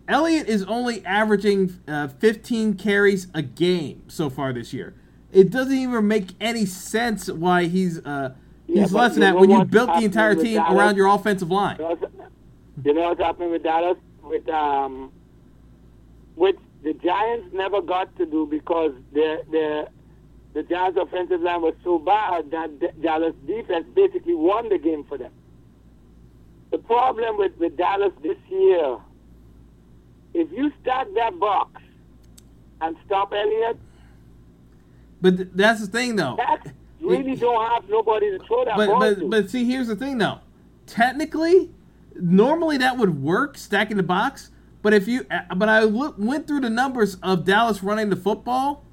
Elliott 0.08 0.50
is 0.50 0.64
only 0.64 1.06
averaging 1.06 1.80
uh, 1.88 2.10
15 2.10 2.74
carries 2.74 3.28
a 3.34 3.42
game 3.42 4.04
so 4.10 4.30
far 4.30 4.52
this 4.52 4.74
year. 4.74 4.94
It 5.32 5.50
doesn't 5.50 5.74
even 5.78 6.08
make 6.10 6.32
any 6.42 6.66
sense 6.66 7.30
why 7.30 7.66
he's 7.66 8.00
uh, 8.06 8.34
he's 8.68 8.92
but 8.92 8.98
less 8.98 9.12
than 9.14 9.22
that 9.22 9.36
when 9.38 9.50
you 9.50 9.64
built 9.64 9.96
the 9.98 10.04
entire 10.04 10.36
team 10.36 10.56
Dallas? 10.56 10.74
around 10.78 10.98
your 10.98 11.08
offensive 11.08 11.50
line. 11.50 11.78
You 11.78 11.84
know 11.84 11.90
what's- 11.96 12.14
You 12.84 12.94
know 12.94 13.02
what's 13.10 13.22
happening 13.22 13.52
with 13.52 13.64
Dallas? 13.64 13.98
With 14.24 14.48
um, 14.50 15.12
which 16.36 16.58
the 16.84 16.94
Giants 16.94 17.48
never 17.54 17.82
got 17.82 18.16
to 18.18 18.26
do 18.26 18.46
because 18.46 18.94
the 19.14 19.42
the 19.52 19.88
the 20.54 20.64
Giants' 20.64 20.98
offensive 21.02 21.42
line 21.42 21.62
was 21.62 21.76
so 21.84 21.98
bad 22.00 22.52
that 22.52 23.02
Dallas 23.02 23.34
defense 23.48 23.86
basically 23.96 24.36
won 24.36 24.68
the 24.70 24.78
game 24.78 25.04
for 25.06 25.18
them. 25.18 25.32
The 26.72 26.78
problem 26.78 27.38
with, 27.38 27.56
with 27.58 27.78
Dallas 27.78 28.12
this 28.22 28.38
year, 28.50 28.98
if 30.34 30.52
you 30.52 30.72
stack 30.82 31.08
that 31.16 31.40
box 31.40 31.82
and 32.82 32.98
stop 33.06 33.32
Elliott, 33.34 33.78
But 35.22 35.38
th- 35.38 35.50
that's 35.54 35.82
the 35.82 35.88
thing, 35.88 36.16
though. 36.18 36.36
that 36.38 36.74
really 37.00 37.36
don't 37.36 37.70
have 37.72 37.88
nobody 37.90 38.32
to 38.38 38.40
throw 38.46 38.66
that 38.66 38.76
but 38.78 38.88
ball 38.88 39.00
but 39.00 39.20
to. 39.20 39.30
but 39.30 39.50
see, 39.50 39.64
here's 39.66 39.88
the 39.88 39.96
thing 39.96 40.18
though. 40.18 40.40
Technically, 40.86 41.70
normally 42.16 42.78
that 42.78 42.98
would 42.98 43.22
work 43.22 43.58
stacking 43.58 43.98
the 43.98 44.04
box. 44.04 44.52
But 44.82 44.94
if 44.94 45.08
you, 45.08 45.26
uh, 45.30 45.54
but 45.56 45.70
I 45.70 45.84
look, 45.84 46.16
went 46.18 46.48
through 46.48 46.62
the 46.62 46.70
numbers 46.70 47.16
of 47.22 47.46
Dallas 47.46 47.84
running 47.84 48.10
the 48.10 48.16
football. 48.16 48.84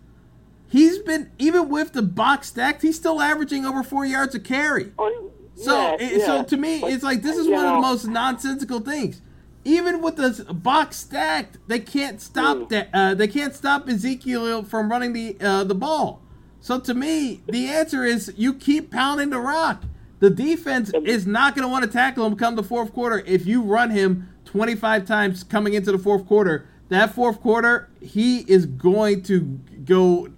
He's 0.71 0.99
been 0.99 1.31
even 1.39 1.69
with 1.71 1.93
the 1.95 2.03
box 2.03 2.49
stacked, 2.49 2.83
he's 2.83 2.97
still 2.97 3.23
averaging 3.23 3.65
over 3.65 3.83
four 3.83 4.05
yards 4.05 4.35
a 4.35 4.41
carry. 4.41 4.93
Oh, 4.99 5.31
So 5.55 5.73
yeah, 5.73 5.97
it, 5.99 6.27
so 6.27 6.43
to 6.45 6.57
me, 6.57 6.81
But, 6.83 6.93
it's 6.93 7.03
like 7.03 7.23
this 7.23 7.37
is 7.39 7.49
one 7.49 7.65
of 7.65 7.75
the 7.75 7.81
most 7.81 8.07
nonsensical 8.07 8.81
things. 8.81 9.23
Even 9.65 10.01
with 10.03 10.17
the 10.17 10.45
box 10.53 10.97
stacked, 10.99 11.57
they 11.69 11.79
can't 11.81 12.21
stop 12.21 12.57
Mm. 12.59 12.69
that. 12.69 12.89
Uh, 12.93 13.15
they 13.15 13.29
can't 13.29 13.55
stop 13.55 13.89
Ezekiel 13.89 14.63
from 14.65 14.91
running 14.91 15.15
the 15.15 15.37
uh, 15.41 15.65
the 15.65 15.75
ball. 15.75 16.21
So 16.61 16.79
to 16.81 16.93
me, 16.93 17.41
the 17.47 17.69
answer 17.69 18.05
is 18.05 18.33
you 18.37 18.53
keep 18.53 18.91
pounding 18.91 19.31
the 19.31 19.41
rock. 19.41 19.85
The 20.21 20.31
defense 20.31 20.91
is 21.05 21.27
not 21.27 21.55
going 21.55 21.63
to 21.63 21.69
want 21.69 21.85
to 21.85 21.91
tackle 21.91 22.27
him 22.27 22.35
come 22.37 22.57
the 22.57 22.63
fourth 22.63 22.93
quarter 22.93 23.23
if 23.25 23.47
you 23.47 23.63
run 23.63 23.91
him 23.91 24.29
25 24.49 25.07
times 25.07 25.45
coming 25.45 25.75
into 25.75 25.93
the 25.93 25.99
fourth 25.99 26.27
quarter. 26.27 26.67
That 26.89 27.15
fourth 27.15 27.41
quarter, 27.41 27.91
he 28.01 28.41
is 28.51 28.65
going 28.65 29.23
to 29.25 29.41
go 29.85 30.29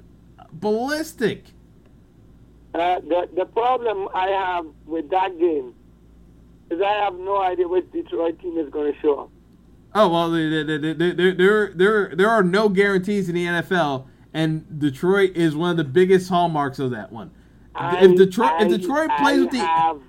ballistic. 0.53 1.45
Uh, 2.75 3.01
the 3.01 3.29
the 3.35 3.45
problem 3.47 4.09
I 4.13 4.29
have 4.29 4.67
with 4.87 5.11
that 5.11 5.39
game 5.39 5.75
is 6.71 6.81
I 6.81 6.93
have 7.05 7.15
no 7.15 7.41
idea 7.41 7.69
which 7.69 7.91
Detroit 7.93 8.41
team 8.41 8.59
is 8.59 8.69
going 8.71 8.93
to 8.93 9.01
show 9.01 9.21
up. 9.21 9.31
Oh 9.95 10.09
well, 10.09 10.31
there, 10.31 10.65
there, 10.65 11.75
there, 11.75 12.15
there, 12.15 12.29
are 12.29 12.43
no 12.45 12.69
guarantees 12.69 13.29
in 13.29 13.35
the 13.35 13.45
NFL, 13.45 14.07
and 14.33 14.79
Detroit 14.79 15.37
is 15.37 15.57
one 15.57 15.73
of 15.73 15.77
the 15.77 15.85
biggest 15.85 16.29
hallmarks 16.29 16.79
of 16.79 16.93
that 16.93 17.11
one. 17.11 17.33
if 17.77 18.17
Detroit, 18.17 18.53
if 18.61 18.67
I- 18.67 18.77
Detroit 18.77 19.11
I 19.11 19.19
plays 19.21 19.41
with 19.41 19.51
the, 19.51 20.01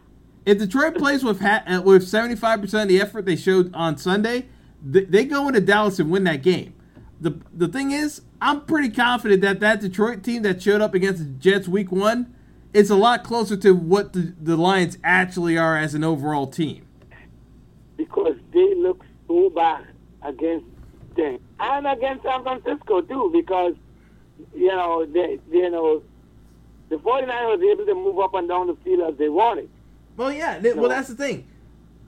if 0.46 0.58
Detroit 0.58 0.96
plays 0.96 1.24
with 1.24 1.40
ha- 1.42 1.64
uh, 1.68 1.82
with 1.82 2.08
seventy 2.08 2.36
five 2.36 2.62
percent 2.62 2.84
of 2.84 2.90
the 2.90 3.02
effort 3.02 3.26
they 3.26 3.36
showed 3.36 3.74
on 3.76 3.98
Sunday, 3.98 4.48
they, 4.84 5.04
they 5.04 5.26
go 5.26 5.48
into 5.48 5.62
Dallas 5.62 6.00
and 6.00 6.10
win 6.10 6.24
that 6.26 6.42
game. 6.42 6.74
the 7.20 7.38
The 7.54 7.68
thing 7.68 7.92
is, 7.92 8.22
I'm 8.42 8.62
pretty 8.66 8.90
confident 8.90 9.42
that 9.42 9.60
that 9.60 9.82
Detroit 9.82 10.24
team 10.24 10.42
that 10.44 10.62
showed 10.62 10.82
up 10.82 10.94
against 10.94 11.20
the 11.20 11.26
Jets 11.26 11.68
Week 11.68 11.92
One, 11.92 12.34
it's 12.74 12.90
a 12.90 12.96
lot 12.96 13.24
closer 13.24 13.56
to 13.58 13.74
what 13.76 14.14
the, 14.14 14.34
the 14.42 14.56
Lions 14.58 14.98
actually 15.04 15.58
are 15.58 15.78
as 15.78 15.94
an 15.94 16.04
overall 16.04 16.48
team. 16.48 16.86
because 17.98 18.36
they 18.54 18.74
look 18.76 19.04
so 19.28 19.50
bad 19.52 19.86
against 20.24 20.66
them 21.16 21.40
and 21.60 21.88
against 21.88 22.24
San 22.24 22.42
Francisco 22.44 23.02
too 23.02 23.30
because 23.34 23.76
you 24.56 24.68
know 24.70 25.06
they 25.06 25.40
you 25.52 25.70
know 25.70 26.02
the 26.90 26.96
49ers 26.98 27.58
was 27.58 27.62
able 27.72 27.86
to 27.86 27.94
move 27.96 28.20
up 28.20 28.34
and 28.34 28.48
down 28.50 28.68
the 28.68 28.76
field 28.84 29.14
as 29.14 29.18
they 29.18 29.30
wanted. 29.30 29.70
Well, 30.22 30.32
yeah. 30.32 30.60
Well, 30.76 30.88
that's 30.88 31.08
the 31.08 31.16
thing. 31.16 31.48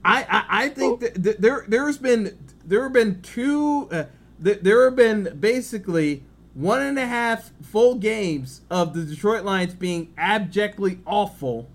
I 0.04 0.22
I, 0.22 0.44
I 0.64 0.68
think 0.68 1.00
that 1.00 1.40
there 1.40 1.64
there's 1.66 1.98
been 1.98 2.38
there 2.64 2.84
have 2.84 2.92
been 2.92 3.20
two 3.22 3.88
uh, 3.90 4.04
there 4.38 4.84
have 4.84 4.94
been 4.94 5.36
basically 5.40 6.22
one 6.54 6.80
and 6.80 6.96
a 6.96 7.06
half 7.06 7.50
full 7.60 7.96
games 7.96 8.60
of 8.70 8.94
the 8.94 9.02
Detroit 9.02 9.44
Lions 9.44 9.74
being 9.74 10.14
abjectly 10.16 11.00
awful, 11.04 11.68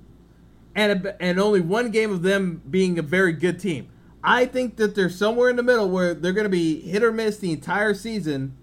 and 0.74 1.06
a, 1.06 1.22
and 1.22 1.41
only 1.41 1.60
one 1.60 1.91
game 1.91 2.10
of 2.10 2.22
them 2.22 2.61
being 2.70 2.98
a 2.98 3.02
very 3.02 3.34
good 3.34 3.60
team. 3.60 3.90
I 4.24 4.45
think 4.45 4.78
that 4.78 4.95
they're 4.95 5.10
somewhere 5.10 5.49
in 5.49 5.57
the 5.57 5.64
middle 5.64 5.90
where 5.90 6.14
they're 6.14 6.32
going 6.32 6.45
to 6.45 6.49
be 6.49 6.80
hit 6.80 7.03
or 7.03 7.11
miss 7.11 7.38
the 7.38 7.52
entire 7.52 7.94
season. 7.94 8.56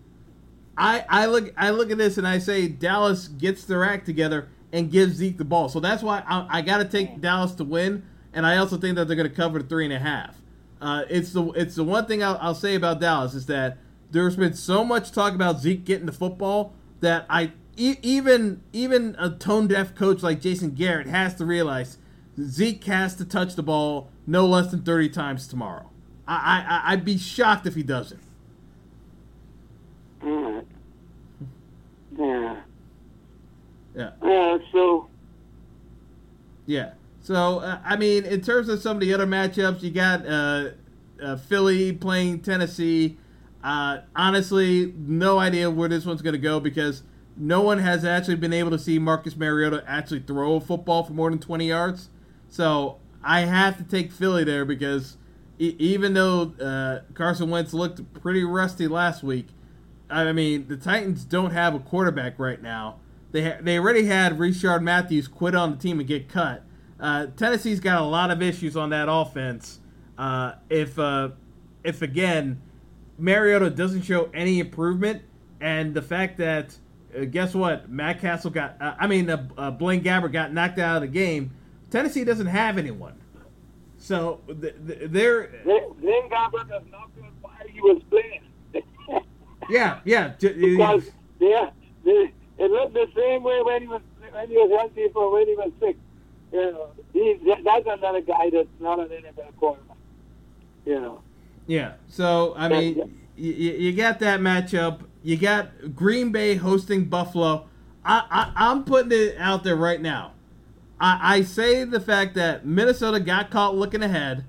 I, 0.78 1.04
I 1.10 1.26
look 1.26 1.52
I 1.58 1.68
look 1.70 1.90
at 1.90 1.98
this 1.98 2.16
and 2.16 2.26
I 2.26 2.38
say 2.38 2.68
Dallas 2.68 3.28
gets 3.28 3.64
their 3.64 3.84
act 3.84 4.06
together 4.06 4.48
and 4.76 4.90
give 4.90 5.14
Zeke 5.14 5.38
the 5.38 5.44
ball. 5.44 5.70
So 5.70 5.80
that's 5.80 6.02
why 6.02 6.22
I, 6.26 6.58
I 6.58 6.62
got 6.62 6.78
to 6.78 6.84
take 6.84 7.20
Dallas 7.22 7.52
to 7.54 7.64
win, 7.64 8.04
and 8.34 8.44
I 8.44 8.58
also 8.58 8.76
think 8.76 8.96
that 8.96 9.08
they're 9.08 9.16
going 9.16 9.28
to 9.28 9.34
cover 9.34 9.60
three 9.60 9.84
and 9.84 9.92
a 9.92 9.98
half. 9.98 10.36
Uh, 10.82 11.04
it's 11.08 11.32
the 11.32 11.42
it's 11.52 11.76
the 11.76 11.84
one 11.84 12.04
thing 12.04 12.22
I'll, 12.22 12.36
I'll 12.42 12.54
say 12.54 12.74
about 12.74 13.00
Dallas 13.00 13.34
is 13.34 13.46
that 13.46 13.78
there's 14.10 14.36
been 14.36 14.52
so 14.52 14.84
much 14.84 15.10
talk 15.12 15.34
about 15.34 15.60
Zeke 15.60 15.86
getting 15.86 16.04
the 16.04 16.12
football 16.12 16.74
that 17.00 17.24
I 17.30 17.52
e- 17.78 17.96
even 18.02 18.62
even 18.74 19.16
a 19.18 19.30
tone 19.30 19.66
deaf 19.66 19.94
coach 19.94 20.22
like 20.22 20.42
Jason 20.42 20.72
Garrett 20.72 21.06
has 21.06 21.34
to 21.36 21.46
realize 21.46 21.96
Zeke 22.38 22.84
has 22.84 23.14
to 23.16 23.24
touch 23.24 23.54
the 23.54 23.62
ball 23.62 24.10
no 24.26 24.46
less 24.46 24.70
than 24.70 24.82
30 24.82 25.08
times 25.08 25.48
tomorrow. 25.48 25.88
I, 26.28 26.82
I 26.84 26.92
I'd 26.92 27.04
be 27.06 27.16
shocked 27.16 27.66
if 27.66 27.74
he 27.74 27.82
doesn't. 27.82 28.20
Mm. 30.22 30.66
Yeah. 32.18 32.60
Yeah. 33.96 34.10
Yeah. 34.22 34.58
So 34.72 35.08
Yeah. 36.66 36.92
So 37.22 37.58
uh, 37.60 37.80
I 37.84 37.96
mean, 37.96 38.24
in 38.24 38.40
terms 38.40 38.68
of 38.68 38.80
some 38.80 38.98
of 38.98 39.00
the 39.00 39.12
other 39.12 39.26
matchups, 39.26 39.82
you 39.82 39.90
got 39.90 40.26
uh, 40.26 40.70
uh, 41.20 41.36
Philly 41.36 41.92
playing 41.92 42.40
Tennessee. 42.40 43.16
Uh, 43.64 44.02
honestly, 44.14 44.94
no 44.96 45.38
idea 45.38 45.70
where 45.70 45.88
this 45.88 46.06
one's 46.06 46.22
going 46.22 46.34
to 46.34 46.38
go 46.38 46.60
because 46.60 47.02
no 47.36 47.62
one 47.62 47.78
has 47.78 48.04
actually 48.04 48.36
been 48.36 48.52
able 48.52 48.70
to 48.70 48.78
see 48.78 48.98
Marcus 48.98 49.36
Mariota 49.36 49.82
actually 49.86 50.20
throw 50.20 50.54
a 50.54 50.60
football 50.60 51.02
for 51.02 51.12
more 51.12 51.30
than 51.30 51.38
20 51.38 51.66
yards. 51.66 52.08
So 52.48 52.98
I 53.24 53.40
have 53.40 53.76
to 53.78 53.84
take 53.84 54.12
Philly 54.12 54.44
there 54.44 54.64
because 54.64 55.16
e- 55.58 55.74
even 55.78 56.14
though 56.14 56.54
uh, 56.60 57.00
Carson 57.14 57.50
Wentz 57.50 57.74
looked 57.74 58.14
pretty 58.14 58.44
rusty 58.44 58.86
last 58.86 59.24
week, 59.24 59.48
I 60.08 60.30
mean 60.30 60.68
the 60.68 60.76
Titans 60.76 61.24
don't 61.24 61.50
have 61.50 61.74
a 61.74 61.80
quarterback 61.80 62.38
right 62.38 62.62
now. 62.62 63.00
They 63.36 63.42
ha- 63.42 63.58
they 63.60 63.78
already 63.78 64.06
had 64.06 64.38
Rishard 64.38 64.80
Matthews 64.80 65.28
quit 65.28 65.54
on 65.54 65.72
the 65.72 65.76
team 65.76 65.98
and 65.98 66.08
get 66.08 66.26
cut. 66.26 66.62
Uh, 66.98 67.26
Tennessee's 67.36 67.80
got 67.80 68.00
a 68.00 68.04
lot 68.04 68.30
of 68.30 68.40
issues 68.40 68.78
on 68.78 68.88
that 68.90 69.08
offense. 69.10 69.78
Uh, 70.16 70.52
if 70.70 70.98
uh, 70.98 71.28
if 71.84 72.00
again 72.00 72.62
Mariota 73.18 73.68
doesn't 73.68 74.02
show 74.02 74.30
any 74.32 74.58
improvement, 74.58 75.20
and 75.60 75.92
the 75.92 76.00
fact 76.00 76.38
that 76.38 76.78
uh, 77.14 77.26
guess 77.26 77.54
what, 77.54 77.90
Matt 77.90 78.22
Cassel 78.22 78.50
got, 78.50 78.80
uh, 78.80 78.94
I 78.98 79.06
mean, 79.06 79.28
uh, 79.28 79.70
Blaine 79.72 80.02
Gabbert 80.02 80.32
got 80.32 80.54
knocked 80.54 80.78
out 80.78 80.96
of 80.96 81.02
the 81.02 81.08
game. 81.08 81.50
Tennessee 81.90 82.24
doesn't 82.24 82.46
have 82.46 82.78
anyone, 82.78 83.20
so 83.98 84.40
th- 84.46 84.76
th- 84.86 85.10
they're 85.10 85.60
Blaine 85.62 86.30
Gabbert 86.30 86.70
does 86.70 86.84
not 86.90 87.14
know 87.18 87.28
why 87.42 87.52
he 87.70 87.82
was 87.82 88.02
playing. 88.08 88.40
yeah, 89.68 90.00
yeah, 90.06 90.28
because 90.40 91.10
yeah, 91.38 91.68
they, 92.02 92.32
it 92.58 92.70
looked 92.70 92.94
the 92.94 93.06
same 93.14 93.42
way 93.42 93.62
when 93.62 93.82
he 93.82 93.88
was 93.88 94.02
when 94.32 94.48
he 94.48 94.56
was 94.56 94.70
healthy 94.78 95.08
for 95.12 95.32
when 95.32 95.46
he 95.46 95.54
was 95.54 95.72
sick. 95.80 95.96
You 96.52 96.72
know, 96.72 96.88
he, 97.12 97.38
that's 97.64 97.86
another 97.86 98.20
guy 98.20 98.50
that's 98.50 98.68
not 98.80 99.00
an 99.00 99.08
NFL 99.08 99.56
quarterback. 99.56 99.96
You 100.84 101.00
know. 101.00 101.22
Yeah. 101.66 101.94
So 102.08 102.54
I 102.56 102.68
mean, 102.68 103.20
you, 103.36 103.52
you 103.52 103.92
got 103.92 104.20
that 104.20 104.40
matchup. 104.40 105.00
You 105.22 105.36
got 105.36 105.94
Green 105.94 106.30
Bay 106.30 106.54
hosting 106.54 107.06
Buffalo. 107.06 107.68
I, 108.04 108.22
I, 108.30 108.52
I 108.68 108.70
am 108.70 108.84
putting 108.84 109.12
it 109.12 109.36
out 109.38 109.64
there 109.64 109.76
right 109.76 110.00
now. 110.00 110.32
I, 111.00 111.38
I 111.38 111.42
say 111.42 111.84
the 111.84 112.00
fact 112.00 112.34
that 112.36 112.64
Minnesota 112.64 113.20
got 113.20 113.50
caught 113.50 113.74
looking 113.74 114.02
ahead. 114.02 114.44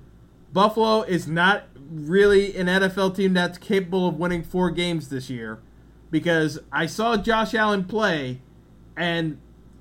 Buffalo 0.52 1.02
is 1.02 1.26
not 1.28 1.64
really 1.90 2.56
an 2.56 2.68
NFL 2.68 3.16
team 3.16 3.34
that's 3.34 3.58
capable 3.58 4.08
of 4.08 4.18
winning 4.18 4.42
four 4.42 4.70
games 4.70 5.08
this 5.08 5.28
year 5.28 5.58
because 6.10 6.58
I 6.72 6.86
saw 6.86 7.16
Josh 7.16 7.54
Allen 7.54 7.84
play, 7.84 8.40
and 8.96 9.38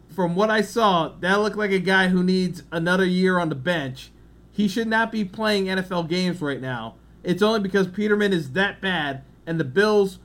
from 0.09 0.35
what 0.35 0.49
I 0.49 0.61
saw, 0.61 1.09
that 1.19 1.35
looked 1.35 1.57
like 1.57 1.71
a 1.71 1.79
guy 1.79 2.07
who 2.07 2.23
needs 2.23 2.63
another 2.71 3.05
year 3.05 3.39
on 3.39 3.49
the 3.49 3.55
bench. 3.55 4.11
He 4.51 4.67
should 4.67 4.87
not 4.87 5.11
be 5.11 5.23
playing 5.23 5.65
NFL 5.65 6.09
games 6.09 6.41
right 6.41 6.61
now. 6.61 6.95
It's 7.23 7.43
only 7.43 7.59
because 7.59 7.87
Peterman 7.87 8.33
is 8.33 8.51
that 8.53 8.81
bad 8.81 9.23
and 9.45 9.59
the 9.59 9.63
Bills 9.63 10.19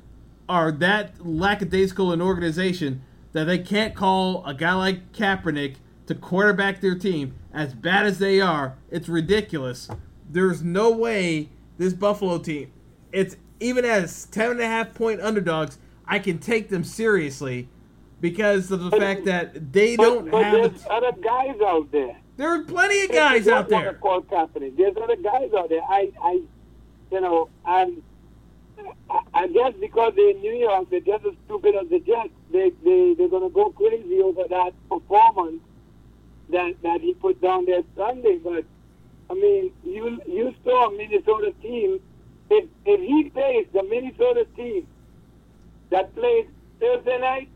are 0.49 0.73
that 0.73 1.24
lackadaisical 1.24 2.12
an 2.12 2.20
organization 2.20 3.03
that 3.33 3.45
they 3.45 3.59
can't 3.59 3.95
call 3.95 4.45
a 4.45 4.55
guy 4.55 4.73
like 4.74 5.12
Kaepernick 5.12 5.77
to 6.07 6.15
quarterback 6.15 6.81
their 6.81 6.97
team 6.97 7.35
as 7.53 7.74
bad 7.74 8.07
as 8.07 8.19
they 8.19 8.41
are. 8.41 8.77
It's 8.91 9.09
ridiculous. 9.09 9.89
There's 10.29 10.62
no 10.62 10.91
way 10.91 11.51
this 11.79 11.93
Buffalo 11.95 12.39
team, 12.39 12.73
it's 13.12 13.37
even 13.61 13.85
as 13.85 14.27
10 14.27 14.53
and 14.53 14.61
a 14.61 14.66
half 14.66 14.95
point 14.95 15.20
underdogs, 15.20 15.79
I 16.12 16.18
can 16.18 16.36
take 16.36 16.68
them 16.68 16.84
seriously 16.84 17.70
because 18.20 18.70
of 18.70 18.84
the 18.84 18.90
but, 18.90 19.01
fact 19.01 19.24
that 19.24 19.72
they 19.72 19.97
but, 19.97 20.02
don't 20.02 20.30
but 20.30 20.44
have 20.44 20.52
there's 20.52 20.86
other 20.90 21.12
guys 21.12 21.56
out 21.64 21.90
there. 21.90 22.18
There 22.36 22.51
are 22.51 22.62
plenty 22.64 23.05
of 23.05 23.10
guys 23.10 23.48
out 23.48 23.70
there. 23.70 23.94
Call 23.94 24.20
Kaepernick. 24.20 24.76
There's 24.76 24.94
other 25.02 25.16
guys 25.16 25.55
out 25.56 25.70
there. 25.70 25.80
I, 25.89 26.12
I, 26.22 26.43
you 27.10 27.20
know, 27.22 27.48
and 27.64 28.02
I 29.32 29.47
guess 29.47 29.72
because 29.80 30.12
they're 30.14 30.34
New 30.34 30.52
York, 30.52 30.90
they're 30.90 31.01
just 31.01 31.24
as 31.24 31.32
stupid 31.47 31.76
as 31.76 31.89
the 31.89 32.01
Jets. 32.01 32.28
They 32.52 32.72
they 32.84 33.14
they're 33.14 33.28
gonna 33.28 33.48
go 33.48 33.70
crazy 33.70 34.20
over 34.20 34.44
that 34.51 34.74
performance 34.90 35.62
that 36.51 36.74
that 36.82 37.01
he 37.01 37.14
put 37.14 37.40
down 37.40 37.64
there 37.64 37.84
Sunday. 37.97 38.36
But 38.36 38.66
I 39.30 39.32
mean, 39.34 39.72
you 39.82 40.20
you 40.28 40.55
saw 40.62 40.89
a 40.89 40.93
Minnesota 40.94 41.55
team. 41.62 42.01
If 42.51 42.68
if 42.84 43.01
he 43.01 43.30
plays 43.30 43.66
the 43.72 43.82
Minnesota 43.84 44.47
team 44.55 44.86
that 45.93 46.14
played 46.14 46.48
Thursday 46.81 47.19
night, 47.19 47.48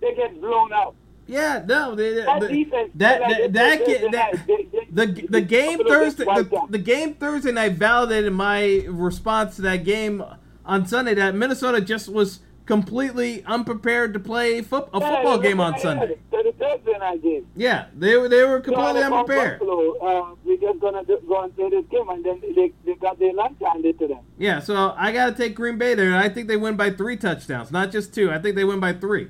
they 0.00 0.14
get 0.14 0.40
blown 0.40 0.72
out. 0.72 0.94
Yeah, 1.26 1.64
no, 1.66 1.94
they, 1.94 2.14
that 2.14 2.40
the, 2.40 2.48
defense, 2.48 2.90
that 2.96 3.20
that, 3.20 3.52
that, 3.52 3.52
that, 3.54 4.12
that 4.12 4.46
they, 4.46 4.68
they, 4.70 5.06
the 5.06 5.26
the 5.30 5.40
game 5.40 5.78
Thursday 5.78 6.24
the, 6.24 6.66
the 6.68 6.78
game 6.78 7.14
Thursday 7.14 7.50
night 7.50 7.72
validated 7.72 8.32
my 8.34 8.84
response 8.88 9.56
to 9.56 9.62
that 9.62 9.84
game 9.84 10.22
on 10.66 10.86
Sunday 10.86 11.14
that 11.14 11.34
Minnesota 11.34 11.80
just 11.80 12.10
was 12.10 12.40
completely 12.66 13.42
unprepared 13.44 14.12
to 14.14 14.20
play 14.20 14.60
foot, 14.62 14.88
a 14.92 14.98
yeah, 14.98 15.14
football 15.14 15.38
game 15.38 15.60
on 15.60 15.78
Sunday. 15.78 16.18
The 16.30 16.52
Thursday 16.58 16.98
night 16.98 17.22
game. 17.22 17.46
Yeah, 17.56 17.86
they 17.96 18.16
were 18.16 18.28
they 18.28 18.44
were 18.44 18.60
completely 18.60 19.00
so 19.00 19.14
unprepared. 19.14 19.60
Buffalo, 19.60 19.96
uh, 19.98 20.34
we're 20.44 20.58
just 20.58 20.80
gonna 20.80 21.04
go 21.04 21.42
and 21.42 21.56
play 21.56 21.70
this 21.70 21.86
game, 21.90 22.08
and 22.10 22.24
then 22.24 22.42
they 22.54 22.70
got 23.04 23.18
their 23.18 23.32
lunch 23.32 23.58
handed 23.64 23.98
to 23.98 24.08
them. 24.08 24.20
Yeah, 24.38 24.60
so 24.60 24.94
I 24.96 25.12
got 25.12 25.26
to 25.26 25.42
take 25.42 25.54
Green 25.54 25.78
Bay 25.78 25.94
there. 25.94 26.16
I 26.16 26.28
think 26.28 26.48
they 26.48 26.56
win 26.56 26.76
by 26.76 26.90
three 26.90 27.16
touchdowns, 27.16 27.70
not 27.70 27.92
just 27.92 28.14
two. 28.14 28.30
I 28.30 28.38
think 28.38 28.56
they 28.56 28.64
win 28.64 28.80
by 28.80 28.94
three. 28.94 29.28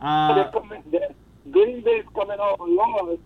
Uh, 0.00 0.50
coming, 0.50 0.82
Green 1.50 1.82
Bay's 1.82 2.04
coming 2.14 2.38
off 2.38 2.60
a 2.60 2.64
loss 2.64 3.18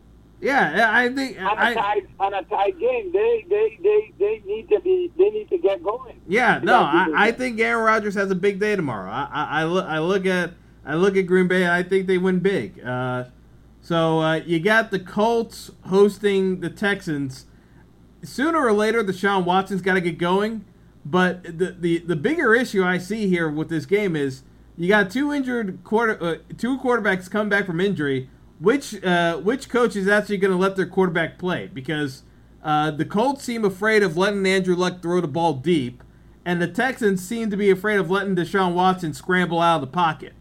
yeah, 0.42 0.90
I 0.92 1.08
think 1.08 1.40
on 1.40 1.56
a 1.56 1.74
tied 1.74 2.08
on 2.18 2.34
a 2.34 2.42
tied 2.42 2.76
game, 2.80 3.12
they 3.12 3.46
they 3.48 3.78
they 3.80 4.12
they 4.18 4.42
need 4.44 4.68
to 4.70 4.80
be 4.80 5.12
they 5.16 5.30
need 5.30 5.48
to 5.50 5.58
get 5.58 5.84
going. 5.84 6.20
Yeah, 6.26 6.58
no, 6.60 6.80
I, 6.80 7.06
I 7.14 7.30
think 7.30 7.60
Aaron 7.60 7.84
Rodgers 7.84 8.16
has 8.16 8.28
a 8.32 8.34
big 8.34 8.58
day 8.58 8.74
tomorrow. 8.74 9.08
I, 9.08 9.28
I, 9.32 9.60
I 9.60 9.64
look 9.64 9.86
I 9.86 9.98
look 10.00 10.26
at 10.26 10.54
I 10.84 10.96
look 10.96 11.16
at 11.16 11.28
Green 11.28 11.46
Bay 11.46 11.62
and 11.62 11.70
I 11.70 11.84
think 11.84 12.08
they 12.08 12.18
win 12.18 12.40
big. 12.40 12.84
Uh, 12.84 13.26
so 13.82 14.18
uh, 14.18 14.34
you 14.34 14.58
got 14.58 14.90
the 14.90 14.98
Colts 14.98 15.70
hosting 15.86 16.58
the 16.58 16.70
Texans. 16.70 17.46
Sooner 18.22 18.58
or 18.58 18.72
later, 18.72 19.02
the 19.02 19.12
Deshaun 19.12 19.44
Watson's 19.44 19.82
got 19.82 19.94
to 19.94 20.00
get 20.00 20.18
going. 20.18 20.64
But 21.04 21.42
the, 21.42 21.76
the 21.78 21.98
the 21.98 22.16
bigger 22.16 22.54
issue 22.54 22.84
I 22.84 22.98
see 22.98 23.26
here 23.26 23.50
with 23.50 23.68
this 23.68 23.86
game 23.86 24.14
is 24.14 24.44
you 24.76 24.88
got 24.88 25.10
two 25.10 25.32
injured 25.32 25.82
quarter 25.82 26.22
uh, 26.22 26.36
two 26.56 26.78
quarterbacks 26.78 27.28
come 27.28 27.48
back 27.48 27.66
from 27.66 27.80
injury 27.80 28.28
which 28.62 29.02
uh, 29.02 29.38
which 29.38 29.68
coach 29.68 29.96
is 29.96 30.06
actually 30.06 30.36
going 30.36 30.52
to 30.52 30.56
let 30.56 30.76
their 30.76 30.86
quarterback 30.86 31.36
play? 31.36 31.66
Because 31.66 32.22
uh, 32.62 32.92
the 32.92 33.04
Colts 33.04 33.42
seem 33.42 33.64
afraid 33.64 34.04
of 34.04 34.16
letting 34.16 34.46
Andrew 34.46 34.76
Luck 34.76 35.02
throw 35.02 35.20
the 35.20 35.26
ball 35.28 35.54
deep, 35.54 36.02
and 36.44 36.62
the 36.62 36.68
Texans 36.68 37.26
seem 37.26 37.50
to 37.50 37.56
be 37.56 37.70
afraid 37.70 37.98
of 37.98 38.08
letting 38.08 38.36
Deshaun 38.36 38.74
Watson 38.74 39.14
scramble 39.14 39.60
out 39.60 39.76
of 39.76 39.80
the 39.80 39.86
pocket. 39.88 40.34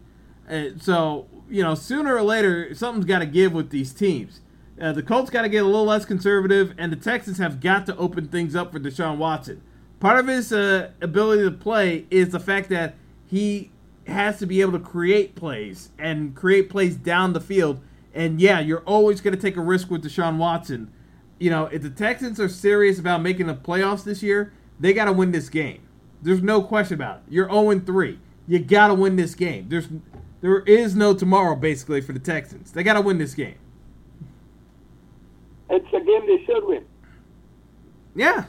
Uh, 0.48 0.66
so 0.80 1.26
you 1.50 1.64
know, 1.64 1.74
sooner 1.74 2.14
or 2.14 2.22
later, 2.22 2.72
something's 2.74 3.06
got 3.06 3.18
to 3.18 3.26
give 3.26 3.52
with 3.52 3.70
these 3.70 3.92
teams. 3.92 4.40
Uh, 4.82 4.92
the 4.92 5.02
Colts 5.02 5.30
got 5.30 5.42
to 5.42 5.48
get 5.48 5.62
a 5.62 5.66
little 5.66 5.84
less 5.84 6.04
conservative, 6.04 6.74
and 6.76 6.90
the 6.90 6.96
Texans 6.96 7.38
have 7.38 7.60
got 7.60 7.86
to 7.86 7.96
open 7.96 8.28
things 8.28 8.56
up 8.56 8.72
for 8.72 8.80
Deshaun 8.80 9.16
Watson. 9.16 9.62
Part 10.00 10.18
of 10.18 10.26
his 10.26 10.52
uh, 10.52 10.90
ability 11.00 11.44
to 11.44 11.52
play 11.52 12.06
is 12.10 12.30
the 12.30 12.40
fact 12.40 12.68
that 12.70 12.96
he 13.24 13.70
has 14.08 14.40
to 14.40 14.46
be 14.46 14.60
able 14.60 14.72
to 14.72 14.80
create 14.80 15.36
plays 15.36 15.90
and 15.98 16.34
create 16.34 16.68
plays 16.68 16.96
down 16.96 17.32
the 17.32 17.40
field 17.40 17.80
and 18.14 18.40
yeah, 18.40 18.60
you're 18.60 18.80
always 18.80 19.20
going 19.20 19.34
to 19.34 19.40
take 19.40 19.56
a 19.56 19.60
risk 19.60 19.90
with 19.90 20.04
Deshaun 20.04 20.36
Watson. 20.36 20.92
You 21.38 21.50
know, 21.50 21.66
if 21.66 21.82
the 21.82 21.90
Texans 21.90 22.38
are 22.38 22.48
serious 22.48 22.98
about 22.98 23.22
making 23.22 23.46
the 23.46 23.54
playoffs 23.54 24.04
this 24.04 24.22
year, 24.22 24.52
they 24.78 24.92
got 24.92 25.06
to 25.06 25.12
win 25.12 25.32
this 25.32 25.48
game. 25.48 25.80
There's 26.20 26.42
no 26.42 26.62
question 26.62 26.94
about 26.94 27.18
it. 27.18 27.32
You're 27.32 27.48
0 27.48 27.80
3. 27.80 28.18
You 28.46 28.58
got 28.58 28.88
to 28.88 28.94
win 28.94 29.16
this 29.16 29.34
game. 29.34 29.68
There's 29.68 29.88
there 30.40 30.60
is 30.60 30.94
no 30.94 31.14
tomorrow 31.14 31.56
basically 31.56 32.00
for 32.00 32.12
the 32.12 32.18
Texans. 32.18 32.72
They 32.72 32.82
got 32.82 32.94
to 32.94 33.00
win 33.00 33.18
this 33.18 33.34
game. 33.34 33.56
It's 35.72 35.88
a 35.88 36.00
game 36.00 36.26
they 36.26 36.44
should 36.44 36.64
win. 36.64 36.84
Yeah. 38.14 38.44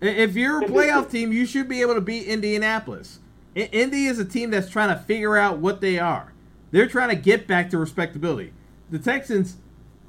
If 0.00 0.36
you're 0.36 0.62
a 0.62 0.66
playoff 0.66 1.10
team, 1.10 1.32
you 1.32 1.46
should 1.46 1.68
be 1.68 1.80
able 1.80 1.94
to 1.94 2.00
beat 2.00 2.26
Indianapolis. 2.26 3.20
Indy 3.54 4.06
is 4.06 4.18
a 4.18 4.24
team 4.24 4.50
that's 4.50 4.68
trying 4.68 4.96
to 4.96 5.02
figure 5.02 5.36
out 5.36 5.58
what 5.58 5.80
they 5.80 5.98
are. 5.98 6.32
They're 6.70 6.88
trying 6.88 7.08
to 7.08 7.16
get 7.16 7.46
back 7.46 7.70
to 7.70 7.78
respectability 7.78 8.52
the 8.90 8.98
Texans 8.98 9.56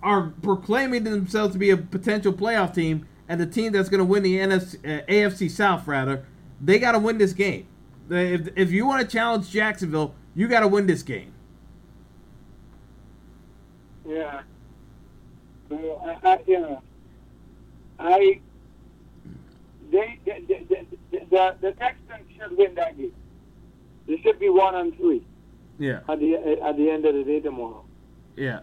are 0.04 0.34
proclaiming 0.44 1.04
themselves 1.04 1.54
to 1.54 1.60
be 1.60 1.72
a 1.72 1.78
potential 1.78 2.32
playoff 2.32 2.76
team 2.76 3.08
and 3.28 3.42
the 3.42 3.46
team 3.48 3.72
that's 3.72 3.90
going 3.90 4.00
to 4.00 4.06
win 4.06 4.22
the 4.22 4.38
NFC, 4.38 4.76
uh, 4.86 5.04
AFC 5.08 5.50
South, 5.50 5.88
rather, 5.88 6.24
they 6.62 6.78
got 6.78 6.92
to 6.92 7.00
win 7.00 7.18
this 7.18 7.34
game. 7.34 7.66
If, 8.10 8.50
if 8.56 8.72
you 8.72 8.86
want 8.86 9.02
to 9.02 9.08
challenge 9.12 9.50
Jacksonville, 9.50 10.14
you 10.36 10.48
got 10.48 10.60
to 10.60 10.68
win 10.68 10.86
this 10.86 11.02
game. 11.02 11.34
Yeah. 14.08 14.44
Well, 15.70 16.20
I, 16.24 16.30
I, 16.30 16.40
you 16.48 16.60
know, 16.60 16.82
I 18.00 18.40
they, 19.92 20.20
they, 20.26 20.42
they, 20.48 20.86
the 21.12 21.56
the 21.62 21.72
Texans 21.74 22.30
should 22.38 22.58
win 22.58 22.76
that 22.76 22.98
game. 22.98 23.14
They 24.08 24.18
should 24.18 24.40
be 24.40 24.50
one 24.50 24.76
on 24.76 24.92
three. 24.94 25.24
Yeah. 25.80 26.00
At 26.08 26.20
the 26.20 26.36
at 26.36 26.78
the 26.78 26.90
end 26.90 27.06
of 27.06 27.16
the 27.16 27.24
day 27.24 27.40
tomorrow. 27.40 27.84
Yeah. 28.36 28.60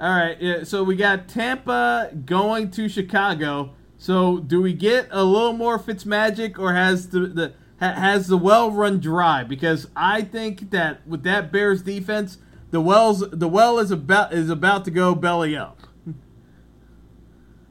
All 0.00 0.10
right. 0.10 0.40
Yeah, 0.40 0.64
so 0.64 0.82
we 0.82 0.96
got 0.96 1.28
Tampa 1.28 2.10
going 2.24 2.70
to 2.72 2.88
Chicago. 2.88 3.70
So 3.98 4.38
do 4.38 4.60
we 4.60 4.72
get 4.72 5.06
a 5.10 5.22
little 5.22 5.52
more 5.52 5.78
Fitzmagic, 5.78 6.58
or 6.58 6.74
has 6.74 7.10
the 7.10 7.20
the 7.20 7.52
has 7.78 8.26
the 8.26 8.36
well 8.36 8.70
run 8.70 8.98
dry? 8.98 9.44
Because 9.44 9.88
I 9.94 10.22
think 10.22 10.70
that 10.70 11.06
with 11.06 11.22
that 11.22 11.52
Bears 11.52 11.82
defense, 11.82 12.38
the 12.70 12.80
wells 12.80 13.20
the 13.30 13.48
well 13.48 13.78
is 13.78 13.90
about 13.90 14.32
is 14.32 14.50
about 14.50 14.84
to 14.86 14.90
go 14.90 15.14
belly 15.14 15.56
up. 15.56 15.81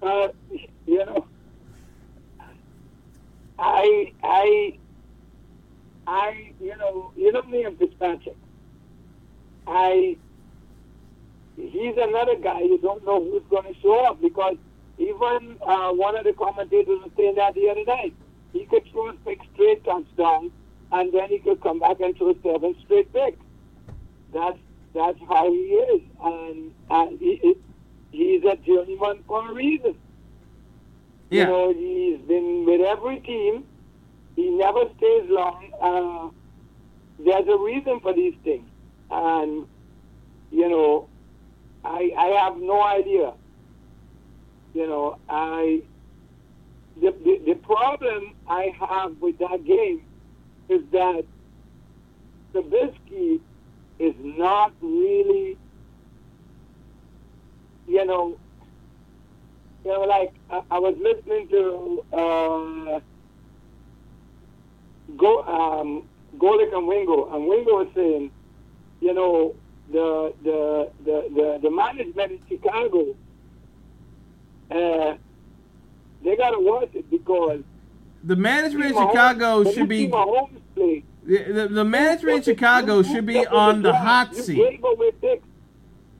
Uh, 0.01 0.29
you 0.87 1.05
know, 1.05 1.25
I, 3.59 4.11
I, 4.23 4.77
I, 6.07 6.51
you 6.59 6.75
know, 6.77 7.11
you 7.15 7.31
know 7.31 7.43
me 7.43 7.63
and 7.63 7.77
Fitzpatrick. 7.77 8.35
I, 9.67 10.17
he's 11.55 11.95
another 11.97 12.35
guy 12.35 12.61
you 12.61 12.79
don't 12.81 13.05
know 13.05 13.23
who's 13.23 13.43
going 13.49 13.71
to 13.71 13.79
show 13.81 14.05
up 14.05 14.21
because 14.21 14.57
even 14.97 15.57
uh, 15.65 15.91
one 15.91 16.15
of 16.15 16.23
the 16.23 16.33
commentators 16.33 16.87
was 16.87 17.11
saying 17.17 17.35
that 17.35 17.53
the 17.55 17.69
other 17.69 17.85
night. 17.85 18.13
He 18.53 18.65
could 18.65 18.83
throw 18.91 19.09
a 19.09 19.13
six 19.25 19.45
straight 19.53 19.83
touchdowns, 19.85 20.51
and 20.91 21.13
then 21.13 21.29
he 21.29 21.39
could 21.39 21.61
come 21.61 21.79
back 21.79 21.99
and 22.01 22.15
throw 22.17 22.35
seven 22.43 22.75
straight 22.83 23.11
picks. 23.13 23.37
That's 24.33 24.57
that's 24.93 25.19
how 25.29 25.49
he 25.51 25.57
is, 25.57 26.01
and 26.21 26.71
and 26.89 27.19
he, 27.19 27.55
he's 28.11 28.43
a 28.43 28.55
journeyman 28.57 29.23
for 29.27 29.49
a 29.49 29.53
reason. 29.53 29.95
Yeah. 31.29 31.43
You 31.43 31.47
know, 31.47 31.73
he's 31.73 32.19
been 32.27 32.65
with 32.65 32.81
every 32.81 33.19
team. 33.21 33.63
He 34.35 34.49
never 34.49 34.81
stays 34.97 35.29
long. 35.29 35.71
Uh, 35.81 37.23
there's 37.23 37.47
a 37.47 37.57
reason 37.57 37.99
for 37.99 38.13
these 38.13 38.33
things, 38.43 38.67
and 39.09 39.67
you 40.51 40.69
know, 40.69 41.07
I 41.83 42.11
I 42.17 42.27
have 42.43 42.57
no 42.57 42.81
idea. 42.81 43.33
You 44.73 44.87
know, 44.87 45.17
I 45.29 45.83
the, 46.99 47.11
the 47.23 47.41
the 47.45 47.55
problem 47.55 48.35
I 48.47 48.73
have 48.79 49.17
with 49.19 49.37
that 49.39 49.63
game 49.65 50.03
is 50.69 50.81
that 50.91 51.25
Trubisky 52.53 53.39
is 53.99 54.15
not 54.19 54.73
really, 54.81 55.57
you 57.91 58.05
know, 58.05 58.37
you 59.83 59.91
know, 59.91 60.01
like 60.01 60.33
I, 60.49 60.61
I 60.71 60.79
was 60.79 60.95
listening 60.97 61.47
to 61.49 62.05
uh, 62.13 62.99
Go 65.17 65.41
um, 65.43 66.07
Golic 66.37 66.73
and 66.73 66.87
Wingo, 66.87 67.33
and 67.35 67.45
Wingo 67.45 67.83
was 67.83 67.87
saying, 67.93 68.31
you 69.01 69.13
know, 69.13 69.55
the 69.91 70.33
the 70.43 70.89
the 71.03 71.27
the, 71.35 71.59
the 71.63 71.69
management 71.71 72.31
in 72.31 72.39
Chicago, 72.47 73.13
uh, 74.71 75.15
they 76.23 76.35
got 76.37 76.51
to 76.51 76.59
watch 76.59 76.91
it 76.93 77.09
because 77.11 77.61
The 78.23 78.37
management 78.37 78.91
in 78.91 78.97
Chicago 78.97 79.63
when 79.63 79.73
should 79.73 79.89
be 79.89 80.07
the, 80.07 81.03
the, 81.25 81.67
the 81.69 81.83
management 81.83 82.37
in 82.37 82.43
Chicago 82.43 83.03
should 83.03 83.25
be 83.25 83.45
on 83.45 83.81
the 83.81 83.93
hot 83.93 84.33
seat. 84.35 84.79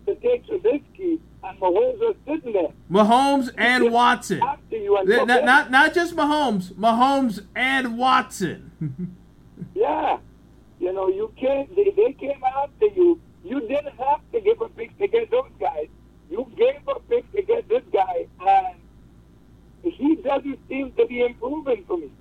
to 0.06 0.16
take 0.16 0.46
Trubisky, 0.48 1.20
Mahomes 1.60 2.16
sitting 2.28 2.54
there 2.54 2.68
Mahomes 2.90 3.50
and 3.58 3.92
Watson. 3.92 4.42
And 4.72 5.28
Not, 5.28 5.46
not 5.46 5.72
not 5.72 5.94
just 5.94 6.16
Mahomes, 6.16 6.74
Mahomes 6.74 7.46
and 7.56 7.98
Watson. 7.98 8.72
Yeah. 9.76 10.18
You 10.80 10.92
know, 10.94 11.08
you 11.08 11.32
can't, 11.40 11.74
they, 11.76 11.94
they 11.96 12.14
came 12.14 12.42
after 12.44 12.88
you. 12.88 13.20
You 13.44 13.60
didn't 13.62 13.96
have 13.98 14.22
to 14.34 14.42
give 14.42 14.60
a 14.62 14.70
pick 14.70 14.98
to 14.98 15.08
get 15.08 15.30
those 15.30 15.50
guys. 15.60 15.88
You 16.30 16.52
gave 16.58 16.80
a 16.88 17.00
pick 17.02 17.32
to 17.34 17.42
get 17.44 17.68
this 17.70 17.84
guy, 17.94 18.28
and 18.40 18.76
he 19.84 20.16
doesn't 20.16 20.60
seem 20.68 20.92
to 20.94 21.06
be 21.06 21.22
improving 21.22 21.86
for 21.88 21.98
me. 21.98 22.12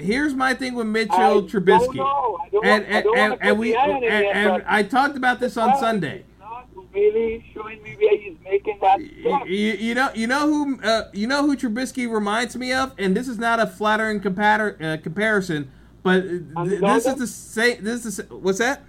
Here's 0.00 0.34
my 0.34 0.54
thing 0.54 0.74
with 0.74 0.86
Mitchell 0.86 1.14
I 1.14 1.32
Trubisky. 1.42 1.66
don't 1.66 1.96
know. 1.96 2.38
I 2.42 2.48
don't 2.50 2.66
and 2.66 2.84
and, 2.84 3.04
don't 3.04 3.18
and, 3.18 3.38
and 3.40 3.58
we 3.58 3.74
and, 3.76 4.04
and 4.04 4.62
I 4.66 4.82
talked 4.82 5.16
about 5.16 5.40
this 5.40 5.56
on 5.56 5.78
Sunday. 5.78 6.24
Really 6.92 7.44
showing 7.54 7.82
me 7.82 7.96
where 8.00 8.16
he's 8.18 8.36
making 8.44 8.78
that 8.80 9.00
You, 9.00 9.08
stuff. 9.22 9.48
you 9.48 9.94
know 9.94 10.10
you 10.14 10.26
know 10.26 10.46
who 10.48 10.80
uh, 10.82 11.04
you 11.12 11.26
know 11.26 11.46
who 11.46 11.56
Trubisky 11.56 12.10
reminds 12.10 12.56
me 12.56 12.72
of, 12.72 12.92
and 12.98 13.16
this 13.16 13.28
is 13.28 13.38
not 13.38 13.60
a 13.60 13.66
flattering 13.66 14.18
uh, 14.26 14.96
comparison, 15.02 15.70
but 16.02 16.22
th- 16.22 16.80
this 16.80 17.06
is 17.06 17.14
the 17.16 17.26
same. 17.26 17.84
This 17.84 18.04
is 18.06 18.16
the, 18.18 18.22
what's 18.36 18.58
that? 18.58 18.82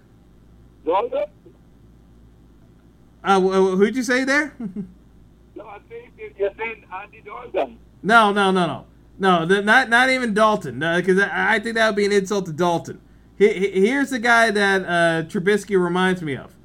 Uh, 3.23 3.39
who'd 3.39 3.95
you 3.95 4.03
say 4.03 4.23
there? 4.23 4.53
No, 5.53 5.67
I 5.67 5.79
think 5.89 6.13
you- 6.17 6.31
you're 6.39 6.49
saying 6.57 6.85
Andy 6.91 7.21
Dalton. 7.25 7.77
No, 8.01 8.31
no, 8.31 8.51
no, 8.51 8.65
no, 8.65 8.85
no. 9.19 9.45
The, 9.45 9.61
not 9.61 9.89
not 9.89 10.09
even 10.09 10.33
Dalton, 10.33 10.79
because 10.79 11.19
I, 11.19 11.55
I 11.55 11.59
think 11.59 11.75
that 11.75 11.87
would 11.87 11.95
be 11.97 12.05
an 12.05 12.13
insult 12.13 12.45
to 12.45 12.53
Dalton. 12.53 13.01
He, 13.37 13.51
he- 13.51 13.85
here's 13.85 14.11
the 14.11 14.17
guy 14.19 14.49
that 14.49 14.81
uh, 14.85 15.27
Trubisky 15.27 15.77
reminds 15.79 16.21
me 16.21 16.35
of. 16.37 16.55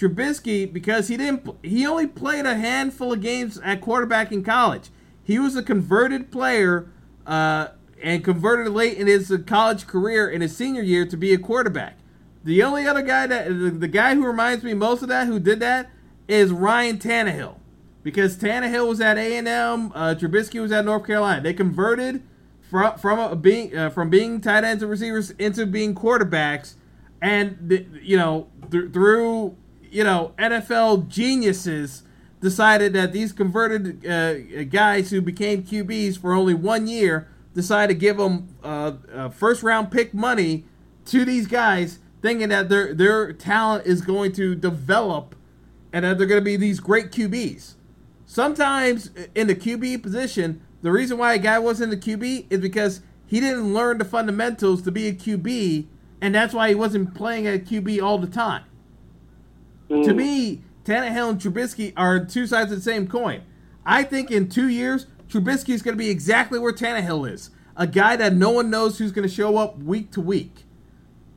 Trubisky, 0.00 0.70
because 0.72 1.08
he 1.08 1.16
didn't, 1.18 1.46
he 1.62 1.86
only 1.86 2.06
played 2.06 2.46
a 2.46 2.54
handful 2.54 3.12
of 3.12 3.20
games 3.20 3.58
at 3.58 3.82
quarterback 3.82 4.32
in 4.32 4.42
college. 4.42 4.88
He 5.22 5.38
was 5.38 5.56
a 5.56 5.62
converted 5.62 6.32
player 6.32 6.88
uh, 7.26 7.68
and 8.02 8.24
converted 8.24 8.72
late 8.72 8.96
in 8.96 9.06
his 9.06 9.30
uh, 9.30 9.38
college 9.46 9.86
career 9.86 10.28
in 10.28 10.40
his 10.40 10.56
senior 10.56 10.82
year 10.82 11.04
to 11.06 11.16
be 11.16 11.34
a 11.34 11.38
quarterback. 11.38 11.98
The 12.42 12.62
only 12.62 12.86
other 12.86 13.02
guy 13.02 13.26
that 13.26 13.80
the, 13.80 13.88
guy 13.88 14.14
who 14.14 14.26
reminds 14.26 14.64
me 14.64 14.72
most 14.72 15.02
of 15.02 15.08
that 15.08 15.26
who 15.26 15.38
did 15.38 15.60
that 15.60 15.90
is 16.26 16.50
Ryan 16.50 16.96
Tannehill 16.96 17.56
because 18.02 18.38
Tannehill 18.38 18.88
was 18.88 19.02
at 19.02 19.18
A 19.18 19.36
and 19.36 19.46
M, 19.46 19.92
uh, 19.94 20.14
Trubisky 20.18 20.60
was 20.62 20.72
at 20.72 20.86
North 20.86 21.06
Carolina. 21.06 21.42
They 21.42 21.52
converted 21.52 22.22
from 22.62 22.96
from 22.96 23.18
a, 23.18 23.36
being 23.36 23.76
uh, 23.76 23.90
from 23.90 24.08
being 24.08 24.40
tight 24.40 24.64
ends 24.64 24.82
and 24.82 24.90
receivers 24.90 25.32
into 25.32 25.66
being 25.66 25.94
quarterbacks, 25.94 26.74
and 27.20 27.58
the, 27.60 27.86
you 28.00 28.16
know 28.16 28.46
th- 28.70 28.90
through 28.92 29.56
you 29.90 30.04
know 30.04 30.32
NFL 30.38 31.08
geniuses 31.08 32.02
decided 32.40 32.92
that 32.94 33.12
these 33.12 33.32
converted 33.32 34.06
uh, 34.06 34.64
guys 34.64 35.10
who 35.10 35.20
became 35.20 35.62
QBs 35.62 36.18
for 36.18 36.32
only 36.32 36.54
one 36.54 36.86
year 36.86 37.28
decided 37.54 37.94
to 37.94 37.98
give 37.98 38.16
them 38.16 38.48
uh, 38.62 38.92
uh, 39.12 39.28
first 39.28 39.62
round 39.62 39.90
pick 39.90 40.14
money 40.14 40.64
to 41.06 41.24
these 41.24 41.46
guys, 41.46 41.98
thinking 42.22 42.48
that 42.48 42.68
their 42.68 42.94
their 42.94 43.32
talent 43.32 43.86
is 43.86 44.00
going 44.00 44.32
to 44.32 44.54
develop 44.54 45.34
and 45.92 46.04
that 46.04 46.18
they're 46.18 46.26
going 46.26 46.40
to 46.40 46.44
be 46.44 46.56
these 46.56 46.80
great 46.80 47.10
QBs. 47.10 47.74
Sometimes 48.24 49.10
in 49.34 49.48
the 49.48 49.56
QB 49.56 50.02
position, 50.02 50.62
the 50.82 50.92
reason 50.92 51.18
why 51.18 51.34
a 51.34 51.38
guy 51.38 51.58
wasn't 51.58 51.92
a 51.92 51.96
QB 51.96 52.46
is 52.48 52.60
because 52.60 53.02
he 53.26 53.40
didn't 53.40 53.74
learn 53.74 53.98
the 53.98 54.04
fundamentals 54.04 54.82
to 54.82 54.92
be 54.92 55.08
a 55.08 55.12
QB, 55.12 55.86
and 56.20 56.34
that's 56.34 56.54
why 56.54 56.68
he 56.68 56.74
wasn't 56.74 57.14
playing 57.14 57.46
at 57.46 57.64
QB 57.64 58.02
all 58.02 58.18
the 58.18 58.26
time. 58.26 58.64
To 59.90 60.14
me, 60.14 60.62
Tannehill 60.84 61.30
and 61.30 61.40
Trubisky 61.40 61.92
are 61.96 62.24
two 62.24 62.46
sides 62.46 62.70
of 62.70 62.78
the 62.78 62.82
same 62.82 63.08
coin. 63.08 63.42
I 63.84 64.04
think 64.04 64.30
in 64.30 64.48
two 64.48 64.68
years, 64.68 65.06
Trubisky 65.28 65.70
is 65.70 65.82
going 65.82 65.96
to 65.96 65.98
be 65.98 66.10
exactly 66.10 66.58
where 66.58 66.72
Tannehill 66.72 67.30
is 67.30 67.50
a 67.76 67.86
guy 67.86 68.14
that 68.16 68.34
no 68.34 68.50
one 68.50 68.70
knows 68.70 68.98
who's 68.98 69.10
going 69.10 69.26
to 69.26 69.34
show 69.34 69.56
up 69.56 69.78
week 69.78 70.10
to 70.12 70.20
week. 70.20 70.64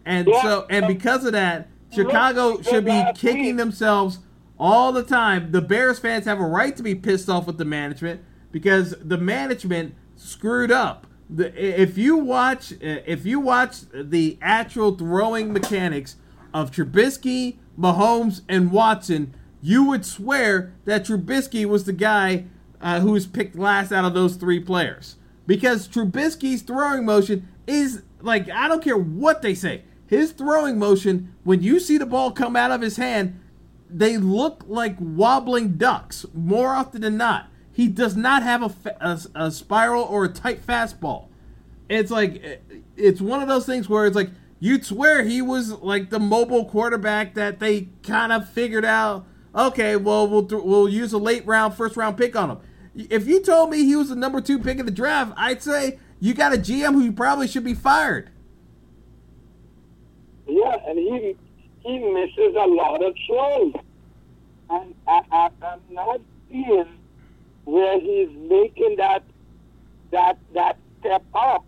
And 0.05 0.27
Yeah. 0.27 0.41
so, 0.41 0.65
and 0.69 0.87
because 0.87 1.25
of 1.25 1.31
that, 1.31 1.67
Chicago 1.89 2.61
should 2.61 2.85
be 2.85 3.03
kicking 3.15 3.55
themselves 3.55 4.19
all 4.59 4.91
the 4.91 5.03
time. 5.03 5.51
The 5.51 5.61
Bears 5.61 5.99
fans 5.99 6.25
have 6.25 6.39
a 6.39 6.45
right 6.45 6.75
to 6.75 6.83
be 6.83 6.95
pissed 6.95 7.29
off 7.29 7.47
with 7.47 7.57
the 7.57 7.65
management 7.65 8.21
because 8.51 8.95
the 8.99 9.17
management 9.17 9.95
screwed 10.15 10.71
up. 10.71 11.07
The, 11.29 11.53
if 11.81 11.97
you 11.97 12.17
watch, 12.17 12.73
if 12.81 13.25
you 13.25 13.39
watch 13.39 13.81
the 13.93 14.37
actual 14.41 14.95
throwing 14.95 15.53
mechanics 15.53 16.17
of 16.53 16.71
Trubisky, 16.71 17.57
Mahomes, 17.77 18.41
and 18.47 18.71
Watson, 18.71 19.33
you 19.61 19.85
would 19.85 20.05
swear 20.05 20.73
that 20.85 21.05
Trubisky 21.05 21.65
was 21.65 21.85
the 21.85 21.93
guy 21.93 22.45
uh, 22.81 22.99
who 22.99 23.11
was 23.11 23.25
picked 23.25 23.57
last 23.57 23.91
out 23.91 24.05
of 24.05 24.13
those 24.13 24.35
three 24.35 24.59
players 24.59 25.15
because 25.47 25.87
Trubisky's 25.87 26.61
throwing 26.61 27.05
motion 27.05 27.47
is 27.65 28.03
like 28.21 28.49
I 28.49 28.67
don't 28.67 28.83
care 28.83 28.97
what 28.97 29.41
they 29.41 29.55
say. 29.55 29.83
His 30.05 30.31
throwing 30.31 30.77
motion, 30.77 31.33
when 31.43 31.63
you 31.63 31.79
see 31.79 31.97
the 31.97 32.05
ball 32.05 32.31
come 32.31 32.55
out 32.55 32.71
of 32.71 32.81
his 32.81 32.97
hand, 32.97 33.39
they 33.89 34.17
look 34.17 34.63
like 34.67 34.95
wobbling 34.99 35.77
ducks 35.77 36.25
more 36.33 36.69
often 36.69 37.01
than 37.01 37.17
not. 37.17 37.47
He 37.71 37.87
does 37.87 38.15
not 38.15 38.43
have 38.43 38.61
a, 38.61 38.95
a, 39.01 39.45
a 39.45 39.51
spiral 39.51 40.03
or 40.03 40.25
a 40.25 40.29
tight 40.29 40.65
fastball. 40.65 41.29
It's 41.89 42.11
like 42.11 42.61
it's 42.95 43.21
one 43.21 43.41
of 43.41 43.47
those 43.47 43.65
things 43.65 43.89
where 43.89 44.05
it's 44.05 44.15
like 44.15 44.29
you'd 44.63 44.85
swear 44.85 45.23
he 45.23 45.41
was 45.41 45.73
like 45.81 46.09
the 46.09 46.19
mobile 46.21 46.63
quarterback 46.63 47.33
that 47.33 47.59
they 47.59 47.89
kind 48.01 48.31
of 48.31 48.47
figured 48.47 48.85
out. 48.85 49.27
Okay, 49.53 49.97
well 49.97 50.25
we'll 50.25 50.45
th- 50.45 50.63
we'll 50.63 50.87
use 50.87 51.11
a 51.11 51.17
late 51.17 51.45
round, 51.45 51.73
first 51.73 51.97
round 51.97 52.17
pick 52.17 52.33
on 52.33 52.49
him. 52.49 52.57
If 52.95 53.27
you 53.27 53.41
told 53.41 53.71
me 53.71 53.83
he 53.83 53.97
was 53.97 54.07
the 54.07 54.15
number 54.15 54.39
two 54.39 54.57
pick 54.57 54.79
in 54.79 54.85
the 54.85 54.91
draft, 54.91 55.33
I'd 55.35 55.61
say 55.61 55.99
you 56.21 56.33
got 56.33 56.53
a 56.53 56.57
GM 56.57 56.93
who 56.93 57.11
probably 57.11 57.45
should 57.45 57.65
be 57.65 57.73
fired. 57.73 58.29
Yeah, 60.47 60.77
and 60.87 60.97
he 60.97 61.35
he 61.81 61.99
misses 61.99 62.55
a 62.57 62.65
lot 62.65 63.03
of 63.03 63.13
throws, 63.27 63.73
and 64.69 64.95
I, 65.05 65.49
I'm 65.61 65.81
not 65.89 66.21
seeing 66.49 66.85
where 67.65 67.99
he's 67.99 68.29
making 68.49 68.95
that 68.95 69.23
that 70.11 70.37
that 70.53 70.77
step 71.01 71.23
up. 71.35 71.65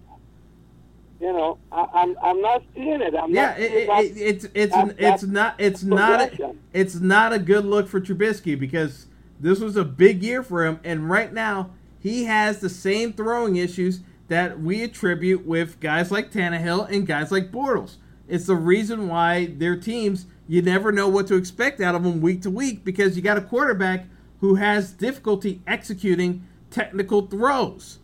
You 1.26 1.34
know, 1.34 1.58
I, 1.72 1.88
I'm 1.92 2.16
I'm 2.22 2.40
not 2.40 2.62
seeing 2.76 3.02
it. 3.02 3.16
I'm 3.16 3.34
Yeah, 3.34 3.48
not 3.48 3.60
it, 3.60 3.72
it, 3.72 3.90
it's 4.16 4.46
it's 4.54 4.76
that- 4.76 4.96
it's 5.00 5.24
not 5.24 5.56
it's 5.58 5.82
not 5.82 6.22
a, 6.22 6.54
it's 6.72 6.96
not 6.96 7.34
a 7.34 7.40
good 7.40 7.66
look 7.66 7.88
for 7.88 8.00
Trubisky 8.00 8.58
because 8.60 9.08
this 9.40 9.60
was 9.60 9.76
a 9.76 9.84
big 9.84 10.22
year 10.22 10.44
for 10.44 10.64
him, 10.64 10.80
and 10.84 11.10
right 11.10 11.34
now 11.34 11.72
he 11.98 12.26
has 12.26 12.60
the 12.60 12.70
same 12.70 13.12
throwing 13.12 13.56
issues 13.56 14.02
that 14.28 14.60
we 14.60 14.84
attribute 14.84 15.48
with 15.48 15.80
guys 15.80 16.12
like 16.12 16.32
Tannehill 16.32 16.92
and 16.92 17.08
guys 17.08 17.32
like 17.32 17.52
Bortles. 17.52 17.96
It's 18.28 18.46
the 18.46 18.56
reason 18.56 19.08
why 19.08 19.48
their 19.48 19.76
teams 19.76 20.28
you 20.48 20.62
never 20.62 20.92
know 20.92 21.08
what 21.10 21.26
to 21.30 21.36
expect 21.38 21.82
out 21.82 21.96
of 21.96 22.04
them 22.04 22.22
week 22.22 22.44
to 22.44 22.52
week 22.52 22.86
because 22.86 23.16
you 23.16 23.24
got 23.24 23.38
a 23.40 23.42
quarterback 23.42 24.06
who 24.42 24.56
has 24.56 24.92
difficulty 24.92 25.64
executing 25.66 26.46
technical 26.70 27.26
throws. 27.26 27.98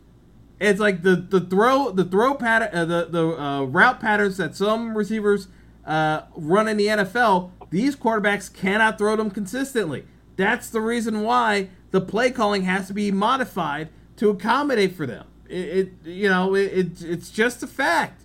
It's 0.61 0.79
like 0.79 1.01
the, 1.01 1.15
the 1.15 1.41
throw 1.41 1.89
the 1.89 2.05
throw 2.05 2.35
pattern 2.35 2.69
uh, 2.71 2.85
the 2.85 3.07
the 3.09 3.41
uh, 3.41 3.63
route 3.63 3.99
patterns 3.99 4.37
that 4.37 4.55
some 4.55 4.95
receivers 4.95 5.47
uh, 5.85 6.21
run 6.35 6.67
in 6.67 6.77
the 6.77 6.85
NFL. 6.85 7.49
These 7.71 7.95
quarterbacks 7.95 8.53
cannot 8.53 8.99
throw 8.99 9.15
them 9.15 9.31
consistently. 9.31 10.05
That's 10.35 10.69
the 10.69 10.79
reason 10.79 11.23
why 11.23 11.69
the 11.89 11.99
play 11.99 12.29
calling 12.29 12.63
has 12.63 12.85
to 12.87 12.93
be 12.93 13.11
modified 13.11 13.89
to 14.17 14.29
accommodate 14.29 14.95
for 14.95 15.07
them. 15.07 15.25
It, 15.49 15.55
it 15.55 15.91
you 16.05 16.29
know 16.29 16.53
it, 16.53 16.71
it 16.71 17.01
it's 17.01 17.31
just 17.31 17.63
a 17.63 17.67
fact. 17.67 18.21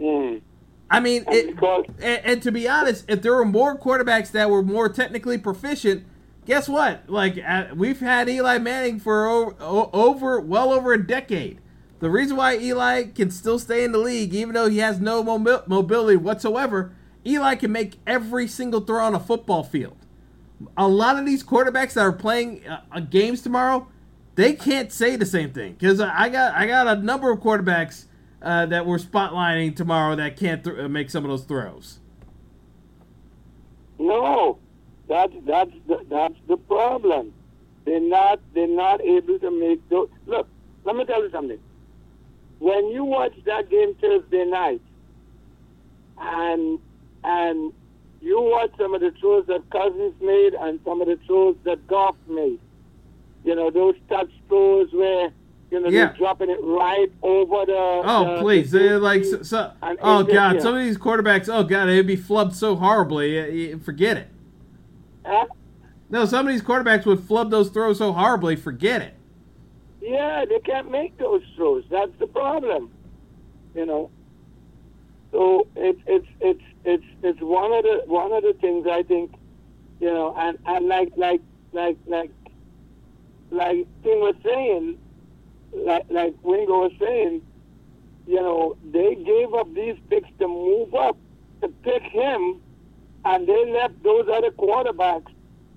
Mm. 0.00 0.42
I 0.90 0.98
mean, 0.98 1.24
it, 1.28 1.56
and, 2.02 2.24
and 2.24 2.42
to 2.42 2.50
be 2.50 2.68
honest, 2.68 3.04
if 3.08 3.22
there 3.22 3.34
were 3.34 3.44
more 3.44 3.78
quarterbacks 3.78 4.32
that 4.32 4.50
were 4.50 4.62
more 4.62 4.88
technically 4.88 5.38
proficient, 5.38 6.04
guess 6.48 6.68
what? 6.68 7.08
Like 7.08 7.38
uh, 7.46 7.66
we've 7.76 8.00
had 8.00 8.28
Eli 8.28 8.58
Manning 8.58 8.98
for 8.98 9.28
over, 9.28 9.54
over 9.92 10.40
well 10.40 10.72
over 10.72 10.92
a 10.92 11.06
decade. 11.06 11.60
The 12.00 12.10
reason 12.10 12.36
why 12.36 12.56
Eli 12.56 13.04
can 13.04 13.30
still 13.30 13.58
stay 13.58 13.84
in 13.84 13.92
the 13.92 13.98
league, 13.98 14.34
even 14.34 14.54
though 14.54 14.68
he 14.68 14.78
has 14.78 14.98
no 14.98 15.22
mobi- 15.22 15.66
mobility 15.68 16.16
whatsoever, 16.16 16.92
Eli 17.26 17.54
can 17.56 17.70
make 17.70 17.98
every 18.06 18.48
single 18.48 18.80
throw 18.80 19.04
on 19.04 19.14
a 19.14 19.20
football 19.20 19.62
field. 19.62 19.96
A 20.76 20.88
lot 20.88 21.18
of 21.18 21.26
these 21.26 21.44
quarterbacks 21.44 21.92
that 21.92 22.00
are 22.00 22.12
playing 22.12 22.66
uh, 22.66 22.82
uh, 22.90 23.00
games 23.00 23.42
tomorrow, 23.42 23.88
they 24.34 24.54
can't 24.54 24.90
say 24.90 25.16
the 25.16 25.26
same 25.26 25.52
thing 25.52 25.74
because 25.74 26.00
I 26.00 26.28
got 26.30 26.54
I 26.54 26.66
got 26.66 26.88
a 26.88 26.96
number 26.96 27.30
of 27.30 27.40
quarterbacks 27.40 28.06
uh, 28.40 28.66
that 28.66 28.86
we're 28.86 28.98
spotlighting 28.98 29.76
tomorrow 29.76 30.16
that 30.16 30.36
can't 30.36 30.64
th- 30.64 30.78
uh, 30.78 30.88
make 30.88 31.10
some 31.10 31.24
of 31.24 31.30
those 31.30 31.44
throws. 31.44 31.98
No, 33.98 34.58
that's 35.08 35.32
that's 35.46 35.70
the, 35.86 36.04
that's 36.08 36.34
the 36.46 36.56
problem. 36.56 37.32
They're 37.84 38.00
not 38.00 38.40
they're 38.54 38.66
not 38.68 39.00
able 39.00 39.38
to 39.38 39.50
make 39.50 39.86
those. 39.88 40.08
Look, 40.26 40.46
let 40.84 40.94
me 40.96 41.04
tell 41.04 41.22
you 41.22 41.30
something. 41.30 41.58
When 42.58 42.88
you 42.88 43.04
watch 43.04 43.32
that 43.46 43.70
game 43.70 43.94
Thursday 44.00 44.44
night, 44.44 44.80
and 46.18 46.78
and 47.24 47.72
you 48.20 48.40
watch 48.40 48.70
some 48.78 48.94
of 48.94 49.00
the 49.00 49.12
throws 49.12 49.46
that 49.46 49.68
Cousins 49.70 50.14
made 50.20 50.54
and 50.54 50.80
some 50.84 51.00
of 51.00 51.06
the 51.08 51.18
throws 51.26 51.56
that 51.64 51.86
Goff 51.86 52.16
made, 52.28 52.58
you 53.44 53.54
know 53.54 53.70
those 53.70 53.94
touch 54.08 54.30
throws 54.48 54.92
where 54.92 55.30
you 55.70 55.80
know 55.80 55.88
Yeah. 55.88 56.06
they're 56.06 56.16
dropping 56.18 56.50
it 56.50 56.58
right 56.62 57.10
over 57.22 57.64
the. 57.66 58.02
Oh 58.04 58.34
the- 58.36 58.42
please, 58.42 58.70
the 58.70 58.78
they're 58.80 58.98
like 58.98 59.24
so, 59.24 59.42
so- 59.42 59.72
oh 60.02 60.24
god, 60.24 60.60
some 60.60 60.74
of 60.74 60.82
these 60.82 60.98
quarterbacks, 60.98 61.48
oh 61.52 61.62
god, 61.64 61.86
they'd 61.86 62.02
be 62.06 62.16
flubbed 62.16 62.54
so 62.54 62.74
horribly. 62.76 63.72
uh, 63.72 63.78
Forget 63.78 64.16
it. 64.16 64.28
No, 66.10 66.24
some 66.24 66.46
of 66.46 66.52
these 66.52 66.62
quarterbacks 66.62 67.04
would 67.04 67.20
flub 67.20 67.50
those 67.50 67.68
throws 67.68 67.98
so 67.98 68.12
horribly. 68.14 68.56
Forget 68.56 69.02
it. 69.02 69.14
Yeah, 70.00 70.46
they 70.48 70.58
can't 70.60 70.90
make 70.90 71.18
those 71.18 71.42
throws. 71.54 71.84
That's 71.90 72.12
the 72.18 72.26
problem. 72.26 72.90
You 73.74 73.84
know. 73.84 74.10
So 75.32 75.66
it's 75.76 76.00
it's 76.06 76.26
it's 76.40 76.62
it's 76.84 77.04
it's 77.22 77.40
one 77.42 77.72
of 77.72 77.82
the 77.82 78.02
one 78.06 78.32
of 78.32 78.42
the 78.42 78.54
things 78.54 78.86
I 78.90 79.02
think, 79.02 79.34
you 80.00 80.08
know, 80.08 80.34
and 80.38 80.58
and 80.64 80.88
like 80.88 81.12
like 81.16 81.42
like 81.72 81.98
like 82.06 82.30
like 83.50 83.86
Tim 84.02 84.20
was 84.20 84.34
saying, 84.42 84.98
like 85.74 86.06
like 86.08 86.34
Wingo 86.42 86.84
was 86.84 86.92
saying, 86.98 87.42
you 88.26 88.36
know, 88.36 88.78
they 88.90 89.14
gave 89.14 89.52
up 89.52 89.74
these 89.74 89.96
picks 90.08 90.30
to 90.38 90.48
move 90.48 90.94
up 90.94 91.18
to 91.60 91.68
pick 91.68 92.02
him, 92.02 92.62
and 93.24 93.46
they 93.46 93.70
left 93.72 94.02
those 94.02 94.26
other 94.32 94.50
quarterbacks 94.50 95.30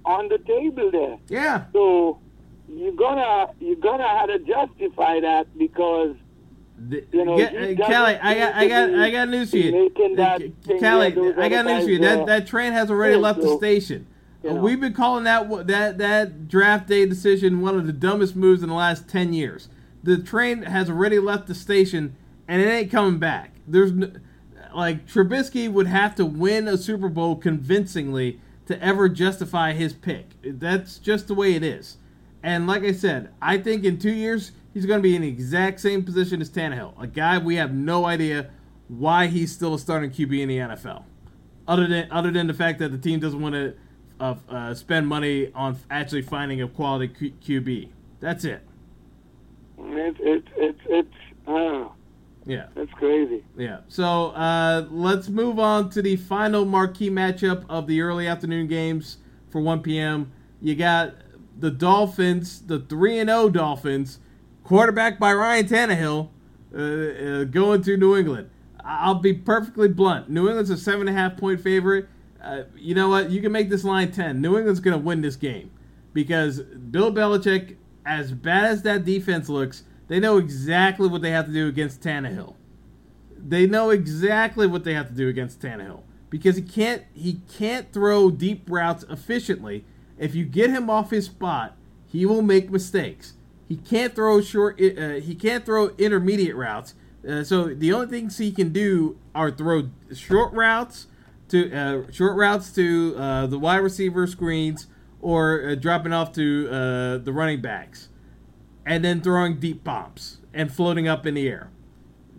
on 0.05 0.29
the 0.29 0.37
table 0.39 0.91
there. 0.91 1.17
Yeah. 1.29 1.65
So 1.73 2.19
you're 2.69 2.93
gonna 2.93 3.51
you're 3.59 3.75
gonna 3.75 4.07
have 4.07 4.27
to 4.27 4.39
justify 4.39 5.19
that 5.19 5.47
because 5.57 6.15
You 6.89 7.25
know, 7.25 7.37
Ge- 7.37 7.53
uh, 7.53 7.57
I 7.59 7.73
got, 7.75 8.55
I 8.55 8.67
got, 8.67 8.93
I 8.95 9.11
got 9.11 9.29
news 9.29 9.51
for 9.51 9.57
you. 9.57 9.91
Kelly, 10.79 11.15
I 11.37 11.49
got 11.49 11.65
news 11.65 11.83
for 11.83 11.89
you. 11.91 11.99
That 11.99 12.25
that 12.25 12.47
train 12.47 12.73
has 12.73 12.89
already 12.89 13.13
Yeah, 13.15 13.19
left 13.21 13.41
the 13.41 13.55
station. 13.57 14.07
you 14.43 14.49
Uh, 14.49 14.53
know. 14.53 14.61
We've 14.61 14.79
been 14.79 14.93
calling 14.93 15.23
that 15.25 15.67
that 15.67 15.97
that 15.99 16.47
draft 16.47 16.87
day 16.87 17.05
decision 17.05 17.61
one 17.61 17.75
of 17.75 17.85
the 17.85 17.93
dumbest 17.93 18.35
moves 18.35 18.63
in 18.63 18.69
the 18.69 18.75
last 18.75 19.07
ten 19.07 19.33
years. 19.33 19.69
The 20.03 20.17
train 20.17 20.63
has 20.63 20.89
already 20.89 21.19
left 21.19 21.45
the 21.47 21.53
station, 21.53 22.15
and 22.47 22.61
it 22.61 22.65
ain't 22.67 22.91
coming 22.91 23.19
back. 23.19 23.51
There's 23.67 23.91
no, 23.91 24.09
like 24.75 25.07
Trubisky 25.07 25.71
would 25.71 25.87
have 25.87 26.15
to 26.15 26.25
win 26.25 26.67
a 26.67 26.77
Super 26.77 27.09
Bowl 27.09 27.35
convincingly 27.35 28.39
to 28.65 28.81
ever 28.81 29.09
justify 29.09 29.73
his 29.73 29.93
pick. 29.93 30.29
That's 30.43 30.97
just 30.97 31.27
the 31.27 31.33
way 31.33 31.55
it 31.55 31.63
is. 31.63 31.97
And 32.43 32.67
like 32.67 32.83
I 32.83 32.91
said, 32.91 33.29
I 33.41 33.57
think 33.57 33.83
in 33.83 33.99
two 33.99 34.11
years 34.11 34.51
he's 34.73 34.85
going 34.85 34.99
to 34.99 35.03
be 35.03 35.15
in 35.15 35.21
the 35.21 35.27
exact 35.27 35.79
same 35.79 36.03
position 36.03 36.41
as 36.41 36.49
Tannehill, 36.49 37.01
a 37.01 37.07
guy 37.07 37.37
we 37.37 37.55
have 37.55 37.73
no 37.73 38.05
idea 38.05 38.49
why 38.87 39.27
he's 39.27 39.51
still 39.51 39.73
a 39.73 39.79
starting 39.79 40.11
QB 40.11 40.39
in 40.39 40.49
the 40.49 40.57
NFL, 40.57 41.03
other 41.67 41.87
than 41.87 42.11
other 42.11 42.31
than 42.31 42.47
the 42.47 42.53
fact 42.53 42.79
that 42.79 42.91
the 42.91 42.97
team 42.97 43.19
doesn't 43.19 43.41
want 43.41 43.55
to 43.55 43.73
uh, 44.19 44.35
uh, 44.49 44.73
spend 44.73 45.07
money 45.07 45.51
on 45.53 45.77
actually 45.89 46.21
finding 46.21 46.61
a 46.61 46.67
quality 46.67 47.07
Q- 47.07 47.61
QB. 47.61 47.89
That's 48.19 48.43
it. 48.43 48.61
it's 49.79 50.49
it's 50.55 50.81
it's 50.87 51.15
uh, 51.47 51.87
Yeah. 52.45 52.67
That's 52.75 52.91
crazy. 52.93 53.43
Yeah. 53.57 53.81
So 53.87 54.31
uh, 54.31 54.87
let's 54.89 55.29
move 55.29 55.59
on 55.59 55.89
to 55.91 56.01
the 56.01 56.15
final 56.15 56.65
marquee 56.65 57.09
matchup 57.09 57.65
of 57.69 57.87
the 57.87 58.01
early 58.01 58.27
afternoon 58.27 58.67
games 58.67 59.17
for 59.49 59.61
1 59.61 59.81
p.m. 59.81 60.31
You 60.61 60.75
got 60.75 61.13
the 61.57 61.71
Dolphins, 61.71 62.61
the 62.61 62.79
3 62.79 63.19
and 63.19 63.29
0 63.29 63.49
Dolphins, 63.49 64.19
quarterback 64.63 65.19
by 65.19 65.33
Ryan 65.33 65.67
Tannehill, 65.67 66.29
uh, 66.73 66.77
uh, 66.77 67.43
going 67.45 67.83
to 67.83 67.97
New 67.97 68.17
England. 68.17 68.49
I'll 68.83 69.15
be 69.15 69.33
perfectly 69.33 69.87
blunt. 69.87 70.29
New 70.29 70.47
England's 70.47 70.71
a 70.71 70.77
seven 70.77 71.07
and 71.07 71.15
a 71.15 71.19
half 71.19 71.37
point 71.37 71.61
favorite. 71.61 72.07
Uh, 72.41 72.63
you 72.75 72.95
know 72.95 73.09
what? 73.09 73.29
You 73.29 73.41
can 73.41 73.51
make 73.51 73.69
this 73.69 73.83
line 73.83 74.11
10. 74.11 74.41
New 74.41 74.57
England's 74.57 74.79
going 74.79 74.97
to 74.97 75.03
win 75.03 75.21
this 75.21 75.35
game 75.35 75.69
because 76.13 76.61
Bill 76.61 77.11
Belichick, 77.11 77.75
as 78.05 78.31
bad 78.31 78.65
as 78.65 78.81
that 78.83 79.05
defense 79.05 79.49
looks, 79.49 79.83
they 80.11 80.19
know 80.19 80.37
exactly 80.37 81.07
what 81.07 81.21
they 81.21 81.31
have 81.31 81.45
to 81.45 81.53
do 81.53 81.67
against 81.67 82.01
Tannehill 82.01 82.55
they 83.47 83.65
know 83.65 83.89
exactly 83.89 84.67
what 84.67 84.83
they 84.83 84.93
have 84.93 85.07
to 85.07 85.13
do 85.13 85.27
against 85.27 85.59
Tannehill 85.59 86.03
because 86.29 86.55
he 86.55 86.61
can't 86.61 87.03
he 87.13 87.41
can't 87.51 87.91
throw 87.91 88.29
deep 88.29 88.69
routes 88.69 89.03
efficiently. 89.09 89.85
If 90.17 90.35
you 90.35 90.45
get 90.45 90.69
him 90.69 90.89
off 90.89 91.09
his 91.09 91.25
spot, 91.25 91.75
he 92.05 92.25
will 92.25 92.41
make 92.41 92.69
mistakes. 92.69 93.33
He 93.67 93.77
can't 93.77 94.13
throw 94.13 94.41
short. 94.41 94.79
Uh, 94.79 95.13
he 95.15 95.35
can't 95.35 95.65
throw 95.65 95.89
intermediate 95.97 96.55
routes. 96.55 96.93
Uh, 97.27 97.43
so 97.43 97.73
the 97.73 97.93
only 97.93 98.07
things 98.07 98.37
he 98.37 98.51
can 98.51 98.69
do 98.69 99.17
are 99.33 99.51
throw 99.51 99.89
short 100.13 100.53
routes 100.53 101.07
to 101.49 101.73
uh, 101.73 102.11
short 102.11 102.35
routes 102.37 102.71
to 102.73 103.15
uh, 103.17 103.47
the 103.47 103.59
wide 103.59 103.77
receiver 103.77 104.27
screens 104.27 104.87
or 105.21 105.69
uh, 105.69 105.75
dropping 105.75 106.13
off 106.13 106.33
to 106.33 106.67
uh, 106.69 107.17
the 107.17 107.31
running 107.31 107.61
backs, 107.61 108.09
and 108.85 109.03
then 109.03 109.21
throwing 109.21 109.59
deep 109.59 109.83
bombs 109.83 110.39
and 110.53 110.71
floating 110.71 111.07
up 111.07 111.25
in 111.25 111.35
the 111.35 111.47
air. 111.47 111.71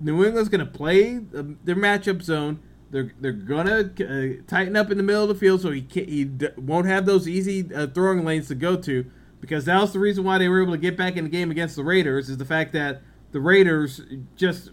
New 0.01 0.25
England's 0.25 0.49
going 0.49 0.65
to 0.65 0.71
play 0.71 1.19
their 1.19 1.77
matchup 1.77 2.23
zone. 2.23 2.61
They're 2.91 3.13
they're 3.21 3.33
going 3.33 3.67
to 3.67 4.41
uh, 4.41 4.43
tighten 4.47 4.77
up 4.77 4.91
in 4.91 4.97
the 4.99 5.03
middle 5.03 5.23
of 5.23 5.29
the 5.29 5.35
field 5.35 5.63
so 5.63 5.71
he 5.71 5.81
can't, 5.81 6.09
he 6.09 6.25
d- 6.25 6.49
won't 6.57 6.87
have 6.87 7.07
those 7.07 7.27
easy 7.27 7.73
uh, 7.75 7.87
throwing 7.87 8.25
lanes 8.25 8.49
to 8.49 8.55
go 8.55 8.77
to 8.77 9.07
because 9.41 9.65
that 9.65 9.81
was 9.81 9.93
the 9.93 9.99
reason 9.99 10.25
why 10.25 10.39
they 10.39 10.49
were 10.49 10.63
able 10.63 10.73
to 10.73 10.79
get 10.79 10.97
back 10.97 11.17
in 11.17 11.25
the 11.25 11.31
game 11.31 11.51
against 11.51 11.75
the 11.75 11.85
Raiders 11.85 12.29
is 12.29 12.37
the 12.37 12.45
fact 12.45 12.73
that 12.75 13.03
the 13.33 13.41
Raiders 13.41 14.03
just 14.37 14.71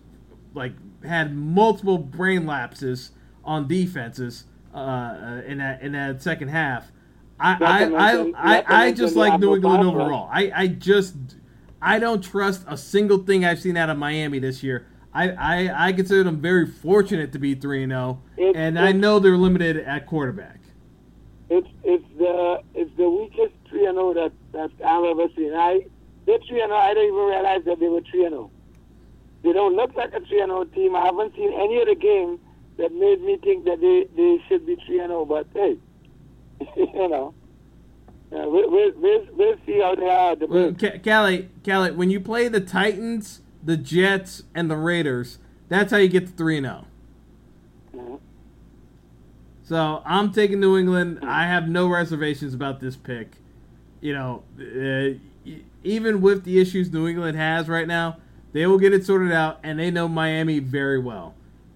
like 0.54 0.74
had 1.04 1.36
multiple 1.36 1.98
brain 1.98 2.46
lapses 2.46 3.12
on 3.46 3.68
defenses 3.68 4.46
uh, 4.74 5.42
in 5.46 5.60
that 5.60 5.82
in 5.82 5.94
that 5.94 6.22
second 6.22 6.50
half. 6.50 6.92
I 7.40 7.58
I, 7.62 7.84
I, 7.86 8.32
I, 8.36 8.86
I 8.88 8.92
just 8.92 9.16
like 9.16 9.40
New 9.40 9.56
England 9.56 9.84
overall. 9.84 10.30
I, 10.32 10.52
I 10.54 10.68
just 10.68 11.16
I 11.82 12.00
don't 12.00 12.22
trust 12.22 12.64
a 12.68 12.78
single 12.78 13.20
thing 13.20 13.46
I've 13.46 13.60
seen 13.60 13.78
out 13.78 13.90
of 13.90 13.98
Miami 13.98 14.40
this 14.40 14.64
year. 14.64 14.88
I, 15.14 15.30
I, 15.32 15.88
I 15.88 15.94
consider 15.94 16.24
them 16.24 16.40
very 16.40 16.68
fortunate 16.68 17.32
to 17.34 17.40
be 17.40 17.56
three 17.56 17.84
and 17.84 17.94
oh, 17.94 18.22
zero, 18.36 18.54
and 18.56 18.78
I 18.78 18.92
know 18.92 19.20
they're 19.20 19.38
limited 19.38 19.78
at 19.78 20.06
quarterback. 20.06 20.60
It's 21.50 21.68
it's 21.84 22.06
the 22.18 22.62
it's 22.76 22.96
the 22.96 23.10
weakest 23.10 23.56
three 23.68 23.86
and 23.88 23.96
zero 23.96 24.14
that 24.14 24.32
that 24.52 24.72
I've 24.86 25.04
ever 25.06 25.28
seen. 25.36 25.54
I 25.56 25.86
they're 26.28 26.38
three 26.48 26.62
and 26.62 26.70
zero. 26.70 26.78
I 26.78 26.94
didn't 26.94 27.08
even 27.08 27.26
realize 27.26 27.66
that 27.66 27.80
they 27.80 27.88
were 27.88 28.02
three 28.02 28.26
and 28.26 28.36
oh. 28.36 28.38
zero. 28.38 28.52
They 29.44 29.54
don't 29.54 29.76
look 29.76 29.96
like 29.96 30.14
a 30.14 30.20
3 30.20 30.42
and 30.42 30.50
0 30.50 30.66
team. 30.66 30.96
I 30.96 31.06
haven't 31.06 31.36
seen 31.36 31.54
any 31.54 31.82
of 31.82 31.88
the 31.88 31.96
game 31.96 32.40
that 32.78 32.92
made 32.94 33.22
me 33.22 33.38
think 33.38 33.66
that 33.66 33.80
they, 33.80 34.08
they 34.16 34.42
should 34.48 34.66
be 34.66 34.76
3 34.86 35.00
and 35.00 35.10
0. 35.10 35.26
But 35.26 35.48
hey, 35.54 35.78
you 36.76 37.08
know, 37.08 37.34
we'll, 38.32 38.70
we'll, 38.70 38.92
we'll, 38.96 39.28
we'll 39.34 39.56
see 39.66 39.80
how 39.80 39.96
they 39.96 40.10
are. 40.10 40.36
Well, 40.48 40.74
Ca- 40.74 41.00
Callie, 41.00 41.50
Callie, 41.66 41.92
when 41.92 42.10
you 42.10 42.20
play 42.20 42.48
the 42.48 42.62
Titans, 42.62 43.42
the 43.64 43.78
Jets, 43.78 44.44
and 44.54 44.70
the 44.70 44.78
Raiders, 44.78 45.40
that's 45.68 45.92
how 45.92 45.98
you 45.98 46.08
get 46.10 46.28
to 46.28 46.34
3 46.34 46.62
0. 46.62 46.86
So 49.64 50.02
I'm 50.04 50.32
taking 50.32 50.60
New 50.60 50.78
England. 50.78 51.20
I 51.22 51.46
have 51.46 51.70
no 51.70 51.88
reservations 51.88 52.56
about 52.56 52.80
this 52.80 52.96
pick. 52.96 53.34
You 54.02 54.14
know, 54.14 54.44
uh, 54.60 55.52
even 55.84 56.22
with 56.22 56.44
the 56.44 56.60
issues 56.60 56.92
New 56.92 57.08
England 57.08 57.38
has 57.38 57.70
right 57.70 57.88
now, 57.88 58.18
they 58.52 58.66
will 58.66 58.80
get 58.80 58.94
it 58.94 59.06
sorted 59.06 59.32
out, 59.32 59.60
and 59.62 59.78
they 59.78 59.92
know 59.92 60.08
Miami 60.08 60.58
very 60.58 60.98
well. 60.98 61.36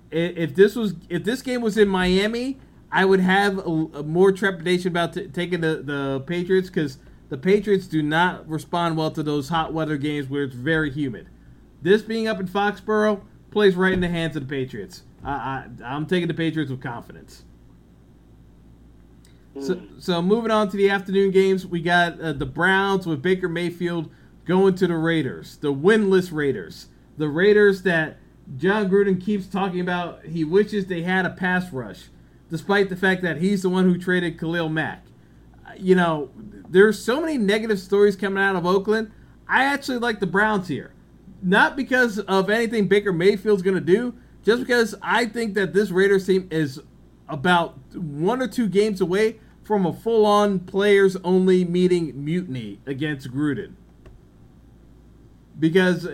If 0.09 0.55
this 0.55 0.75
was, 0.75 0.95
if 1.09 1.23
this 1.23 1.41
game 1.43 1.61
was 1.61 1.77
in 1.77 1.87
Miami, 1.87 2.59
I 2.93 3.05
would 3.05 3.19
have 3.19 3.57
a, 3.57 3.61
a 3.61 4.03
more 4.03 4.31
trepidation 4.31 4.89
about 4.89 5.13
t- 5.13 5.27
taking 5.27 5.61
the 5.61 5.81
the 5.83 6.23
Patriots 6.27 6.69
because 6.69 6.99
the 7.29 7.37
Patriots 7.37 7.87
do 7.87 8.03
not 8.03 8.47
respond 8.47 8.95
well 8.95 9.09
to 9.11 9.23
those 9.23 9.49
hot 9.49 9.73
weather 9.73 9.97
games 9.97 10.29
where 10.29 10.43
it's 10.43 10.55
very 10.55 10.91
humid. 10.91 11.27
This 11.81 12.03
being 12.03 12.27
up 12.27 12.39
in 12.39 12.47
Foxborough 12.47 13.21
plays 13.49 13.75
right 13.75 13.93
in 13.93 13.99
the 13.99 14.07
hands 14.07 14.35
of 14.35 14.47
the 14.47 14.49
Patriots. 14.49 15.03
I, 15.23 15.31
I, 15.31 15.67
I'm 15.83 16.05
taking 16.05 16.27
the 16.27 16.33
Patriots 16.35 16.69
with 16.69 16.81
confidence. 16.81 17.43
So, 19.59 19.81
so 19.99 20.21
moving 20.21 20.49
on 20.49 20.69
to 20.69 20.77
the 20.77 20.89
afternoon 20.89 21.31
games, 21.31 21.65
we 21.65 21.79
got 21.81 22.19
uh, 22.19 22.33
the 22.33 22.45
Browns 22.45 23.05
with 23.05 23.21
Baker 23.21 23.47
Mayfield 23.47 24.09
going 24.45 24.75
to 24.75 24.87
the 24.87 24.97
Raiders, 24.97 25.57
the 25.57 25.73
winless 25.73 26.31
Raiders, 26.31 26.87
the 27.17 27.29
Raiders 27.29 27.83
that 27.83 28.17
Jon 28.57 28.89
Gruden 28.89 29.23
keeps 29.23 29.45
talking 29.45 29.79
about. 29.79 30.25
He 30.25 30.43
wishes 30.43 30.87
they 30.87 31.03
had 31.03 31.25
a 31.25 31.29
pass 31.29 31.71
rush, 31.71 32.05
despite 32.49 32.89
the 32.89 32.95
fact 32.95 33.21
that 33.23 33.37
he's 33.37 33.61
the 33.61 33.69
one 33.69 33.85
who 33.85 33.97
traded 33.97 34.39
Khalil 34.39 34.69
Mack. 34.69 35.05
Uh, 35.65 35.71
You 35.77 35.95
know, 35.95 36.29
there's 36.69 37.03
so 37.03 37.21
many 37.21 37.37
negative 37.37 37.79
stories 37.79 38.15
coming 38.15 38.43
out 38.43 38.55
of 38.55 38.65
Oakland. 38.65 39.11
I 39.47 39.65
actually 39.65 39.97
like 39.97 40.19
the 40.19 40.27
Browns 40.27 40.67
here, 40.67 40.93
not 41.41 41.75
because 41.75 42.19
of 42.19 42.49
anything 42.49 42.87
Baker 42.87 43.13
Mayfield's 43.13 43.61
going 43.61 43.75
to 43.75 43.81
do, 43.81 44.15
just 44.43 44.61
because 44.61 44.95
I 45.01 45.25
think 45.25 45.53
that 45.53 45.73
this 45.73 45.91
Raiders 45.91 46.25
team 46.25 46.47
is 46.51 46.81
about 47.29 47.77
one 47.95 48.41
or 48.41 48.47
two 48.47 48.67
games 48.67 49.01
away 49.01 49.39
from 49.63 49.85
a 49.85 49.93
full-on 49.93 50.59
players-only 50.59 51.63
meeting 51.63 52.23
mutiny 52.23 52.79
against 52.85 53.31
Gruden. 53.31 53.73
Because, 55.59 56.07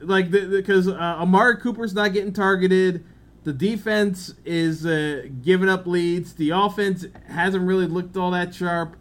like, 0.00 0.30
because 0.30 0.88
uh, 0.88 0.94
Amari 0.94 1.58
Cooper's 1.58 1.94
not 1.94 2.12
getting 2.12 2.32
targeted, 2.32 3.04
the 3.48 3.54
defense 3.54 4.34
is 4.44 4.84
uh, 4.84 5.22
giving 5.42 5.70
up 5.70 5.86
leads, 5.86 6.34
the 6.34 6.50
offense 6.50 7.06
hasn't 7.28 7.64
really 7.64 7.86
looked 7.86 8.14
all 8.14 8.32
that 8.32 8.54
sharp. 8.54 8.94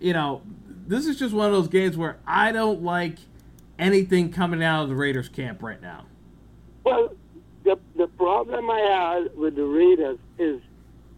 You 0.00 0.14
know, 0.14 0.40
this 0.86 1.04
is 1.04 1.18
just 1.18 1.34
one 1.34 1.44
of 1.44 1.52
those 1.52 1.68
games 1.68 1.98
where 1.98 2.16
I 2.26 2.50
don't 2.50 2.82
like 2.82 3.18
anything 3.78 4.32
coming 4.32 4.64
out 4.64 4.84
of 4.84 4.88
the 4.88 4.94
Raiders 4.94 5.28
camp 5.28 5.62
right 5.62 5.82
now. 5.82 6.06
Well, 6.82 7.12
the 7.62 7.78
the 7.94 8.06
problem 8.06 8.70
I 8.70 8.78
have 8.78 9.34
with 9.34 9.56
the 9.56 9.66
Raiders 9.66 10.18
is 10.38 10.62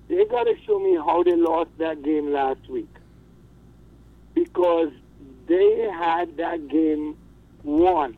they 0.08 0.24
got 0.24 0.42
to 0.42 0.56
show 0.66 0.80
me 0.80 0.96
how 0.96 1.22
they 1.22 1.36
lost 1.36 1.70
that 1.78 2.02
game 2.02 2.32
last 2.32 2.68
week 2.68 2.90
because 4.34 4.90
they 5.46 5.88
had 5.88 6.36
that 6.38 6.66
game 6.66 7.16
won, 7.62 8.16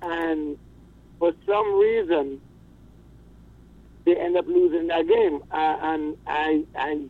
and 0.00 0.56
for 1.18 1.32
some 1.44 1.76
reason 1.80 2.40
they 4.08 4.20
end 4.20 4.36
up 4.38 4.46
losing 4.48 4.88
that 4.88 5.06
game, 5.08 5.40
uh, 5.52 5.76
and 5.82 6.16
I 6.26 6.64
I 6.76 7.08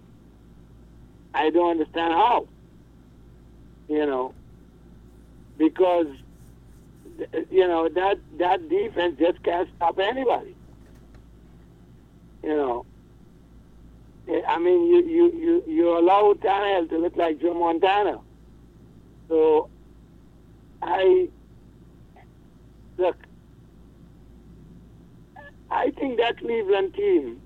I 1.35 1.51
don't 1.51 1.73
understand 1.73 2.15
how. 2.15 2.49
You 3.89 4.07
know, 4.07 4.35
because 5.59 6.07
you 7.51 7.69
know 7.69 7.89
that 7.95 8.17
that 8.39 8.69
defense 8.69 9.17
just 9.19 9.43
can't 9.45 9.69
stop 9.77 9.99
anybody. 10.01 10.57
You 12.43 12.57
know, 12.57 12.87
I 14.49 14.59
mean, 14.59 14.87
you 14.87 15.03
you 15.07 15.33
you 15.35 15.65
you 15.67 15.99
allow 15.99 16.35
Tannehill 16.35 16.89
to 16.91 16.99
look 16.99 17.17
like 17.17 17.41
Joe 17.41 17.55
Montana. 17.55 18.19
So, 19.29 19.71
I 20.83 21.29
look. 22.99 23.17
That 26.17 26.39
Cleveland 26.39 26.95
team, 26.95 27.41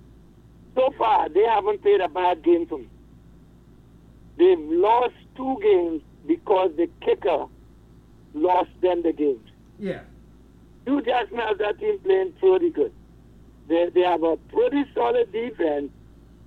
so 0.74 0.92
far, 0.96 1.28
they 1.28 1.44
haven't 1.44 1.82
played 1.82 2.00
a 2.00 2.08
bad 2.08 2.42
game 2.42 2.66
for 2.66 2.78
me. 2.78 2.88
They've 4.38 4.58
lost 4.58 5.14
two 5.36 5.58
games 5.62 6.02
because 6.26 6.70
the 6.76 6.88
kicker 7.00 7.46
lost 8.34 8.70
them 8.80 9.02
the 9.02 9.12
games. 9.12 9.46
Yeah. 9.78 10.00
You 10.86 11.02
just 11.02 11.32
has 11.32 11.58
that 11.58 11.78
team 11.78 11.98
playing 12.00 12.32
pretty 12.40 12.70
good. 12.70 12.92
They, 13.68 13.90
they 13.94 14.00
have 14.00 14.22
a 14.22 14.36
pretty 14.36 14.84
solid 14.94 15.30
defense, 15.32 15.90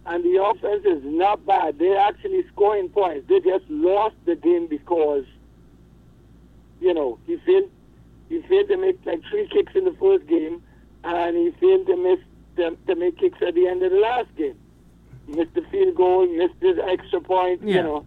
and 0.06 0.24
the 0.24 0.44
offense 0.44 0.86
is 0.86 1.02
not 1.04 1.46
bad. 1.46 1.80
They're 1.80 2.00
actually 2.00 2.46
scoring 2.54 2.90
points. 2.90 3.28
They 3.30 3.40
just 3.40 3.66
lost 3.70 4.16
the 4.26 4.36
game 4.36 4.68
because, 4.68 5.26
you 6.82 6.94
know, 6.94 7.20
he 7.26 7.38
failed. 7.46 7.70
He 8.28 8.42
failed 8.42 8.68
to 8.70 8.78
make 8.78 9.00
like 9.06 9.22
three 9.30 9.48
kicks 9.48 9.74
in 9.76 9.86
the 9.86 9.96
first 10.00 10.26
game, 10.28 10.64
and 11.06 11.38
he 11.38 11.52
failed 11.60 11.88
to 11.88 11.95
miss 11.98 12.19
to, 12.57 12.77
to 12.88 12.95
make 12.95 13.18
kicks 13.18 13.38
at 13.45 13.53
the 13.53 13.68
end 13.68 13.84
of 13.84 13.91
the 13.91 13.98
last 13.98 14.27
game. 14.36 14.56
Missed 15.27 15.53
the 15.56 15.61
field 15.72 15.95
goal, 15.95 16.27
missed 16.27 16.60
the 16.61 16.84
extra 16.88 17.19
point. 17.22 17.61
Yeah. 17.64 17.76
You 17.76 17.84
know, 17.84 18.06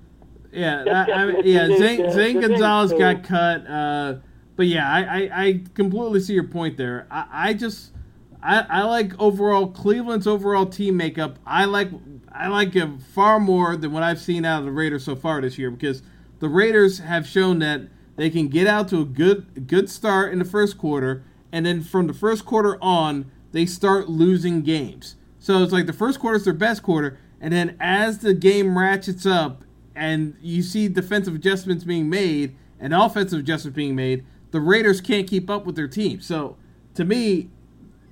Yeah, 0.52 0.84
That's 0.84 1.10
I, 1.12 1.26
mean, 1.26 1.42
yeah. 1.44 1.66
Zane, 1.76 2.12
Zane 2.12 2.40
Gonzalez 2.40 2.90
so- 2.90 2.98
got 2.98 3.24
cut, 3.24 3.66
uh, 3.68 4.14
but 4.56 4.66
yeah, 4.66 4.90
I, 4.90 5.00
I, 5.00 5.44
I 5.44 5.64
completely 5.74 6.20
see 6.20 6.34
your 6.34 6.44
point 6.48 6.76
there. 6.76 7.06
I, 7.10 7.26
I 7.32 7.54
just 7.54 7.92
I, 8.42 8.64
I 8.68 8.82
like 8.84 9.18
overall 9.20 9.68
Cleveland's 9.68 10.26
overall 10.26 10.66
team 10.66 10.96
makeup. 10.96 11.38
I 11.46 11.64
like 11.64 11.90
I 12.32 12.48
like 12.48 12.74
it 12.76 12.88
far 13.14 13.38
more 13.40 13.76
than 13.76 13.92
what 13.92 14.02
I've 14.02 14.20
seen 14.20 14.44
out 14.44 14.60
of 14.60 14.64
the 14.64 14.72
Raiders 14.72 15.04
so 15.04 15.16
far 15.16 15.40
this 15.40 15.58
year 15.58 15.70
because 15.70 16.02
the 16.38 16.48
Raiders 16.48 16.98
have 17.00 17.26
shown 17.26 17.58
that 17.60 17.82
they 18.16 18.30
can 18.30 18.48
get 18.48 18.66
out 18.66 18.88
to 18.88 19.00
a 19.00 19.04
good 19.04 19.66
good 19.66 19.90
start 19.90 20.32
in 20.32 20.38
the 20.38 20.44
first 20.44 20.78
quarter, 20.78 21.22
and 21.52 21.64
then 21.66 21.82
from 21.82 22.06
the 22.06 22.14
first 22.14 22.44
quarter 22.44 22.78
on, 22.82 23.30
they 23.52 23.66
start 23.66 24.08
losing 24.08 24.62
games. 24.62 25.16
So 25.38 25.62
it's 25.62 25.72
like 25.72 25.86
the 25.86 25.92
first 25.92 26.20
quarter 26.20 26.36
is 26.36 26.44
their 26.44 26.52
best 26.52 26.82
quarter, 26.82 27.18
and 27.40 27.52
then 27.52 27.76
as 27.80 28.18
the 28.18 28.34
game 28.34 28.76
ratchets 28.76 29.24
up 29.24 29.62
and 29.94 30.36
you 30.40 30.62
see 30.62 30.88
defensive 30.88 31.34
adjustments 31.34 31.84
being 31.84 32.08
made 32.08 32.56
and 32.78 32.94
offensive 32.94 33.40
adjustments 33.40 33.76
being 33.76 33.94
made, 33.94 34.24
the 34.50 34.60
Raiders 34.60 35.00
can't 35.00 35.26
keep 35.26 35.48
up 35.50 35.64
with 35.64 35.76
their 35.76 35.88
team. 35.88 36.20
So 36.20 36.56
to 36.94 37.04
me, 37.04 37.50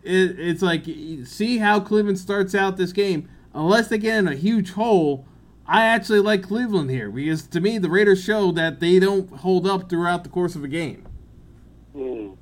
it, 0.03 0.39
it's 0.39 0.63
like 0.63 0.85
see 1.25 1.59
how 1.59 1.81
Cleveland 1.81 2.19
starts 2.19 2.55
out 2.55 2.77
this 2.77 2.93
game. 2.93 3.29
Unless 3.55 3.89
they 3.89 3.99
get 3.99 4.19
in 4.19 4.29
a 4.29 4.35
huge 4.35 4.73
hole, 4.73 5.27
I 5.67 5.87
actually 5.87 6.21
like 6.21 6.43
Cleveland 6.43 6.91
here 6.91 7.11
because 7.11 7.47
to 7.49 7.61
me 7.61 7.79
the 7.79 7.91
Raiders 7.91 8.23
show 8.23 8.53
that 8.53 8.81
they 8.81 8.99
don't 8.99 9.29
hold 9.31 9.67
up 9.67 9.89
throughout 9.89 10.25
the 10.25 10.31
course 10.31 10.55
of 10.55 10.63
a 10.63 10.69
game. 10.69 11.07
mm. 11.95 12.37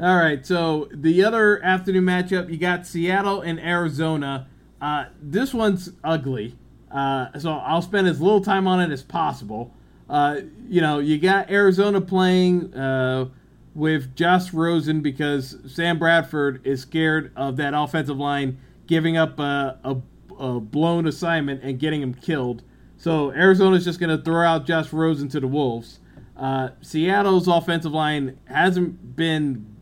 All 0.00 0.16
right, 0.16 0.46
so 0.46 0.88
the 0.92 1.24
other 1.24 1.60
afternoon 1.64 2.04
matchup, 2.04 2.48
you 2.52 2.56
got 2.56 2.86
Seattle 2.86 3.40
and 3.40 3.58
Arizona. 3.58 4.46
Uh, 4.80 5.06
this 5.20 5.52
one's 5.52 5.90
ugly, 6.04 6.56
uh, 6.88 7.36
so 7.36 7.54
I'll 7.54 7.82
spend 7.82 8.06
as 8.06 8.20
little 8.20 8.40
time 8.40 8.68
on 8.68 8.80
it 8.80 8.92
as 8.92 9.02
possible. 9.02 9.74
Uh, 10.08 10.42
you 10.68 10.80
know, 10.80 11.00
you 11.00 11.18
got 11.18 11.50
Arizona 11.50 12.00
playing 12.00 12.72
uh, 12.74 13.28
with 13.74 14.14
Josh 14.14 14.52
Rosen 14.52 15.00
because 15.00 15.56
Sam 15.66 15.98
Bradford 15.98 16.64
is 16.64 16.80
scared 16.82 17.32
of 17.34 17.56
that 17.56 17.74
offensive 17.74 18.18
line 18.18 18.60
giving 18.86 19.16
up 19.16 19.40
a, 19.40 19.80
a, 19.82 19.96
a 20.38 20.60
blown 20.60 21.08
assignment 21.08 21.64
and 21.64 21.76
getting 21.80 22.02
him 22.02 22.14
killed. 22.14 22.62
So 22.98 23.32
Arizona's 23.32 23.84
just 23.84 23.98
going 23.98 24.16
to 24.16 24.22
throw 24.22 24.46
out 24.46 24.64
Josh 24.64 24.92
Rosen 24.92 25.28
to 25.30 25.40
the 25.40 25.48
Wolves. 25.48 25.98
Uh, 26.36 26.68
Seattle's 26.82 27.48
offensive 27.48 27.92
line 27.92 28.38
hasn't 28.44 29.16
been 29.16 29.74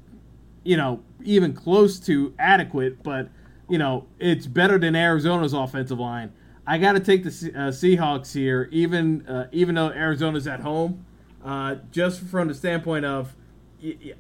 you 0.66 0.76
know, 0.76 1.00
even 1.24 1.52
close 1.52 1.98
to 2.00 2.34
adequate, 2.38 3.02
but 3.02 3.28
you 3.68 3.78
know, 3.78 4.06
it's 4.18 4.46
better 4.46 4.78
than 4.78 4.94
Arizona's 4.94 5.52
offensive 5.52 5.98
line. 5.98 6.32
I 6.66 6.78
got 6.78 6.92
to 6.92 7.00
take 7.00 7.22
the 7.22 7.30
uh, 7.30 7.70
Seahawks 7.70 8.34
here, 8.34 8.68
even 8.72 9.26
uh, 9.26 9.46
even 9.52 9.76
though 9.76 9.90
Arizona's 9.90 10.46
at 10.46 10.60
home, 10.60 11.06
uh, 11.44 11.76
just 11.92 12.20
from 12.20 12.48
the 12.48 12.54
standpoint 12.54 13.04
of 13.04 13.36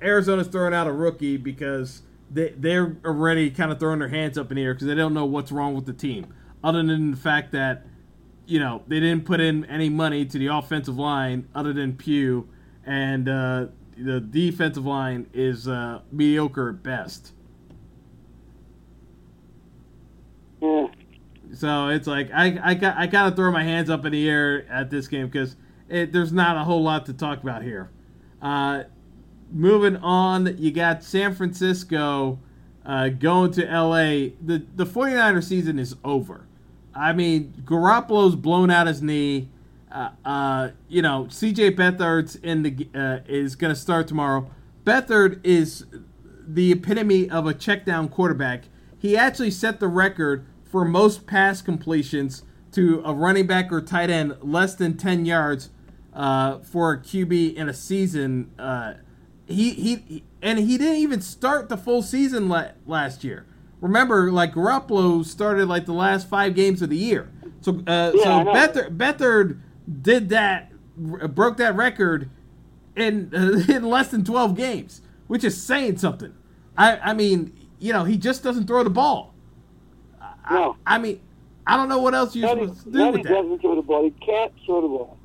Arizona's 0.00 0.46
throwing 0.46 0.74
out 0.74 0.86
a 0.86 0.92
rookie 0.92 1.36
because 1.36 2.02
they 2.30 2.54
they're 2.56 2.96
already 3.04 3.50
kind 3.50 3.72
of 3.72 3.80
throwing 3.80 3.98
their 3.98 4.08
hands 4.08 4.38
up 4.38 4.50
in 4.50 4.56
the 4.56 4.62
air 4.62 4.74
because 4.74 4.86
they 4.86 4.94
don't 4.94 5.14
know 5.14 5.24
what's 5.24 5.50
wrong 5.50 5.74
with 5.74 5.86
the 5.86 5.92
team, 5.92 6.32
other 6.62 6.82
than 6.82 7.10
the 7.10 7.16
fact 7.16 7.50
that 7.52 7.84
you 8.46 8.60
know 8.60 8.82
they 8.86 9.00
didn't 9.00 9.24
put 9.24 9.40
in 9.40 9.64
any 9.64 9.88
money 9.88 10.24
to 10.24 10.38
the 10.38 10.46
offensive 10.46 10.96
line 10.96 11.48
other 11.54 11.72
than 11.72 11.96
Pugh, 11.96 12.48
and 12.84 13.28
uh, 13.28 13.66
the 13.96 14.20
defensive 14.20 14.84
line 14.84 15.26
is 15.32 15.68
uh, 15.68 16.00
mediocre 16.12 16.70
at 16.70 16.82
best. 16.82 17.32
Yeah. 20.60 20.88
So 21.54 21.88
it's 21.88 22.06
like 22.06 22.30
I 22.32 22.58
I, 22.62 22.70
I 22.72 23.06
kind 23.06 23.28
of 23.28 23.36
throw 23.36 23.50
my 23.50 23.62
hands 23.62 23.88
up 23.88 24.04
in 24.04 24.12
the 24.12 24.28
air 24.28 24.66
at 24.68 24.90
this 24.90 25.08
game 25.08 25.26
because 25.26 25.56
there's 25.88 26.32
not 26.32 26.56
a 26.56 26.64
whole 26.64 26.82
lot 26.82 27.06
to 27.06 27.12
talk 27.12 27.42
about 27.42 27.62
here. 27.62 27.90
Uh, 28.42 28.84
moving 29.50 29.96
on, 29.96 30.56
you 30.58 30.70
got 30.72 31.02
San 31.02 31.34
Francisco 31.34 32.38
uh, 32.84 33.08
going 33.08 33.52
to 33.52 33.64
LA. 33.64 34.34
The 34.44 34.64
the 34.74 34.86
49er 34.86 35.42
season 35.42 35.78
is 35.78 35.96
over. 36.04 36.46
I 36.94 37.12
mean, 37.12 37.52
Garoppolo's 37.64 38.36
blown 38.36 38.70
out 38.70 38.86
his 38.86 39.02
knee. 39.02 39.48
Uh, 39.90 40.10
uh, 40.24 40.68
you 40.88 41.00
know, 41.00 41.26
CJ 41.30 41.76
Beathard's 41.76 42.36
in 42.36 42.62
the 42.62 42.88
uh, 42.94 43.18
is 43.26 43.56
going 43.56 43.72
to 43.74 43.80
start 43.80 44.08
tomorrow. 44.08 44.50
Beathard 44.84 45.40
is 45.44 45.86
the 46.46 46.72
epitome 46.72 47.28
of 47.30 47.46
a 47.46 47.54
check 47.54 47.84
down 47.84 48.08
quarterback. 48.08 48.64
He 48.98 49.16
actually 49.16 49.50
set 49.50 49.80
the 49.80 49.88
record 49.88 50.46
for 50.64 50.84
most 50.84 51.26
pass 51.26 51.62
completions 51.62 52.42
to 52.72 53.02
a 53.04 53.14
running 53.14 53.46
back 53.46 53.72
or 53.72 53.80
tight 53.80 54.10
end 54.10 54.36
less 54.42 54.74
than 54.74 54.96
10 54.96 55.24
yards 55.24 55.70
uh, 56.12 56.58
for 56.58 56.92
a 56.92 56.98
QB 56.98 57.54
in 57.54 57.68
a 57.68 57.74
season. 57.74 58.50
Uh, 58.58 58.94
he, 59.46 59.70
he 59.74 60.24
and 60.42 60.58
he 60.58 60.76
didn't 60.76 60.96
even 60.96 61.20
start 61.20 61.68
the 61.68 61.76
full 61.76 62.02
season 62.02 62.48
la- 62.48 62.72
last 62.86 63.22
year. 63.22 63.46
Remember, 63.80 64.32
like 64.32 64.54
Garoppolo 64.54 65.24
started 65.24 65.68
like 65.68 65.86
the 65.86 65.92
last 65.92 66.28
five 66.28 66.54
games 66.54 66.82
of 66.82 66.90
the 66.90 66.96
year. 66.96 67.30
So, 67.60 67.82
uh, 67.86 68.12
Yeah, 68.14 68.22
so 68.22 68.42
know. 68.42 68.52
Beathard, 68.52 68.96
Beathard 68.96 69.60
did 70.02 70.28
that, 70.30 70.72
broke 70.96 71.56
that 71.58 71.76
record 71.76 72.30
in 72.94 73.30
in 73.68 73.84
less 73.84 74.08
than 74.08 74.24
12 74.24 74.56
games, 74.56 75.02
which 75.26 75.44
is 75.44 75.60
saying 75.60 75.98
something. 75.98 76.34
I 76.76 76.98
I 76.98 77.12
mean, 77.12 77.52
you 77.78 77.92
know, 77.92 78.04
he 78.04 78.16
just 78.16 78.42
doesn't 78.42 78.66
throw 78.66 78.82
the 78.84 78.90
ball. 78.90 79.34
No. 80.50 80.76
I 80.86 80.98
mean, 80.98 81.20
I 81.66 81.76
don't 81.76 81.88
know 81.88 81.98
what 81.98 82.14
else 82.14 82.36
you're 82.36 82.48
supposed 82.48 82.84
to 82.84 82.90
do 82.90 82.98
then 82.98 83.06
he 83.06 83.12
with 83.18 83.22
that. 83.24 83.34
doesn't 83.34 83.60
throw 83.60 83.74
the 83.76 83.82
ball. 83.82 84.04
He 84.04 84.10
can't 84.24 84.52
throw 84.64 84.80
the 84.80 84.88
ball. 84.88 85.18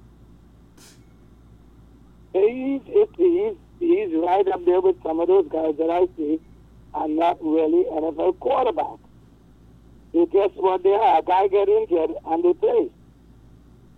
He's, 2.33 2.81
he's, 3.17 3.53
he's 3.79 4.09
right 4.15 4.47
up 4.47 4.65
there 4.65 4.81
with 4.81 5.01
some 5.03 5.19
of 5.19 5.27
those 5.27 5.47
guys 5.49 5.75
that 5.77 5.89
I 5.89 6.07
see 6.17 6.39
are 6.93 7.07
not 7.07 7.37
really 7.43 7.83
NFL 7.85 8.37
quarterbacks. 8.37 8.99
They 10.13 10.25
just 10.25 10.55
what 10.55 10.81
they 10.83 10.93
are. 10.93 11.19
A 11.19 11.21
guy 11.21 11.47
get 11.47 11.69
injured 11.69 12.11
and 12.25 12.43
they 12.43 12.53
play. 12.53 12.89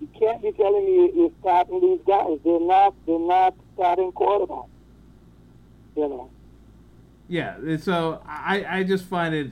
You 0.04 0.10
can't 0.20 0.42
be 0.42 0.52
telling 0.52 0.86
me 0.86 1.12
you're 1.16 1.32
starting 1.40 1.80
these 1.80 2.02
guys. 2.06 2.38
They're 2.44 2.60
not. 2.60 2.94
They're 3.06 3.20
not 3.20 3.56
starting 3.74 4.12
quarterbacks. 4.12 4.68
You 5.96 6.10
know. 6.10 6.30
Yeah, 7.30 7.78
so 7.78 8.22
I, 8.26 8.66
I 8.68 8.84
just 8.84 9.06
find 9.06 9.34
it, 9.34 9.52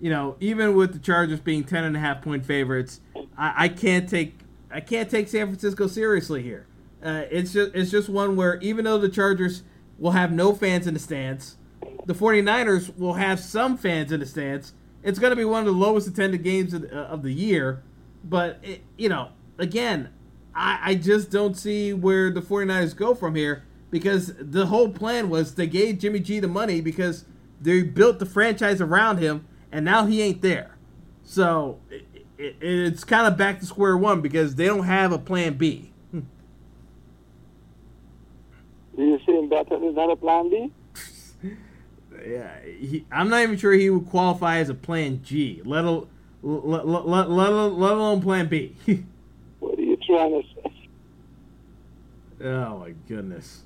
you 0.00 0.10
know, 0.10 0.34
even 0.40 0.74
with 0.74 0.92
the 0.92 0.98
Chargers 0.98 1.38
being 1.38 1.62
ten 1.62 1.84
and 1.84 1.96
a 1.96 2.00
half 2.00 2.20
point 2.20 2.44
favorites, 2.44 3.00
I, 3.38 3.54
I 3.56 3.68
can't 3.68 4.08
take 4.08 4.40
I 4.72 4.80
can't 4.80 5.08
take 5.08 5.28
San 5.28 5.46
Francisco 5.46 5.86
seriously 5.86 6.42
here. 6.42 6.66
Uh, 7.00 7.22
it's 7.30 7.52
just 7.52 7.72
it's 7.72 7.92
just 7.92 8.08
one 8.08 8.34
where 8.34 8.56
even 8.56 8.86
though 8.86 8.98
the 8.98 9.08
Chargers 9.08 9.62
will 10.00 10.10
have 10.10 10.32
no 10.32 10.52
fans 10.52 10.88
in 10.88 10.94
the 10.94 11.00
stands, 11.00 11.58
the 12.06 12.14
49ers 12.14 12.98
will 12.98 13.14
have 13.14 13.38
some 13.38 13.76
fans 13.76 14.10
in 14.10 14.18
the 14.18 14.26
stands. 14.26 14.72
It's 15.04 15.20
going 15.20 15.30
to 15.30 15.36
be 15.36 15.44
one 15.44 15.60
of 15.60 15.66
the 15.66 15.78
lowest 15.78 16.08
attended 16.08 16.42
games 16.42 16.74
of, 16.74 16.82
uh, 16.92 16.96
of 16.96 17.22
the 17.22 17.32
year, 17.32 17.84
but 18.24 18.58
it, 18.64 18.82
you 18.98 19.08
know, 19.08 19.28
again, 19.58 20.10
I, 20.54 20.78
I 20.82 20.94
just 20.94 21.30
don't 21.30 21.56
see 21.56 21.92
where 21.92 22.30
the 22.30 22.40
49ers 22.40 22.96
go 22.96 23.14
from 23.14 23.34
here 23.34 23.64
because 23.90 24.32
the 24.38 24.66
whole 24.66 24.88
plan 24.88 25.28
was 25.28 25.54
they 25.54 25.66
gave 25.66 25.98
Jimmy 25.98 26.20
G 26.20 26.40
the 26.40 26.48
money 26.48 26.80
because 26.80 27.24
they 27.60 27.82
built 27.82 28.18
the 28.18 28.26
franchise 28.26 28.80
around 28.80 29.18
him, 29.18 29.46
and 29.70 29.84
now 29.84 30.06
he 30.06 30.22
ain't 30.22 30.42
there. 30.42 30.76
So 31.22 31.80
it, 31.90 32.04
it, 32.38 32.56
it's 32.60 33.04
kind 33.04 33.26
of 33.26 33.36
back 33.36 33.60
to 33.60 33.66
square 33.66 33.96
one 33.96 34.20
because 34.20 34.54
they 34.56 34.66
don't 34.66 34.84
have 34.84 35.12
a 35.12 35.18
plan 35.18 35.54
B. 35.54 35.92
Hmm. 36.10 36.20
You're 38.96 39.18
saying 39.26 39.48
better 39.48 39.82
is 39.84 39.94
not 39.94 40.10
a 40.10 40.16
plan 40.16 40.50
B? 40.50 40.72
Yeah, 42.26 42.58
he, 42.64 43.04
I'm 43.12 43.28
not 43.28 43.42
even 43.42 43.56
sure 43.56 43.72
he 43.72 43.88
would 43.88 44.08
qualify 44.08 44.56
as 44.56 44.68
a 44.68 44.74
plan 44.74 45.22
G, 45.22 45.60
let, 45.64 45.84
al- 45.84 46.08
let, 46.42 46.88
let, 46.88 47.06
let, 47.06 47.30
let 47.30 47.92
alone 47.92 48.20
plan 48.20 48.48
B. 48.48 48.74
Say? 50.06 50.72
Oh 52.44 52.78
my 52.78 52.94
goodness. 53.08 53.62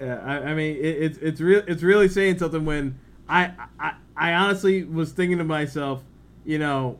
Yeah, 0.00 0.20
I, 0.24 0.50
I 0.50 0.54
mean, 0.54 0.76
it, 0.76 0.80
it's 0.84 1.18
it's 1.18 1.40
real. 1.40 1.62
It's 1.66 1.82
really 1.82 2.08
saying 2.08 2.38
something 2.38 2.64
when 2.64 2.98
I, 3.28 3.52
I 3.78 3.94
I 4.16 4.34
honestly 4.34 4.84
was 4.84 5.12
thinking 5.12 5.38
to 5.38 5.44
myself, 5.44 6.02
you 6.44 6.58
know, 6.58 6.98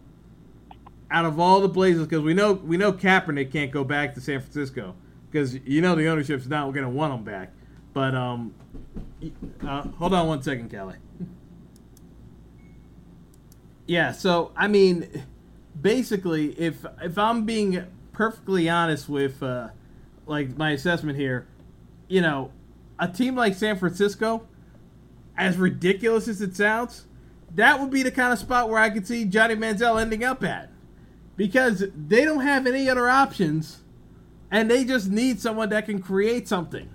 out 1.10 1.24
of 1.24 1.40
all 1.40 1.60
the 1.60 1.68
Blazers, 1.68 2.06
because 2.06 2.22
we 2.22 2.34
know 2.34 2.52
we 2.52 2.76
know 2.76 2.92
Kaepernick 2.92 3.50
can't 3.50 3.70
go 3.70 3.84
back 3.84 4.14
to 4.14 4.20
San 4.20 4.40
Francisco 4.40 4.94
because 5.30 5.54
you 5.64 5.80
know 5.80 5.94
the 5.94 6.06
ownership's 6.08 6.46
not 6.46 6.70
going 6.72 6.84
to 6.84 6.90
want 6.90 7.14
him 7.14 7.24
back. 7.24 7.52
But 7.92 8.14
um, 8.14 8.54
uh, 9.66 9.82
hold 9.98 10.14
on 10.14 10.26
one 10.26 10.42
second, 10.42 10.70
Kelly. 10.70 10.96
Yeah, 13.86 14.12
so 14.12 14.52
I 14.56 14.68
mean, 14.68 15.24
basically, 15.80 16.58
if 16.58 16.84
if 17.02 17.18
I'm 17.18 17.44
being 17.44 17.86
perfectly 18.12 18.68
honest 18.68 19.08
with 19.08 19.42
uh, 19.42 19.68
like 20.26 20.56
my 20.56 20.70
assessment 20.70 21.18
here, 21.18 21.46
you 22.08 22.20
know, 22.20 22.50
a 22.98 23.08
team 23.08 23.34
like 23.34 23.54
San 23.54 23.76
Francisco, 23.76 24.46
as 25.36 25.56
ridiculous 25.56 26.28
as 26.28 26.40
it 26.40 26.54
sounds, 26.54 27.06
that 27.54 27.80
would 27.80 27.90
be 27.90 28.02
the 28.02 28.10
kind 28.10 28.32
of 28.32 28.38
spot 28.38 28.68
where 28.68 28.78
I 28.78 28.90
could 28.90 29.06
see 29.06 29.24
Johnny 29.24 29.56
Manziel 29.56 30.00
ending 30.00 30.24
up 30.24 30.44
at, 30.44 30.70
because 31.36 31.84
they 31.96 32.24
don't 32.24 32.42
have 32.42 32.66
any 32.66 32.88
other 32.88 33.08
options, 33.08 33.80
and 34.50 34.70
they 34.70 34.84
just 34.84 35.10
need 35.10 35.40
someone 35.40 35.70
that 35.70 35.86
can 35.86 36.00
create 36.00 36.46
something. 36.46 36.90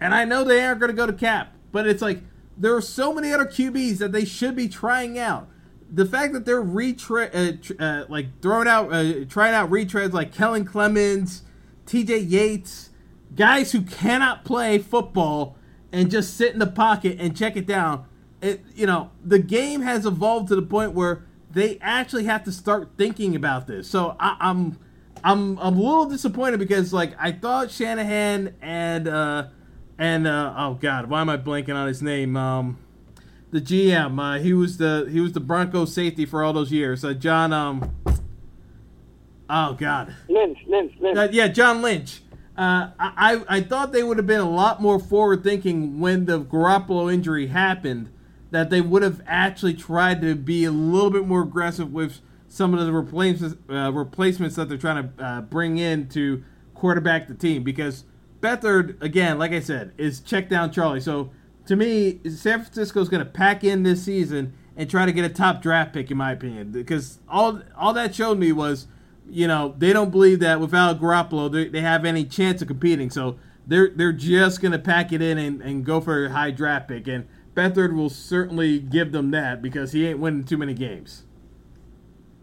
And 0.00 0.14
I 0.14 0.24
know 0.24 0.44
they 0.44 0.64
aren't 0.64 0.80
going 0.80 0.90
to 0.90 0.96
go 0.96 1.06
to 1.06 1.12
cap, 1.12 1.54
but 1.72 1.86
it's 1.86 2.02
like 2.02 2.20
there 2.56 2.74
are 2.74 2.82
so 2.82 3.12
many 3.12 3.32
other 3.32 3.46
QBs 3.46 3.98
that 3.98 4.12
they 4.12 4.24
should 4.24 4.56
be 4.56 4.68
trying 4.68 5.18
out. 5.18 5.48
The 5.92 6.04
fact 6.04 6.32
that 6.32 6.44
they're 6.44 6.62
retre- 6.62 7.78
uh, 7.78 7.82
uh, 7.82 8.06
like 8.08 8.40
throwing 8.42 8.68
out, 8.68 8.92
uh, 8.92 9.24
trying 9.28 9.54
out 9.54 9.70
retreads 9.70 10.12
like 10.12 10.32
Kellen 10.32 10.64
Clemens, 10.64 11.42
T.J. 11.86 12.18
Yates, 12.18 12.90
guys 13.34 13.72
who 13.72 13.82
cannot 13.82 14.44
play 14.44 14.78
football 14.78 15.56
and 15.92 16.10
just 16.10 16.36
sit 16.36 16.52
in 16.52 16.58
the 16.58 16.66
pocket 16.66 17.16
and 17.20 17.36
check 17.36 17.56
it 17.56 17.66
down. 17.66 18.04
It, 18.42 18.62
you 18.74 18.86
know, 18.86 19.10
the 19.24 19.38
game 19.38 19.82
has 19.82 20.04
evolved 20.04 20.48
to 20.48 20.56
the 20.56 20.62
point 20.62 20.92
where 20.92 21.24
they 21.50 21.78
actually 21.80 22.24
have 22.24 22.44
to 22.44 22.52
start 22.52 22.90
thinking 22.98 23.34
about 23.34 23.66
this. 23.66 23.88
So 23.88 24.16
I, 24.20 24.36
I'm, 24.40 24.78
I'm, 25.24 25.58
I'm 25.58 25.76
a 25.76 25.80
little 25.80 26.06
disappointed 26.06 26.58
because 26.58 26.92
like 26.92 27.14
I 27.18 27.32
thought 27.32 27.70
Shanahan 27.70 28.54
and 28.60 29.08
uh, 29.08 29.48
and 29.98 30.26
uh, 30.26 30.54
oh 30.56 30.74
god, 30.74 31.08
why 31.08 31.20
am 31.20 31.30
I 31.30 31.36
blanking 31.36 31.74
on 31.74 31.88
his 31.88 32.02
name? 32.02 32.36
Um, 32.36 32.78
the 33.56 33.62
GM, 33.62 34.20
uh, 34.20 34.38
he 34.38 34.52
was 34.52 34.76
the 34.76 35.08
he 35.10 35.18
was 35.20 35.32
the 35.32 35.40
Broncos 35.40 35.94
safety 35.94 36.26
for 36.26 36.44
all 36.44 36.52
those 36.52 36.70
years. 36.70 37.04
Uh, 37.04 37.14
John, 37.14 37.54
um, 37.54 37.90
oh 39.48 39.72
god, 39.72 40.14
Lynch, 40.28 40.58
Lynch, 40.66 40.92
Lynch. 41.00 41.16
uh, 41.16 41.28
yeah, 41.32 41.48
John 41.48 41.80
Lynch. 41.80 42.20
Uh, 42.56 42.90
I, 42.98 43.42
I 43.48 43.60
thought 43.60 43.92
they 43.92 44.02
would 44.02 44.16
have 44.16 44.26
been 44.26 44.40
a 44.40 44.48
lot 44.48 44.80
more 44.80 44.98
forward 44.98 45.42
thinking 45.42 46.00
when 46.00 46.24
the 46.24 46.40
Garoppolo 46.40 47.12
injury 47.12 47.48
happened. 47.48 48.10
That 48.50 48.70
they 48.70 48.80
would 48.80 49.02
have 49.02 49.20
actually 49.26 49.74
tried 49.74 50.22
to 50.22 50.34
be 50.34 50.64
a 50.64 50.70
little 50.70 51.10
bit 51.10 51.26
more 51.26 51.42
aggressive 51.42 51.92
with 51.92 52.20
some 52.48 52.72
of 52.72 52.86
the 52.86 52.92
replacements 52.92 53.56
uh, 53.70 53.90
replacements 53.92 54.56
that 54.56 54.68
they're 54.68 54.78
trying 54.78 55.12
to 55.16 55.24
uh, 55.24 55.40
bring 55.40 55.78
in 55.78 56.08
to 56.10 56.44
quarterback 56.74 57.26
the 57.26 57.34
team. 57.34 57.62
Because 57.62 58.04
Beathard, 58.40 59.02
again, 59.02 59.38
like 59.38 59.52
I 59.52 59.60
said, 59.60 59.92
is 59.96 60.20
check 60.20 60.48
down 60.48 60.70
Charlie. 60.70 61.00
So 61.00 61.30
to 61.66 61.76
me, 61.76 62.20
San 62.30 62.62
Francisco 62.62 63.00
is 63.00 63.08
going 63.08 63.24
to 63.24 63.30
pack 63.30 63.64
in 63.64 63.82
this 63.82 64.02
season 64.02 64.54
and 64.76 64.88
try 64.90 65.06
to 65.06 65.12
get 65.12 65.24
a 65.24 65.28
top 65.28 65.62
draft 65.62 65.92
pick, 65.92 66.10
in 66.10 66.16
my 66.16 66.32
opinion. 66.32 66.72
Because 66.72 67.18
all 67.28 67.62
all 67.76 67.92
that 67.94 68.14
showed 68.14 68.38
me 68.38 68.52
was 68.52 68.86
you 69.28 69.48
know, 69.48 69.74
they 69.78 69.92
don't 69.92 70.10
believe 70.10 70.40
that 70.40 70.60
without 70.60 71.00
Garoppolo, 71.00 71.50
they, 71.50 71.68
they 71.68 71.80
have 71.80 72.04
any 72.04 72.24
chance 72.24 72.62
of 72.62 72.68
competing. 72.68 73.10
So 73.10 73.38
they're 73.66 73.88
they're 73.88 74.12
just 74.12 74.60
going 74.60 74.72
to 74.72 74.78
pack 74.78 75.12
it 75.12 75.20
in 75.20 75.38
and, 75.38 75.60
and 75.60 75.84
go 75.84 76.00
for 76.00 76.26
a 76.26 76.30
high 76.30 76.50
draft 76.50 76.88
pick. 76.88 77.08
And 77.08 77.26
Beathard 77.54 77.94
will 77.94 78.10
certainly 78.10 78.78
give 78.78 79.12
them 79.12 79.30
that 79.32 79.62
because 79.62 79.92
he 79.92 80.06
ain't 80.06 80.18
winning 80.18 80.44
too 80.44 80.56
many 80.56 80.74
games. 80.74 81.24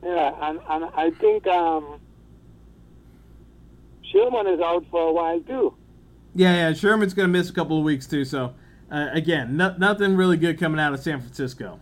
Yeah, 0.03 0.33
and, 0.41 0.59
and 0.67 0.85
I 0.95 1.11
think 1.11 1.47
um, 1.47 2.01
Sherman 4.11 4.47
is 4.47 4.59
out 4.59 4.85
for 4.91 5.07
a 5.07 5.13
while 5.13 5.39
too. 5.39 5.73
Yeah, 6.35 6.69
yeah. 6.69 6.73
Sherman's 6.73 7.13
going 7.13 7.29
to 7.29 7.31
miss 7.31 7.49
a 7.49 7.53
couple 7.53 7.77
of 7.77 7.83
weeks 7.83 8.05
too. 8.05 8.25
So 8.25 8.53
uh, 8.93 9.09
again, 9.11 9.57
no, 9.57 9.75
nothing 9.77 10.15
really 10.15 10.37
good 10.37 10.59
coming 10.59 10.79
out 10.79 10.93
of 10.93 10.99
San 10.99 11.19
Francisco. 11.19 11.79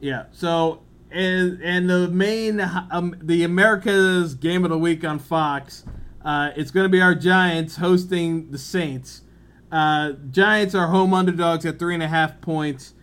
Yeah. 0.00 0.24
So 0.32 0.82
and 1.12 1.62
and 1.62 1.88
the 1.88 2.08
main 2.08 2.60
um, 2.90 3.14
the 3.22 3.44
America's 3.44 4.34
game 4.34 4.64
of 4.64 4.70
the 4.70 4.78
week 4.78 5.04
on 5.04 5.20
Fox, 5.20 5.84
uh, 6.24 6.50
it's 6.56 6.72
going 6.72 6.84
to 6.84 6.88
be 6.88 7.00
our 7.00 7.14
Giants 7.14 7.76
hosting 7.76 8.50
the 8.50 8.58
Saints. 8.58 9.22
Uh, 9.70 10.12
Giants 10.30 10.74
are 10.74 10.88
home 10.88 11.14
underdogs 11.14 11.64
at 11.64 11.78
three 11.78 11.94
and 11.94 12.02
a 12.02 12.08
half 12.08 12.40
points. 12.40 12.94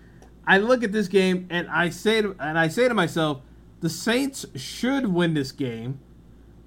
I 0.46 0.58
look 0.58 0.84
at 0.84 0.92
this 0.92 1.08
game 1.08 1.48
and 1.50 1.70
I 1.70 1.90
say 1.90 2.22
to, 2.22 2.36
and 2.40 2.60
I 2.60 2.68
say 2.68 2.90
to 2.90 2.94
myself, 2.94 3.42
the 3.80 3.90
Saints 3.90 4.46
should 4.56 5.08
win 5.08 5.34
this 5.34 5.54
game, 5.54 6.00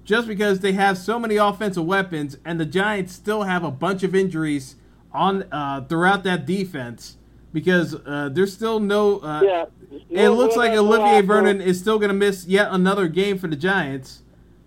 just 0.03 0.27
because 0.27 0.61
they 0.61 0.73
have 0.73 0.97
so 0.97 1.19
many 1.19 1.35
offensive 1.35 1.85
weapons, 1.85 2.37
and 2.43 2.59
the 2.59 2.65
Giants 2.65 3.13
still 3.13 3.43
have 3.43 3.63
a 3.63 3.71
bunch 3.71 4.01
of 4.01 4.15
injuries 4.15 4.75
on 5.15 5.43
uh, 5.51 5.85
throughout 5.87 6.23
that 6.23 6.45
defense 6.45 7.17
because 7.53 7.95
uh, 8.05 8.29
there's 8.31 8.53
still 8.53 8.79
no. 8.79 9.19
Uh, 9.19 9.41
Yeah. 9.43 9.65
it 10.09 10.29
looks 10.29 10.55
like 10.55 10.73
Olivier 10.73 11.21
Vernon 11.21 11.61
is 11.61 11.79
still 11.79 11.97
going 11.99 12.09
to 12.09 12.15
miss 12.15 12.45
yet 12.45 12.67
another 12.71 13.07
game 13.07 13.37
for 13.37 13.47
the 13.47 13.55
Giants. 13.55 14.21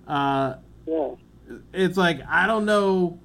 Uh, 0.07 0.55
Yeah. 0.87 1.11
it's 1.73 1.97
like 1.97 2.21
I 2.27 2.47
don't 2.47 2.65
know 2.65 3.19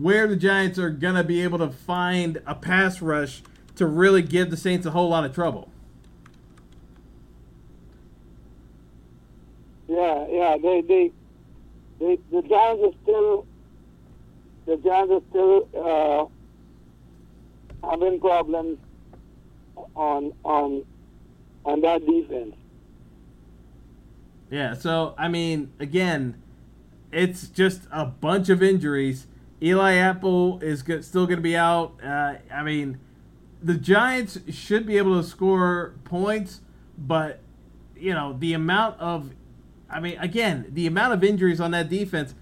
where 0.00 0.26
the 0.26 0.36
Giants 0.36 0.78
are 0.78 0.90
going 0.90 1.14
to 1.14 1.24
be 1.24 1.42
able 1.42 1.58
to 1.58 1.70
find 1.70 2.40
a 2.46 2.54
pass 2.54 3.00
rush 3.02 3.42
to 3.76 3.86
really 3.86 4.22
give 4.22 4.50
the 4.50 4.56
Saints 4.56 4.86
a 4.86 4.90
whole 4.90 5.08
lot 5.08 5.24
of 5.24 5.34
trouble. 5.34 5.70
Yeah, 9.88 10.26
yeah. 10.30 10.56
They, 10.62 10.80
they, 10.80 11.12
they, 12.00 12.18
the 12.30 12.42
Giants 12.42 12.82
are 12.84 12.92
still, 13.02 13.46
the 14.66 14.76
Giants 14.78 15.12
are 15.12 15.22
still 15.30 16.30
uh, 17.82 17.88
having 17.88 18.20
problems 18.20 18.78
on 19.94 20.32
on 20.44 20.84
on 21.64 21.80
that 21.80 22.04
defense. 22.06 22.54
Yeah, 24.50 24.74
so 24.74 25.14
I 25.18 25.28
mean, 25.28 25.72
again, 25.80 26.40
it's 27.12 27.48
just 27.48 27.82
a 27.90 28.06
bunch 28.06 28.48
of 28.48 28.62
injuries. 28.62 29.26
Eli 29.62 29.94
Apple 29.94 30.60
is 30.60 30.82
go- 30.82 31.00
still 31.00 31.26
going 31.26 31.38
to 31.38 31.42
be 31.42 31.56
out. 31.56 31.94
Uh, 32.02 32.34
I 32.52 32.62
mean, 32.62 32.98
the 33.62 33.74
Giants 33.74 34.38
should 34.50 34.86
be 34.86 34.98
able 34.98 35.20
to 35.20 35.26
score 35.26 35.94
points, 36.04 36.60
but 36.96 37.40
you 37.96 38.12
know 38.12 38.36
the 38.38 38.52
amount 38.52 39.00
of, 39.00 39.32
I 39.90 40.00
mean, 40.00 40.18
again, 40.18 40.66
the 40.68 40.86
amount 40.86 41.14
of 41.14 41.24
injuries 41.24 41.60
on 41.60 41.70
that 41.72 41.88
defense. 41.88 42.34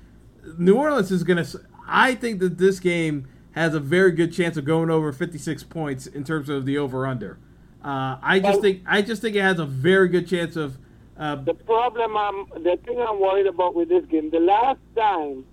New 0.59 0.75
Orleans 0.75 1.13
is 1.13 1.23
going 1.23 1.43
to. 1.45 1.61
I 1.87 2.15
think 2.15 2.41
that 2.41 2.59
this 2.59 2.81
game 2.81 3.29
has 3.53 3.75
a 3.75 3.81
very 3.81 4.13
good 4.13 4.33
chance 4.33 4.57
of 4.57 4.65
going 4.65 4.91
over 4.91 5.13
56 5.13 5.63
points 5.65 6.07
in 6.07 6.25
terms 6.25 6.49
of 6.49 6.65
the 6.65 6.79
over 6.79 7.07
under. 7.07 7.39
Uh, 7.85 8.17
I 8.23 8.39
just 8.41 8.61
think 8.61 8.83
I 8.87 9.03
just 9.03 9.23
think 9.23 9.35
it 9.35 9.43
has 9.43 9.59
a 9.59 9.67
very 9.67 10.09
good 10.09 10.29
chance 10.29 10.57
of. 10.57 10.79
Uh, 11.19 11.35
The 11.37 11.55
problem 11.55 12.17
I'm, 12.17 12.47
the 12.63 12.79
thing 12.85 12.99
I'm 13.01 13.21
worried 13.21 13.47
about 13.47 13.75
with 13.75 13.89
this 13.89 14.05
game, 14.07 14.31
the 14.31 14.41
last 14.41 14.79
time 14.97 15.45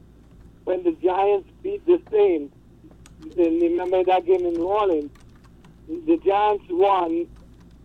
when 0.64 0.84
the 0.84 0.92
Giants 0.94 1.50
beat 1.64 1.86
the 1.86 2.00
Saints, 2.12 2.56
and 3.24 3.62
remember 3.62 4.04
that 4.04 4.26
game 4.26 4.46
in 4.46 4.54
New 4.54 4.68
Orleans, 4.68 5.12
the 5.88 6.18
Giants 6.24 6.66
won. 6.70 7.28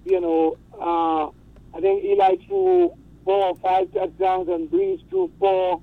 You 0.05 0.21
know, 0.21 0.59
uh, 0.79 1.31
I 1.77 1.81
think 1.81 2.05
Eli 2.05 2.37
threw 2.47 2.93
four 3.25 3.47
or 3.47 3.57
five 3.57 3.91
touchdowns 3.95 4.49
and 4.51 4.71
Brees 4.71 5.01
threw 5.09 5.33
four. 5.39 5.81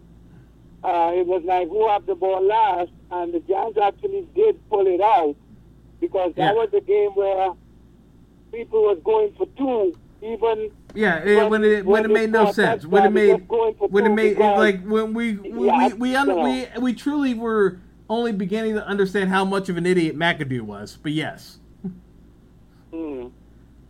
Uh, 0.84 1.12
it 1.14 1.28
was 1.28 1.44
like 1.44 1.68
who 1.70 1.88
had 1.88 2.06
the 2.08 2.16
ball 2.16 2.42
last, 2.46 2.90
and 3.12 3.34
the 3.34 3.40
Giants 3.42 3.78
actually 3.82 4.28
did 4.36 4.58
pull 4.70 4.88
it 4.88 5.00
out 5.00 5.36
because 6.00 6.34
that 6.36 6.42
Yeah. 6.42 6.54
was 6.54 6.70
the 6.72 6.82
game 6.82 7.12
where 7.12 7.52
people 8.52 8.82
was 8.84 8.98
going 9.04 9.32
for 9.38 9.46
two, 9.58 9.96
even 10.24 10.72
Yeah, 10.96 11.24
it, 11.24 11.50
when 11.50 11.64
it 11.64 11.86
when 11.86 12.04
it 12.06 12.10
made 12.12 12.32
no 12.32 12.52
sense. 12.52 12.86
When 12.86 13.06
it 13.06 13.12
made 13.12 13.30
it's 13.36 13.48
going 13.48 13.76
for 13.76 13.88
when 13.90 14.08
it 14.08 14.10
made 14.10 14.38
because- 14.38 14.58
like 14.58 14.84
when 14.84 15.14
we 15.14 15.34
we 15.34 15.68
Yeah, 15.68 15.90
we 15.94 16.16
we, 16.18 16.44
we 16.44 16.68
we 16.82 16.94
truly 16.96 17.36
were 17.36 17.78
only 18.10 18.32
beginning 18.32 18.74
to 18.74 18.86
understand 18.86 19.30
how 19.30 19.46
much 19.46 19.70
of 19.70 19.78
an 19.78 19.86
idiot 19.86 20.18
McAdoo 20.18 20.62
was. 20.62 20.98
But 21.02 21.12
yes, 21.12 21.60
hmm. 22.92 23.28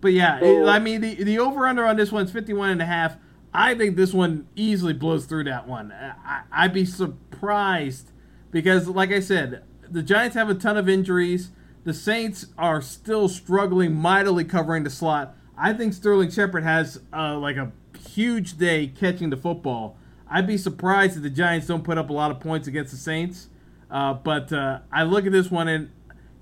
but 0.01 0.13
yeah, 0.13 0.39
So- 0.41 0.45
it- 0.45 0.67
I 0.67 0.79
mean 0.79 0.99
the 0.99 1.15
the 1.23 1.39
over 1.39 1.65
under 1.67 1.85
on 1.85 1.95
this 1.95 2.11
one's 2.11 2.31
51 2.31 2.69
and 2.69 2.81
a 2.81 2.85
half. 2.85 3.15
I 3.53 3.75
think 3.75 3.95
this 3.95 4.13
one 4.13 4.47
easily 4.55 4.93
blows 4.93 5.25
through 5.25 5.43
that 5.45 5.67
one. 5.67 5.91
I, 5.91 6.43
I'd 6.51 6.73
be 6.73 6.85
surprised 6.85 8.11
because, 8.49 8.87
like 8.87 9.11
I 9.11 9.19
said, 9.19 9.63
the 9.89 10.03
Giants 10.03 10.35
have 10.35 10.49
a 10.49 10.53
ton 10.53 10.77
of 10.77 10.87
injuries. 10.87 11.51
The 11.83 11.93
Saints 11.93 12.47
are 12.57 12.81
still 12.81 13.27
struggling 13.27 13.93
mightily 13.93 14.45
covering 14.45 14.83
the 14.83 14.89
slot. 14.89 15.35
I 15.57 15.73
think 15.73 15.93
Sterling 15.93 16.31
Shepard 16.31 16.63
has 16.63 17.01
uh, 17.13 17.37
like 17.37 17.57
a 17.57 17.71
huge 17.99 18.57
day 18.57 18.87
catching 18.87 19.29
the 19.29 19.37
football. 19.37 19.97
I'd 20.29 20.47
be 20.47 20.57
surprised 20.57 21.17
if 21.17 21.23
the 21.23 21.29
Giants 21.29 21.67
don't 21.67 21.83
put 21.83 21.97
up 21.97 22.09
a 22.09 22.13
lot 22.13 22.31
of 22.31 22.39
points 22.39 22.67
against 22.67 22.91
the 22.91 22.97
Saints. 22.97 23.49
Uh, 23.89 24.13
but 24.13 24.53
uh, 24.53 24.79
I 24.91 25.03
look 25.03 25.25
at 25.25 25.33
this 25.33 25.51
one 25.51 25.67
and, 25.67 25.91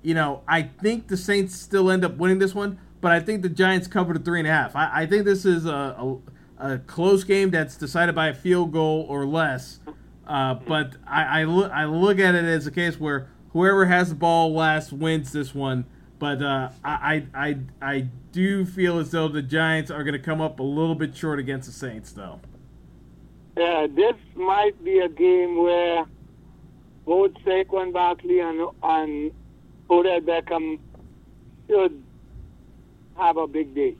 you 0.02 0.14
know, 0.14 0.42
I 0.46 0.62
think 0.62 1.08
the 1.08 1.16
Saints 1.16 1.56
still 1.56 1.90
end 1.90 2.04
up 2.04 2.16
winning 2.16 2.38
this 2.38 2.54
one, 2.54 2.78
but 3.00 3.10
I 3.10 3.18
think 3.18 3.42
the 3.42 3.48
Giants 3.48 3.88
cover 3.88 4.14
the 4.14 4.20
three 4.20 4.38
and 4.38 4.46
a 4.46 4.52
half. 4.52 4.76
I, 4.76 5.02
I 5.02 5.06
think 5.06 5.24
this 5.24 5.44
is 5.44 5.66
a, 5.66 5.96
a, 5.98 6.16
a 6.60 6.78
close 6.78 7.24
game 7.24 7.50
that's 7.50 7.76
decided 7.76 8.14
by 8.14 8.28
a 8.28 8.34
field 8.34 8.72
goal 8.72 9.06
or 9.08 9.26
less. 9.26 9.80
Uh, 10.26 10.54
but 10.54 10.92
I, 11.06 11.40
I, 11.40 11.44
look, 11.44 11.72
I 11.72 11.86
look 11.86 12.18
at 12.18 12.34
it 12.34 12.44
as 12.44 12.66
a 12.66 12.70
case 12.70 13.00
where 13.00 13.28
whoever 13.52 13.86
has 13.86 14.10
the 14.10 14.14
ball 14.14 14.52
last 14.52 14.92
wins 14.92 15.32
this 15.32 15.54
one. 15.54 15.86
But 16.18 16.42
uh, 16.42 16.70
I, 16.84 17.26
I, 17.34 17.48
I, 17.48 17.58
I 17.80 18.00
do 18.30 18.66
feel 18.66 18.98
as 18.98 19.10
though 19.10 19.26
the 19.26 19.42
Giants 19.42 19.90
are 19.90 20.04
going 20.04 20.12
to 20.12 20.20
come 20.20 20.40
up 20.40 20.60
a 20.60 20.62
little 20.62 20.94
bit 20.94 21.16
short 21.16 21.38
against 21.38 21.66
the 21.66 21.72
Saints, 21.72 22.12
though. 22.12 22.40
Yeah, 23.56 23.86
this 23.90 24.14
might 24.34 24.82
be 24.84 24.98
a 24.98 25.08
game 25.08 25.62
where 25.62 26.04
both 27.06 27.32
Saquon 27.44 27.92
Barkley 27.92 28.40
and 28.40 28.68
and 28.82 29.32
Odell 29.90 30.20
Beckham 30.20 30.78
should 31.68 32.02
have 33.16 33.36
a 33.36 33.46
big 33.46 33.74
day. 33.74 33.96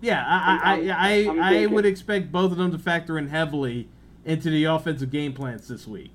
Yeah, 0.00 0.22
I, 0.26 0.58
I, 0.62 0.74
I, 0.90 1.24
I, 1.50 1.62
I 1.62 1.66
would 1.66 1.86
expect 1.86 2.30
both 2.30 2.52
of 2.52 2.58
them 2.58 2.70
to 2.72 2.78
factor 2.78 3.18
in 3.18 3.28
heavily 3.28 3.88
into 4.24 4.50
the 4.50 4.64
offensive 4.64 5.10
game 5.10 5.32
plans 5.32 5.68
this 5.68 5.86
week, 5.86 6.12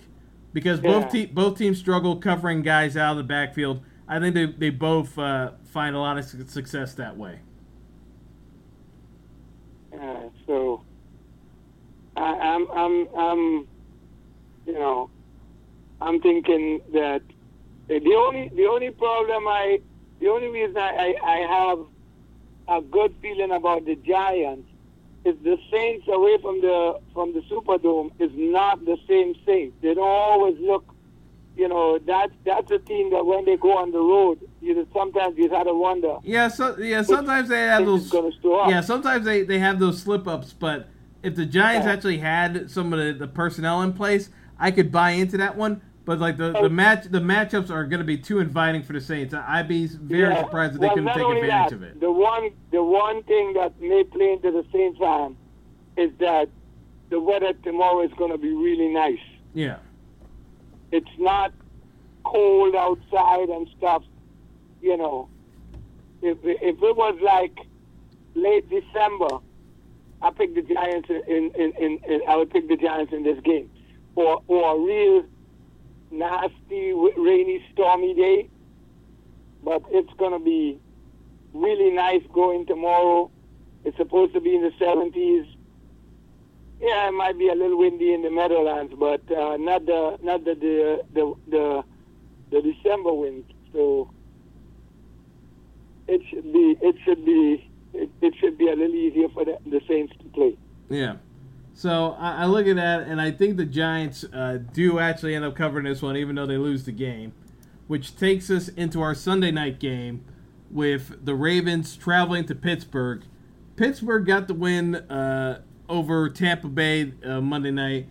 because 0.53 0.79
both 0.79 1.03
Yeah. 1.05 1.09
te- 1.09 1.25
both 1.27 1.57
teams 1.57 1.79
struggle 1.79 2.15
covering 2.17 2.61
guys 2.61 2.95
out 2.95 3.11
of 3.11 3.17
the 3.17 3.23
backfield. 3.23 3.81
I 4.07 4.19
think 4.19 4.35
they, 4.35 4.45
they 4.45 4.69
both 4.69 5.17
uh, 5.17 5.51
find 5.65 5.95
a 5.95 5.99
lot 5.99 6.17
of 6.17 6.25
su- 6.25 6.45
success 6.47 6.93
that 6.95 7.17
way. 7.17 7.39
Uh, 9.93 10.29
so 10.45 10.83
I, 12.15 12.21
I'm 12.21 12.67
I'm 12.71 13.07
I'm 13.17 13.67
you 14.67 14.73
know 14.73 15.09
I'm 15.99 16.21
thinking 16.21 16.81
that 16.93 17.21
the 17.87 18.13
only 18.15 18.49
the 18.55 18.65
only 18.67 18.89
problem 18.91 19.47
I 19.47 19.79
the 20.19 20.27
only 20.29 20.47
reason 20.49 20.77
I, 20.77 21.15
I, 21.23 21.31
I 21.31 21.37
have 21.39 21.79
a 22.72 22.81
good 22.81 23.14
feeling 23.22 23.52
about 23.52 23.85
the 23.85 23.95
Giants 23.95 24.68
is 25.26 25.35
the 25.43 25.57
Saints 25.72 26.07
away 26.07 26.38
from 26.41 26.61
the 26.61 26.99
from 27.14 27.34
the 27.34 27.41
Superdome 27.41 28.11
is 28.19 28.31
not 28.34 28.84
the 28.85 28.98
same 29.07 29.35
Saints. 29.45 29.76
They 29.81 29.93
don't 29.93 30.07
always 30.07 30.57
look 30.60 30.85
you 31.56 31.68
know, 31.68 31.99
that's 31.99 32.31
that's 32.45 32.72
a 32.72 32.80
team 32.80 33.11
that 33.11 33.26
when 33.26 33.45
they 33.45 33.57
go 33.57 33.77
on 33.77 33.91
the 33.91 33.99
road, 33.99 34.39
you 34.61 34.73
know, 34.73 34.88
sometimes 34.93 35.38
you 35.38 35.49
gotta 35.49 35.73
wonder. 35.73 36.18
Yeah, 36.23 36.48
so 36.48 36.77
yeah, 36.77 37.02
sometimes 37.02 37.49
they 37.49 37.64
have 37.64 37.85
those. 37.85 38.10
gonna 38.10 38.31
store 38.39 38.64
up. 38.64 38.69
Yeah, 38.69 38.81
sometimes 38.81 39.26
they, 39.26 39.43
they 39.43 39.60
have 39.60 39.80
those 39.80 40.02
slip 40.02 40.27
ups, 40.27 40.53
but 40.53 40.88
if 41.23 41.35
the 41.35 41.45
Giants 41.45 41.85
Yeah. 41.85 41.93
actually 41.93 42.19
had 42.19 42.72
some 42.72 42.93
of 42.93 42.99
the, 42.99 43.14
the 43.14 43.27
personnel 43.27 43.81
in 43.81 43.93
place, 43.93 44.30
I 44.57 44.72
could 44.72 44.91
buy 44.91 45.11
into 45.11 45.38
that 45.38 45.57
one. 45.57 45.81
But 46.03 46.19
like 46.19 46.37
the, 46.37 46.57
Oh. 46.57 46.63
the 46.63 46.69
match 46.69 47.05
the 47.05 47.19
matchups 47.19 47.69
are 47.69 47.85
going 47.85 47.99
to 47.99 48.05
be 48.05 48.17
too 48.17 48.39
inviting 48.39 48.81
for 48.83 48.93
the 48.93 49.01
Saints. 49.01 49.33
I'd 49.33 49.67
be 49.67 49.85
very 49.87 50.33
Yeah. 50.33 50.43
surprised 50.43 50.73
if 50.75 50.81
they 50.81 50.87
Well, 50.87 50.95
couldn't 50.95 51.13
take 51.13 51.23
advantage 51.23 51.49
that, 51.49 51.71
of 51.73 51.83
it. 51.83 51.99
The 51.99 52.11
one, 52.11 52.49
the 52.71 52.83
one 52.83 53.21
thing 53.23 53.53
that 53.53 53.79
may 53.79 54.03
play 54.03 54.33
into 54.33 54.51
the 54.51 54.65
Saints' 54.71 54.99
hand 54.99 55.35
is 55.97 56.11
that 56.19 56.49
the 57.09 57.19
weather 57.19 57.53
tomorrow 57.63 58.01
is 58.01 58.11
going 58.13 58.31
to 58.31 58.37
be 58.37 58.51
really 58.51 58.87
nice. 58.87 59.19
Yeah. 59.53 59.77
It's 60.91 61.09
not 61.19 61.53
cold 62.23 62.75
outside 62.75 63.49
and 63.49 63.67
stuff. 63.77 64.03
You 64.81 64.97
know, 64.97 65.29
if 66.21 66.37
if 66.43 66.81
it 66.81 66.97
was 66.97 67.15
like 67.21 67.55
late 68.33 68.67
December, 68.69 69.37
I 70.21 70.31
pick 70.31 70.55
the 70.55 70.63
Giants 70.63 71.09
in 71.09 71.51
in, 71.55 71.71
in, 71.79 71.99
in 72.07 72.21
I 72.27 72.35
would 72.37 72.49
pick 72.49 72.67
the 72.67 72.77
Giants 72.77 73.13
in 73.13 73.21
this 73.23 73.39
game, 73.41 73.69
or 74.15 74.41
or 74.47 74.75
a 74.75 74.79
real 74.79 75.23
nasty 76.11 76.93
rainy 77.17 77.63
stormy 77.73 78.13
day. 78.13 78.49
But 79.63 79.83
it's 79.89 80.11
gonna 80.17 80.39
be 80.39 80.79
really 81.53 81.91
nice 81.91 82.23
going 82.33 82.65
tomorrow. 82.65 83.31
It's 83.83 83.97
supposed 83.97 84.33
to 84.33 84.41
be 84.41 84.55
in 84.55 84.61
the 84.61 84.71
70s. 84.79 85.47
Yeah, 86.79 87.09
it 87.09 87.11
might 87.11 87.38
be 87.38 87.49
a 87.49 87.53
little 87.55 87.77
windy 87.77 88.13
in 88.13 88.23
the 88.23 88.31
Meadowlands, 88.31 88.93
but 88.97 89.21
uh, 89.31 89.57
not 89.57 89.85
the 89.85 90.17
not 90.23 90.43
the 90.45 90.55
the 90.55 91.03
the 91.13 91.35
the, 91.47 91.83
the 92.49 92.61
December 92.61 93.13
wind. 93.13 93.45
So 93.71 94.09
it 96.07 96.21
should 96.29 96.51
be 96.51 96.77
it 96.81 96.95
should 97.05 97.23
be 97.23 97.69
it, 97.93 98.09
it 98.21 98.33
should 98.39 98.57
be 98.57 98.67
a 98.67 98.75
little 98.75 98.95
easier 98.95 99.29
for 99.29 99.45
the, 99.45 99.57
the 99.67 99.81
Saints 99.88 100.13
to 100.19 100.25
play. 100.29 100.57
Yeah. 100.89 101.17
So 101.81 102.15
I, 102.19 102.43
I 102.43 102.45
look 102.45 102.67
at 102.67 102.75
that, 102.75 103.07
and 103.07 103.19
I 103.19 103.31
think 103.31 103.57
the 103.57 103.65
Giants 103.65 104.23
uh, 104.31 104.59
do 104.71 104.99
actually 104.99 105.33
end 105.33 105.43
up 105.43 105.55
covering 105.55 105.85
this 105.85 105.99
one, 105.99 106.15
even 106.15 106.35
though 106.35 106.45
they 106.45 106.57
lose 106.57 106.83
the 106.83 106.91
game. 106.91 107.33
which 107.91 108.15
takes 108.15 108.49
us 108.49 108.69
into 108.69 109.01
our 109.01 109.13
Sunday 109.13 109.51
night 109.51 109.77
game 109.77 110.23
with 110.69 111.25
the 111.25 111.35
Ravens 111.35 111.97
traveling 111.97 112.45
to 112.45 112.55
Pittsburgh. 112.55 113.23
Pittsburgh 113.75 114.25
got 114.25 114.47
the 114.47 114.53
win 114.53 114.95
uh, 114.95 115.61
over 115.89 116.29
Tampa 116.29 116.69
Bay 116.69 117.11
uh, 117.25 117.41
Monday 117.41 117.71
night. 117.71 118.07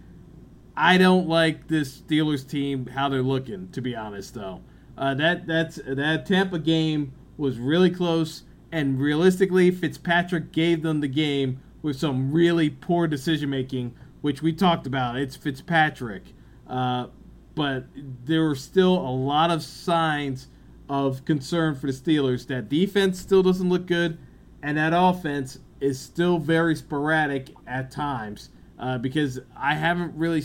I 0.77 0.99
don't 0.99 1.27
like 1.27 1.69
this 1.69 1.97
Steelers 1.97 2.47
team 2.47 2.89
how 2.89 3.09
they're 3.09 3.23
looking, 3.23 3.71
to 3.71 3.81
be 3.81 3.97
honest. 3.97 4.35
Though 4.35 4.61
uh, 4.99 5.15
that 5.15 5.47
that's 5.47 5.77
that 5.87 6.27
Tampa 6.27 6.59
game 6.59 7.15
was 7.39 7.59
really 7.59 7.91
close, 7.91 8.43
and 8.71 9.01
realistically, 9.01 9.71
Fitzpatrick 9.71 10.53
gave 10.53 10.83
them 10.83 11.01
the 11.01 11.09
game 11.09 11.63
with 11.83 11.97
some 11.97 12.33
really 12.33 12.71
poor 12.71 13.07
decision 13.07 13.51
making, 13.51 13.95
which 14.21 14.43
we 14.43 14.53
talked 14.53 14.87
about. 14.87 15.17
It's 15.17 15.37
Fitzpatrick, 15.37 16.35
uh, 16.67 17.07
but 17.55 17.85
there 18.25 18.45
were 18.45 18.55
still 18.55 18.97
a 18.97 19.11
lot 19.11 19.51
of 19.51 19.63
signs 19.63 20.49
of 20.89 21.25
concern 21.25 21.75
for 21.75 21.87
the 21.87 21.93
Steelers. 21.93 22.47
That 22.47 22.69
defense 22.69 23.19
still 23.21 23.43
doesn't 23.43 23.69
look 23.69 23.87
good, 23.87 24.19
and 24.63 24.77
that 24.77 24.93
offense 24.95 25.59
is 25.81 25.99
still 25.99 26.39
very 26.39 26.77
sporadic 26.77 27.51
at 27.67 27.91
times. 27.91 28.51
Uh, 28.79 28.97
because 28.97 29.39
I 29.57 29.75
haven't 29.75 30.15
really, 30.17 30.43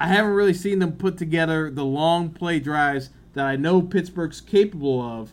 I 0.00 0.08
haven't 0.08 0.32
really 0.32 0.54
seen 0.54 0.80
them 0.80 0.92
put 0.92 1.16
together 1.16 1.70
the 1.70 1.84
long 1.84 2.30
play 2.30 2.58
drives 2.58 3.10
that 3.34 3.46
I 3.46 3.56
know 3.56 3.80
Pittsburgh's 3.80 4.40
capable 4.40 5.00
of. 5.00 5.32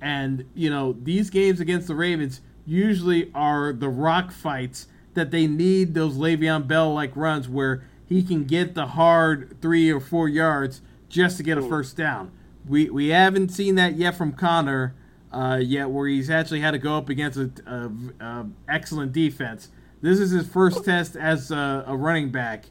And 0.00 0.46
you 0.54 0.70
know 0.70 0.96
these 1.02 1.28
games 1.28 1.60
against 1.60 1.88
the 1.88 1.94
Ravens 1.94 2.40
usually 2.68 3.30
are 3.34 3.72
the 3.72 3.88
rock 3.88 4.30
fights 4.30 4.86
that 5.14 5.30
they 5.30 5.46
need 5.46 5.94
those 5.94 6.16
Le'Veon 6.16 6.68
Bell 6.68 6.92
like 6.92 7.16
runs 7.16 7.48
where 7.48 7.82
he 8.06 8.22
can 8.22 8.44
get 8.44 8.74
the 8.74 8.88
hard 8.88 9.56
three 9.60 9.90
or 9.90 10.00
four 10.00 10.28
yards 10.28 10.82
just 11.08 11.36
to 11.38 11.42
get 11.42 11.58
a 11.58 11.62
first 11.62 11.96
down. 11.96 12.30
We 12.66 12.90
we 12.90 13.08
haven't 13.08 13.48
seen 13.48 13.74
that 13.76 13.96
yet 13.96 14.16
from 14.16 14.32
Connor 14.32 14.94
uh, 15.32 15.58
yet, 15.62 15.90
where 15.90 16.06
he's 16.06 16.30
actually 16.30 16.60
had 16.60 16.72
to 16.72 16.78
go 16.78 16.96
up 16.96 17.08
against 17.08 17.38
a, 17.38 17.50
a, 17.66 18.24
a 18.24 18.46
excellent 18.68 19.12
defense. 19.12 19.68
This 20.00 20.20
is 20.20 20.30
his 20.30 20.46
first 20.46 20.84
test 20.84 21.16
as 21.16 21.50
a, 21.50 21.84
a 21.86 21.96
running 21.96 22.30
back, 22.30 22.66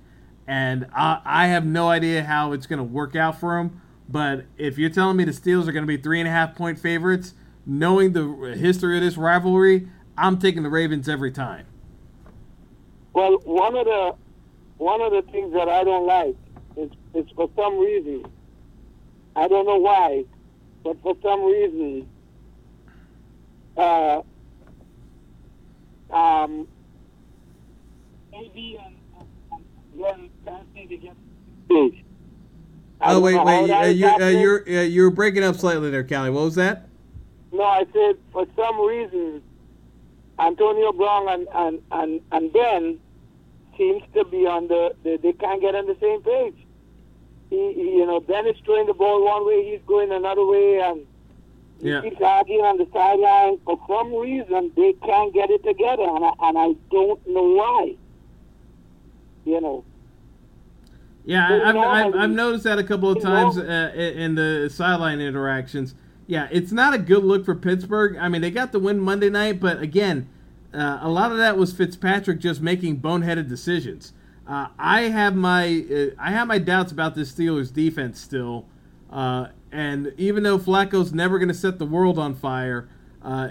and 0.47 0.87
I, 0.93 1.21
I 1.25 1.47
have 1.47 1.65
no 1.65 1.89
idea 1.89 2.23
how 2.23 2.53
it's 2.53 2.67
going 2.67 2.77
to 2.77 2.83
work 2.83 3.15
out 3.15 3.39
for 3.39 3.57
him. 3.59 3.81
But 4.09 4.45
if 4.57 4.77
you're 4.77 4.89
telling 4.89 5.17
me 5.17 5.25
the 5.25 5.31
Steelers 5.31 5.67
are 5.67 5.71
going 5.71 5.83
to 5.83 5.87
be 5.87 5.97
three 5.97 6.19
and 6.19 6.27
a 6.27 6.31
half 6.31 6.55
point 6.55 6.79
favorites, 6.79 7.33
knowing 7.67 8.13
the 8.13 8.55
history 8.57 8.97
of 8.97 9.03
this 9.03 9.17
rivalry, 9.17 9.87
I'm 10.17 10.39
taking 10.39 10.63
the 10.63 10.69
Ravens 10.69 11.07
every 11.09 11.31
time. 11.31 11.67
Well, 13.13 13.37
one 13.43 13.75
of 13.75 13.85
the 13.85 14.15
one 14.77 15.01
of 15.01 15.11
the 15.11 15.21
things 15.31 15.53
that 15.53 15.67
I 15.67 15.83
don't 15.83 16.05
like 16.05 16.35
is, 16.77 16.91
is 17.13 17.25
for 17.35 17.49
some 17.55 17.77
reason, 17.79 18.25
I 19.35 19.47
don't 19.47 19.65
know 19.65 19.77
why, 19.77 20.23
but 20.83 21.01
for 21.01 21.15
some 21.21 21.43
reason, 21.43 22.07
uh, 23.75 24.21
um, 26.11 26.67
maybe 28.31 28.79
and 28.83 28.95
then 29.99 30.29
fancy 30.45 30.87
to 30.87 30.97
get 30.97 31.15
big. 31.67 32.03
Oh 33.01 33.19
wait, 33.19 33.43
wait, 33.43 33.71
uh, 33.71 33.85
you, 33.85 34.07
uh, 34.07 34.27
you're 34.27 34.63
uh, 34.67 34.83
you're 34.83 35.09
breaking 35.11 35.43
up 35.43 35.55
slightly 35.55 35.89
there, 35.89 36.03
Callie. 36.03 36.29
What 36.29 36.45
was 36.45 36.55
that? 36.55 36.86
No, 37.51 37.63
I 37.63 37.85
said 37.93 38.15
for 38.31 38.45
some 38.55 38.79
reason, 38.85 39.41
Antonio 40.39 40.91
Brown 40.91 41.27
and 41.29 41.47
and 41.53 41.79
and, 41.91 42.21
and 42.31 42.53
Ben 42.53 42.99
seems 43.77 44.03
to 44.13 44.25
be 44.25 44.45
on 44.45 44.67
the 44.67 44.93
they, 45.03 45.17
they 45.17 45.33
can't 45.33 45.61
get 45.61 45.75
on 45.75 45.85
the 45.87 45.97
same 46.01 46.21
page. 46.21 46.55
He, 47.49 47.73
he, 47.73 47.81
you 47.97 48.05
know, 48.05 48.19
Ben 48.19 48.45
is 48.45 48.57
throwing 48.65 48.87
the 48.87 48.93
ball 48.93 49.23
one 49.23 49.45
way, 49.47 49.63
he's 49.71 49.79
going 49.87 50.11
another 50.11 50.45
way, 50.45 50.79
and 50.81 51.05
he 51.81 51.89
Yeah. 51.89 52.01
keeps 52.01 52.21
arguing 52.21 52.65
on 52.65 52.77
the 52.77 52.87
sideline. 52.91 53.59
For 53.63 53.79
some 53.87 54.13
reason, 54.13 54.71
they 54.75 54.93
can't 55.05 55.33
get 55.33 55.49
it 55.49 55.63
together, 55.63 56.03
and 56.03 56.25
I, 56.25 56.31
and 56.41 56.57
I 56.57 56.75
don't 56.91 57.25
know 57.27 57.43
why. 57.43 57.95
You 59.45 59.61
know, 59.61 59.85
Yeah, 61.23 61.47
I- 61.47 61.69
I've, 61.69 61.75
I've, 61.77 62.15
I've 62.15 62.29
noticed 62.31 62.65
that 62.65 62.79
a 62.79 62.83
couple 62.83 63.09
of 63.11 63.21
times 63.21 63.57
uh, 63.57 63.91
in 63.95 64.35
the 64.35 64.69
sideline 64.69 65.21
interactions. 65.21 65.95
Yeah, 66.27 66.49
it's 66.51 66.73
not 66.73 66.93
a 66.93 66.97
good 66.97 67.23
look 67.23 67.45
for 67.45 67.55
Pittsburgh. 67.55 68.17
I 68.17 68.27
mean, 68.27 68.41
they 68.41 68.51
got 68.51 68.73
the 68.73 68.79
win 68.79 68.99
Monday 68.99 69.29
night, 69.29 69.61
but 69.61 69.81
again, 69.81 70.27
uh, 70.73 70.99
a 71.01 71.09
lot 71.09 71.31
of 71.31 71.37
that 71.37 71.57
was 71.57 71.73
Fitzpatrick 71.73 72.39
just 72.39 72.61
making 72.61 72.99
boneheaded 72.99 73.47
decisions. 73.47 74.11
Uh, 74.45 74.67
I 74.77 75.03
have 75.03 75.35
my 75.35 75.85
uh, 75.91 76.15
I 76.19 76.31
have 76.31 76.47
my 76.47 76.59
doubts 76.59 76.91
about 76.91 77.15
this 77.15 77.31
Steelers 77.31 77.73
defense 77.73 78.19
still, 78.19 78.65
uh, 79.09 79.47
and 79.71 80.13
even 80.17 80.43
though 80.43 80.57
Flacco's 80.57 81.13
never 81.13 81.39
going 81.39 81.47
to 81.47 81.53
set 81.53 81.79
the 81.79 81.85
world 81.85 82.19
on 82.19 82.35
fire, 82.35 82.89
uh, 83.23 83.49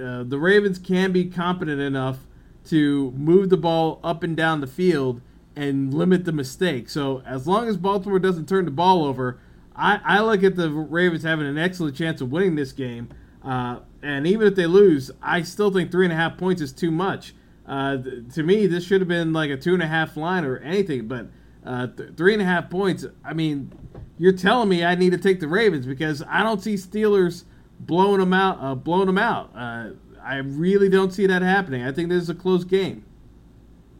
uh, 0.00 0.22
the 0.22 0.38
Ravens 0.38 0.78
can 0.78 1.12
be 1.12 1.24
competent 1.24 1.80
enough 1.80 2.18
to 2.66 3.12
move 3.12 3.50
the 3.50 3.56
ball 3.56 4.00
up 4.02 4.22
and 4.22 4.36
down 4.36 4.60
the 4.60 4.66
field 4.66 5.20
and 5.54 5.94
limit 5.94 6.24
the 6.24 6.32
mistake. 6.32 6.88
So 6.88 7.22
as 7.24 7.46
long 7.46 7.68
as 7.68 7.76
Baltimore 7.76 8.18
doesn't 8.18 8.48
turn 8.48 8.64
the 8.64 8.70
ball 8.70 9.04
over, 9.04 9.38
I, 9.76 10.00
I 10.04 10.20
look 10.20 10.42
at 10.42 10.56
the 10.56 10.70
Ravens 10.70 11.22
having 11.22 11.46
an 11.46 11.58
excellent 11.58 11.96
chance 11.96 12.20
of 12.20 12.32
winning 12.32 12.54
this 12.54 12.72
game. 12.72 13.08
Uh, 13.42 13.80
and 14.02 14.26
even 14.26 14.48
if 14.48 14.54
they 14.54 14.66
lose, 14.66 15.10
I 15.22 15.42
still 15.42 15.70
think 15.70 15.90
three 15.90 16.06
and 16.06 16.12
a 16.12 16.16
half 16.16 16.36
points 16.38 16.62
is 16.62 16.72
too 16.72 16.90
much. 16.90 17.34
Uh, 17.66 17.96
th- 17.96 18.34
to 18.34 18.42
me, 18.42 18.66
this 18.66 18.84
should 18.84 19.00
have 19.00 19.08
been 19.08 19.32
like 19.32 19.50
a 19.50 19.56
two 19.56 19.74
and 19.74 19.82
a 19.82 19.86
half 19.86 20.16
line 20.16 20.44
or 20.44 20.58
anything, 20.58 21.08
but 21.08 21.26
uh, 21.64 21.88
th- 21.88 22.10
three 22.16 22.32
and 22.32 22.42
a 22.42 22.44
half 22.44 22.70
points. 22.70 23.04
I 23.24 23.34
mean, 23.34 23.72
you're 24.18 24.32
telling 24.32 24.68
me 24.68 24.84
I 24.84 24.94
need 24.94 25.10
to 25.10 25.18
take 25.18 25.40
the 25.40 25.48
Ravens 25.48 25.86
because 25.86 26.22
I 26.28 26.42
don't 26.42 26.62
see 26.62 26.74
Steelers 26.74 27.44
blowing 27.80 28.20
them 28.20 28.32
out. 28.32 28.58
Uh, 28.60 28.74
blowing 28.74 29.06
them 29.06 29.18
out. 29.18 29.50
Uh, 29.54 29.90
I 30.22 30.36
really 30.38 30.88
don't 30.88 31.12
see 31.12 31.26
that 31.26 31.42
happening. 31.42 31.84
I 31.84 31.92
think 31.92 32.08
this 32.08 32.22
is 32.22 32.30
a 32.30 32.34
close 32.34 32.64
game. 32.64 33.04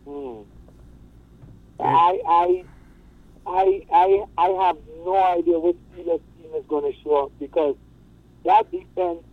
Hmm. 0.04 0.40
I 1.78 2.20
I 2.26 2.64
I 3.46 3.86
I 3.92 4.24
I 4.38 4.48
have 4.66 4.76
no 5.06 5.16
idea 5.16 5.58
which 5.58 5.76
Steelers 5.94 6.20
team 6.36 6.50
is 6.54 6.64
going 6.68 6.92
to 6.92 6.98
show 7.02 7.24
up 7.24 7.32
because 7.38 7.76
that 8.44 8.70
defense 8.70 9.24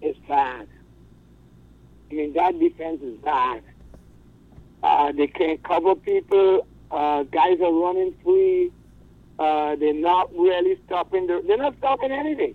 is 0.00 0.16
bad. 0.28 0.66
I 2.10 2.14
mean, 2.14 2.32
that 2.34 2.58
defense 2.58 3.02
is 3.02 3.16
bad. 3.18 3.62
Uh, 4.82 5.12
they 5.12 5.26
can't 5.26 5.62
cover 5.62 5.94
people. 5.94 6.66
Uh, 6.90 7.24
guys 7.24 7.60
are 7.60 7.72
running 7.72 8.14
free. 8.24 8.72
Uh, 9.38 9.76
they're 9.76 9.94
not 9.94 10.32
really 10.34 10.78
stopping. 10.86 11.26
The, 11.26 11.42
they're 11.46 11.56
not 11.56 11.76
stopping 11.78 12.12
anything. 12.12 12.54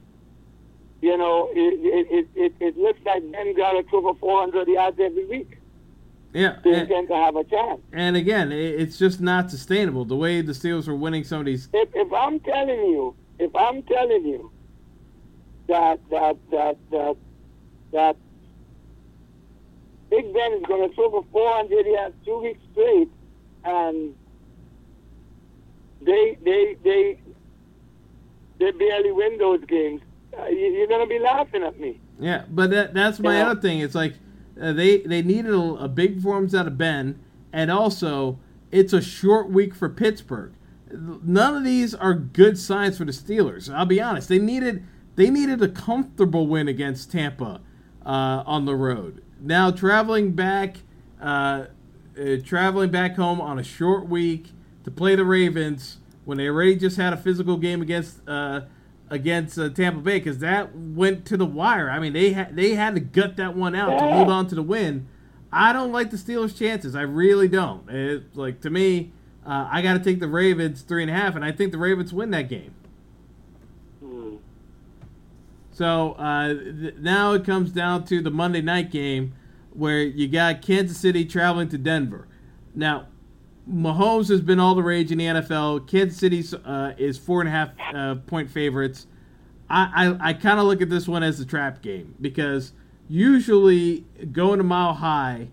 You 1.01 1.17
know, 1.17 1.49
it 1.53 1.79
it, 2.09 2.27
it, 2.35 2.53
it, 2.59 2.77
looks 2.77 2.99
like 3.05 3.31
Ben 3.31 3.55
got 3.55 3.73
to 3.73 3.83
throw 3.89 4.01
for 4.01 4.15
400 4.15 4.67
yards 4.67 4.99
every 4.99 5.25
week. 5.25 5.57
Yeah, 6.35 6.57
and, 6.65 6.87
tend 6.89 7.07
to 7.07 7.15
have 7.15 7.37
a 7.37 7.45
chance. 7.45 7.79
and 7.93 8.17
again, 8.17 8.51
it's 8.51 8.97
just 8.99 9.21
not 9.21 9.49
sustainable. 9.49 10.03
The 10.03 10.17
way 10.17 10.41
the 10.41 10.51
Steelers 10.51 10.85
are 10.89 10.95
winning 10.95 11.23
some 11.23 11.39
of 11.39 11.45
these. 11.45 11.69
if, 11.73 11.87
if 11.95 12.11
I'm 12.11 12.41
telling 12.41 12.77
you, 12.77 13.15
if 13.39 13.55
I'm 13.55 13.81
telling 13.83 14.25
you 14.25 14.51
that 15.69 15.99
that 16.09 16.35
that 16.51 16.77
that 16.91 17.15
that 17.93 18.17
Big 20.09 20.33
Ben 20.33 20.53
is 20.53 20.63
going 20.67 20.89
to 20.89 20.93
throw 20.93 21.09
for 21.09 21.25
400 21.31 21.85
yards 21.87 22.15
two 22.25 22.37
weeks 22.41 22.59
straight, 22.73 23.09
and 23.63 24.13
they 26.01 26.37
they 26.43 26.75
they 26.83 27.19
they 28.59 28.71
barely 28.71 29.11
win 29.13 29.37
those 29.37 29.63
games, 29.65 30.01
uh, 30.37 30.47
you, 30.47 30.57
you're 30.57 30.87
going 30.87 31.07
to 31.07 31.09
be 31.09 31.19
laughing 31.19 31.63
at 31.63 31.79
me. 31.79 31.99
Yeah, 32.19 32.43
but 32.49 32.69
that, 32.71 32.93
that's 32.93 33.19
my 33.19 33.37
Yeah. 33.37 33.51
other 33.51 33.61
thing. 33.61 33.79
It's 33.79 33.95
like 33.95 34.15
uh, 34.59 34.73
they 34.73 34.99
they 34.99 35.21
needed 35.21 35.53
a, 35.53 35.59
a 35.59 35.87
big 35.87 36.15
performance 36.15 36.53
out 36.53 36.67
of 36.67 36.77
Ben, 36.77 37.19
and 37.51 37.71
also 37.71 38.39
it's 38.71 38.93
a 38.93 39.01
short 39.01 39.49
week 39.49 39.75
for 39.75 39.89
Pittsburgh. 39.89 40.53
None 40.91 41.55
of 41.55 41.63
these 41.63 41.93
are 41.93 42.13
good 42.13 42.57
signs 42.57 42.97
for 42.97 43.05
the 43.05 43.11
Steelers. 43.11 43.73
I'll 43.73 43.85
be 43.85 44.01
honest. 44.01 44.29
They 44.29 44.39
needed 44.39 44.85
they 45.15 45.29
needed 45.29 45.61
a 45.61 45.67
comfortable 45.67 46.47
win 46.47 46.67
against 46.67 47.11
Tampa 47.11 47.61
uh, 48.05 48.43
on 48.45 48.65
the 48.65 48.75
road. 48.75 49.23
Now 49.41 49.71
traveling 49.71 50.33
back, 50.33 50.77
uh, 51.21 51.65
uh, 52.19 52.37
traveling 52.43 52.91
back 52.91 53.15
home 53.15 53.41
on 53.41 53.59
a 53.59 53.63
short 53.63 54.07
week 54.07 54.51
to 54.83 54.91
play 54.91 55.15
the 55.15 55.25
Ravens 55.25 55.97
when 56.23 56.37
they 56.37 56.47
already 56.47 56.75
just 56.75 56.97
had 56.97 57.13
a 57.13 57.17
physical 57.17 57.57
game 57.57 57.81
against 57.81 58.27
uh, 58.27 58.61
against 59.09 59.57
uh, 59.57 59.69
Tampa 59.69 60.01
Bay 60.01 60.19
because 60.19 60.39
that 60.39 60.75
went 60.75 61.25
to 61.25 61.37
the 61.37 61.45
wire. 61.45 61.89
I 61.89 61.99
mean, 61.99 62.13
they 62.13 62.33
had 62.33 62.55
they 62.55 62.75
had 62.75 62.95
to 62.95 62.99
gut 62.99 63.37
that 63.37 63.55
one 63.55 63.75
out 63.75 63.99
to 63.99 64.05
hold 64.05 64.29
on 64.29 64.47
to 64.47 64.55
the 64.55 64.63
win. 64.63 65.07
I 65.51 65.73
don't 65.73 65.91
like 65.91 66.11
the 66.11 66.17
Steelers' 66.17 66.57
chances. 66.57 66.95
I 66.95 67.01
really 67.01 67.47
don't. 67.47 67.89
It's 67.89 68.35
like 68.35 68.61
to 68.61 68.69
me, 68.69 69.11
uh, 69.45 69.69
I 69.71 69.81
got 69.81 69.93
to 69.93 69.99
take 69.99 70.19
the 70.19 70.27
Ravens 70.27 70.81
three 70.81 71.01
and 71.01 71.11
a 71.11 71.13
half, 71.13 71.35
and 71.35 71.45
I 71.45 71.51
think 71.51 71.71
the 71.71 71.77
Ravens 71.77 72.11
win 72.11 72.31
that 72.31 72.49
game. 72.49 72.73
Hmm. 74.01 74.35
So 75.71 76.13
uh, 76.13 76.53
th- 76.53 76.95
now 76.99 77.33
it 77.33 77.45
comes 77.45 77.71
down 77.71 78.05
to 78.05 78.21
the 78.21 78.31
Monday 78.31 78.61
night 78.61 78.91
game 78.91 79.33
where 79.73 80.01
you 80.01 80.27
got 80.27 80.61
Kansas 80.61 80.97
City 80.97 81.25
traveling 81.25 81.69
to 81.69 81.77
Denver. 81.77 82.27
Now, 82.73 83.07
Mahomes 83.69 84.29
has 84.29 84.41
been 84.41 84.59
all 84.59 84.75
the 84.75 84.83
rage 84.83 85.11
in 85.11 85.17
the 85.17 85.25
NFL. 85.25 85.87
Kansas 85.87 86.19
City 86.19 86.43
uh, 86.63 86.93
is 86.97 87.17
four 87.17 87.41
and 87.41 87.47
a 87.47 87.51
half 87.51 87.69
uh, 87.93 88.15
point 88.27 88.49
favorites. 88.49 89.07
I, 89.69 90.07
I, 90.19 90.29
I 90.29 90.33
kind 90.33 90.59
of 90.59 90.65
look 90.65 90.81
at 90.81 90.89
this 90.89 91.07
one 91.07 91.23
as 91.23 91.39
a 91.39 91.45
trap 91.45 91.81
game 91.81 92.15
because 92.21 92.73
usually 93.09 94.05
going 94.31 94.59
to 94.59 94.63
Mile 94.63 94.93
High, 94.93 95.47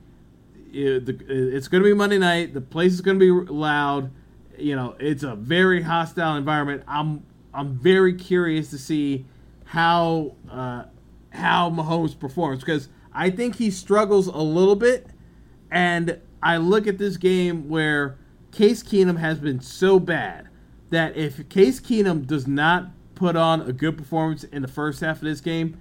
it, 0.72 1.06
the, 1.06 1.56
it's 1.56 1.68
going 1.68 1.82
to 1.82 1.88
be 1.88 1.94
Monday 1.94 2.18
night. 2.18 2.52
The 2.52 2.60
place 2.60 2.92
is 2.92 3.00
going 3.00 3.18
to 3.18 3.44
be 3.44 3.52
loud. 3.52 4.10
You 4.58 4.76
know, 4.76 4.94
it's 5.00 5.22
a 5.22 5.34
very 5.34 5.82
hostile 5.82 6.36
environment. 6.36 6.82
I'm 6.86 7.24
I'm 7.54 7.78
very 7.78 8.14
curious 8.14 8.70
to 8.70 8.78
see 8.78 9.26
how 9.64 10.36
uh, 10.50 10.84
how 11.30 11.70
Mahomes 11.70 12.18
performs 12.18 12.60
because 12.60 12.88
I 13.14 13.30
think 13.30 13.56
he 13.56 13.70
struggles 13.70 14.26
a 14.26 14.36
little 14.36 14.76
bit, 14.76 15.06
and 15.70 16.20
I 16.42 16.56
look 16.56 16.86
at 16.86 16.98
this 16.98 17.16
game 17.16 17.68
where 17.68 18.18
Case 18.50 18.82
Keenum 18.82 19.18
has 19.18 19.38
been 19.38 19.60
so 19.60 19.98
bad 19.98 20.48
that 20.90 21.16
if 21.16 21.48
Case 21.48 21.80
Keenum 21.80 22.26
does 22.26 22.46
not 22.46 22.88
put 23.14 23.36
on 23.36 23.60
a 23.62 23.72
good 23.72 23.96
performance 23.96 24.44
in 24.44 24.62
the 24.62 24.68
first 24.68 25.00
half 25.00 25.16
of 25.18 25.22
this 25.22 25.40
game, 25.40 25.78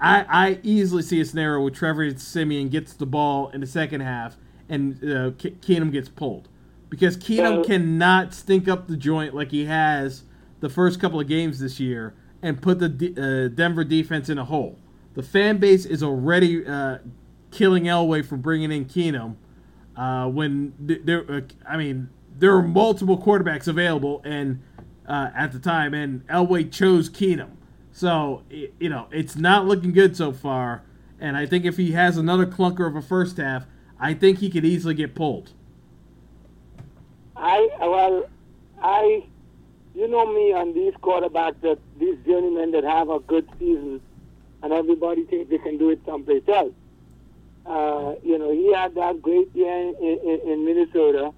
I, 0.00 0.24
I 0.28 0.60
easily 0.62 1.02
see 1.02 1.20
a 1.20 1.24
scenario 1.24 1.60
where 1.60 1.70
Trevor 1.70 2.10
Siemian 2.16 2.68
gets 2.68 2.92
the 2.94 3.06
ball 3.06 3.48
in 3.50 3.60
the 3.60 3.66
second 3.66 4.00
half 4.00 4.36
and 4.68 4.94
uh, 5.02 5.30
Keenum 5.32 5.92
gets 5.92 6.08
pulled 6.08 6.48
because 6.88 7.16
Keenum 7.16 7.62
So- 7.62 7.64
cannot 7.64 8.34
stink 8.34 8.68
up 8.68 8.88
the 8.88 8.96
joint 8.96 9.34
like 9.34 9.50
he 9.50 9.64
has 9.66 10.24
the 10.60 10.68
first 10.68 11.00
couple 11.00 11.20
of 11.20 11.26
games 11.28 11.58
this 11.60 11.80
year 11.80 12.14
and 12.42 12.60
put 12.60 12.78
the 12.78 12.88
D- 12.88 13.14
uh, 13.16 13.48
Denver 13.48 13.84
defense 13.84 14.28
in 14.28 14.38
a 14.38 14.44
hole. 14.44 14.78
The 15.14 15.22
fan 15.22 15.58
base 15.58 15.84
is 15.84 16.02
already 16.02 16.66
uh, 16.66 16.98
killing 17.50 17.84
Elway 17.84 18.24
for 18.24 18.36
bringing 18.36 18.72
in 18.72 18.84
Keenum 18.86 19.36
uh, 19.96 20.28
when 20.28 20.74
th- 20.86 21.02
there. 21.04 21.24
Uh, 21.30 21.40
I 21.68 21.76
mean, 21.76 22.08
there 22.36 22.52
were 22.52 22.62
multiple 22.62 23.18
quarterbacks 23.18 23.68
available, 23.68 24.22
and 24.24 24.62
uh, 25.06 25.30
at 25.34 25.52
the 25.52 25.58
time, 25.58 25.94
and 25.94 26.26
Elway 26.28 26.70
chose 26.70 27.08
Keenum. 27.10 27.50
So 27.92 28.42
y- 28.50 28.70
you 28.78 28.88
know, 28.88 29.06
it's 29.10 29.36
not 29.36 29.66
looking 29.66 29.92
good 29.92 30.16
so 30.16 30.32
far. 30.32 30.82
And 31.20 31.36
I 31.36 31.46
think 31.46 31.64
if 31.64 31.76
he 31.76 31.92
has 31.92 32.16
another 32.16 32.46
clunker 32.46 32.86
of 32.86 32.96
a 32.96 33.02
first 33.02 33.36
half, 33.36 33.64
I 34.00 34.12
think 34.14 34.38
he 34.38 34.50
could 34.50 34.64
easily 34.64 34.94
get 34.94 35.14
pulled. 35.14 35.52
I 37.36 37.68
well, 37.80 38.24
I, 38.82 39.24
you 39.94 40.08
know 40.08 40.26
me 40.32 40.52
and 40.52 40.74
these 40.74 40.94
quarterbacks 40.94 41.60
that 41.62 41.78
these 41.98 42.16
journeymen 42.26 42.72
that 42.72 42.84
have 42.84 43.08
a 43.08 43.20
good 43.20 43.48
season, 43.58 44.00
and 44.62 44.72
everybody 44.72 45.24
thinks 45.26 45.50
they 45.50 45.58
can 45.58 45.78
do 45.78 45.90
it 45.90 46.00
someplace 46.04 46.42
else. 46.48 46.72
Uh, 47.64 48.14
you 48.22 48.38
know, 48.38 48.50
he 48.52 48.72
had 48.72 48.94
that 48.96 49.22
great 49.22 49.48
year 49.54 49.72
in, 49.72 50.18
in, 50.24 50.40
in 50.52 50.64
Minnesota, 50.64 51.32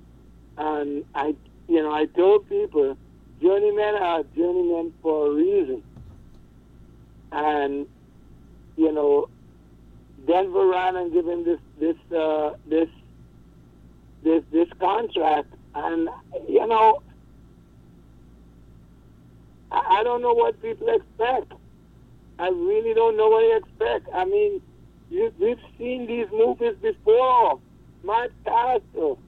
and 0.56 1.04
I, 1.14 1.34
you 1.68 1.82
know, 1.82 1.92
I 1.92 2.06
told 2.06 2.48
people, 2.48 2.96
journeymen 3.42 3.94
are 3.96 4.22
journeymen 4.34 4.92
for 5.02 5.26
a 5.28 5.34
reason, 5.34 5.82
and 7.30 7.86
you 8.76 8.92
know, 8.92 9.28
Denver 10.26 10.66
ran 10.66 10.96
and 10.96 11.12
give 11.12 11.26
him 11.26 11.44
this 11.44 11.60
this 11.78 11.96
uh, 12.16 12.54
this 12.66 12.88
this 14.22 14.42
this 14.50 14.68
contract, 14.80 15.52
and 15.74 16.08
you 16.48 16.66
know, 16.66 17.02
I 19.70 20.02
don't 20.02 20.22
know 20.22 20.32
what 20.32 20.60
people 20.62 20.88
expect. 20.88 21.52
I 22.38 22.48
really 22.48 22.94
don't 22.94 23.16
know 23.16 23.28
what 23.28 23.40
they 23.42 23.56
expect. 23.56 24.08
I 24.14 24.24
mean, 24.24 24.60
you, 25.10 25.32
we've 25.38 25.58
seen 25.78 26.06
these 26.06 26.26
movies 26.32 26.76
before. 26.80 27.60
Matt 28.04 28.30
Cassel, 28.44 29.18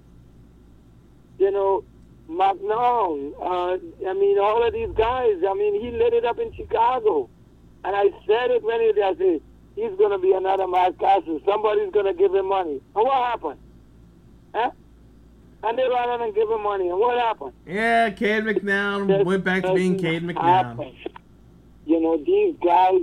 you 1.38 1.50
know, 1.50 1.82
McNown. 2.28 3.32
Uh, 3.40 4.08
I 4.08 4.12
mean, 4.12 4.38
all 4.38 4.66
of 4.66 4.72
these 4.72 4.90
guys. 4.96 5.36
I 5.48 5.54
mean, 5.54 5.80
he 5.80 5.90
lit 5.90 6.12
it 6.12 6.24
up 6.24 6.38
in 6.38 6.52
Chicago, 6.54 7.28
and 7.84 7.96
I 7.96 8.10
said 8.26 8.50
it 8.50 8.62
when 8.62 8.80
he 8.80 9.02
I 9.02 9.14
said 9.16 9.40
he's 9.76 9.96
going 9.96 10.10
to 10.10 10.18
be 10.18 10.32
another 10.32 10.66
Matt 10.66 10.98
Cassel. 10.98 11.40
Somebody's 11.46 11.92
going 11.92 12.06
to 12.06 12.14
give 12.14 12.34
him 12.34 12.48
money. 12.48 12.80
And 12.94 13.04
what 13.04 13.24
happened? 13.24 13.60
Huh? 14.54 14.70
And 15.62 15.78
they 15.78 15.82
ran 15.88 16.08
out 16.08 16.20
and 16.20 16.34
give 16.34 16.50
him 16.50 16.62
money. 16.62 16.88
And 16.88 16.98
what 16.98 17.18
happened? 17.18 17.52
Yeah, 17.66 18.10
Cade 18.10 18.44
McNown 18.44 19.24
went 19.24 19.42
back 19.44 19.62
to 19.64 19.74
being 19.74 19.98
Cade 19.98 20.22
McNown. 20.22 20.94
You 21.86 22.00
know, 22.00 22.16
these 22.18 22.54
guys, 22.62 23.00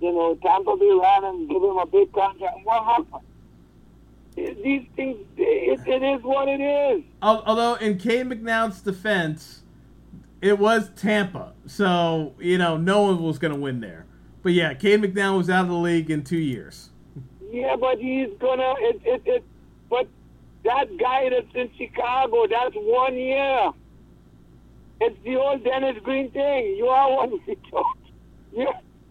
you 0.00 0.12
know, 0.12 0.34
Tampa 0.42 0.76
Bay 0.76 0.90
ran 1.00 1.24
and 1.24 1.48
give 1.48 1.62
him 1.62 1.76
a 1.76 1.86
big 1.86 2.12
contract. 2.12 2.56
What 2.64 2.84
happened? 2.84 3.24
These 4.36 4.86
things, 4.94 5.16
it, 5.36 5.80
it 5.86 6.02
is 6.02 6.22
what 6.22 6.48
it 6.48 6.60
is. 6.60 7.02
Although 7.20 7.74
in 7.74 7.98
Cade 7.98 8.26
McNown's 8.26 8.80
defense, 8.80 9.62
it 10.40 10.58
was 10.58 10.90
Tampa, 10.94 11.54
so 11.66 12.34
you 12.38 12.58
know 12.58 12.76
no 12.76 13.02
one 13.02 13.20
was 13.22 13.38
going 13.38 13.52
to 13.52 13.58
win 13.58 13.80
there. 13.80 14.06
But 14.42 14.52
yeah, 14.52 14.74
Cade 14.74 15.02
McNown 15.02 15.36
was 15.36 15.50
out 15.50 15.62
of 15.62 15.68
the 15.68 15.74
league 15.74 16.10
in 16.10 16.22
two 16.22 16.38
years. 16.38 16.90
Yeah, 17.50 17.74
but 17.74 17.98
he's 17.98 18.28
gonna. 18.38 18.74
It, 18.78 19.00
it, 19.04 19.22
it, 19.24 19.44
but 19.90 20.06
that 20.64 20.96
guy 20.98 21.30
that's 21.30 21.54
in 21.54 21.70
Chicago, 21.76 22.46
that's 22.46 22.74
one 22.76 23.16
year. 23.16 23.72
It's 25.00 25.16
the 25.24 25.36
old 25.36 25.64
Dennis 25.64 25.96
Green 26.02 26.30
thing. 26.30 26.76
You 26.76 26.86
are 26.86 27.16
one. 27.16 27.40
You, 28.50 28.66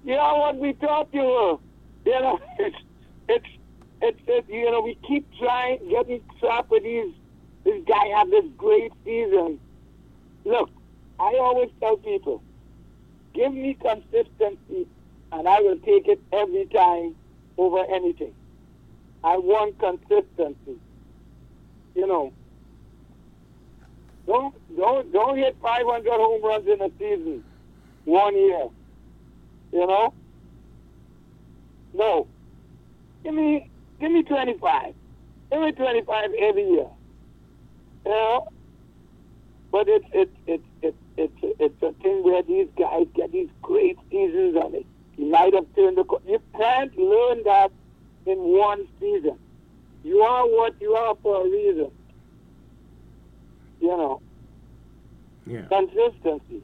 you 0.08 0.16
know 0.16 0.38
what 0.38 0.56
we 0.56 0.72
thought 0.72 1.10
you 1.12 1.22
were. 1.22 1.58
You 2.06 2.22
know, 2.22 2.40
it's, 2.60 2.78
it's, 4.02 4.20
it's, 4.26 4.48
you 4.50 4.72
know, 4.72 4.80
we 4.80 4.98
keep 5.06 5.28
trying, 5.38 5.80
getting 5.90 6.22
trapped 6.40 6.72
with 6.72 6.84
these. 6.84 7.14
This 7.66 7.84
guy 7.86 8.08
had 8.18 8.32
this 8.32 8.46
great 8.58 8.94
season. 9.04 9.60
Look, 10.46 10.70
I 11.20 11.36
always 11.42 11.70
tell 11.82 11.98
people, 11.98 12.42
give 13.34 13.54
me 13.54 13.74
consistency, 13.82 14.88
and 15.34 15.48
I 15.50 15.60
will 15.60 15.78
take 15.80 16.08
it 16.08 16.22
every 16.32 16.68
time 16.68 17.14
over 17.58 17.84
anything. 17.94 18.34
I 19.26 19.36
want 19.36 19.78
consistency. 19.78 20.80
You 21.96 22.08
know, 22.08 22.32
don't 24.26 24.56
don't 24.78 25.12
don't 25.12 25.38
hit 25.38 25.58
500 25.62 26.10
home 26.10 26.44
runs 26.46 26.68
in 26.68 26.82
a 26.82 26.90
season, 26.98 27.44
one 28.06 28.38
year. 28.38 28.70
You 29.72 29.86
know, 29.86 30.14
no. 31.94 32.28
Give 33.24 33.34
me 33.34 33.70
give 34.00 34.12
me 34.12 34.24
25. 34.24 34.94
Give 35.52 35.62
me 35.62 35.72
25 35.72 36.30
every 36.42 36.64
year. 36.64 36.88
You 38.06 38.12
know, 38.12 38.48
but 39.72 39.88
it's 39.88 40.06
it's 40.14 40.32
it's 40.48 40.64
it's 40.82 40.98
it's 41.18 41.34
it's 41.60 41.82
a 41.84 41.92
thing 42.02 42.24
where 42.24 42.44
these 42.44 42.68
guys 42.78 43.06
get 43.16 43.32
these 43.32 43.50
great 43.62 43.98
seasons 44.12 44.56
on 44.56 44.76
it. 44.76 44.86
You 45.18 45.30
might 45.30 45.54
have 45.54 45.66
turned 45.76 45.98
the. 45.98 46.04
co- 46.04 46.22
You 46.26 46.40
can't 46.56 46.96
learn 46.98 47.44
that 47.44 47.70
in 48.26 48.38
one 48.38 48.88
season. 49.00 49.38
You 50.04 50.20
are 50.22 50.46
what 50.46 50.74
you 50.80 50.94
are 50.94 51.16
for 51.22 51.46
a 51.46 51.50
reason. 51.50 51.92
You 53.82 53.88
know, 53.90 54.22
Yeah. 55.46 55.66
consistency. 55.70 56.62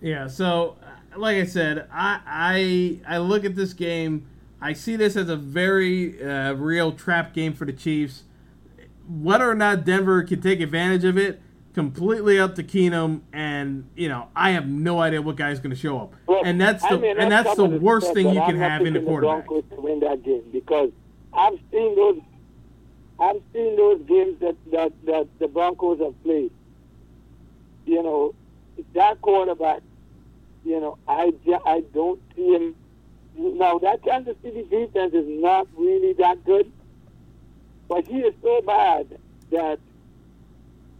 Yeah, 0.00 0.26
so 0.26 0.76
like 1.16 1.36
I 1.36 1.44
said, 1.44 1.86
I 1.92 2.20
I 2.26 3.14
I 3.14 3.18
look 3.18 3.44
at 3.44 3.54
this 3.54 3.72
game. 3.72 4.26
I 4.60 4.72
see 4.72 4.96
this 4.96 5.16
as 5.16 5.28
a 5.28 5.36
very 5.36 6.22
uh, 6.22 6.54
real 6.54 6.92
trap 6.92 7.34
game 7.34 7.52
for 7.52 7.64
the 7.64 7.72
Chiefs. 7.72 8.24
Whether 9.06 9.50
or 9.50 9.54
not 9.54 9.84
Denver 9.84 10.22
can 10.22 10.40
take 10.40 10.60
advantage 10.60 11.04
of 11.04 11.18
it, 11.18 11.42
completely 11.74 12.38
up 12.38 12.54
to 12.54 12.62
Keenum. 12.62 13.20
And 13.32 13.88
you 13.94 14.08
know, 14.08 14.28
I 14.34 14.50
have 14.52 14.66
no 14.66 15.00
idea 15.00 15.20
what 15.20 15.36
guy's 15.36 15.60
going 15.60 15.70
to 15.70 15.76
show 15.76 15.98
up. 15.98 16.14
Look, 16.26 16.46
and 16.46 16.60
that's 16.60 16.82
the 16.82 16.94
I 16.94 16.96
may 16.96 17.10
and 17.10 17.30
that's 17.30 17.56
the 17.56 17.66
worst 17.66 18.14
thing 18.14 18.28
you 18.28 18.40
can 18.40 18.56
have 18.56 18.80
in 18.82 18.88
a 18.88 18.90
picking 18.90 19.04
the 19.04 19.08
quarterback. 19.08 19.46
Broncos 19.46 19.70
to 19.76 19.80
win 19.80 20.00
that 20.00 20.22
game 20.22 20.44
because 20.52 20.90
I've 21.32 21.58
seen 21.70 21.94
those. 21.96 22.20
I've 23.18 23.40
seen 23.52 23.76
those 23.76 24.02
games 24.08 24.40
that, 24.40 24.56
that, 24.72 24.92
that 25.06 25.28
the 25.38 25.46
Broncos 25.46 26.00
have 26.00 26.20
played. 26.24 26.50
You 27.86 28.02
know, 28.02 28.34
that 28.94 29.20
quarterback. 29.20 29.82
You 30.64 30.80
know, 30.80 30.98
I 31.08 31.32
I 31.66 31.82
don't 31.94 32.20
see 32.36 32.52
him. 32.54 32.76
Now 33.36 33.78
that 33.80 34.02
Kansas 34.04 34.36
City 34.42 34.64
defense 34.70 35.14
is 35.14 35.26
not 35.28 35.68
really 35.76 36.14
that 36.18 36.44
good, 36.44 36.66
but 37.88 38.04
he 38.06 38.18
is 38.18 38.34
so 38.42 38.62
bad 38.66 39.06
that 39.52 39.78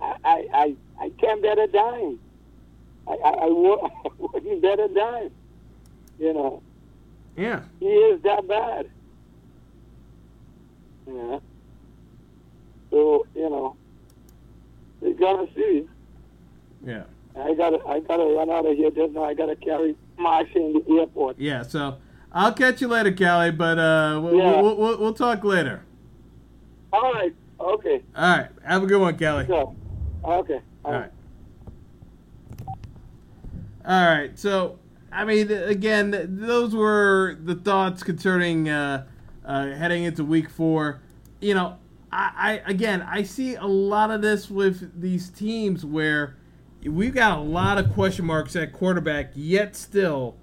I 0.00 0.14
I 0.24 0.44
I, 0.54 0.76
I 1.00 1.10
can't 1.20 1.42
bet 1.42 1.58
a 1.58 1.68
dime. 1.68 2.20
I 3.08 3.12
I, 3.24 3.30
I, 3.30 3.46
I 4.06 4.10
wouldn't 4.18 4.62
bet 4.62 4.80
a 4.80 4.88
dime. 4.94 5.30
You 6.18 6.34
know, 6.34 6.62
Yeah, 7.36 7.62
he 7.80 7.86
is 7.86 8.22
that 8.22 8.48
bad. 8.48 8.86
Yeah. 11.06 11.38
So 12.90 13.26
you 13.34 13.50
know, 13.50 13.76
we're 15.00 15.14
gonna 15.14 15.46
see. 15.53 15.53
I 17.64 17.70
gotta 17.70 17.86
I 17.88 18.00
gotta 18.00 18.24
run 18.24 18.50
out 18.50 18.66
of 18.66 18.76
here 18.76 18.90
just 18.90 19.12
now. 19.12 19.24
I 19.24 19.34
gotta 19.34 19.56
carry 19.56 19.96
Marsha 20.18 20.56
in 20.56 20.72
the 20.86 21.00
airport. 21.00 21.38
yeah. 21.38 21.62
So 21.62 21.96
I'll 22.32 22.52
catch 22.52 22.80
you 22.80 22.88
later, 22.88 23.12
Callie. 23.12 23.50
But 23.52 23.78
uh, 23.78 24.20
we'll, 24.22 24.36
Yeah. 24.36 24.60
we'll, 24.60 24.76
we'll, 24.76 24.98
we'll 24.98 25.14
talk 25.14 25.44
later. 25.44 25.82
All 26.92 27.12
right. 27.12 27.34
Okay. 27.60 28.02
All 28.16 28.36
right. 28.36 28.48
Have 28.64 28.82
a 28.82 28.86
good 28.86 29.00
one, 29.00 29.16
Callie. 29.16 29.46
So. 29.46 29.74
Okay. 30.24 30.60
All 30.84 30.92
right. 30.92 31.10
All 33.86 34.06
right. 34.08 34.38
So 34.38 34.78
I 35.12 35.24
mean, 35.24 35.50
again, 35.50 36.36
those 36.40 36.74
were 36.74 37.36
the 37.42 37.54
thoughts 37.54 38.02
concerning 38.02 38.68
uh, 38.68 39.06
uh, 39.44 39.66
heading 39.72 40.04
into 40.04 40.24
week 40.24 40.50
four. 40.50 41.00
You 41.40 41.54
know, 41.54 41.76
I, 42.10 42.60
I 42.66 42.70
again, 42.70 43.02
I 43.02 43.22
see 43.22 43.54
a 43.54 43.66
lot 43.66 44.10
of 44.10 44.22
this 44.22 44.50
with 44.50 45.00
these 45.00 45.30
teams 45.30 45.84
where 45.84 46.36
we've 46.84 47.14
got 47.14 47.38
a 47.38 47.40
lot 47.40 47.78
of 47.78 47.92
question 47.92 48.24
marks 48.24 48.56
at 48.56 48.72
quarterback, 48.72 49.32
yet 49.34 49.74
still 49.76 50.36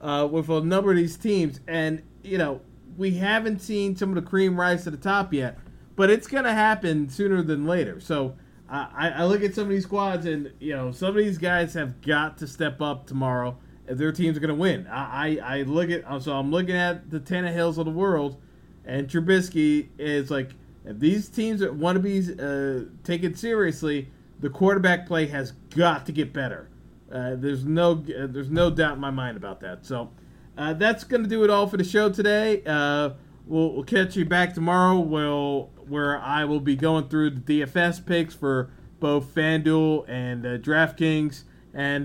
uh, 0.00 0.28
with 0.30 0.48
a 0.48 0.60
number 0.60 0.90
of 0.90 0.96
these 0.96 1.16
teams, 1.16 1.60
and 1.66 2.02
you 2.22 2.38
know, 2.38 2.60
we 2.96 3.12
haven't 3.12 3.60
seen 3.60 3.96
some 3.96 4.10
of 4.10 4.14
the 4.16 4.22
cream 4.22 4.58
rise 4.58 4.84
to 4.84 4.90
the 4.90 4.96
top 4.96 5.32
yet, 5.32 5.58
but 5.96 6.10
it's 6.10 6.26
going 6.26 6.44
to 6.44 6.52
happen 6.52 7.08
sooner 7.08 7.42
than 7.42 7.66
later. 7.66 8.00
So 8.00 8.36
I, 8.68 9.10
I 9.16 9.24
look 9.24 9.42
at 9.42 9.54
some 9.54 9.64
of 9.64 9.70
these 9.70 9.84
squads, 9.84 10.26
and 10.26 10.52
you 10.60 10.74
know, 10.74 10.90
some 10.92 11.10
of 11.10 11.16
these 11.16 11.38
guys 11.38 11.74
have 11.74 12.00
got 12.00 12.38
to 12.38 12.46
step 12.46 12.80
up 12.80 13.06
tomorrow 13.06 13.56
if 13.86 13.98
their 13.98 14.12
teams 14.12 14.36
are 14.36 14.40
going 14.40 14.48
to 14.48 14.54
win. 14.54 14.86
I, 14.86 15.38
I, 15.38 15.58
I 15.58 15.62
look 15.62 15.90
at 15.90 16.22
so 16.22 16.32
I'm 16.32 16.50
looking 16.50 16.76
at 16.76 17.10
the 17.10 17.20
Tannehills 17.20 17.78
of 17.78 17.84
the 17.84 17.90
world, 17.90 18.40
and 18.84 19.08
Trubisky 19.08 19.88
is 19.98 20.30
like 20.30 20.50
if 20.84 20.98
these 20.98 21.28
teams 21.28 21.64
want 21.64 21.96
to 21.96 22.00
be 22.00 22.20
uh, 22.40 22.90
taken 23.04 23.34
seriously, 23.34 24.10
the 24.44 24.50
quarterback 24.50 25.06
play 25.06 25.26
has 25.26 25.52
got 25.74 26.04
to 26.04 26.12
get 26.12 26.34
better. 26.34 26.68
Uh, 27.10 27.34
there's 27.34 27.64
no 27.64 27.92
uh, 27.92 28.26
there's 28.28 28.50
no 28.50 28.68
doubt 28.68 28.92
in 28.92 29.00
my 29.00 29.10
mind 29.10 29.38
about 29.38 29.60
that. 29.60 29.86
So 29.86 30.10
uh, 30.58 30.74
that's 30.74 31.02
going 31.02 31.22
to 31.22 31.28
do 31.28 31.44
it 31.44 31.50
all 31.50 31.66
for 31.66 31.78
the 31.78 31.84
show 31.84 32.10
today. 32.10 32.62
Uh, 32.66 33.12
we'll, 33.46 33.72
we'll 33.72 33.84
catch 33.84 34.16
you 34.16 34.26
back 34.26 34.52
tomorrow. 34.52 35.00
We'll 35.00 35.70
where 35.88 36.20
I 36.20 36.44
will 36.44 36.60
be 36.60 36.76
going 36.76 37.08
through 37.08 37.30
the 37.30 37.62
DFS 37.62 38.04
picks 38.04 38.34
for 38.34 38.70
both 39.00 39.34
FanDuel 39.34 40.04
and 40.08 40.44
uh, 40.44 40.58
DraftKings, 40.58 41.44
and 41.72 42.04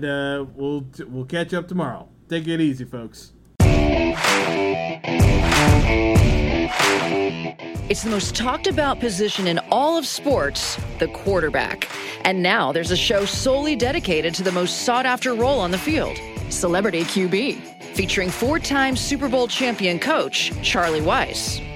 we'll 0.56 0.86
we'll 1.08 1.26
catch 1.26 1.52
up 1.52 1.68
tomorrow. 1.68 2.08
Take 2.30 2.48
it 2.48 2.58
easy, 2.58 2.86
folks. 2.86 3.34
It's 7.90 8.04
the 8.04 8.10
most 8.10 8.36
talked 8.36 8.68
about 8.68 9.00
position 9.00 9.48
in 9.48 9.58
all 9.70 9.98
of 9.98 10.06
sports, 10.06 10.78
the 11.00 11.08
quarterback. 11.08 11.88
And 12.24 12.40
now 12.40 12.70
there's 12.70 12.92
a 12.92 12.96
show 12.96 13.24
solely 13.24 13.74
dedicated 13.74 14.32
to 14.36 14.44
the 14.44 14.52
most 14.52 14.82
sought 14.82 15.06
after 15.06 15.34
role 15.34 15.58
on 15.58 15.72
the 15.72 15.78
field 15.78 16.16
Celebrity 16.50 17.02
QB, 17.02 17.60
featuring 17.94 18.30
four 18.30 18.58
time 18.58 18.96
Super 18.96 19.28
Bowl 19.28 19.48
champion 19.48 19.98
coach 19.98 20.52
Charlie 20.62 21.00
Weis. 21.00 21.60